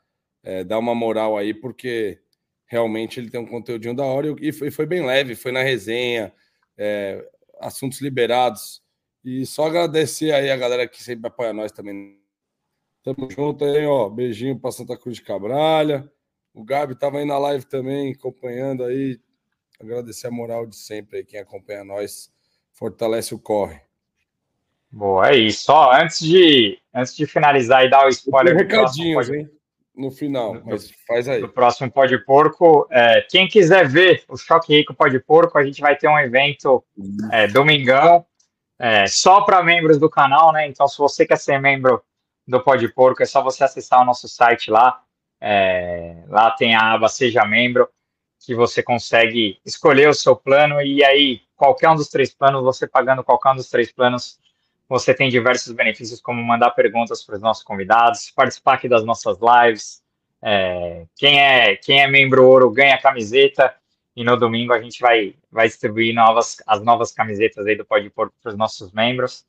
é, 0.43 0.64
dar 0.64 0.78
uma 0.78 0.95
moral 0.95 1.38
aí, 1.38 1.55
porque 1.55 2.18
realmente 2.66 3.20
ele 3.20 3.30
tem 3.30 3.40
um 3.40 3.47
conteúdinho 3.47 3.95
da 3.95 4.05
hora 4.05 4.34
e 4.40 4.51
foi, 4.51 4.70
foi 4.70 4.86
bem 4.86 5.07
leve, 5.07 5.36
foi 5.36 5.53
na 5.53 5.62
resenha, 5.62 6.32
é, 6.76 7.24
assuntos 7.62 8.00
liberados. 8.00 8.82
E 9.24 9.46
só 9.46 9.66
agradecer 9.66 10.32
aí 10.32 10.50
a 10.50 10.56
galera 10.56 10.86
que 10.88 11.02
sempre 11.02 11.28
apoia 11.28 11.52
nós 11.52 11.70
também. 11.72 12.18
Tamo 13.02 13.28
junto 13.30 13.64
aí, 13.64 13.86
ó. 13.86 14.08
Beijinho 14.08 14.58
para 14.58 14.72
Santa 14.72 14.96
Cruz 14.96 15.16
de 15.16 15.22
Cabralha. 15.22 16.10
O 16.54 16.64
Gabi 16.64 16.94
tava 16.94 17.18
aí 17.18 17.24
na 17.24 17.38
live 17.38 17.64
também, 17.64 18.12
acompanhando 18.12 18.84
aí. 18.84 19.18
Agradecer 19.80 20.26
a 20.26 20.30
moral 20.30 20.66
de 20.66 20.76
sempre 20.76 21.18
aí, 21.18 21.24
quem 21.24 21.40
acompanha 21.40 21.84
nós. 21.84 22.30
Fortalece 22.72 23.34
o 23.34 23.38
corre. 23.38 23.80
Boa, 24.90 25.30
é 25.30 25.36
isso. 25.36 25.64
Só 25.64 25.92
antes 25.92 26.20
de, 26.20 26.78
antes 26.94 27.16
de 27.16 27.26
finalizar 27.26 27.84
e 27.84 27.90
dar 27.90 28.06
o 28.06 28.08
spoiler. 28.10 28.56
Recadinhos, 28.56 29.30
hein? 29.30 29.50
No 29.95 30.11
final, 30.11 30.61
mas 30.64 30.90
faz 31.07 31.28
aí. 31.28 31.40
No 31.40 31.49
próximo 31.49 31.90
Pode 31.90 32.16
Porco, 32.24 32.86
é, 32.90 33.20
quem 33.30 33.47
quiser 33.47 33.86
ver 33.86 34.24
o 34.28 34.36
Choque 34.36 34.74
Rico 34.74 34.95
Pode 34.95 35.18
Porco, 35.20 35.59
a 35.59 35.64
gente 35.64 35.80
vai 35.80 35.97
ter 35.97 36.09
um 36.09 36.18
evento 36.18 36.82
é, 37.30 37.47
domingão, 37.47 38.24
é, 38.78 39.07
só 39.07 39.43
para 39.43 39.62
membros 39.62 39.99
do 39.99 40.09
canal, 40.09 40.53
né? 40.53 40.66
Então, 40.66 40.88
se 40.88 40.99
você 40.99 41.26
quer 41.26 41.36
ser 41.36 41.61
membro 41.61 42.03
do 42.47 42.62
Pode 42.62 42.88
Porco, 42.88 43.22
é 43.22 43.26
só 43.26 43.43
você 43.43 43.64
acessar 43.64 44.01
o 44.01 44.05
nosso 44.05 44.28
site 44.28 44.70
lá. 44.70 45.03
É, 45.40 46.22
lá 46.28 46.51
tem 46.53 46.74
a 46.74 46.93
aba 46.93 47.09
Seja 47.09 47.45
Membro, 47.45 47.88
que 48.45 48.55
você 48.55 48.82
consegue 48.82 49.59
escolher 49.64 50.09
o 50.09 50.14
seu 50.14 50.36
plano 50.36 50.80
e 50.80 51.05
aí 51.05 51.40
qualquer 51.57 51.90
um 51.90 51.97
dos 51.97 52.09
três 52.09 52.34
planos, 52.34 52.62
você 52.62 52.86
pagando 52.86 53.22
qualquer 53.22 53.51
um 53.51 53.57
dos 53.57 53.68
três 53.68 53.93
planos, 53.93 54.38
você 54.93 55.14
tem 55.14 55.30
diversos 55.30 55.72
benefícios, 55.72 56.20
como 56.20 56.43
mandar 56.43 56.70
perguntas 56.72 57.24
para 57.24 57.36
os 57.36 57.40
nossos 57.40 57.64
convidados, 57.64 58.30
participar 58.30 58.74
aqui 58.74 58.90
das 58.90 59.03
nossas 59.03 59.38
lives. 59.40 60.03
É, 60.43 61.07
quem, 61.16 61.40
é, 61.40 61.76
quem 61.76 62.03
é 62.03 62.07
membro 62.07 62.47
ouro 62.47 62.70
ganha 62.70 63.01
camiseta. 63.01 63.74
E 64.14 64.22
no 64.22 64.36
domingo 64.36 64.74
a 64.74 64.82
gente 64.82 65.01
vai, 65.01 65.34
vai 65.51 65.66
distribuir 65.66 66.14
novas, 66.14 66.59
as 66.66 66.82
novas 66.82 67.11
camisetas 67.11 67.66
aí 67.66 67.74
do 67.74 67.86
Pode 67.86 68.11
Pôr 68.11 68.30
para 68.43 68.51
os 68.51 68.55
nossos 68.59 68.93
membros. 68.93 69.47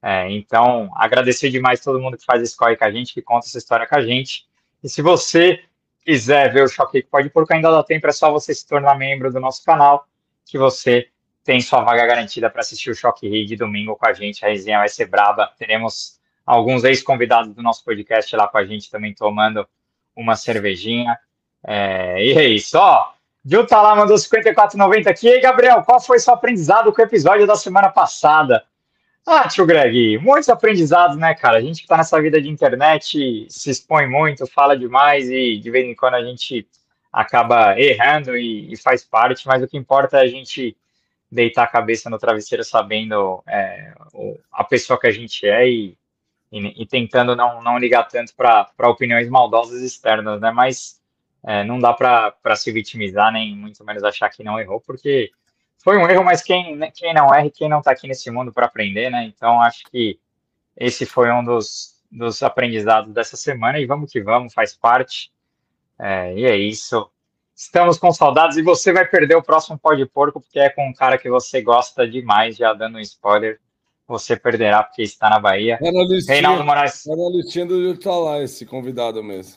É, 0.00 0.30
então, 0.30 0.88
agradecer 0.94 1.50
demais 1.50 1.80
todo 1.80 1.98
mundo 1.98 2.16
que 2.16 2.24
faz 2.24 2.40
esse 2.40 2.56
corre 2.56 2.76
com 2.76 2.84
a 2.84 2.92
gente, 2.92 3.12
que 3.12 3.20
conta 3.20 3.48
essa 3.48 3.58
história 3.58 3.88
com 3.88 3.96
a 3.96 4.00
gente. 4.00 4.46
E 4.80 4.88
se 4.88 5.02
você 5.02 5.58
quiser 6.04 6.52
ver 6.52 6.62
o 6.62 6.68
Choque 6.68 7.02
Pode 7.02 7.30
Porco, 7.30 7.52
ainda 7.52 7.68
dá 7.68 7.82
tempo, 7.82 8.06
é 8.06 8.12
só 8.12 8.30
você 8.30 8.54
se 8.54 8.64
tornar 8.64 8.96
membro 8.96 9.32
do 9.32 9.40
nosso 9.40 9.64
canal, 9.64 10.06
que 10.46 10.56
você 10.56 11.08
tem 11.44 11.60
sua 11.60 11.82
vaga 11.82 12.06
garantida 12.06 12.48
para 12.48 12.62
assistir 12.62 12.90
o 12.90 12.94
Choque 12.94 13.28
Rig 13.28 13.54
domingo 13.54 13.94
com 13.94 14.08
a 14.08 14.12
gente. 14.14 14.44
A 14.44 14.48
resenha 14.48 14.78
vai 14.78 14.88
ser 14.88 15.06
braba. 15.06 15.52
Teremos 15.58 16.18
alguns 16.44 16.84
ex-convidados 16.84 17.54
do 17.54 17.62
nosso 17.62 17.84
podcast 17.84 18.34
lá 18.34 18.48
com 18.48 18.56
a 18.56 18.64
gente 18.64 18.90
também 18.90 19.14
tomando 19.14 19.68
uma 20.16 20.36
cervejinha. 20.36 21.18
É, 21.66 22.24
e 22.24 22.32
é 22.32 22.44
isso, 22.48 22.78
ó. 22.78 23.12
Gil 23.44 23.66
tá 23.66 23.82
lá, 23.82 23.94
mandou 23.94 24.16
54,90 24.16 25.06
aqui. 25.06 25.28
E 25.28 25.34
aí, 25.34 25.40
Gabriel, 25.40 25.82
qual 25.82 26.00
foi 26.00 26.18
seu 26.18 26.32
aprendizado 26.32 26.90
com 26.90 27.02
o 27.02 27.04
episódio 27.04 27.46
da 27.46 27.56
semana 27.56 27.90
passada? 27.90 28.64
Ah, 29.26 29.46
tio 29.46 29.66
Greg, 29.66 30.18
muitos 30.18 30.48
aprendizados, 30.48 31.16
né, 31.16 31.34
cara? 31.34 31.58
A 31.58 31.60
gente 31.60 31.82
que 31.82 31.88
tá 31.88 31.98
nessa 31.98 32.20
vida 32.20 32.40
de 32.40 32.48
internet 32.48 33.46
se 33.50 33.70
expõe 33.70 34.06
muito, 34.06 34.46
fala 34.46 34.76
demais 34.76 35.30
e 35.30 35.58
de 35.58 35.70
vez 35.70 35.86
em 35.86 35.94
quando 35.94 36.14
a 36.14 36.22
gente 36.22 36.66
acaba 37.12 37.78
errando 37.78 38.36
e, 38.36 38.72
e 38.72 38.76
faz 38.76 39.04
parte, 39.04 39.46
mas 39.46 39.62
o 39.62 39.68
que 39.68 39.76
importa 39.78 40.18
é 40.18 40.22
a 40.22 40.26
gente 40.26 40.76
deitar 41.34 41.64
a 41.64 41.68
cabeça 41.68 42.08
no 42.08 42.18
travesseiro 42.18 42.62
sabendo 42.62 43.42
é, 43.48 43.92
a 44.52 44.62
pessoa 44.62 44.98
que 44.98 45.08
a 45.08 45.10
gente 45.10 45.44
é 45.46 45.68
e, 45.68 45.98
e, 46.52 46.82
e 46.82 46.86
tentando 46.86 47.34
não, 47.34 47.60
não 47.60 47.76
ligar 47.76 48.04
tanto 48.04 48.32
para 48.36 48.88
opiniões 48.88 49.28
maldosas 49.28 49.82
externas, 49.82 50.40
né? 50.40 50.52
Mas 50.52 51.00
é, 51.42 51.64
não 51.64 51.80
dá 51.80 51.92
para 51.92 52.56
se 52.56 52.70
vitimizar, 52.70 53.32
nem 53.32 53.54
muito 53.56 53.84
menos 53.84 54.04
achar 54.04 54.30
que 54.30 54.44
não 54.44 54.60
errou, 54.60 54.80
porque 54.80 55.32
foi 55.82 55.98
um 55.98 56.08
erro, 56.08 56.24
mas 56.24 56.40
quem, 56.40 56.76
né, 56.76 56.92
quem 56.94 57.12
não 57.12 57.34
erra, 57.34 57.50
quem 57.50 57.68
não 57.68 57.80
está 57.80 57.90
aqui 57.90 58.06
nesse 58.06 58.30
mundo 58.30 58.52
para 58.52 58.66
aprender, 58.66 59.10
né? 59.10 59.24
Então 59.24 59.60
acho 59.60 59.82
que 59.90 60.20
esse 60.76 61.04
foi 61.04 61.32
um 61.32 61.42
dos, 61.42 62.00
dos 62.10 62.44
aprendizados 62.44 63.12
dessa 63.12 63.36
semana 63.36 63.80
e 63.80 63.86
vamos 63.86 64.12
que 64.12 64.22
vamos, 64.22 64.54
faz 64.54 64.74
parte. 64.74 65.32
É, 65.98 66.32
e 66.34 66.44
é 66.44 66.56
isso. 66.56 67.10
Estamos 67.54 67.98
com 67.98 68.12
saudades 68.12 68.56
e 68.56 68.62
você 68.62 68.92
vai 68.92 69.06
perder 69.06 69.36
o 69.36 69.42
próximo 69.42 69.78
pó 69.78 69.94
de 69.94 70.04
porco, 70.04 70.40
porque 70.40 70.58
é 70.58 70.68
com 70.68 70.88
um 70.88 70.92
cara 70.92 71.16
que 71.16 71.30
você 71.30 71.62
gosta 71.62 72.06
demais, 72.06 72.56
já 72.56 72.72
dando 72.72 72.96
um 72.96 73.00
spoiler. 73.00 73.60
Você 74.08 74.36
perderá 74.36 74.82
porque 74.82 75.02
está 75.02 75.30
na 75.30 75.38
Bahia. 75.38 75.78
Na 75.80 75.90
listinha, 75.90 76.34
Reinaldo 76.34 76.64
Moraes. 76.64 77.04
Listinha 77.32 77.64
do 77.64 77.96
tá 77.96 78.10
lá 78.10 78.42
esse 78.42 78.66
convidado 78.66 79.22
mesmo. 79.22 79.56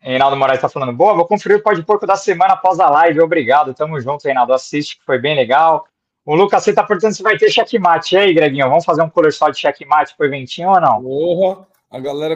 Reinaldo 0.00 0.36
Moraes 0.36 0.58
está 0.58 0.68
falando, 0.68 0.92
boa, 0.92 1.14
vou 1.14 1.26
conferir 1.26 1.58
o 1.58 1.62
pó 1.62 1.72
de 1.72 1.82
porco 1.82 2.06
da 2.06 2.16
semana 2.16 2.54
após 2.54 2.78
a 2.78 2.90
live. 2.90 3.20
Obrigado, 3.20 3.72
tamo 3.72 3.98
junto, 4.00 4.24
Reinaldo. 4.24 4.52
Assiste, 4.52 4.98
que 4.98 5.04
foi 5.04 5.18
bem 5.18 5.34
legal. 5.34 5.86
O 6.24 6.34
Lucas, 6.34 6.64
você 6.64 6.74
tá 6.74 6.82
perguntando 6.82 7.14
se 7.14 7.22
vai 7.22 7.38
ter 7.38 7.50
checkmate. 7.50 8.16
E 8.16 8.18
aí, 8.18 8.34
Greginho, 8.34 8.68
vamos 8.68 8.84
fazer 8.84 9.02
um 9.02 9.08
color 9.08 9.32
só 9.32 9.48
de 9.48 9.58
checkmate 9.58 10.16
pro 10.16 10.26
eventinho 10.26 10.70
ou 10.70 10.80
não? 10.80 11.00
Porra, 11.00 11.66
a 11.90 12.00
galera. 12.00 12.34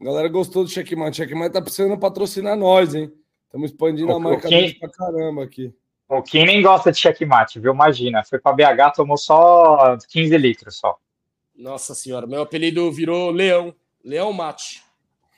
A 0.00 0.04
galera 0.04 0.28
gostou 0.28 0.62
do 0.62 0.70
Checkmate. 0.70 1.16
Checkmate 1.16 1.52
tá 1.52 1.60
precisando 1.60 1.98
patrocinar 1.98 2.56
nós, 2.56 2.94
hein? 2.94 3.12
Estamos 3.48 3.70
expandindo 3.70 4.12
o, 4.12 4.16
a 4.16 4.20
marca 4.20 4.46
dele 4.46 4.74
pra 4.74 4.90
caramba 4.90 5.42
aqui. 5.42 5.74
O 6.06 6.22
Kim 6.22 6.44
nem 6.44 6.62
gosta 6.62 6.92
de 6.92 6.98
checkmate, 6.98 7.58
viu? 7.58 7.72
Imagina. 7.72 8.22
Foi 8.22 8.38
pra 8.38 8.52
BH, 8.52 8.92
tomou 8.94 9.16
só 9.16 9.96
15 10.08 10.36
litros 10.36 10.76
só. 10.76 10.98
Nossa 11.56 11.94
senhora, 11.94 12.26
meu 12.26 12.42
apelido 12.42 12.90
virou 12.92 13.30
Leão. 13.30 13.74
Leão 14.04 14.32
Mate. 14.32 14.82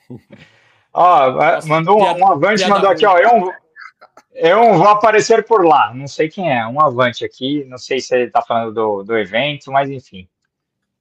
Ó, 0.93 1.31
Nossa, 1.31 1.67
mandou 1.67 1.99
um, 1.99 2.03
um 2.03 2.27
avante, 2.27 2.67
mandou 2.67 2.89
aqui, 2.89 3.05
ó. 3.05 3.17
Eu, 3.17 3.53
eu 4.33 4.73
vou 4.77 4.89
aparecer 4.89 5.45
por 5.45 5.65
lá. 5.65 5.93
Não 5.93 6.05
sei 6.05 6.27
quem 6.27 6.51
é, 6.51 6.67
um 6.67 6.81
avante 6.81 7.23
aqui. 7.23 7.63
Não 7.63 7.77
sei 7.77 8.01
se 8.01 8.13
ele 8.13 8.29
tá 8.29 8.41
falando 8.41 8.73
do, 8.73 9.03
do 9.03 9.17
evento, 9.17 9.71
mas 9.71 9.89
enfim. 9.89 10.27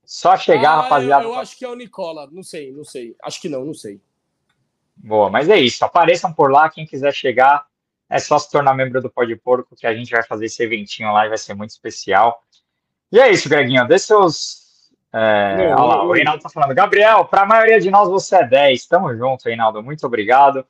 Só 0.04 0.36
chegar, 0.36 0.74
ah, 0.74 0.82
rapaziada. 0.82 1.24
Eu, 1.24 1.30
eu 1.30 1.34
acho 1.40 1.58
que 1.58 1.64
é 1.64 1.68
o 1.68 1.74
Nicola. 1.74 2.28
Não 2.30 2.42
sei, 2.44 2.72
não 2.72 2.84
sei. 2.84 3.16
Acho 3.22 3.40
que 3.40 3.48
não, 3.48 3.64
não 3.64 3.74
sei. 3.74 4.00
Boa, 5.02 5.30
mas 5.30 5.48
é 5.48 5.56
isso. 5.56 5.84
Apareçam 5.84 6.32
por 6.32 6.50
lá. 6.50 6.68
Quem 6.68 6.86
quiser 6.86 7.12
chegar, 7.12 7.64
é 8.08 8.18
só 8.18 8.38
se 8.38 8.50
tornar 8.50 8.74
membro 8.74 9.00
do 9.00 9.10
Pode 9.10 9.34
Porco, 9.36 9.74
que 9.74 9.86
a 9.86 9.94
gente 9.94 10.10
vai 10.10 10.22
fazer 10.22 10.46
esse 10.46 10.62
eventinho 10.62 11.12
lá 11.12 11.24
e 11.24 11.28
vai 11.28 11.38
ser 11.38 11.54
muito 11.54 11.70
especial. 11.70 12.42
E 13.10 13.18
é 13.18 13.30
isso, 13.30 13.48
Greginho. 13.48 13.86
Dê 13.88 13.98
seus. 13.98 14.90
É, 15.12 15.74
olha 15.74 15.84
lá, 15.84 16.04
o 16.04 16.12
Reinaldo 16.12 16.42
tá 16.42 16.48
falando. 16.48 16.74
Gabriel, 16.74 17.24
para 17.24 17.42
a 17.42 17.46
maioria 17.46 17.80
de 17.80 17.90
nós 17.90 18.08
você 18.08 18.36
é 18.36 18.46
10. 18.46 18.86
Tamo 18.86 19.16
junto, 19.16 19.46
Reinaldo. 19.46 19.82
Muito 19.82 20.06
obrigado. 20.06 20.66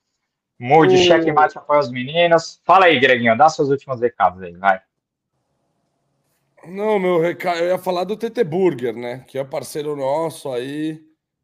Mude, 0.59 0.95
o... 0.95 0.99
checkmate, 0.99 1.59
apoia 1.59 1.81
os 1.81 1.91
meninos. 1.91 2.61
Fala 2.65 2.87
aí, 2.87 3.01
Greginho. 3.01 3.37
Dá 3.37 3.49
seus 3.49 3.69
últimos 3.69 4.01
recados 4.01 4.43
aí, 4.43 4.53
vai. 4.53 4.81
Não, 6.67 6.99
meu 6.99 7.19
recado, 7.19 7.59
eu 7.59 7.69
ia 7.69 7.79
falar 7.79 8.05
do 8.05 8.17
TT 8.17 8.45
Burger, 8.45 8.95
né? 8.95 9.25
Que 9.27 9.39
é 9.39 9.45
parceiro 9.45 9.97
nosso 9.97 10.53
aí, 10.53 11.01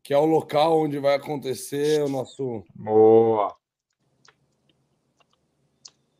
que 0.06 0.14
é 0.14 0.18
o 0.18 0.24
local 0.24 0.82
onde 0.82 1.00
vai 1.00 1.16
acontecer 1.16 2.00
o 2.00 2.08
nosso. 2.08 2.62
Boa. 2.72 3.52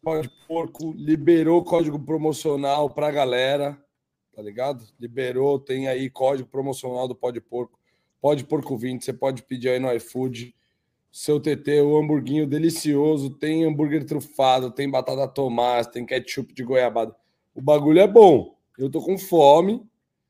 Pode 0.03 0.28
Porco 0.49 0.93
liberou 0.97 1.62
código 1.62 1.97
promocional 1.97 2.91
pra 2.91 3.12
galera, 3.12 3.80
tá 4.34 4.43
ligado? 4.43 4.84
Liberou, 4.99 5.61
tem 5.61 5.87
aí 5.87 6.11
código 6.11 6.49
promocional 6.49 7.07
do 7.07 7.14
Pode 7.14 7.41
Porco. 7.41 7.78
Pode 8.20 8.43
Porco 8.43 8.76
20, 8.76 9.05
você 9.05 9.12
pode 9.12 9.45
pedir 9.45 9.68
aí 9.68 9.78
no 9.78 9.93
iFood. 9.95 10.53
Seu 11.12 11.39
TT, 11.39 11.82
o 11.82 11.97
hamburguinho 11.97 12.45
delicioso, 12.45 13.30
tem 13.30 13.64
hambúrguer 13.64 14.05
trufado, 14.05 14.72
tem 14.72 14.91
batata 14.91 15.28
tomate, 15.28 15.93
tem 15.93 16.05
ketchup 16.05 16.53
de 16.53 16.64
goiabada. 16.64 17.14
O 17.55 17.62
bagulho 17.62 18.01
é 18.01 18.09
bom. 18.09 18.59
Eu 18.76 18.91
tô 18.91 19.01
com 19.01 19.16
fome. 19.16 19.89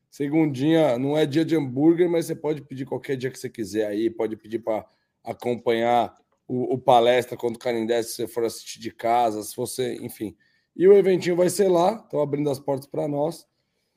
Segundinha, 0.09 0.97
não 0.97 1.17
é 1.17 1.25
dia 1.25 1.43
de 1.43 1.55
hambúrguer, 1.55 2.09
mas 2.09 2.25
você 2.25 2.35
pode 2.35 2.61
pedir 2.61 2.85
qualquer 2.85 3.17
dia 3.17 3.29
que 3.29 3.37
você 3.37 3.49
quiser 3.49 3.87
aí, 3.87 4.09
pode 4.09 4.35
pedir 4.35 4.59
para 4.59 4.85
acompanhar 5.23 6.15
o, 6.47 6.75
o, 6.75 6.77
palestra 6.77 7.35
quando 7.35 7.55
o 7.55 7.59
Canindé, 7.59 8.01
se 8.01 8.13
você 8.13 8.27
for 8.27 8.45
assistir 8.45 8.79
de 8.79 8.91
casa, 8.91 9.43
se 9.43 9.55
você, 9.55 9.95
enfim. 9.95 10.35
E 10.75 10.87
o 10.87 10.93
eventinho 10.93 11.35
vai 11.35 11.49
ser 11.49 11.67
lá, 11.67 12.01
estão 12.03 12.21
abrindo 12.21 12.49
as 12.49 12.59
portas 12.59 12.87
para 12.87 13.07
nós. 13.07 13.45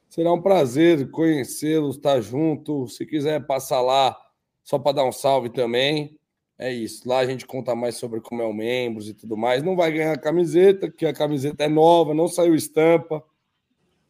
Será 0.08 0.32
um 0.32 0.42
prazer 0.42 1.08
conhecê-los, 1.10 1.96
estar 1.96 2.14
tá 2.14 2.20
junto. 2.20 2.88
Se 2.88 3.06
quiser 3.06 3.46
passar 3.46 3.80
lá 3.80 4.16
só 4.64 4.78
para 4.78 4.96
dar 4.96 5.04
um 5.04 5.12
salve 5.12 5.50
também, 5.50 6.18
é 6.58 6.72
isso. 6.72 7.08
Lá 7.08 7.18
a 7.18 7.26
gente 7.26 7.46
conta 7.46 7.74
mais 7.76 7.94
sobre 7.94 8.20
como 8.20 8.42
é 8.42 8.44
o 8.44 8.52
membros 8.52 9.08
e 9.08 9.14
tudo 9.14 9.36
mais. 9.36 9.62
Não 9.62 9.76
vai 9.76 9.92
ganhar 9.92 10.18
camiseta, 10.18 10.90
que 10.90 11.06
a 11.06 11.12
camiseta 11.12 11.64
é 11.64 11.68
nova, 11.68 12.12
não 12.12 12.26
saiu 12.26 12.54
estampa. 12.54 13.24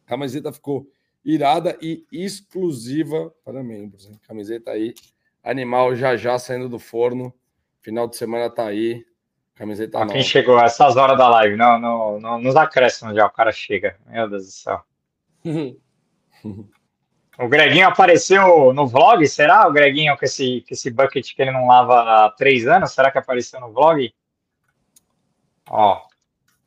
A 0.05 0.09
camiseta 0.09 0.51
ficou 0.51 0.87
irada 1.23 1.77
e 1.81 2.05
exclusiva 2.11 3.33
para 3.43 3.63
membros. 3.63 4.07
Hein? 4.07 4.19
Camiseta 4.27 4.71
aí, 4.71 4.93
animal 5.43 5.95
já 5.95 6.15
já 6.15 6.37
saindo 6.37 6.67
do 6.67 6.79
forno. 6.79 7.33
Final 7.81 8.07
de 8.07 8.15
semana 8.15 8.49
tá 8.49 8.65
aí. 8.65 9.05
Camiseta 9.55 9.99
Ó, 9.99 10.05
Quem 10.07 10.23
chegou 10.23 10.57
a 10.57 10.65
essas 10.65 10.97
horas 10.97 11.17
da 11.17 11.29
live? 11.29 11.55
Não, 11.55 11.79
não, 11.79 12.19
não, 12.19 12.39
nos 12.39 12.55
acréscimos 12.55 13.15
já 13.15 13.25
o 13.25 13.31
cara 13.31 13.51
chega. 13.51 13.97
Meu 14.07 14.29
Deus 14.29 14.45
do 14.45 14.51
céu. 14.51 14.81
o 17.37 17.47
Greguinho 17.47 17.87
apareceu 17.87 18.73
no 18.73 18.87
vlog? 18.87 19.27
Será 19.27 19.67
o 19.67 19.71
Greguinho 19.71 20.17
com 20.17 20.25
esse, 20.25 20.63
com 20.67 20.73
esse 20.73 20.89
bucket 20.89 21.35
que 21.35 21.41
ele 21.41 21.51
não 21.51 21.67
lava 21.67 22.25
há 22.25 22.31
três 22.31 22.67
anos? 22.67 22.91
Será 22.91 23.11
que 23.11 23.17
apareceu 23.17 23.59
no 23.59 23.71
vlog? 23.71 24.11
Ó, 25.69 26.01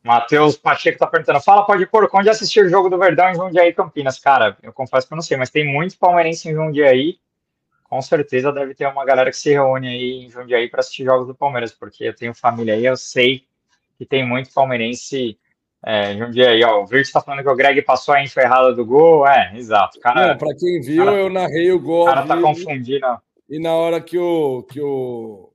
Matheus 0.05 0.57
Pacheco 0.57 0.98
tá 0.98 1.07
perguntando: 1.07 1.40
fala, 1.40 1.64
pode 1.64 1.86
pôr, 1.86 2.09
onde 2.12 2.28
assistir 2.28 2.64
o 2.64 2.68
jogo 2.68 2.88
do 2.88 2.98
Verdão 2.98 3.30
em 3.30 3.34
Jundiaí 3.34 3.72
Campinas? 3.72 4.18
Cara, 4.18 4.57
eu 4.62 4.72
confesso 4.72 5.07
que 5.07 5.14
eu 5.14 5.16
não 5.16 5.22
sei, 5.22 5.36
mas 5.36 5.50
tem 5.50 5.66
muito 5.66 5.98
palmeirense 5.98 6.48
em 6.48 6.55
Jundiaí 6.55 7.18
com 7.94 8.02
certeza 8.02 8.50
deve 8.50 8.74
ter 8.74 8.88
uma 8.88 9.05
galera 9.05 9.30
que 9.30 9.36
se 9.36 9.52
reúne 9.52 9.86
aí 9.86 10.24
em 10.24 10.28
Jundiaí 10.28 10.68
para 10.68 10.80
assistir 10.80 11.05
jogos 11.05 11.28
do 11.28 11.34
Palmeiras, 11.34 11.72
porque 11.72 12.02
eu 12.02 12.12
tenho 12.12 12.34
família 12.34 12.74
aí, 12.74 12.84
eu 12.84 12.96
sei 12.96 13.44
que 13.96 14.05
tem 14.05 14.26
muito 14.26 14.52
palmeirense 14.52 15.38
é, 15.86 16.12
em 16.12 16.18
Jundiaí. 16.18 16.64
Ó, 16.64 16.82
o 16.82 16.86
Virt 16.86 17.07
está 17.07 17.20
falando 17.20 17.44
que 17.44 17.48
o 17.48 17.55
Greg 17.55 17.80
passou 17.82 18.14
a 18.14 18.20
info 18.20 18.40
errada 18.40 18.74
do 18.74 18.84
gol. 18.84 19.24
É, 19.28 19.52
exato. 19.57 20.00
Cara, 20.00 20.34
para 20.34 20.57
quem 20.57 20.80
viu, 20.80 21.05
cara, 21.05 21.16
eu 21.16 21.30
narrei 21.30 21.70
o 21.70 21.78
gol. 21.78 22.02
O 22.02 22.07
cara 22.07 22.26
tá 22.26 22.36
confundindo. 22.36 23.07
E 23.48 23.61
na 23.61 23.72
hora 23.72 24.00
que 24.00 24.18
o, 24.18 24.64
que 24.64 24.80
o, 24.80 25.52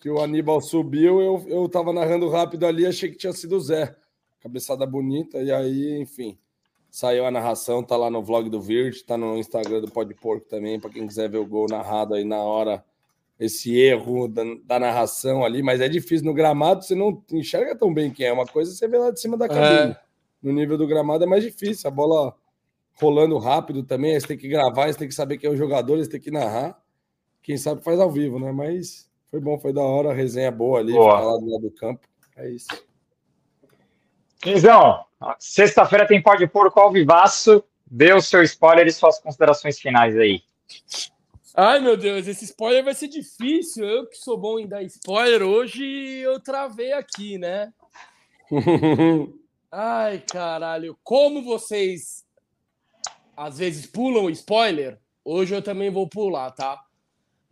que 0.00 0.08
o 0.08 0.20
Aníbal 0.20 0.60
subiu, 0.60 1.20
eu, 1.20 1.44
eu 1.48 1.68
tava 1.68 1.92
narrando 1.92 2.28
rápido 2.28 2.66
ali, 2.66 2.86
achei 2.86 3.10
que 3.10 3.16
tinha 3.16 3.32
sido 3.32 3.56
o 3.56 3.60
Zé. 3.60 3.94
Cabeçada 4.40 4.86
bonita, 4.86 5.38
e 5.38 5.50
aí, 5.50 6.00
enfim. 6.00 6.38
Saiu 6.90 7.26
a 7.26 7.30
narração, 7.30 7.82
tá 7.82 7.96
lá 7.96 8.08
no 8.08 8.22
vlog 8.22 8.48
do 8.48 8.60
Virt, 8.60 9.02
tá 9.04 9.16
no 9.16 9.36
Instagram 9.36 9.80
do 9.80 9.90
Pode 9.90 10.14
Porco 10.14 10.46
também, 10.48 10.80
para 10.80 10.90
quem 10.90 11.06
quiser 11.06 11.28
ver 11.28 11.38
o 11.38 11.46
gol 11.46 11.66
narrado 11.68 12.14
aí 12.14 12.24
na 12.24 12.38
hora, 12.38 12.82
esse 13.38 13.76
erro 13.78 14.26
da, 14.26 14.42
da, 14.64 14.80
narração 14.80 15.44
ali, 15.44 15.62
mas 15.62 15.80
é 15.80 15.88
difícil 15.88 16.26
no 16.26 16.34
gramado, 16.34 16.82
você 16.82 16.94
não 16.94 17.22
enxerga 17.32 17.76
tão 17.76 17.92
bem 17.92 18.10
quem 18.10 18.26
é. 18.26 18.32
Uma 18.32 18.46
coisa 18.46 18.72
você 18.72 18.88
vê 18.88 18.98
lá 18.98 19.10
de 19.10 19.20
cima 19.20 19.36
da 19.36 19.46
cabine. 19.48 19.92
É. 19.92 20.00
No 20.42 20.52
nível 20.52 20.78
do 20.78 20.86
gramado 20.86 21.24
é 21.24 21.26
mais 21.26 21.42
difícil, 21.44 21.88
a 21.88 21.90
bola 21.90 22.34
rolando 22.94 23.36
rápido 23.38 23.82
também, 23.82 24.14
aí 24.14 24.20
você 24.20 24.28
tem 24.28 24.38
que 24.38 24.48
gravar, 24.48 24.90
você 24.90 24.98
tem 24.98 25.08
que 25.08 25.14
saber 25.14 25.38
quem 25.38 25.50
é 25.50 25.52
o 25.52 25.56
jogador, 25.56 25.98
você 25.98 26.08
tem 26.08 26.20
que 26.20 26.30
narrar. 26.30 26.80
Quem 27.42 27.56
sabe 27.56 27.82
faz 27.82 28.00
ao 28.00 28.10
vivo, 28.10 28.38
né? 28.38 28.50
Mas 28.52 29.07
foi 29.30 29.40
bom, 29.40 29.58
foi 29.58 29.72
da 29.72 29.82
hora, 29.82 30.12
resenha 30.12 30.50
boa 30.50 30.80
ali, 30.80 30.92
boa. 30.92 31.20
lá 31.20 31.38
do 31.38 31.50
lado 31.50 31.62
do 31.62 31.70
campo. 31.70 32.06
É 32.36 32.48
isso. 32.48 32.68
Quinzão, 34.40 35.04
sexta-feira 35.38 36.06
tem 36.06 36.22
Pode 36.22 36.46
Porco 36.46 36.78
ao 36.78 36.92
vivaço. 36.92 37.62
Dê 37.90 38.12
o 38.12 38.20
seu 38.20 38.42
spoiler 38.42 38.86
e 38.86 38.92
suas 38.92 39.18
considerações 39.18 39.78
finais 39.78 40.16
aí. 40.16 40.42
Ai, 41.54 41.80
meu 41.80 41.96
Deus, 41.96 42.28
esse 42.28 42.44
spoiler 42.44 42.84
vai 42.84 42.94
ser 42.94 43.08
difícil. 43.08 43.84
Eu 43.84 44.06
que 44.06 44.16
sou 44.16 44.38
bom 44.38 44.58
em 44.58 44.68
dar 44.68 44.82
spoiler, 44.82 45.42
hoje 45.42 45.84
eu 45.84 46.38
travei 46.38 46.92
aqui, 46.92 47.38
né? 47.38 47.72
Ai, 49.72 50.20
caralho. 50.20 50.96
Como 51.02 51.42
vocês 51.42 52.24
às 53.36 53.58
vezes 53.58 53.86
pulam 53.86 54.28
spoiler, 54.30 54.98
hoje 55.24 55.54
eu 55.54 55.62
também 55.62 55.90
vou 55.90 56.08
pular, 56.08 56.50
tá? 56.50 56.80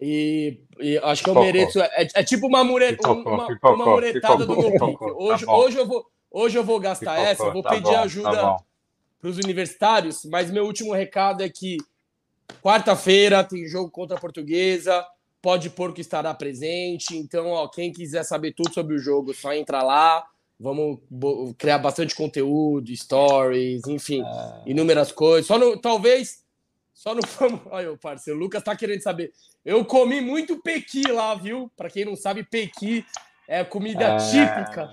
E, 0.01 0.60
e 0.78 0.98
acho 0.98 1.24
que 1.24 1.31
eu 1.31 1.35
mereço. 1.35 1.81
É, 1.81 2.09
é 2.14 2.24
tipo 2.24 2.47
uma, 2.47 2.62
mure, 2.62 2.97
uma, 3.05 3.47
uma 3.62 3.86
muretada 3.86 4.44
do 4.44 4.56
meu 4.56 4.70
pique. 4.70 5.05
Hoje, 5.16 5.47
tá 5.47 5.56
hoje 5.56 5.78
eu 5.78 5.86
vou. 5.86 6.06
Hoje 6.31 6.59
eu 6.59 6.64
vou 6.64 6.78
gastar 6.78 7.18
essa, 7.18 7.44
eu 7.44 7.52
vou 7.52 7.62
tá 7.62 7.70
pedir 7.70 7.85
bom, 7.85 7.93
tá 7.93 8.02
ajuda 8.02 8.31
tá 8.31 8.56
para 9.18 9.31
os 9.31 9.39
universitários, 9.39 10.24
mas 10.27 10.51
meu 10.51 10.66
último 10.66 10.93
recado 10.93 11.43
é 11.43 11.48
que 11.48 11.78
quarta-feira 12.62 13.43
tem 13.43 13.66
jogo 13.66 13.90
contra 13.90 14.16
a 14.16 14.20
Portuguesa, 14.20 15.05
pode 15.40 15.70
que 15.70 16.01
estará 16.01 16.35
presente. 16.35 17.16
Então, 17.16 17.48
ó, 17.48 17.68
quem 17.68 17.93
quiser 17.93 18.24
saber 18.24 18.52
tudo 18.52 18.73
sobre 18.74 18.97
o 18.97 18.98
jogo, 18.98 19.32
só 19.32 19.55
entra 19.55 19.82
lá. 19.82 20.27
Vamos 20.59 21.01
criar 21.59 21.78
bastante 21.78 22.14
conteúdo, 22.14 22.94
stories, 22.94 23.86
enfim, 23.86 24.23
é... 24.23 24.70
inúmeras 24.70 25.12
coisas. 25.12 25.47
Só 25.47 25.59
no, 25.59 25.78
talvez, 25.78 26.44
só 26.97 27.14
no. 27.14 27.20
Olha, 27.70 27.93
o 27.93 27.98
parceiro, 27.98 28.39
o 28.39 28.43
Lucas 28.43 28.62
tá 28.64 28.74
querendo 28.74 29.02
saber. 29.02 29.31
Eu 29.62 29.85
comi 29.85 30.20
muito 30.23 30.60
pequi 30.62 31.02
lá, 31.12 31.35
viu? 31.35 31.70
Para 31.77 31.90
quem 31.90 32.06
não 32.06 32.16
sabe, 32.16 32.43
pequi 32.43 33.05
é 33.47 33.62
comida 33.62 34.05
é... 34.05 34.16
típica 34.16 34.90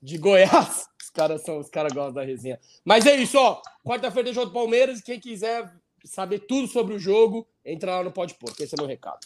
de 0.00 0.18
Goiás. 0.18 0.86
Os 1.02 1.10
caras 1.10 1.42
são, 1.42 1.58
os 1.58 1.70
caras 1.70 1.92
gostam 1.92 2.12
da 2.12 2.22
resenha. 2.22 2.60
Mas 2.84 3.06
é 3.06 3.16
isso, 3.16 3.38
ó. 3.38 3.62
Quarta-feira 3.82 4.26
tem 4.26 4.34
jogo 4.34 4.48
do 4.48 4.52
Palmeiras. 4.52 5.00
Quem 5.00 5.18
quiser 5.18 5.72
saber 6.04 6.40
tudo 6.40 6.68
sobre 6.68 6.94
o 6.94 6.98
jogo, 6.98 7.48
entra 7.64 7.96
lá 7.96 8.04
no 8.04 8.12
Pode 8.12 8.34
Porco. 8.34 8.62
Esse 8.62 8.74
é 8.74 8.78
meu 8.78 8.86
recado. 8.86 9.18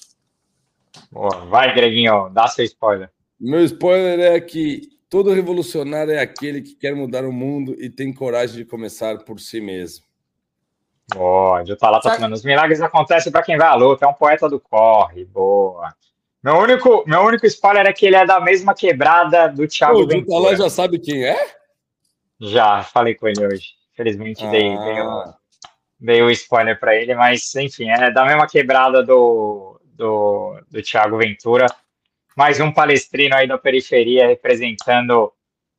Boa. 1.11 1.45
Vai, 1.47 1.75
Greginho, 1.75 2.31
dá 2.31 2.47
seu 2.47 2.65
spoiler. 2.65 3.11
Meu 3.39 3.63
spoiler 3.65 4.21
é 4.21 4.41
que 4.41 4.91
todo 5.11 5.33
revolucionário 5.33 6.13
é 6.13 6.21
aquele 6.21 6.63
que 6.63 6.77
quer 6.77 6.95
mudar 6.95 7.25
o 7.25 7.33
mundo 7.33 7.75
e 7.79 7.91
tem 7.91 8.15
coragem 8.15 8.59
de 8.59 8.65
começar 8.65 9.19
por 9.25 9.41
si 9.41 9.61
mesmo. 9.61 10.05
Já 11.67 11.77
tá 11.77 11.91
lá 11.91 12.01
tá 12.01 12.29
Os 12.29 12.45
milagres 12.45 12.81
acontecem 12.81 13.31
para 13.31 13.43
quem 13.43 13.57
vai 13.57 13.69
à 13.69 13.75
luta. 13.75 14.05
É 14.05 14.09
um 14.09 14.15
poeta 14.15 14.49
do 14.49 14.61
corre. 14.61 15.25
Boa. 15.25 15.95
Meu 16.43 16.57
único, 16.57 17.05
meu 17.07 17.21
único 17.21 17.47
spoiler 17.47 17.87
é 17.87 17.93
que 17.93 18.07
ele 18.07 18.17
é 18.17 18.27
da 18.27 18.41
mesma 18.41 18.75
quebrada 18.75 19.49
do 19.49 19.67
Thiago 19.67 20.01
Pô, 20.01 20.07
Ventura. 20.07 20.39
O 20.39 20.43
lá 20.43 20.55
já 20.55 20.69
sabe 20.69 20.99
quem 20.99 21.25
é? 21.25 21.55
Já, 22.41 22.83
falei 22.83 23.15
com 23.15 23.29
ele 23.29 23.47
hoje. 23.47 23.69
Felizmente 23.95 24.45
ah. 24.45 24.51
dei, 24.51 24.77
dei, 24.77 25.01
o, 25.01 25.35
dei 26.01 26.23
o 26.23 26.31
spoiler 26.31 26.79
para 26.81 26.97
ele, 26.97 27.15
mas 27.15 27.55
enfim, 27.55 27.89
é 27.91 28.11
da 28.11 28.25
mesma 28.25 28.49
quebrada 28.49 29.05
do, 29.05 29.81
do 29.85 30.03
do, 30.03 30.61
do 30.69 30.83
Thiago 30.83 31.19
Ventura. 31.19 31.67
Mais 32.37 32.59
um 32.61 32.73
palestrino 32.73 33.37
aí 33.37 33.47
da 33.47 33.57
periferia 33.57 34.27
representando 34.27 35.33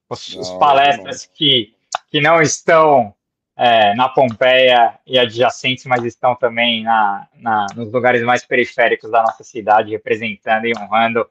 os, 0.10 0.36
os 0.36 0.50
palestras 0.52 1.26
que, 1.26 1.74
que 2.10 2.22
não 2.22 2.42
estão 2.42 3.14
é, 3.56 3.94
na 3.96 4.10
Pompeia 4.10 5.00
e 5.06 5.18
adjacentes, 5.18 5.86
mas 5.86 6.04
estão 6.04 6.36
também 6.36 6.84
na, 6.84 7.28
na, 7.36 7.68
nos 7.76 7.92
lugares 7.92 8.24
mais 8.24 8.46
periféricos 8.46 9.12
da 9.12 9.22
nossa 9.22 9.44
cidade, 9.44 9.92
representando 9.92 10.66
e 10.66 10.74
honrando 10.78 11.28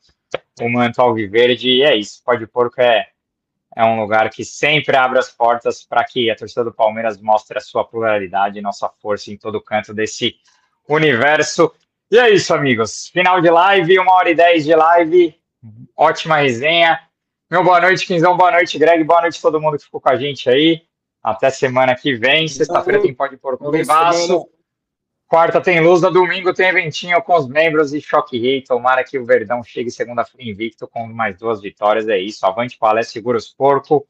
o 0.60 0.68
manto 0.68 1.00
alviverde. 1.00 1.68
E 1.68 1.82
é 1.82 1.96
isso, 1.96 2.22
Pode 2.24 2.46
Porco 2.46 2.80
é, 2.80 3.08
é 3.76 3.84
um 3.84 4.00
lugar 4.00 4.30
que 4.30 4.44
sempre 4.44 4.96
abre 4.96 5.18
as 5.18 5.30
portas 5.30 5.82
para 5.82 6.04
que 6.04 6.30
a 6.30 6.36
torcida 6.36 6.64
do 6.64 6.72
Palmeiras 6.72 7.20
mostre 7.20 7.58
a 7.58 7.60
sua 7.60 7.84
pluralidade 7.84 8.58
e 8.58 8.62
nossa 8.62 8.88
força 9.00 9.30
em 9.30 9.36
todo 9.36 9.60
canto 9.60 9.92
desse 9.92 10.36
universo. 10.88 11.72
E 12.10 12.18
é 12.18 12.30
isso, 12.30 12.54
amigos. 12.54 13.08
Final 13.08 13.40
de 13.40 13.50
live, 13.50 13.98
uma 13.98 14.12
hora 14.12 14.30
e 14.30 14.34
dez 14.34 14.64
de 14.64 14.74
live. 14.74 15.34
Ótima 15.96 16.36
resenha. 16.36 17.00
Meu 17.50 17.64
boa 17.64 17.80
noite, 17.80 18.06
Quinzão. 18.06 18.36
Boa 18.36 18.50
noite, 18.50 18.78
Greg. 18.78 19.02
Boa 19.02 19.22
noite 19.22 19.38
a 19.38 19.42
todo 19.42 19.60
mundo 19.60 19.78
que 19.78 19.84
ficou 19.84 20.00
com 20.00 20.10
a 20.10 20.16
gente 20.16 20.48
aí. 20.48 20.82
Até 21.22 21.50
semana 21.50 21.94
que 21.94 22.14
vem. 22.14 22.48
Sexta-feira 22.48 23.00
tem 23.00 23.14
Pode 23.14 23.36
Pôr 23.36 23.56
com 23.56 23.68
o 23.68 23.70
Quarta 25.32 25.62
tem 25.62 25.80
Lusa, 25.80 26.10
domingo 26.10 26.52
tem 26.52 26.68
eventinho 26.68 27.22
com 27.22 27.34
os 27.34 27.48
membros 27.48 27.94
e 27.94 28.02
Choque 28.02 28.38
Rei. 28.38 28.60
Tomara 28.60 29.02
que 29.02 29.18
o 29.18 29.24
Verdão 29.24 29.62
chegue 29.62 29.90
segunda-feira 29.90 30.50
invicto 30.50 30.86
com 30.86 31.06
mais 31.06 31.38
duas 31.38 31.62
vitórias. 31.62 32.06
É 32.06 32.18
isso. 32.18 32.44
Avante 32.44 32.76
palestra, 32.76 33.14
segura 33.14 33.38
os 33.38 33.48
porco. 33.48 34.04